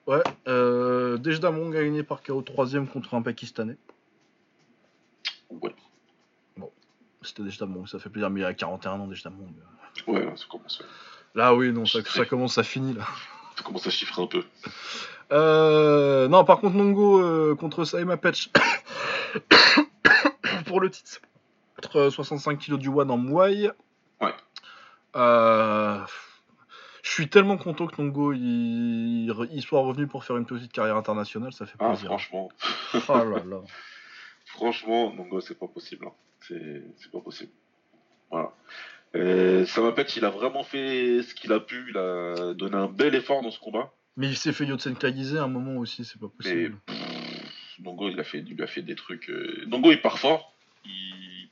Ouais, 0.06 0.22
euh, 0.48 1.18
Dejdamon 1.18 1.70
gagné 1.70 2.02
par 2.02 2.22
KO 2.22 2.42
3ème 2.42 2.86
contre 2.86 3.14
un 3.14 3.22
Pakistanais. 3.22 3.76
Ouais. 5.50 5.74
C'était 7.24 7.42
Dejdamon, 7.44 7.86
ça 7.86 8.00
fait 8.00 8.10
plaisir, 8.10 8.30
mais 8.30 8.40
il 8.40 8.44
a 8.44 8.52
41 8.54 8.98
ans, 8.98 9.06
Dejdamon. 9.06 9.46
mais- 9.46 10.12
Ouais, 10.12 10.32
ça 10.36 10.44
commence. 10.50 10.80
ouais. 10.80 10.86
Là, 11.36 11.54
oui, 11.54 11.70
non, 11.72 11.86
ça, 11.86 12.00
ça 12.04 12.24
commence 12.24 12.58
à 12.58 12.64
finir, 12.64 12.96
là. 12.96 13.06
Ça 13.56 13.62
commence 13.62 13.86
à 13.86 13.90
chiffrer 13.90 14.22
un 14.22 14.26
peu. 14.26 14.42
Non, 16.28 16.44
par 16.44 16.58
contre, 16.60 16.76
Nongo 16.76 17.54
contre 17.56 17.84
Saima 17.84 18.16
Patch 18.16 18.50
pour 20.66 20.80
le 20.80 20.90
titre. 20.90 21.20
Contre 21.82 22.10
65 22.10 22.58
kg 22.58 22.76
du 22.78 22.88
One 22.88 23.10
en 23.10 23.18
Muay. 23.18 23.70
Ouais. 24.20 24.32
Euh, 25.16 25.98
je 27.02 27.10
suis 27.10 27.28
tellement 27.28 27.56
content 27.56 27.86
que 27.88 28.00
Nongo 28.00 28.32
il, 28.32 29.32
il 29.50 29.62
soit 29.62 29.80
revenu 29.80 30.06
pour 30.06 30.24
faire 30.24 30.36
une 30.36 30.46
petite 30.46 30.72
carrière 30.72 30.96
internationale, 30.96 31.52
ça 31.52 31.66
fait 31.66 31.74
Ah, 31.80 31.88
plaisir. 31.88 32.06
franchement. 32.06 32.48
Oh 32.94 33.00
là 33.08 33.42
là. 33.44 33.60
Franchement, 34.46 35.12
Nongo, 35.14 35.40
c'est 35.40 35.58
pas 35.58 35.66
possible. 35.66 36.06
hein. 36.06 36.12
C'est 36.40 37.10
pas 37.10 37.20
possible. 37.20 37.50
Voilà. 38.30 38.52
Euh, 39.14 39.66
ça 39.66 39.80
m'appelle 39.80 40.06
il 40.16 40.24
a 40.24 40.30
vraiment 40.30 40.62
fait 40.62 41.22
ce 41.22 41.34
qu'il 41.34 41.52
a 41.52 41.60
pu. 41.60 41.86
Il 41.90 41.96
a 41.98 42.54
donné 42.54 42.76
un 42.76 42.86
bel 42.86 43.14
effort 43.14 43.42
dans 43.42 43.50
ce 43.50 43.58
combat. 43.58 43.92
Mais 44.16 44.28
il 44.28 44.36
s'est 44.36 44.52
fait 44.52 44.66
Yotsen 44.66 44.94
Kagize 44.96 45.36
à 45.36 45.44
un 45.44 45.48
moment 45.48 45.76
aussi, 45.78 46.04
c'est 46.04 46.20
pas 46.20 46.26
Mais 46.26 46.44
possible. 46.50 46.76
pff, 46.86 47.78
Nongo, 47.80 48.08
il 48.10 48.20
a 48.20 48.24
fait, 48.24 48.44
il 48.46 48.62
a 48.62 48.66
fait 48.66 48.82
des 48.82 48.94
trucs. 48.94 49.28
euh, 49.30 49.64
Nongo, 49.66 49.90
il 49.90 50.00
part 50.00 50.18
fort. 50.18 50.51
Il 50.84 51.48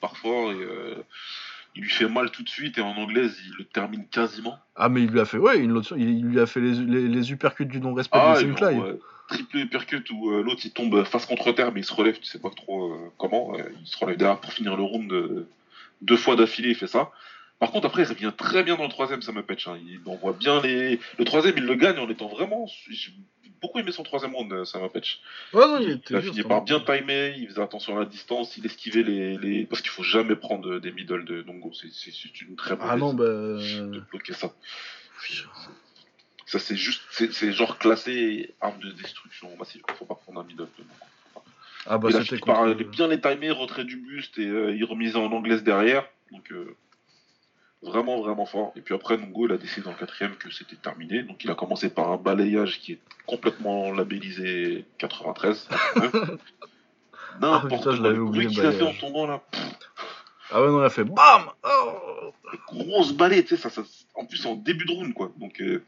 et 0.52 0.62
euh, 0.62 0.94
il 1.76 1.82
lui 1.82 1.90
fait 1.90 2.08
mal 2.08 2.30
tout 2.30 2.42
de 2.42 2.48
suite. 2.48 2.78
Et 2.78 2.80
en 2.80 2.96
anglaise, 2.96 3.38
il 3.46 3.54
le 3.58 3.64
termine 3.64 4.06
quasiment. 4.08 4.58
Ah, 4.76 4.88
mais 4.88 5.02
il 5.02 5.10
lui 5.10 5.20
a 5.20 5.24
fait, 5.24 5.36
ouais, 5.38 5.58
une 5.58 5.72
autre- 5.72 5.96
il, 5.96 6.08
il 6.08 6.24
lui 6.26 6.40
a 6.40 6.46
fait 6.46 6.60
les, 6.60 6.72
les, 6.74 7.08
les 7.08 7.32
uppercuts 7.32 7.66
du 7.66 7.80
non-respect 7.80 8.18
Ah, 8.20 8.34
de 8.42 8.52
envoie 8.52 8.94
triple 9.28 9.58
uppercut 9.58 10.10
où 10.10 10.30
euh, 10.32 10.42
l'autre 10.42 10.62
il 10.64 10.72
tombe 10.72 11.04
face 11.04 11.24
contre 11.26 11.52
terre, 11.52 11.70
mais 11.72 11.80
il 11.80 11.84
se 11.84 11.92
relève, 11.94 12.18
tu 12.18 12.24
sais 12.24 12.40
pas 12.40 12.50
trop 12.50 12.92
euh, 12.92 13.12
comment. 13.16 13.54
euh, 13.56 13.62
il 13.80 13.86
se 13.86 13.96
relève 13.98 14.16
derrière 14.16 14.40
pour 14.40 14.52
finir 14.52 14.76
le 14.76 14.82
round 14.82 15.12
euh, 15.12 15.48
deux 16.02 16.16
fois 16.16 16.34
d'affilée, 16.34 16.70
il 16.70 16.74
fait 16.74 16.88
ça. 16.88 17.10
Par 17.60 17.70
contre, 17.70 17.86
après, 17.86 18.02
il 18.02 18.08
revient 18.08 18.32
très 18.36 18.64
bien 18.64 18.76
dans 18.76 18.84
le 18.84 18.88
troisième, 18.88 19.20
ça 19.22 19.32
me 19.32 19.42
pêche. 19.42 19.68
hein. 19.68 19.78
Il 19.86 20.00
envoie 20.06 20.32
bien 20.32 20.60
les. 20.62 20.98
Le 21.18 21.24
troisième, 21.24 21.54
il 21.58 21.64
le 21.64 21.74
gagne 21.74 21.98
en 21.98 22.08
étant 22.08 22.26
vraiment. 22.28 22.66
Beaucoup 23.60 23.78
aimé 23.78 23.92
son 23.92 24.02
troisième 24.02 24.34
round, 24.34 24.50
euh. 24.52 24.64
Ouais, 24.74 25.66
non, 25.66 25.78
il 25.80 26.00
Il 26.08 26.16
a 26.16 26.22
fini 26.22 26.42
par 26.42 26.62
bien 26.62 26.80
timer, 26.80 27.34
il 27.36 27.46
faisait 27.48 27.60
attention 27.62 27.96
à 27.96 28.00
la 28.00 28.06
distance, 28.06 28.56
il 28.56 28.64
esquivait 28.64 29.02
les. 29.02 29.36
les... 29.38 29.66
Parce 29.66 29.82
qu'il 29.82 29.90
faut 29.90 30.02
jamais 30.02 30.34
prendre 30.36 30.78
des 30.78 30.92
middle 30.92 31.24
de 31.24 31.42
Nongo, 31.42 31.72
c'est- 31.72 31.88
une 32.42 32.56
très 32.56 32.74
mauvaise 32.76 32.88
Ah 32.90 32.96
non, 32.96 33.12
bah. 33.14 33.24
de 33.24 34.00
bloquer 34.10 34.32
ça. 34.32 34.52
Ça, 36.46 36.58
c'est 36.58 36.76
juste. 36.76 37.02
C'est 37.10 37.52
genre 37.52 37.78
classé 37.78 38.54
arme 38.60 38.80
de 38.80 38.90
destruction 38.92 39.54
massive. 39.58 39.82
Faut 39.98 40.04
pas 40.06 40.14
prendre 40.16 40.40
un 40.40 40.44
middle 40.44 40.62
de 40.78 40.82
Nongo. 40.82 41.44
Ah 41.86 41.96
bah 41.96 42.08
il 42.10 42.16
a 42.16 42.20
c'était 42.20 42.36
fini 42.36 42.46
par 42.46 42.56
contre- 42.56 42.70
aller 42.72 42.84
bien 42.84 43.08
les 43.08 43.20
timer, 43.20 43.50
retrait 43.52 43.84
du 43.84 43.96
buste 43.96 44.38
et 44.38 44.46
euh, 44.46 44.74
il 44.74 44.84
remisait 44.84 45.16
en 45.16 45.32
anglaise 45.32 45.62
derrière. 45.62 46.06
Donc 46.30 46.50
euh, 46.52 46.76
vraiment 47.82 48.20
vraiment 48.20 48.46
fort. 48.46 48.72
Et 48.76 48.80
puis 48.80 48.94
après 48.94 49.16
Nongo 49.16 49.46
il 49.46 49.52
a 49.52 49.56
décidé 49.56 49.82
dans 49.82 49.92
le 49.92 49.96
quatrième 49.96 50.36
que 50.36 50.50
c'était 50.50 50.76
terminé. 50.76 51.22
Donc 51.22 51.44
il 51.44 51.50
a 51.50 51.54
commencé 51.54 51.90
par 51.90 52.10
un 52.12 52.16
balayage 52.16 52.80
qui 52.80 52.92
est 52.92 53.00
complètement 53.26 53.92
labellisé 53.92 54.84
93. 54.98 55.68
Ah, 57.42 57.62
N'importe 57.62 57.92
je 57.92 58.00
quoi. 58.00 58.10
Le 58.10 58.48
qu'il 58.48 58.66
a 58.66 58.72
fait 58.72 58.82
en 58.82 58.92
tombant 58.92 59.26
là. 59.26 59.40
Ah 60.50 60.60
ouais, 60.60 60.68
non, 60.68 60.80
il 60.80 60.84
a 60.84 60.90
fait 60.90 61.04
BAM 61.04 61.44
Oh 61.64 62.32
grosse 62.68 63.12
balai, 63.12 63.42
tu 63.42 63.50
sais, 63.50 63.56
ça, 63.56 63.70
ça, 63.70 63.82
en 64.14 64.24
plus 64.26 64.44
en 64.46 64.54
début 64.54 64.84
de 64.84 64.92
round, 64.92 65.14
quoi. 65.14 65.32
Donc, 65.36 65.60
euh, 65.60 65.82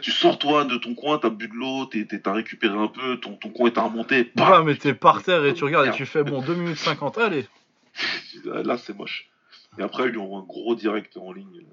tu 0.00 0.10
sors 0.10 0.38
toi 0.38 0.64
de 0.64 0.76
ton 0.78 0.94
coin, 0.94 1.18
t'as 1.18 1.28
bu 1.30 1.48
de 1.48 1.54
l'eau, 1.54 1.86
t'as 1.86 2.32
récupéré 2.32 2.76
un 2.76 2.88
peu, 2.88 3.18
ton, 3.18 3.34
ton 3.34 3.50
coin 3.50 3.68
est 3.68 3.78
à 3.78 3.82
remonter. 3.82 4.30
bam 4.34 4.48
Ah, 4.50 4.62
mais 4.64 4.74
t'es 4.76 4.94
par 4.94 5.22
terre 5.22 5.44
et 5.44 5.54
tu 5.54 5.64
regardes 5.64 5.88
et 5.88 5.92
tu 5.92 6.06
fais 6.06 6.24
bon, 6.24 6.40
2 6.40 6.54
minutes 6.54 6.78
50, 6.78 7.18
allez 7.18 7.46
Là, 8.44 8.78
c'est 8.78 8.96
moche. 8.96 9.28
Et 9.78 9.82
après, 9.82 10.04
ils 10.06 10.10
lui 10.10 10.18
envoient 10.18 10.40
un 10.40 10.44
gros 10.44 10.74
direct 10.74 11.16
en 11.16 11.32
ligne. 11.32 11.64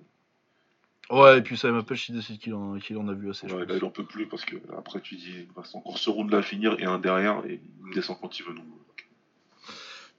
Ouais, 1.10 1.40
et 1.40 1.42
puis 1.42 1.58
ça 1.58 1.72
m'empêche 1.72 2.08
il 2.10 2.16
décide 2.16 2.40
qu'il 2.40 2.54
en, 2.54 2.78
qu'il 2.78 2.96
en 2.98 3.08
a 3.08 3.14
vu 3.14 3.30
assez. 3.32 3.48
Ouais, 3.52 3.66
là, 3.66 3.76
il 3.76 3.84
en 3.84 3.90
peut 3.90 4.04
plus 4.06 4.28
parce 4.28 4.46
que 4.46 4.56
après, 4.78 5.02
tu 5.02 5.16
dis, 5.16 5.32
il 5.32 5.48
reste 5.60 5.76
encore 5.76 5.98
ce 5.98 6.10
round 6.10 6.32
là 6.32 6.38
à 6.38 6.42
finir 6.44 6.76
et 6.80 6.86
un 6.86 7.00
derrière 7.00 7.42
et 7.48 7.60
il 7.82 7.88
me 7.90 7.94
descend 7.94 8.18
quand 8.22 8.38
il 8.40 8.44
veut. 8.46 8.54
Donc, 8.54 8.66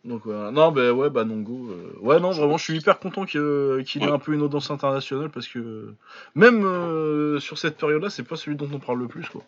Donc 0.05 0.23
voilà. 0.25 0.51
Non, 0.51 0.73
bah 0.73 0.93
ouais, 0.93 1.11
bah 1.11 1.25
Nongo. 1.25 1.71
euh, 1.71 1.93
Ouais, 2.01 2.19
non, 2.19 2.33
vraiment, 2.33 2.57
je 2.59 2.65
suis 2.65 2.77
hyper 2.77 2.99
content 2.99 3.25
qu'il 3.25 3.41
ait 3.41 4.01
Ouais. 4.01 4.11
un 4.11 4.19
peu 4.19 4.33
une 4.35 4.43
audience 4.43 4.71
internationale 4.71 5.31
parce 5.31 5.47
que 5.47 5.95
même 6.35 6.65
euh, 6.65 7.39
sur 7.39 7.57
cette 7.57 7.77
période-là, 7.79 8.11
c'est 8.11 8.25
pas 8.25 8.37
celui 8.37 8.57
dont 8.57 8.69
on 8.73 8.79
parle 8.81 8.99
le 8.99 9.09
plus, 9.09 9.29
quoi. 9.29 9.45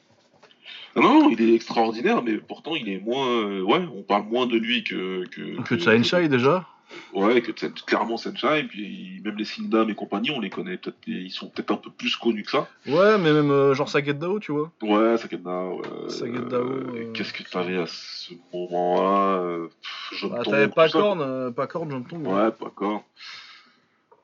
Non, 0.94 1.02
non, 1.02 1.30
il 1.30 1.40
est 1.40 1.54
extraordinaire, 1.54 2.22
mais 2.22 2.36
pourtant, 2.36 2.76
il 2.76 2.88
est 2.88 3.00
moins. 3.00 3.26
euh, 3.28 3.62
ouais, 3.62 3.84
on 3.96 4.02
parle 4.02 4.26
moins 4.26 4.46
de 4.46 4.56
lui 4.58 4.84
que. 4.84 5.24
Que, 5.26 5.60
Que 5.62 5.74
de 5.74 5.80
Saenchai 5.80 6.28
déjà. 6.28 6.68
Ouais, 7.12 7.42
que 7.42 7.52
clairement 7.86 8.16
et 8.16 8.64
puis 8.64 9.20
même 9.24 9.36
les 9.36 9.44
Sindam 9.44 9.88
et 9.90 9.94
compagnie, 9.94 10.30
on 10.30 10.40
les 10.40 10.50
connaît 10.50 10.76
peut-être, 10.76 10.96
ils 11.06 11.30
sont 11.30 11.48
peut-être 11.48 11.70
un 11.72 11.76
peu 11.76 11.90
plus 11.90 12.16
connus 12.16 12.42
que 12.42 12.50
ça. 12.52 12.68
Ouais, 12.86 13.18
mais 13.18 13.32
même 13.32 13.50
euh, 13.50 13.74
genre 13.74 13.88
Saget 13.88 14.14
Dao, 14.14 14.38
tu 14.40 14.52
vois. 14.52 14.70
Ouais. 14.82 15.16
Saget 15.18 15.36
Dao, 15.38 15.82
Euh, 15.84 16.08
euh, 16.52 17.12
Qu'est-ce 17.12 17.32
que 17.32 17.42
t'avais 17.42 17.76
à 17.78 17.86
ce 17.86 18.32
moment-là 18.52 19.38
euh, 19.42 19.68
Jeune 20.12 20.30
Bah, 20.30 20.42
t'avais 20.44 20.68
pas 20.68 20.88
euh, 20.96 21.50
pas 21.50 21.66
Korn, 21.66 21.90
j'entends. 21.90 22.20
quoi. 22.20 22.44
Ouais, 22.44 22.50
pas 22.50 22.70
corps. 22.70 23.04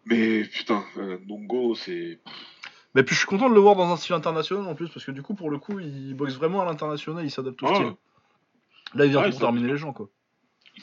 Mais 0.06 0.42
putain, 0.44 0.82
Nongo, 1.26 1.74
c'est. 1.74 2.18
Mais 2.94 3.02
puis 3.02 3.14
je 3.14 3.20
suis 3.20 3.28
content 3.28 3.50
de 3.50 3.54
le 3.54 3.60
voir 3.60 3.76
dans 3.76 3.92
un 3.92 3.96
style 3.96 4.14
international 4.14 4.66
en 4.66 4.74
plus, 4.74 4.88
parce 4.88 5.04
que 5.04 5.10
du 5.10 5.22
coup, 5.22 5.34
pour 5.34 5.50
le 5.50 5.58
coup, 5.58 5.78
il 5.78 6.14
boxe 6.14 6.34
vraiment 6.34 6.62
à 6.62 6.64
l'international, 6.64 7.24
il 7.24 7.30
s'adapte 7.30 7.62
au 7.62 7.66
Ouais. 7.66 7.74
style. 7.74 7.92
Là, 8.94 9.04
il 9.04 9.10
vient 9.10 9.20
Ouais, 9.22 9.30
pour 9.30 9.38
terminer 9.40 9.68
les 9.68 9.76
gens, 9.76 9.92
quoi. 9.92 10.08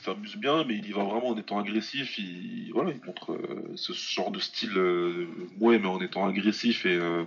S'amuse 0.06 0.36
bien, 0.36 0.64
mais 0.66 0.76
il 0.76 0.88
y 0.88 0.92
va 0.92 1.04
vraiment 1.04 1.30
en 1.30 1.38
étant 1.38 1.58
agressif. 1.60 2.20
Il, 2.20 2.70
voilà, 2.74 2.92
il 2.92 3.04
montre 3.06 3.32
euh, 3.34 3.72
ce 3.76 3.92
genre 3.94 4.30
de 4.30 4.40
style, 4.40 4.78
euh, 4.78 5.26
ouais, 5.60 5.80
mais 5.80 5.88
en 5.88 6.00
étant 6.00 6.28
agressif 6.28 6.86
et 6.86 6.96
euh, 6.96 7.24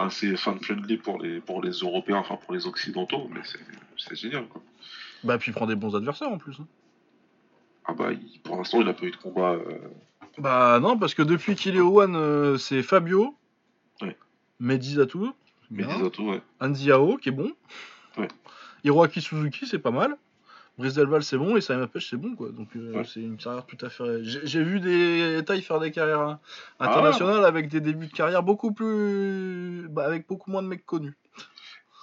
assez 0.00 0.36
fan-friendly 0.36 0.96
pour 0.96 1.22
les, 1.22 1.40
pour 1.40 1.62
les 1.62 1.70
Européens, 1.70 2.16
enfin 2.18 2.36
pour 2.36 2.52
les 2.54 2.66
Occidentaux. 2.66 3.30
Mais 3.32 3.40
c'est- 3.44 4.14
génial, 4.16 4.48
quoi. 4.48 4.60
Bah, 5.22 5.38
puis 5.38 5.52
il 5.52 5.54
prend 5.54 5.66
des 5.66 5.76
bons 5.76 5.94
adversaires 5.94 6.30
en 6.30 6.38
plus. 6.38 6.56
hein. 6.58 6.66
Ah 7.84 7.92
bah, 7.92 8.12
il- 8.12 8.40
pour 8.40 8.56
l'instant, 8.56 8.80
il 8.80 8.86
n'a 8.86 8.92
pas 8.94 9.06
eu 9.06 9.12
de 9.12 9.16
combat. 9.16 9.56
Bah, 10.38 10.80
non, 10.82 10.98
parce 10.98 11.14
que 11.14 11.22
depuis 11.22 11.54
qu'il 11.54 11.76
est 11.76 11.80
au 11.80 12.00
One, 12.00 12.58
c'est 12.58 12.82
Fabio, 12.82 13.36
Ouais. 14.02 14.16
Mehdi 14.58 14.94
Zato, 14.94 15.32
mais 15.70 15.84
bien, 15.84 15.98
des 15.98 16.06
atos, 16.06 16.26
ouais. 16.28 16.42
Anziao, 16.60 17.18
qui 17.18 17.28
est 17.28 17.32
bon, 17.32 17.52
Ouais. 18.16 18.28
Hiroaki 18.82 19.20
Suzuki, 19.20 19.66
c'est 19.68 19.78
pas 19.78 19.90
mal. 19.92 20.16
Delval, 20.88 21.22
c'est 21.22 21.36
bon, 21.38 21.56
et 21.56 21.60
Simon 21.60 21.86
Pêche, 21.86 22.08
c'est 22.10 22.16
bon, 22.16 22.34
quoi. 22.34 22.50
Donc, 22.50 22.68
euh, 22.76 22.92
Ouais. 22.94 23.04
c'est 23.04 23.20
une 23.20 23.36
carrière 23.36 23.66
tout 23.66 23.76
à 23.84 23.90
fait. 23.90 24.22
J'ai 24.24 24.62
vu 24.62 24.80
des 24.80 25.42
tailles 25.44 25.62
faire 25.62 25.80
des 25.80 25.90
carrières 25.90 26.20
hein, 26.20 26.40
Ah. 26.78 26.90
internationales 26.90 27.44
avec 27.44 27.68
des 27.68 27.80
débuts 27.80 28.06
de 28.06 28.12
carrière 28.12 28.42
beaucoup 28.42 28.72
plus. 28.72 29.86
Bah, 29.90 30.06
avec 30.06 30.26
beaucoup 30.26 30.50
moins 30.50 30.62
de 30.62 30.68
mecs 30.68 30.86
connus. 30.86 31.14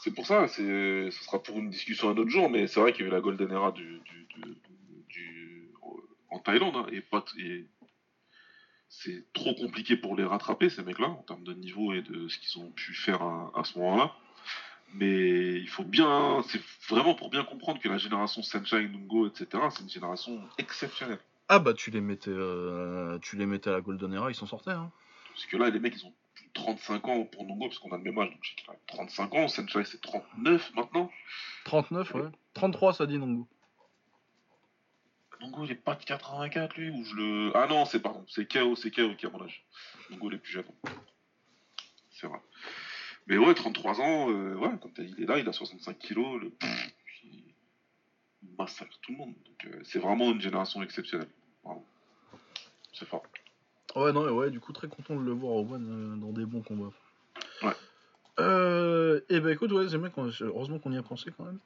C'est 0.04 0.14
pour 0.14 0.26
ça, 0.26 0.48
ce 0.48 1.10
sera 1.12 1.42
pour 1.44 1.58
une 1.58 1.70
discussion 1.70 2.10
un 2.10 2.18
autre 2.18 2.30
jour, 2.30 2.50
mais 2.50 2.68
c'est 2.68 2.80
vrai 2.80 2.94
qu'il 2.94 3.02
y 3.02 3.06
a 3.06 3.08
eu 3.10 3.12
la 3.12 3.20
Golden 3.20 3.52
Era 3.52 3.72
du, 3.72 3.84
du, 3.84 4.28
du- 4.36 4.56
du- 5.10 5.70
en 6.30 6.40
Thaïlande, 6.40 6.76
hein, 6.76 6.86
et, 6.92 7.02
pas, 7.02 7.24
et 7.40 7.66
c'est 8.90 9.26
trop 9.34 9.54
compliqué 9.56 9.98
pour 9.98 10.16
les 10.16 10.24
rattraper, 10.24 10.70
ces 10.70 10.84
mecs-là, 10.84 11.08
en 11.08 11.24
termes 11.24 11.44
de 11.44 11.54
niveau 11.54 11.94
et 11.94 12.02
de 12.02 12.28
ce 12.28 12.38
qu'ils 12.40 12.62
ont 12.62 12.70
pu 12.72 12.94
faire 12.94 13.22
à, 13.22 13.52
à 13.56 13.64
ce 13.64 13.78
moment-là. 13.80 14.12
Mais 14.94 15.54
il 15.60 15.68
faut 15.68 15.84
bien, 15.84 16.42
c'est 16.50 16.62
vraiment 16.90 17.14
pour 17.14 17.30
bien 17.30 17.44
comprendre 17.44 17.80
que 17.80 17.90
la 17.90 17.98
génération 17.98 18.42
Sunshine, 18.42 18.92
Nungo, 18.92 19.28
etc., 19.28 19.64
c'est 19.70 19.84
une 19.84 19.90
génération 19.90 20.42
exceptionnelle. 20.58 21.20
Ah, 21.50 21.60
bah, 21.60 21.74
tu 21.74 21.92
les 21.92 22.02
mettais, 22.02 22.32
euh, 22.32 23.20
tu 23.20 23.36
les 23.38 23.46
mettais 23.46 23.70
à 23.70 23.74
la 23.74 23.82
Golden 23.82 24.14
Era, 24.14 24.30
ils 24.30 24.36
s'en 24.36 24.48
sortaient, 24.48 24.72
hein. 24.72 24.92
Parce 25.30 25.46
que 25.46 25.58
là, 25.58 25.70
les 25.70 25.80
mecs, 25.80 25.96
ils 25.96 26.06
ont 26.06 26.14
plus 26.34 26.46
de 26.46 26.54
35 26.54 27.08
ans 27.08 27.24
pour 27.26 27.46
Nungo, 27.46 27.68
parce 27.68 27.80
qu'on 27.80 27.92
a 27.92 27.98
le 27.98 28.04
même 28.04 28.18
âge, 28.18 28.30
donc 28.30 28.40
a 28.70 28.80
35 28.88 29.36
ans, 29.36 29.48
Sunshine, 29.48 29.86
c'est 29.86 30.02
39 30.02 30.74
maintenant. 30.76 31.12
39, 31.66 32.14
ouais. 32.16 32.22
33, 32.54 32.94
ça 32.94 33.06
dit 33.06 33.20
Nongo. 33.20 33.48
Nongo, 35.42 35.66
il 35.66 35.72
est 35.72 35.76
pas 35.76 35.96
de 35.96 36.04
84 36.04 36.76
lui 36.78 36.90
ou 36.90 37.04
je 37.04 37.16
le. 37.16 37.52
Ah 37.56 37.68
non, 37.68 37.86
c'est 37.86 38.00
pardon, 38.00 38.26
c'est 38.28 38.52
KO, 38.52 38.76
c'est 38.76 38.90
KO 38.90 39.14
qui 39.16 39.26
a 39.28 39.30
mon 39.30 39.44
âge. 39.44 39.64
Nongo, 40.10 40.32
il 40.32 40.36
est 40.36 40.40
plus 40.40 40.54
jeune. 40.54 40.66
C'est 42.10 42.28
vrai. 42.28 42.40
Mais 43.28 43.38
ouais, 43.38 43.54
33 43.54 44.00
ans, 44.02 44.30
euh, 44.32 44.56
ouais, 44.56 44.70
comme 44.82 44.92
t'as 44.94 45.04
dit, 45.04 45.14
il 45.18 45.24
est 45.24 45.28
là, 45.28 45.38
il 45.38 45.48
a 45.48 45.54
65 45.54 45.98
kilos, 46.00 46.42
le... 46.42 46.52
il 47.24 47.44
massacre 48.58 48.98
tout 49.02 49.12
le 49.12 49.18
monde. 49.18 49.34
Euh, 49.66 49.80
c'est 49.84 50.00
vraiment 50.00 50.32
une 50.32 50.42
génération 50.42 50.82
exceptionnelle. 50.82 51.28
C'est 52.94 53.08
fort. 53.08 53.24
Ouais, 53.96 54.12
non, 54.14 54.30
ouais, 54.32 54.50
du 54.50 54.60
coup, 54.60 54.72
très 54.74 54.88
content 54.88 55.16
de 55.16 55.24
le 55.24 55.32
voir 55.32 55.54
au 55.54 55.60
One 55.72 56.16
euh, 56.16 56.16
dans 56.26 56.32
des 56.32 56.46
bons 56.46 56.62
combats. 56.62 56.92
Ouais. 57.64 57.74
Euh, 58.40 59.20
et 59.30 59.40
bah 59.40 59.52
écoute, 59.52 59.72
ouais, 59.72 59.88
c'est 59.90 59.98
bien, 59.98 60.10
qu'on- 60.10 60.30
heureusement 60.42 60.80
qu'on 60.80 60.92
y 60.92 60.98
a 60.98 61.04
pensé 61.04 61.32
quand 61.36 61.44
même. 61.44 61.60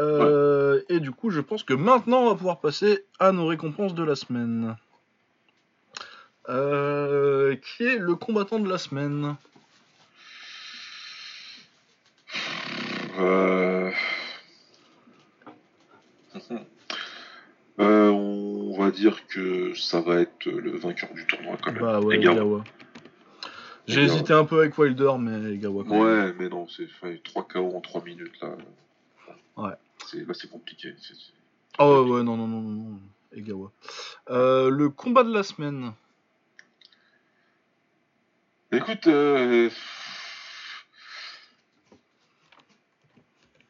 Euh, 0.00 0.80
Et 0.88 1.00
du 1.00 1.10
coup, 1.12 1.30
je 1.30 1.40
pense 1.40 1.62
que 1.64 1.74
maintenant, 1.74 2.22
on 2.22 2.28
va 2.30 2.34
pouvoir 2.36 2.60
passer 2.60 3.04
à 3.18 3.32
nos 3.32 3.46
récompenses 3.46 3.94
de 3.94 4.02
la 4.04 4.14
semaine. 4.16 4.76
Euh, 6.48 7.54
qui 7.56 7.84
est 7.84 7.98
le 7.98 8.16
combattant 8.16 8.58
de 8.58 8.68
la 8.68 8.78
semaine? 8.78 9.36
Euh... 13.22 13.90
Euh, 17.80 18.10
on 18.10 18.78
va 18.78 18.90
dire 18.90 19.26
que 19.28 19.72
ça 19.74 20.02
va 20.02 20.20
être 20.20 20.44
le 20.44 20.76
vainqueur 20.76 21.12
du 21.14 21.26
tournoi 21.26 21.56
quand 21.60 21.72
même. 21.72 21.80
Bah 21.82 22.00
ouais, 22.00 22.16
Egawa. 22.16 22.34
Egawa. 22.36 22.64
J'ai 23.88 24.02
Egawa. 24.02 24.14
hésité 24.14 24.32
un 24.34 24.44
peu 24.44 24.58
avec 24.60 24.76
Wilder, 24.76 25.12
mais 25.18 25.54
Egawa. 25.54 25.82
quand 25.88 26.04
même. 26.04 26.26
Ouais, 26.26 26.34
mais 26.38 26.48
non, 26.50 26.68
c'est 26.68 26.86
fait 26.86 27.22
3 27.24 27.48
KO 27.48 27.74
en 27.74 27.80
3 27.80 28.04
minutes 28.04 28.38
là. 28.42 28.50
Ouais. 29.56 29.72
C'est- 30.06 30.26
Là, 30.28 30.34
c'est 30.34 30.50
compliqué. 30.50 30.94
c'est- 31.00 31.14
c'est- 31.14 31.32
Ah 31.78 31.90
ouais, 31.90 32.00
ouais, 32.10 32.22
non, 32.22 32.36
non, 32.36 32.46
non, 32.46 32.60
non, 32.60 32.70
non. 32.90 32.98
Egawa. 33.34 33.72
Euh, 34.30 34.68
le 34.68 34.90
combat 34.90 35.24
de 35.24 35.32
la 35.32 35.42
semaine. 35.42 35.92
Écoute, 38.70 39.06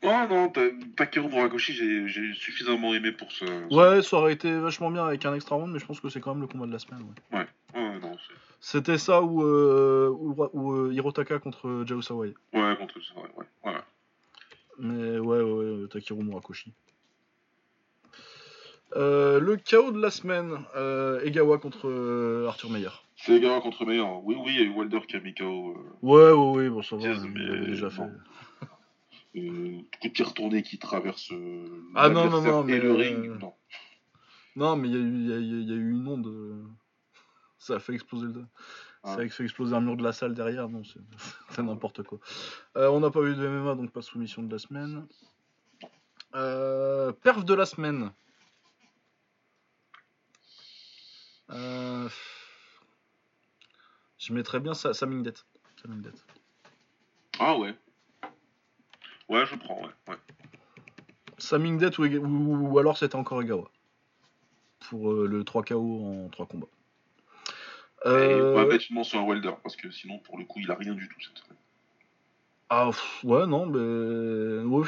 euh... 0.04 0.08
Oh 0.08 0.28
non, 0.28 0.52
Takeru 0.96 1.28
Murakoshi, 1.28 1.72
j'ai 1.72 2.08
j'ai 2.08 2.34
suffisamment 2.34 2.94
aimé 2.94 3.12
pour 3.12 3.30
ce. 3.32 3.44
Ouais, 3.74 4.02
ça 4.02 4.16
aurait 4.18 4.32
été 4.32 4.52
vachement 4.58 4.90
bien 4.90 5.06
avec 5.06 5.24
un 5.24 5.34
extra 5.34 5.56
round, 5.56 5.72
mais 5.72 5.78
je 5.78 5.86
pense 5.86 6.00
que 6.00 6.08
c'est 6.08 6.20
quand 6.20 6.32
même 6.34 6.42
le 6.42 6.48
combat 6.48 6.66
de 6.66 6.72
la 6.72 6.78
semaine. 6.78 7.02
ouais. 7.32 7.46
Ouais, 7.74 7.98
non, 8.00 8.16
c'est- 8.18 8.34
C'était 8.60 8.98
ça 8.98 9.22
ou, 9.22 9.42
euh, 9.42 10.08
ou, 10.10 10.36
ou, 10.52 10.72
euh, 10.72 10.92
Hirotaka 10.92 11.38
contre 11.38 11.84
Jao 11.86 12.00
Sawai. 12.02 12.34
ouais, 12.52 12.76
contre 12.76 12.94
ça, 13.02 13.14
ouais, 13.20 13.30
ouais. 13.36 13.72
ouais. 13.72 13.78
Mais 14.78 15.18
ouais, 15.18 15.40
ouais, 15.40 15.70
ouais, 15.82 15.88
Takeru 15.88 16.22
Murakoshi. 16.22 16.72
Euh, 18.94 19.40
le 19.40 19.56
KO 19.56 19.90
de 19.92 20.00
la 20.00 20.10
semaine, 20.10 20.50
Egawa 21.24 21.58
contre 21.58 22.44
Arthur 22.48 22.70
Meyer. 22.70 22.90
C'est 23.16 23.32
Egawa 23.36 23.60
contre 23.60 23.86
meilleur. 23.86 24.22
Oui, 24.24 24.36
oui, 24.38 24.52
il 24.54 24.56
y 24.56 24.62
a 24.62 24.64
eu 24.64 24.70
Wilder 24.70 25.00
qui 25.08 25.16
a 25.16 25.20
mis 25.20 25.32
KO. 25.34 25.74
Ouais, 26.02 26.30
ouais, 26.32 26.50
ouais, 26.56 26.68
bon, 26.68 26.82
ça 26.82 26.96
va, 26.96 27.08
mais 27.08 27.66
déjà 27.66 27.88
fait. 27.90 28.02
Euh, 29.36 29.78
coup 30.00 30.08
de 30.08 30.08
pied 30.08 30.24
retourné 30.24 30.62
qui 30.62 30.78
traverse 30.78 31.30
euh, 31.32 31.82
Ah 31.94 32.08
non, 32.08 32.28
non, 32.28 32.42
non, 32.42 32.62
mais, 32.64 32.74
et 32.74 32.80
le 32.80 32.90
euh, 32.90 32.94
ring. 32.94 33.30
Non. 33.40 33.54
Non, 34.56 34.76
mais 34.76 34.88
il 34.88 34.94
y, 34.94 34.96
a 34.96 35.00
eu- 35.00 35.14
il 35.14 35.26
y 35.28 35.32
a, 35.32 35.36
il 35.38 35.68
y 35.68 35.72
a 35.72 35.76
eu 35.76 35.90
une 35.92 36.06
onde. 36.08 36.26
euh, 36.26 36.62
Ça 37.58 37.76
a 37.76 37.78
fait 37.80 37.94
exploser 37.94 38.26
le. 38.26 38.44
Ah. 39.04 39.14
Ça 39.16 39.20
a 39.22 39.28
fait 39.28 39.44
exploser 39.44 39.74
un 39.74 39.80
mur 39.80 39.96
de 39.96 40.02
la 40.02 40.12
salle 40.12 40.34
derrière, 40.34 40.68
non, 40.68 40.82
c'est 40.84 41.62
n'importe 41.62 42.02
quoi. 42.02 42.18
Euh, 42.76 42.88
on 42.88 43.00
n'a 43.00 43.10
pas 43.10 43.20
eu 43.22 43.34
de 43.34 43.46
MMA, 43.48 43.74
donc 43.74 43.90
pas 43.90 44.00
de 44.00 44.04
soumission 44.04 44.42
de 44.42 44.52
la 44.52 44.58
semaine. 44.58 45.06
Euh, 46.34 47.12
perf 47.12 47.44
de 47.44 47.54
la 47.54 47.66
semaine. 47.66 48.10
Euh, 51.50 52.08
Je 54.18 54.32
mettrais 54.32 54.60
bien 54.60 54.72
Sa-. 54.74 54.92
Ah 57.38 57.58
ouais. 57.58 57.74
Ouais, 59.28 59.44
je 59.46 59.54
prends, 59.56 59.80
ouais. 59.82 59.90
ouais. 60.08 60.16
Samingdet 61.38 61.98
ou, 61.98 62.04
ou, 62.04 62.68
ou 62.72 62.78
alors 62.78 62.98
c'était 62.98 63.16
encore 63.16 63.42
Egawa. 63.42 63.70
Pour 64.88 65.12
euh, 65.12 65.26
le 65.26 65.44
3 65.44 65.62
KO 65.62 66.04
en 66.04 66.28
3 66.28 66.46
combats. 66.46 66.66
Et 68.04 68.08
Euh, 68.08 68.66
mettre 68.66 68.84
une 68.90 68.96
mention 68.96 69.20
à 69.20 69.22
Wilder 69.22 69.52
parce 69.62 69.76
que 69.76 69.90
sinon, 69.90 70.18
pour 70.18 70.36
le 70.38 70.44
coup, 70.44 70.58
il 70.60 70.70
a 70.70 70.74
rien 70.74 70.94
du 70.94 71.08
tout 71.08 71.20
cette. 71.20 71.42
Ah, 72.68 72.86
pff, 72.86 73.20
ouais, 73.24 73.46
non, 73.46 73.66
mais. 73.66 74.64
ouais, 74.64 74.86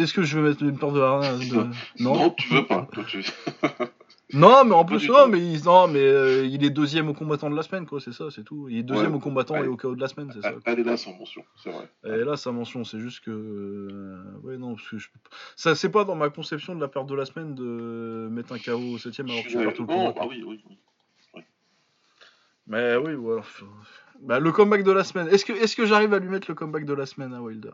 Est-ce 0.00 0.12
que 0.12 0.22
je 0.22 0.38
vais 0.38 0.48
mettre 0.50 0.62
une 0.62 0.76
paire 0.78 0.92
de. 0.92 1.48
de- 1.48 1.70
Non. 2.00 2.30
tu 2.30 2.48
veux 2.48 2.66
pas. 2.66 2.86
Toi, 2.92 3.04
tu... 3.04 3.22
Non, 4.32 4.64
mais 4.64 4.74
en 4.74 4.84
plus, 4.84 5.08
non, 5.08 5.26
mais, 5.28 5.38
il, 5.38 5.64
non, 5.64 5.88
mais 5.88 5.98
euh, 6.00 6.46
il 6.46 6.64
est 6.64 6.70
deuxième 6.70 7.08
au 7.08 7.14
combattant 7.14 7.50
de 7.50 7.56
la 7.56 7.62
semaine, 7.62 7.86
quoi, 7.86 8.00
c'est 8.00 8.12
ça, 8.12 8.30
c'est 8.30 8.44
tout. 8.44 8.68
Il 8.68 8.78
est 8.78 8.82
deuxième 8.82 9.10
Ouais. 9.12 9.16
au 9.16 9.20
combattant 9.20 9.62
et 9.62 9.66
au 9.66 9.76
KO 9.76 9.94
de 9.94 10.00
la 10.00 10.08
semaine, 10.08 10.30
c'est 10.32 10.42
ça. 10.42 10.52
Elle 10.66 10.80
est 10.80 10.84
là 10.84 10.96
sans 10.96 11.12
mention, 11.14 11.42
c'est 11.56 11.70
vrai. 11.70 11.88
Et 12.04 12.24
là, 12.24 12.36
sa 12.36 12.52
mention, 12.52 12.84
c'est 12.84 13.00
juste 13.00 13.24
que. 13.24 13.30
euh, 13.30 14.22
ouais, 14.42 14.56
non, 14.56 14.74
parce 14.76 14.88
que 14.88 14.98
je... 14.98 15.08
ça, 15.56 15.74
c'est 15.74 15.90
pas 15.90 16.04
dans 16.04 16.14
ma 16.14 16.30
conception 16.30 16.74
de 16.74 16.80
la 16.80 16.88
perte 16.88 17.08
de 17.08 17.14
la 17.14 17.24
semaine 17.24 17.54
de 17.54 18.28
mettre 18.30 18.52
un 18.52 18.58
KO 18.58 18.94
au 18.94 18.98
7 18.98 19.18
alors 19.20 19.42
que 19.42 19.48
tu 19.48 19.56
perds 19.58 19.74
tout 19.74 19.82
le 19.82 19.88
combat. 19.88 20.14
ah 20.20 20.26
oui, 20.28 20.42
oui. 20.46 20.62
oui. 20.68 20.78
Mais 22.66 22.96
oui, 22.96 23.14
faut- 23.42 23.66
Bah, 24.20 24.38
le 24.38 24.52
comeback 24.52 24.84
de 24.84 24.92
la 24.92 25.02
semaine. 25.02 25.28
Est-ce 25.28 25.44
que, 25.44 25.52
est 25.52 25.74
que 25.74 25.86
j'arrive 25.86 26.14
à 26.14 26.18
lui 26.20 26.28
mettre 26.28 26.48
le 26.48 26.54
comeback 26.54 26.84
de 26.84 26.92
la 26.94 27.06
semaine 27.06 27.34
à 27.34 27.42
Wilder? 27.42 27.72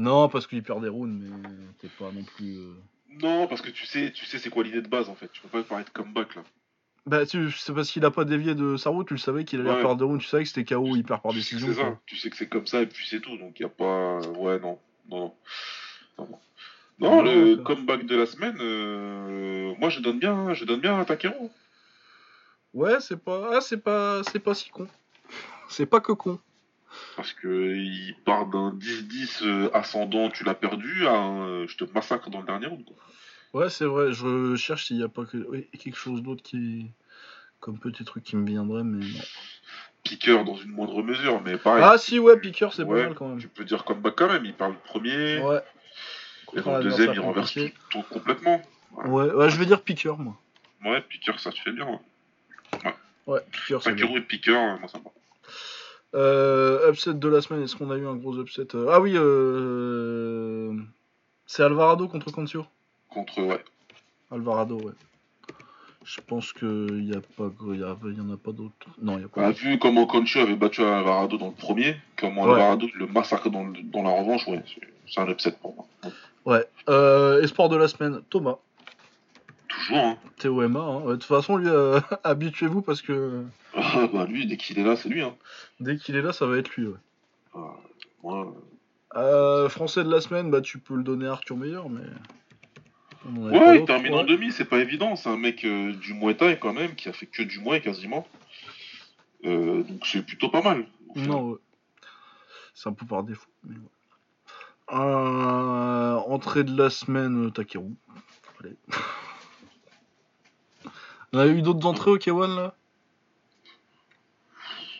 Non, 0.00 0.28
parce 0.28 0.46
qu'il 0.46 0.62
perd 0.62 0.82
des 0.82 0.88
rounds, 0.88 1.22
mais 1.22 1.48
t'es 1.80 1.88
pas 1.98 2.10
non 2.10 2.22
plus. 2.24 2.56
euh, 2.56 2.72
Non, 3.22 3.46
parce 3.46 3.60
que 3.60 3.70
tu 3.70 3.84
sais, 3.86 4.12
tu 4.12 4.24
sais 4.24 4.38
c'est 4.38 4.48
quoi 4.50 4.64
l'idée 4.64 4.80
de 4.82 4.88
base 4.88 5.08
en 5.08 5.14
fait. 5.14 5.30
Tu 5.32 5.42
peux 5.42 5.48
pas 5.48 5.62
parler 5.62 5.84
de 5.84 5.90
comeback 5.90 6.34
là. 6.36 6.42
Bah, 7.06 7.26
tu... 7.26 7.50
c'est 7.52 7.72
parce 7.74 7.90
qu'il 7.90 8.04
a 8.04 8.10
pas 8.10 8.24
dévié 8.24 8.54
de 8.54 8.76
sa 8.76 8.90
route, 8.90 9.08
tu 9.08 9.14
le 9.14 9.18
savais 9.20 9.44
qu'il 9.44 9.60
allait 9.60 9.70
Ouais. 9.70 9.80
perdre 9.80 9.96
des 9.96 10.04
rounds, 10.04 10.22
tu 10.22 10.28
savais 10.28 10.42
que 10.44 10.48
c'était 10.50 10.64
KO, 10.74 10.96
il 10.96 11.02
perd 11.04 11.22
par 11.22 11.32
décision. 11.32 11.66
C'est 11.68 11.74
ça. 11.80 11.98
Tu 12.06 12.16
sais 12.16 12.30
que 12.30 12.36
c'est 12.36 12.48
comme 12.48 12.66
ça 12.66 12.82
et 12.82 12.86
puis 12.86 13.06
c'est 13.06 13.20
tout. 13.20 13.36
Donc 13.36 13.58
il 13.58 13.62
y 13.62 13.66
a 13.66 13.68
pas. 13.68 14.20
Ouais, 14.38 14.58
non. 14.58 14.78
Non, 15.10 15.18
non. 15.20 15.34
Non, 16.18 16.26
non. 16.30 16.38
Non, 16.98 17.16
Non, 17.16 17.22
le 17.22 17.56
comeback 17.56 18.04
de 18.06 18.16
la 18.16 18.26
semaine, 18.26 18.56
euh, 18.60 19.74
moi 19.78 19.88
je 19.90 20.00
donne 20.00 20.18
bien, 20.18 20.52
je 20.54 20.64
donne 20.64 20.80
bien 20.80 20.98
à 20.98 21.04
Takeru. 21.04 21.48
Ouais, 22.74 23.00
c'est 23.00 23.16
pas. 23.22 23.50
Ah, 23.56 23.60
c'est 23.60 23.78
pas. 23.82 24.22
C'est 24.30 24.38
pas 24.38 24.54
si 24.54 24.70
con. 24.70 24.86
C'est 25.68 25.86
pas 25.86 26.00
que 26.00 26.12
con. 26.12 26.38
Parce 27.16 27.32
que 27.32 27.76
il 27.76 28.16
part 28.24 28.46
d'un 28.46 28.72
10-10 28.72 29.44
euh, 29.46 29.70
ascendant, 29.74 30.28
tu 30.30 30.44
l'as 30.44 30.54
perdu, 30.54 31.06
à 31.06 31.12
un, 31.12 31.46
euh, 31.48 31.66
je 31.68 31.76
te 31.76 31.84
massacre 31.92 32.30
dans 32.30 32.40
le 32.40 32.46
dernier 32.46 32.66
round. 32.66 32.84
Quoi. 32.84 32.96
Ouais, 33.52 33.70
c'est 33.70 33.84
vrai, 33.84 34.12
je 34.12 34.54
cherche 34.56 34.86
s'il 34.86 34.98
y 34.98 35.02
a 35.02 35.08
pas 35.08 35.24
que... 35.24 35.36
oui, 35.48 35.68
quelque 35.78 35.96
chose 35.96 36.22
d'autre 36.22 36.42
qui. 36.42 36.90
Comme 37.60 37.78
petit 37.78 38.04
truc 38.04 38.24
qui 38.24 38.36
me 38.36 38.46
viendrait, 38.46 38.84
mais. 38.84 39.04
Piqueur 40.02 40.44
dans 40.44 40.56
une 40.56 40.70
moindre 40.70 41.02
mesure, 41.02 41.42
mais 41.42 41.58
pareil. 41.58 41.84
Ah, 41.86 41.98
si, 41.98 42.18
ouais, 42.18 42.38
Piqueur, 42.40 42.72
c'est 42.72 42.84
Ouais, 42.84 43.02
pas 43.02 43.06
mal 43.08 43.14
quand 43.14 43.28
même. 43.28 43.38
Tu 43.38 43.48
peux 43.48 43.64
dire 43.64 43.84
comeback 43.84 44.14
quand 44.16 44.28
même, 44.32 44.44
il 44.46 44.54
parle 44.54 44.72
le 44.72 44.78
premier, 44.78 45.42
Ouais. 45.42 45.60
et 46.56 46.60
dans 46.62 46.78
le 46.78 46.84
deuxième 46.84 47.12
il 47.12 47.20
renverse 47.20 47.58
tout, 47.90 48.02
complètement. 48.10 48.62
Ouais, 49.06 49.30
ouais, 49.30 49.50
je 49.50 49.58
vais 49.58 49.66
dire 49.66 49.82
Piqueur, 49.82 50.18
moi. 50.18 50.36
Ouais, 50.84 51.02
Piqueur 51.02 51.38
ça 51.38 51.50
se 51.52 51.60
fait 51.60 51.72
bien. 51.72 51.86
ouais. 51.86 52.94
Ouais, 53.26 53.40
Piqueur, 53.52 53.82
c'est 53.82 53.92
bien. 53.92 54.06
Takeru 54.06 54.18
et 54.20 54.22
Piqueur, 54.22 54.78
moi 54.80 54.88
ça 54.88 54.98
me 54.98 55.04
va. 55.04 55.10
Euh, 56.14 56.90
upset 56.90 57.14
de 57.14 57.28
la 57.28 57.40
semaine, 57.40 57.62
est-ce 57.62 57.76
qu'on 57.76 57.90
a 57.90 57.96
eu 57.96 58.06
un 58.06 58.16
gros 58.16 58.36
upset 58.40 58.66
euh, 58.74 58.88
Ah 58.90 59.00
oui, 59.00 59.12
euh... 59.16 60.74
c'est 61.46 61.62
Alvarado 61.62 62.08
contre 62.08 62.32
Cancio. 62.32 62.66
Contre, 63.08 63.40
ouais. 63.42 63.62
Alvarado, 64.30 64.76
ouais. 64.76 64.92
Je 66.04 66.20
pense 66.26 66.52
qu'il 66.52 66.68
n'y 67.04 67.14
a 67.14 67.20
pas, 67.36 67.50
y, 67.74 67.82
a- 67.84 67.96
y 68.16 68.20
en 68.20 68.32
a 68.32 68.36
pas 68.36 68.52
d'autres. 68.52 68.72
Non, 69.00 69.18
il 69.18 69.20
y 69.20 69.24
a 69.24 69.26
On 69.26 69.28
pas. 69.28 69.46
a 69.46 69.50
vu 69.52 69.78
comment 69.78 70.06
Concho 70.06 70.40
avait 70.40 70.56
battu 70.56 70.82
Alvarado 70.82 71.36
dans 71.36 71.48
le 71.48 71.52
premier, 71.52 71.96
comment 72.18 72.42
Ouais. 72.44 72.52
Alvarado 72.52 72.86
le 72.94 73.06
massacre 73.06 73.50
dans, 73.50 73.64
le- 73.64 73.82
dans 73.82 74.02
la 74.02 74.10
revanche, 74.10 74.46
ouais, 74.48 74.62
c'est- 75.06 75.20
un 75.20 75.28
upset 75.28 75.52
pour 75.60 75.74
moi. 75.76 75.86
Ouais. 76.46 76.64
Euh, 76.88 77.42
espoir 77.42 77.68
de 77.68 77.76
la 77.76 77.86
semaine, 77.88 78.22
Thomas. 78.30 78.56
Toujours, 79.68 79.98
hein. 79.98 80.16
TOMA. 80.38 80.80
Hein. 80.80 81.00
De 81.06 81.12
toute 81.14 81.24
façon, 81.24 81.56
lui, 81.56 81.68
euh, 81.68 82.00
habituez-vous 82.24 82.82
parce 82.82 83.02
que 83.02 83.42
Ah, 83.74 84.08
bah 84.12 84.26
lui, 84.26 84.46
dès 84.46 84.56
qu'il 84.56 84.78
est 84.78 84.84
là, 84.84 84.96
c'est 84.96 85.08
lui, 85.08 85.22
hein. 85.22 85.36
dès 85.78 85.96
qu'il 85.96 86.16
est 86.16 86.22
là, 86.22 86.32
ça 86.32 86.46
va 86.46 86.56
être 86.58 86.74
lui. 86.76 86.86
Ouais. 86.88 86.98
Ah, 87.54 87.74
moi, 88.22 88.54
Euh, 89.16 89.68
français 89.68 90.04
de 90.04 90.10
la 90.10 90.20
semaine, 90.20 90.50
bah 90.50 90.60
tu 90.60 90.78
peux 90.78 90.94
le 90.94 91.02
donner 91.02 91.26
à 91.26 91.32
Arthur 91.32 91.56
Meyer, 91.56 91.80
mais. 91.88 92.06
Ouais, 93.38 93.80
il 93.80 93.84
termine 93.84 94.14
en 94.14 94.24
demi, 94.24 94.50
c'est 94.50 94.64
pas 94.64 94.78
évident. 94.78 95.14
C'est 95.14 95.28
un 95.28 95.36
mec 95.36 95.64
euh, 95.64 95.92
du 95.92 96.14
Muay 96.14 96.34
Thai 96.36 96.58
quand 96.58 96.72
même, 96.72 96.94
qui 96.94 97.08
a 97.08 97.12
fait 97.12 97.26
que 97.26 97.42
du 97.42 97.60
Muay 97.60 97.80
quasiment. 97.80 98.26
Euh, 99.44 99.82
donc 99.82 100.06
c'est 100.06 100.24
plutôt 100.24 100.48
pas 100.48 100.62
mal. 100.62 100.86
Non, 101.16 101.50
ouais. 101.50 101.58
C'est 102.74 102.88
un 102.88 102.92
peu 102.94 103.04
par 103.04 103.22
défaut. 103.24 103.48
mais 103.64 103.76
ouais. 103.76 103.82
Euh, 104.92 106.14
entrée 106.16 106.64
de 106.64 106.76
la 106.76 106.90
semaine, 106.90 107.46
euh, 107.46 107.50
Takeru. 107.50 107.90
Allez. 108.60 108.74
On 111.32 111.38
a 111.38 111.46
eu 111.46 111.62
d'autres 111.62 111.86
entrées 111.86 112.10
au 112.10 112.18
K1 112.18 112.56
là? 112.56 112.74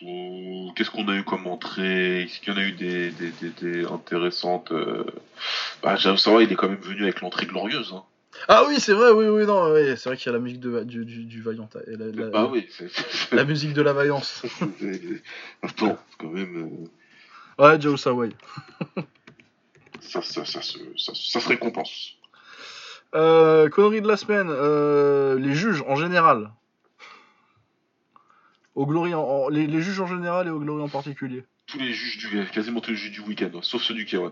Euh, 0.03 0.69
Qu'est-ce 0.75 0.89
qu'on 0.91 1.07
a 1.07 1.15
eu 1.15 1.23
comme 1.23 1.47
entrée? 1.47 2.23
Est-ce 2.23 2.39
qu'il 2.39 2.53
y 2.53 2.55
en 2.55 2.59
a 2.59 2.63
eu 2.63 2.71
des, 2.71 3.11
des, 3.11 3.29
des, 3.41 3.49
des 3.49 3.85
intéressantes 3.85 4.71
euh... 4.71 5.03
Bah, 5.83 5.95
Jao 5.95 6.17
Sawa, 6.17 6.43
il 6.43 6.51
est 6.51 6.55
quand 6.55 6.69
même 6.69 6.79
venu 6.79 7.03
avec 7.03 7.21
l'entrée 7.21 7.45
glorieuse. 7.45 7.93
Hein. 7.95 8.03
Ah 8.47 8.63
oui, 8.67 8.79
c'est 8.79 8.93
vrai, 8.93 9.11
oui, 9.11 9.27
oui, 9.27 9.45
non, 9.45 9.71
oui, 9.73 9.95
c'est 9.97 10.09
vrai 10.09 10.17
qu'il 10.17 10.27
y 10.27 10.29
a 10.29 10.33
la 10.33 10.39
musique 10.39 10.59
de, 10.61 10.83
du, 10.83 11.05
du, 11.05 11.25
du 11.25 11.41
Vaillant. 11.41 11.69
et 11.87 11.95
la, 11.97 12.05
la- 12.07 12.29
bah 12.29 12.49
oui, 12.51 12.67
c'est... 12.71 12.89
c'est- 12.89 13.35
la 13.35 13.43
musique 13.43 13.73
de 13.73 13.81
la 13.81 13.93
vaillance. 13.93 14.41
Attends, 15.61 15.97
quand 16.17 16.29
même, 16.29 16.87
Ouais, 17.59 17.79
Joe 17.79 17.99
Sawai. 18.01 18.29
euh, 18.97 19.01
ça, 19.99 20.21
ça, 20.23 20.45
ça, 20.45 20.61
se, 20.61 20.77
ça, 20.97 21.11
ça 21.13 21.39
se 21.39 21.47
récompense. 21.47 22.13
Euh, 23.13 23.67
connerie 23.69 24.01
de 24.01 24.07
la 24.07 24.17
semaine, 24.17 24.47
euh, 24.49 25.37
les 25.37 25.53
juges 25.53 25.83
en 25.87 25.95
général. 25.97 26.51
Au 28.75 28.85
Glory 28.85 29.13
en, 29.13 29.21
en- 29.23 29.49
les, 29.49 29.67
les 29.67 29.81
juges 29.81 29.99
en 29.99 30.07
général 30.07 30.47
et 30.47 30.49
au 30.49 30.59
Glory 30.59 30.81
en 30.81 30.89
particulier. 30.89 31.43
Tous 31.67 31.77
les 31.79 31.93
juges 31.93 32.17
du... 32.17 32.45
Quasiment 32.47 32.81
tous 32.81 32.91
les 32.91 32.95
juges 32.97 33.11
du 33.11 33.21
week-end, 33.21 33.49
ouais, 33.53 33.59
sauf 33.61 33.81
ceux 33.81 33.93
du 33.93 34.05
K1. 34.05 34.31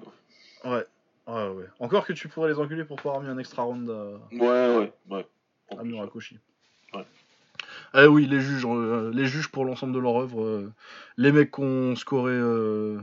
Ouais. 0.65 0.85
Ouais, 1.27 1.47
ouais. 1.49 1.65
Encore 1.79 2.05
que 2.05 2.13
tu 2.13 2.27
pourrais 2.27 2.49
les 2.49 2.57
enculer 2.57 2.83
pour 2.85 2.95
pouvoir 2.97 3.21
mis 3.21 3.27
un 3.29 3.37
extra 3.37 3.61
round 3.63 3.89
à, 3.89 4.35
Ouais, 4.35 4.77
ouais, 4.77 4.91
ouais. 5.09 5.25
À 5.77 5.83
Murakoshi. 5.83 6.37
Ouais. 6.93 7.05
Eh 7.93 8.05
oui, 8.07 8.25
les 8.25 8.41
juges, 8.41 8.65
euh, 8.65 9.11
les 9.13 9.25
juges 9.27 9.49
pour 9.49 9.63
l'ensemble 9.65 9.93
de 9.93 9.99
leur 9.99 10.15
œuvre, 10.19 10.41
euh, 10.43 10.71
les 11.17 11.31
mecs 11.31 11.51
qu'on 11.51 11.95
scoré, 11.95 12.33
euh, 12.33 12.99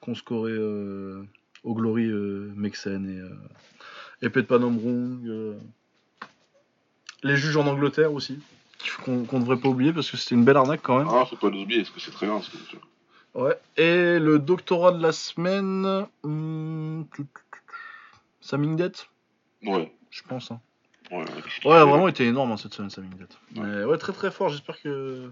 qu'on 0.00 0.14
euh, 0.30 1.24
au 1.64 1.74
Glory, 1.74 2.06
euh, 2.06 2.52
Mexen 2.54 3.08
et 3.08 3.18
euh, 3.18 3.30
Épée 4.22 4.42
de 4.42 4.46
Panombrong, 4.46 5.26
euh, 5.26 5.54
les 7.24 7.36
juges 7.36 7.56
en 7.56 7.66
Angleterre 7.66 8.12
aussi. 8.12 8.38
Qu'on 9.04 9.24
qu'on 9.24 9.40
devrait 9.40 9.58
pas 9.58 9.68
oublier 9.68 9.92
parce 9.92 10.10
que 10.10 10.16
c'était 10.16 10.34
une 10.34 10.44
belle 10.44 10.56
arnaque 10.56 10.80
quand 10.82 10.98
même. 10.98 11.08
Ah, 11.10 11.24
faut 11.26 11.36
pas 11.36 11.50
l'oublier, 11.50 11.82
parce 11.82 11.90
que 11.90 12.00
c'est 12.00 12.10
très 12.10 12.26
bien 12.26 12.40
ce 12.40 12.50
que 12.50 12.56
tu 12.58 12.76
Ouais. 13.34 13.58
Et 13.76 14.18
le 14.18 14.38
doctorat 14.38 14.92
de 14.92 15.02
la 15.02 15.12
semaine. 15.12 16.06
hmm, 16.22 17.02
Ouais. 19.62 19.92
je 20.10 20.22
pense. 20.22 20.50
hein. 20.50 20.60
Ouais, 21.10 21.18
Ouais, 21.64 21.84
vraiment, 21.84 22.08
il 22.08 22.10
était 22.10 22.26
énorme 22.26 22.52
hein, 22.52 22.56
cette 22.56 22.74
semaine, 22.74 22.90
Sam 22.90 23.04
Ingdet. 23.04 23.26
Mais 23.52 23.84
ouais, 23.84 23.98
très 23.98 24.12
très 24.12 24.30
fort. 24.30 24.48
J'espère 24.48 24.80
que 24.80 25.30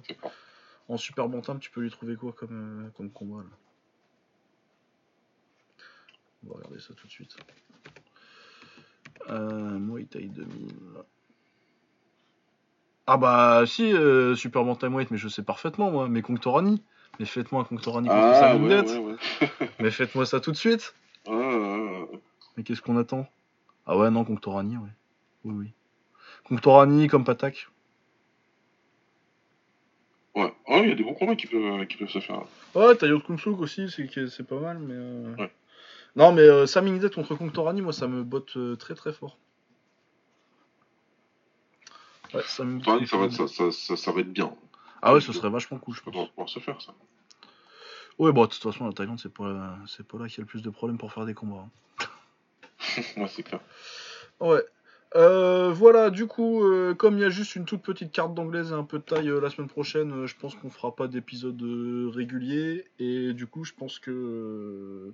en 0.88 0.96
super 0.96 1.28
bon 1.28 1.40
time, 1.40 1.58
tu 1.58 1.70
peux 1.70 1.80
lui 1.80 1.90
trouver 1.90 2.14
quoi 2.16 2.32
comme, 2.32 2.84
euh, 2.86 2.90
comme 2.96 3.10
combat 3.10 3.42
là. 3.42 3.48
On 6.44 6.50
va 6.50 6.56
regarder 6.56 6.78
ça 6.78 6.92
tout 6.94 7.06
de 7.06 7.12
suite. 7.12 7.34
Euh, 9.30 9.78
Muay 9.78 10.04
Thai 10.04 10.26
2000. 10.26 10.74
Ah 13.06 13.16
bah 13.18 13.64
si, 13.66 13.92
euh, 13.92 14.34
Super 14.34 14.64
Bantam 14.64 14.94
Weight, 14.94 15.10
mais 15.10 15.18
je 15.18 15.28
sais 15.28 15.42
parfaitement 15.42 15.90
moi, 15.90 16.08
mais 16.08 16.22
Conctorani. 16.22 16.82
Mais 17.20 17.26
faites-moi 17.26 17.62
un 17.62 17.64
Conctorani 17.64 18.08
contre 18.08 18.28
Ah, 18.30 18.34
Sam 18.34 18.64
ouais, 18.64 18.72
Ingdet. 18.74 18.90
ouais, 18.98 18.98
ouais. 18.98 19.16
Mais 19.80 19.90
faites-moi 19.90 20.24
ça 20.26 20.40
tout 20.40 20.50
de 20.52 20.56
suite. 20.56 20.94
Ouais, 21.26 21.34
ouais, 21.34 22.06
ouais. 22.10 22.20
Mais 22.56 22.62
qu'est-ce 22.62 22.80
qu'on 22.82 22.96
attend? 22.96 23.26
Ah 23.86 23.96
ouais, 23.96 24.10
non, 24.10 24.24
Conctorani, 24.24 24.76
ouais. 24.76 24.88
Oui, 25.44 25.54
oui. 25.54 25.72
Conctorani 26.48 27.06
comme 27.08 27.24
Patak. 27.24 27.68
Ouais, 30.34 30.52
ouais, 30.68 30.82
il 30.82 30.88
y 30.88 30.92
a 30.92 30.94
des 30.94 31.04
bons 31.04 31.14
combats 31.14 31.36
qui 31.36 31.46
peuvent, 31.46 31.86
qui 31.86 31.96
peuvent 31.96 32.08
se 32.08 32.20
faire. 32.20 32.42
Ouais, 32.74 32.96
Tayo 32.96 33.20
Kumsuk 33.20 33.60
aussi, 33.60 33.88
c'est 33.90 34.46
pas 34.46 34.58
mal, 34.58 34.78
mais. 34.78 34.94
euh, 34.94 35.36
Ouais. 35.36 35.52
Non, 36.16 36.32
mais 36.32 36.42
euh, 36.42 36.66
contre 37.14 37.34
Conctorani, 37.34 37.82
moi 37.82 37.92
ça 37.92 38.06
me 38.06 38.22
botte 38.22 38.56
euh, 38.56 38.76
très 38.76 38.94
très 38.94 39.12
fort. 39.12 39.36
Ouais, 42.34 42.40
Enfin, 42.40 43.06
ça, 43.06 43.16
va, 43.16 43.30
ça, 43.30 43.48
ça, 43.48 43.70
ça, 43.70 43.96
ça 43.96 44.12
va 44.12 44.20
être 44.20 44.32
bien. 44.32 44.54
Ah 45.02 45.14
ouais, 45.14 45.20
ce 45.20 45.32
serait 45.32 45.50
vachement 45.50 45.78
cool, 45.78 45.94
je 45.94 46.02
pense. 46.02 46.14
doit 46.14 46.26
pouvoir 46.28 46.48
se 46.48 46.58
faire, 46.58 46.80
ça. 46.80 46.94
Ouais, 48.18 48.32
bon, 48.32 48.42
de 48.42 48.46
toute 48.50 48.62
façon, 48.62 48.86
la 48.86 48.92
Thaïlande, 48.92 49.18
c'est 49.20 49.32
pas, 49.32 49.76
c'est 49.86 50.06
pas 50.06 50.18
là 50.18 50.28
qu'il 50.28 50.38
y 50.38 50.40
a 50.40 50.42
le 50.42 50.46
plus 50.46 50.62
de 50.62 50.70
problèmes 50.70 50.98
pour 50.98 51.12
faire 51.12 51.26
des 51.26 51.34
combats. 51.34 51.66
hein. 52.00 52.04
ouais, 53.16 53.28
c'est 53.28 53.42
clair. 53.42 53.60
Ouais. 54.40 54.64
Euh, 55.16 55.70
voilà, 55.72 56.10
du 56.10 56.26
coup, 56.26 56.64
euh, 56.64 56.94
comme 56.94 57.18
il 57.18 57.20
y 57.20 57.24
a 57.24 57.30
juste 57.30 57.54
une 57.54 57.64
toute 57.64 57.82
petite 57.82 58.10
carte 58.10 58.34
d'anglaise 58.34 58.72
et 58.72 58.74
un 58.74 58.82
peu 58.82 58.98
de 58.98 59.04
taille 59.04 59.28
euh, 59.28 59.40
la 59.40 59.48
semaine 59.50 59.68
prochaine, 59.68 60.26
je 60.26 60.34
pense 60.36 60.56
qu'on 60.56 60.70
fera 60.70 60.94
pas 60.94 61.06
d'épisode 61.06 61.60
régulier. 62.12 62.86
Et 62.98 63.32
du 63.32 63.46
coup, 63.46 63.64
je 63.64 63.72
pense 63.74 63.98
que 64.00 65.12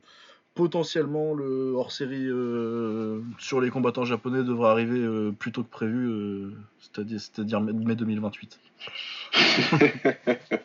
potentiellement 0.54 1.34
le 1.34 1.72
hors-série 1.74 2.26
euh, 2.26 3.20
sur 3.38 3.60
les 3.60 3.70
combattants 3.70 4.04
japonais 4.04 4.42
devrait 4.42 4.70
arriver 4.70 4.98
euh, 4.98 5.32
plus 5.32 5.52
tôt 5.52 5.62
que 5.62 5.70
prévu, 5.70 6.08
euh, 6.08 6.52
c'est-à-dire, 6.80 7.60
mai 7.60 7.72
mai 7.72 7.94
2028. 7.94 8.58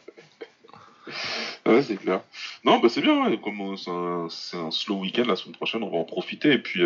Ouais, 1.68 1.82
c'est 1.82 1.98
clair. 1.98 2.22
Non, 2.64 2.80
bah 2.80 2.90
c'est 2.90 3.02
bien, 3.02 3.36
comme 3.38 3.62
euh, 3.62 4.28
c'est 4.30 4.58
un, 4.58 4.72
slow 4.72 4.98
week-end 5.00 5.24
la 5.28 5.36
semaine 5.36 5.56
prochaine, 5.56 5.84
on 5.84 5.90
va 5.90 5.98
en 5.98 6.04
profiter. 6.04 6.52
Et 6.54 6.58
puis, 6.60 6.82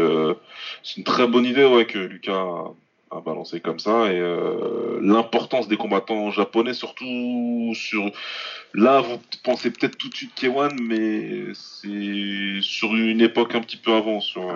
c'est 0.83 0.97
une 0.97 1.03
très 1.03 1.27
bonne 1.27 1.45
idée 1.45 1.65
ouais, 1.65 1.85
que 1.85 1.99
Lucas 1.99 2.65
a 3.11 3.21
balancé 3.21 3.59
comme 3.59 3.79
ça. 3.79 4.11
Et 4.11 4.19
euh, 4.19 4.99
l'importance 5.01 5.67
des 5.67 5.77
combattants 5.77 6.31
japonais, 6.31 6.73
surtout 6.73 7.73
sur. 7.75 8.11
Là, 8.75 9.01
vous 9.01 9.19
pensez 9.43 9.71
peut-être 9.71 9.97
tout 9.97 10.09
de 10.09 10.15
suite 10.15 10.31
K1, 10.39 10.79
mais 10.79 11.53
c'est 11.55 12.61
sur 12.61 12.95
une 12.95 13.21
époque 13.21 13.55
un 13.55 13.61
petit 13.61 13.77
peu 13.77 13.93
avant. 13.93 14.19
Sur, 14.19 14.49
euh, 14.49 14.53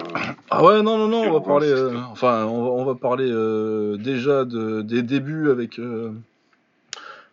Ah 0.51 0.63
ouais, 0.63 0.81
non, 0.83 0.97
non, 0.97 1.07
non, 1.07 1.23
on 1.23 1.33
va 1.33 1.41
parler, 1.41 1.69
euh, 1.69 1.97
enfin, 2.11 2.45
on 2.45 2.63
va, 2.63 2.69
on 2.69 2.85
va 2.85 2.95
parler 2.95 3.27
déjà 3.97 4.45
de, 4.45 4.81
des 4.81 5.01
débuts 5.01 5.49
avec, 5.49 5.79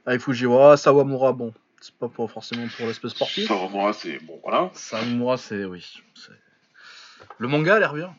avec 0.06 0.20
Fujiwara, 0.22 0.78
Sawamura, 0.78 1.32
bon, 1.32 1.52
c'est 1.82 1.94
pas 1.94 2.08
pour, 2.08 2.30
forcément 2.30 2.66
pour 2.76 2.86
l'aspect 2.86 3.10
sportif. 3.10 3.46
Sawamura, 3.46 3.92
c'est 3.92 4.18
bon, 4.24 4.40
voilà. 4.42 4.70
Sawamura, 4.72 5.36
c'est, 5.36 5.64
oui, 5.66 5.84
le 7.36 7.48
manga 7.48 7.76
a 7.76 7.78
l'air 7.78 7.92
bien. 7.92 8.14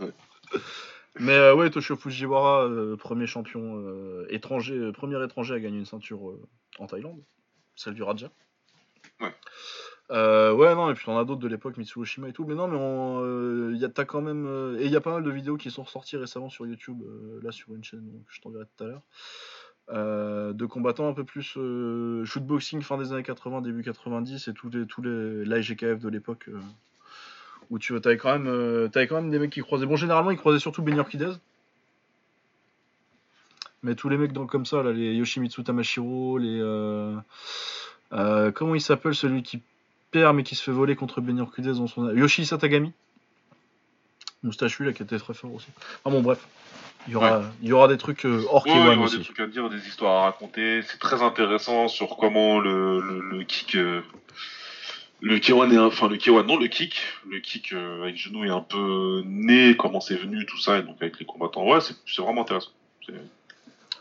Ouais. 0.00 0.12
Mais 1.20 1.32
euh, 1.32 1.54
ouais, 1.54 1.70
Toshio 1.70 1.96
Fujiwara, 1.96 2.64
euh, 2.64 2.96
premier 2.96 3.26
champion 3.26 3.76
euh, 3.76 4.26
étranger, 4.30 4.92
premier 4.92 5.22
étranger 5.24 5.54
à 5.54 5.60
gagner 5.60 5.78
une 5.78 5.86
ceinture 5.86 6.20
en 6.78 6.86
Thaïlande, 6.86 7.20
celle 7.74 7.94
du 7.94 8.02
Raja. 8.02 8.30
Ouais. 9.20 9.34
Ouais, 10.10 10.74
non, 10.74 10.90
et 10.90 10.94
puis 10.94 11.04
t'en 11.04 11.18
as 11.18 11.24
d'autres 11.24 11.40
de 11.40 11.48
l'époque, 11.48 11.76
Mitsuoshima 11.76 12.28
et 12.28 12.32
tout, 12.32 12.46
mais 12.46 12.54
non, 12.54 12.68
mais 12.68 12.78
on, 12.78 13.22
euh, 13.22 13.74
y 13.76 13.84
a, 13.84 13.88
t'as 13.88 14.04
quand 14.04 14.22
même. 14.22 14.76
et 14.78 14.86
il 14.86 14.90
y 14.90 14.96
a 14.96 15.00
pas 15.00 15.12
mal 15.12 15.22
de 15.22 15.30
vidéos 15.30 15.56
qui 15.56 15.70
sont 15.70 15.82
ressorties 15.82 16.16
récemment 16.16 16.48
sur 16.48 16.66
YouTube, 16.66 17.02
là 17.42 17.52
sur 17.52 17.74
une 17.74 17.84
chaîne 17.84 18.10
donc, 18.10 18.22
je 18.28 18.40
t'enverrai 18.40 18.64
tout 18.76 18.84
à 18.84 18.86
l'heure, 18.86 20.54
de 20.54 20.66
combattants 20.66 21.08
un 21.08 21.14
peu 21.14 21.24
plus 21.24 21.58
shootboxing 22.24 22.80
fin 22.80 22.96
des 22.96 23.12
années 23.12 23.22
80, 23.22 23.60
début 23.60 23.82
90, 23.82 24.48
et 24.48 24.54
tous 24.54 24.70
les, 24.70 24.86
tous 24.86 25.02
les 25.02 25.44
de 25.44 26.08
l'époque, 26.08 26.48
où 27.70 27.78
tu 27.78 27.94
avais 27.94 28.16
quand, 28.16 28.32
même, 28.32 28.46
euh, 28.46 28.88
t'avais 28.88 29.06
quand 29.06 29.16
même 29.16 29.30
des 29.30 29.38
mecs 29.38 29.50
qui 29.50 29.60
croisaient. 29.60 29.86
Bon, 29.86 29.96
généralement, 29.96 30.30
ils 30.30 30.38
croisaient 30.38 30.58
surtout 30.58 30.82
Ben 30.82 30.96
Urquidez. 30.96 31.32
Mais 33.82 33.94
tous 33.94 34.08
les 34.08 34.16
mecs 34.16 34.32
dans, 34.32 34.46
comme 34.46 34.66
ça, 34.66 34.82
là, 34.82 34.92
les 34.92 35.14
Yoshimitsu 35.14 35.62
Tamashiro, 35.62 36.38
les. 36.38 36.58
euh, 36.60 37.14
euh, 38.12 38.50
comment 38.50 38.74
il 38.74 38.80
s'appelle 38.80 39.14
celui 39.14 39.42
qui 39.42 39.60
perd 40.10 40.34
mais 40.34 40.42
qui 40.42 40.54
se 40.54 40.62
fait 40.62 40.72
voler 40.72 40.96
contre 40.96 41.20
Ben 41.20 41.36
Urquidez 41.38 41.74
dans 41.74 41.86
son. 41.86 42.10
Yoshi 42.14 42.44
Satagami 42.46 42.92
Moustachu, 44.42 44.84
là, 44.84 44.92
qui 44.92 45.02
était 45.02 45.18
très 45.18 45.34
fort 45.34 45.52
aussi. 45.54 45.68
Ah 46.04 46.10
bon, 46.10 46.22
bref. 46.22 46.46
Il 47.06 47.12
y 47.12 47.16
aura, 47.16 47.42
il 47.62 47.68
y 47.68 47.72
aura 47.72 47.88
des 47.88 47.96
trucs 47.96 48.24
hors 48.24 48.66
Ouais, 48.66 48.72
il 48.72 48.76
y 48.76 48.80
K1 48.80 48.96
aura 48.96 49.04
aussi. 49.04 49.18
des 49.18 49.24
trucs 49.24 49.40
à 49.40 49.46
dire, 49.46 49.68
des 49.70 49.86
histoires 49.88 50.22
à 50.22 50.24
raconter. 50.26 50.82
C'est 50.82 50.98
très 50.98 51.22
intéressant 51.22 51.88
sur 51.88 52.16
comment 52.16 52.58
le, 52.60 53.00
le, 53.00 53.20
le 53.20 53.44
kick. 53.44 53.76
euh, 53.76 54.02
le 55.20 55.38
K1 55.38 55.72
est 55.72 55.76
un- 55.76 55.86
enfin 55.86 56.08
le 56.08 56.16
K1 56.16 56.46
non 56.46 56.56
le 56.58 56.68
kick, 56.68 57.00
le 57.28 57.40
kick 57.40 57.72
euh, 57.72 58.02
avec 58.02 58.16
genou 58.16 58.44
est 58.44 58.50
un 58.50 58.60
peu 58.60 59.22
né, 59.26 59.76
comment 59.76 60.00
c'est 60.00 60.16
venu 60.16 60.46
tout 60.46 60.58
ça 60.58 60.78
et 60.78 60.82
donc 60.82 60.96
avec 61.00 61.18
les 61.18 61.26
combattants. 61.26 61.66
Ouais, 61.66 61.78
c'est 61.80 62.22
vraiment 62.22 62.42
intéressant. 62.42 62.70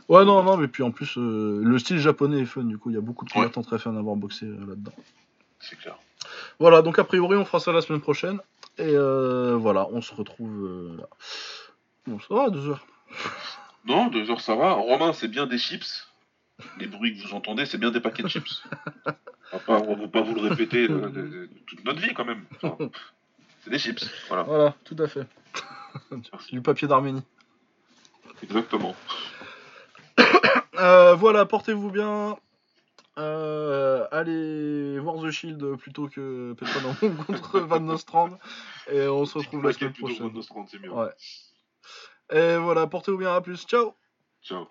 Ouais, 0.10 0.23
non, 0.23 0.41
non, 0.44 0.56
mais 0.57 0.68
puis 0.68 0.84
en 0.84 0.91
plus, 0.91 1.18
euh, 1.18 1.61
le 1.64 1.77
style 1.80 1.98
japonais 1.99 2.39
est 2.41 2.45
fun, 2.45 2.64
du 2.64 2.77
coup, 2.77 2.89
il 2.89 2.94
y 2.94 2.98
a 2.98 3.02
beaucoup 3.02 3.26
de 3.26 3.30
combattants 3.31 3.61
très 3.61 3.77
fun 3.80 3.95
à 3.95 3.99
avoir 3.99 4.15
boxé 4.15 4.45
euh, 4.45 4.57
là-dedans. 4.68 4.94
C'est 5.60 5.77
clair. 5.77 5.98
Voilà, 6.60 6.81
donc 6.81 6.98
a 6.99 7.03
priori, 7.03 7.35
on 7.35 7.44
fera 7.45 7.60
ça 7.60 7.72
la 7.73 7.81
semaine 7.81 7.99
prochaine. 8.02 8.39
Et 8.77 8.95
voilà, 8.95 9.88
on 9.91 10.02
se 10.02 10.14
retrouve 10.14 10.95
là. 10.98 11.07
Bon, 12.06 12.19
ça 12.19 12.34
va, 12.35 12.49
deux 12.49 12.69
heures. 12.69 12.85
Non, 13.85 14.07
deux 14.07 14.30
heures 14.30 14.39
ça 14.41 14.56
va. 14.56 14.73
Romain, 14.73 15.14
c'est 15.14 15.27
bien 15.27 15.45
des 15.48 15.57
chips. 15.57 16.06
Les 16.79 16.88
bruits 16.88 17.15
que 17.17 17.27
vous 17.27 17.34
entendez, 17.35 17.65
c'est 17.65 17.77
bien 17.77 17.91
des 17.91 17.99
paquets 18.01 18.23
de 18.23 18.27
chips. 18.27 18.63
On 19.53 19.59
on 19.67 19.95
va 19.95 20.07
pas 20.07 20.21
vous 20.21 20.34
le 20.35 20.41
répéter 20.49 20.89
euh, 20.89 21.09
de- 21.09 21.21
de- 21.21 21.49
toute 21.67 21.85
notre 21.85 21.99
vie 22.01 22.13
quand 22.13 22.25
même. 22.25 22.45
Enfin, 22.61 22.77
c'est 23.61 23.69
des 23.69 23.77
chips, 23.79 24.09
voilà. 24.27 24.43
Voilà, 24.43 24.75
tout 24.84 24.95
à 24.99 25.07
fait. 25.07 25.27
Merci. 26.11 26.51
Du 26.51 26.61
papier 26.61 26.88
d'Arménie. 26.88 27.23
Exactement. 28.43 28.95
Euh, 30.79 31.15
voilà, 31.15 31.45
portez-vous 31.45 31.89
bien. 31.91 32.38
Euh, 33.17 34.05
allez 34.11 34.99
voir 34.99 35.15
The 35.23 35.31
Shield 35.31 35.75
plutôt 35.77 36.07
que 36.07 36.53
Petronamon 36.53 37.23
contre 37.25 37.59
Van 37.61 37.79
Nostrand. 37.79 38.29
Et 38.91 39.07
on 39.07 39.25
se 39.25 39.39
retrouve 39.39 39.63
la 39.63 39.73
semaine 39.73 39.93
prochaine. 39.93 40.31
30, 40.31 40.69
c'est 40.69 40.79
mieux. 40.79 40.91
Ouais. 40.91 41.09
Et 42.31 42.57
voilà, 42.57 42.85
portez-vous 42.85 43.17
bien, 43.17 43.34
à 43.34 43.41
plus. 43.41 43.65
Ciao 43.65 43.93
Ciao. 44.43 44.67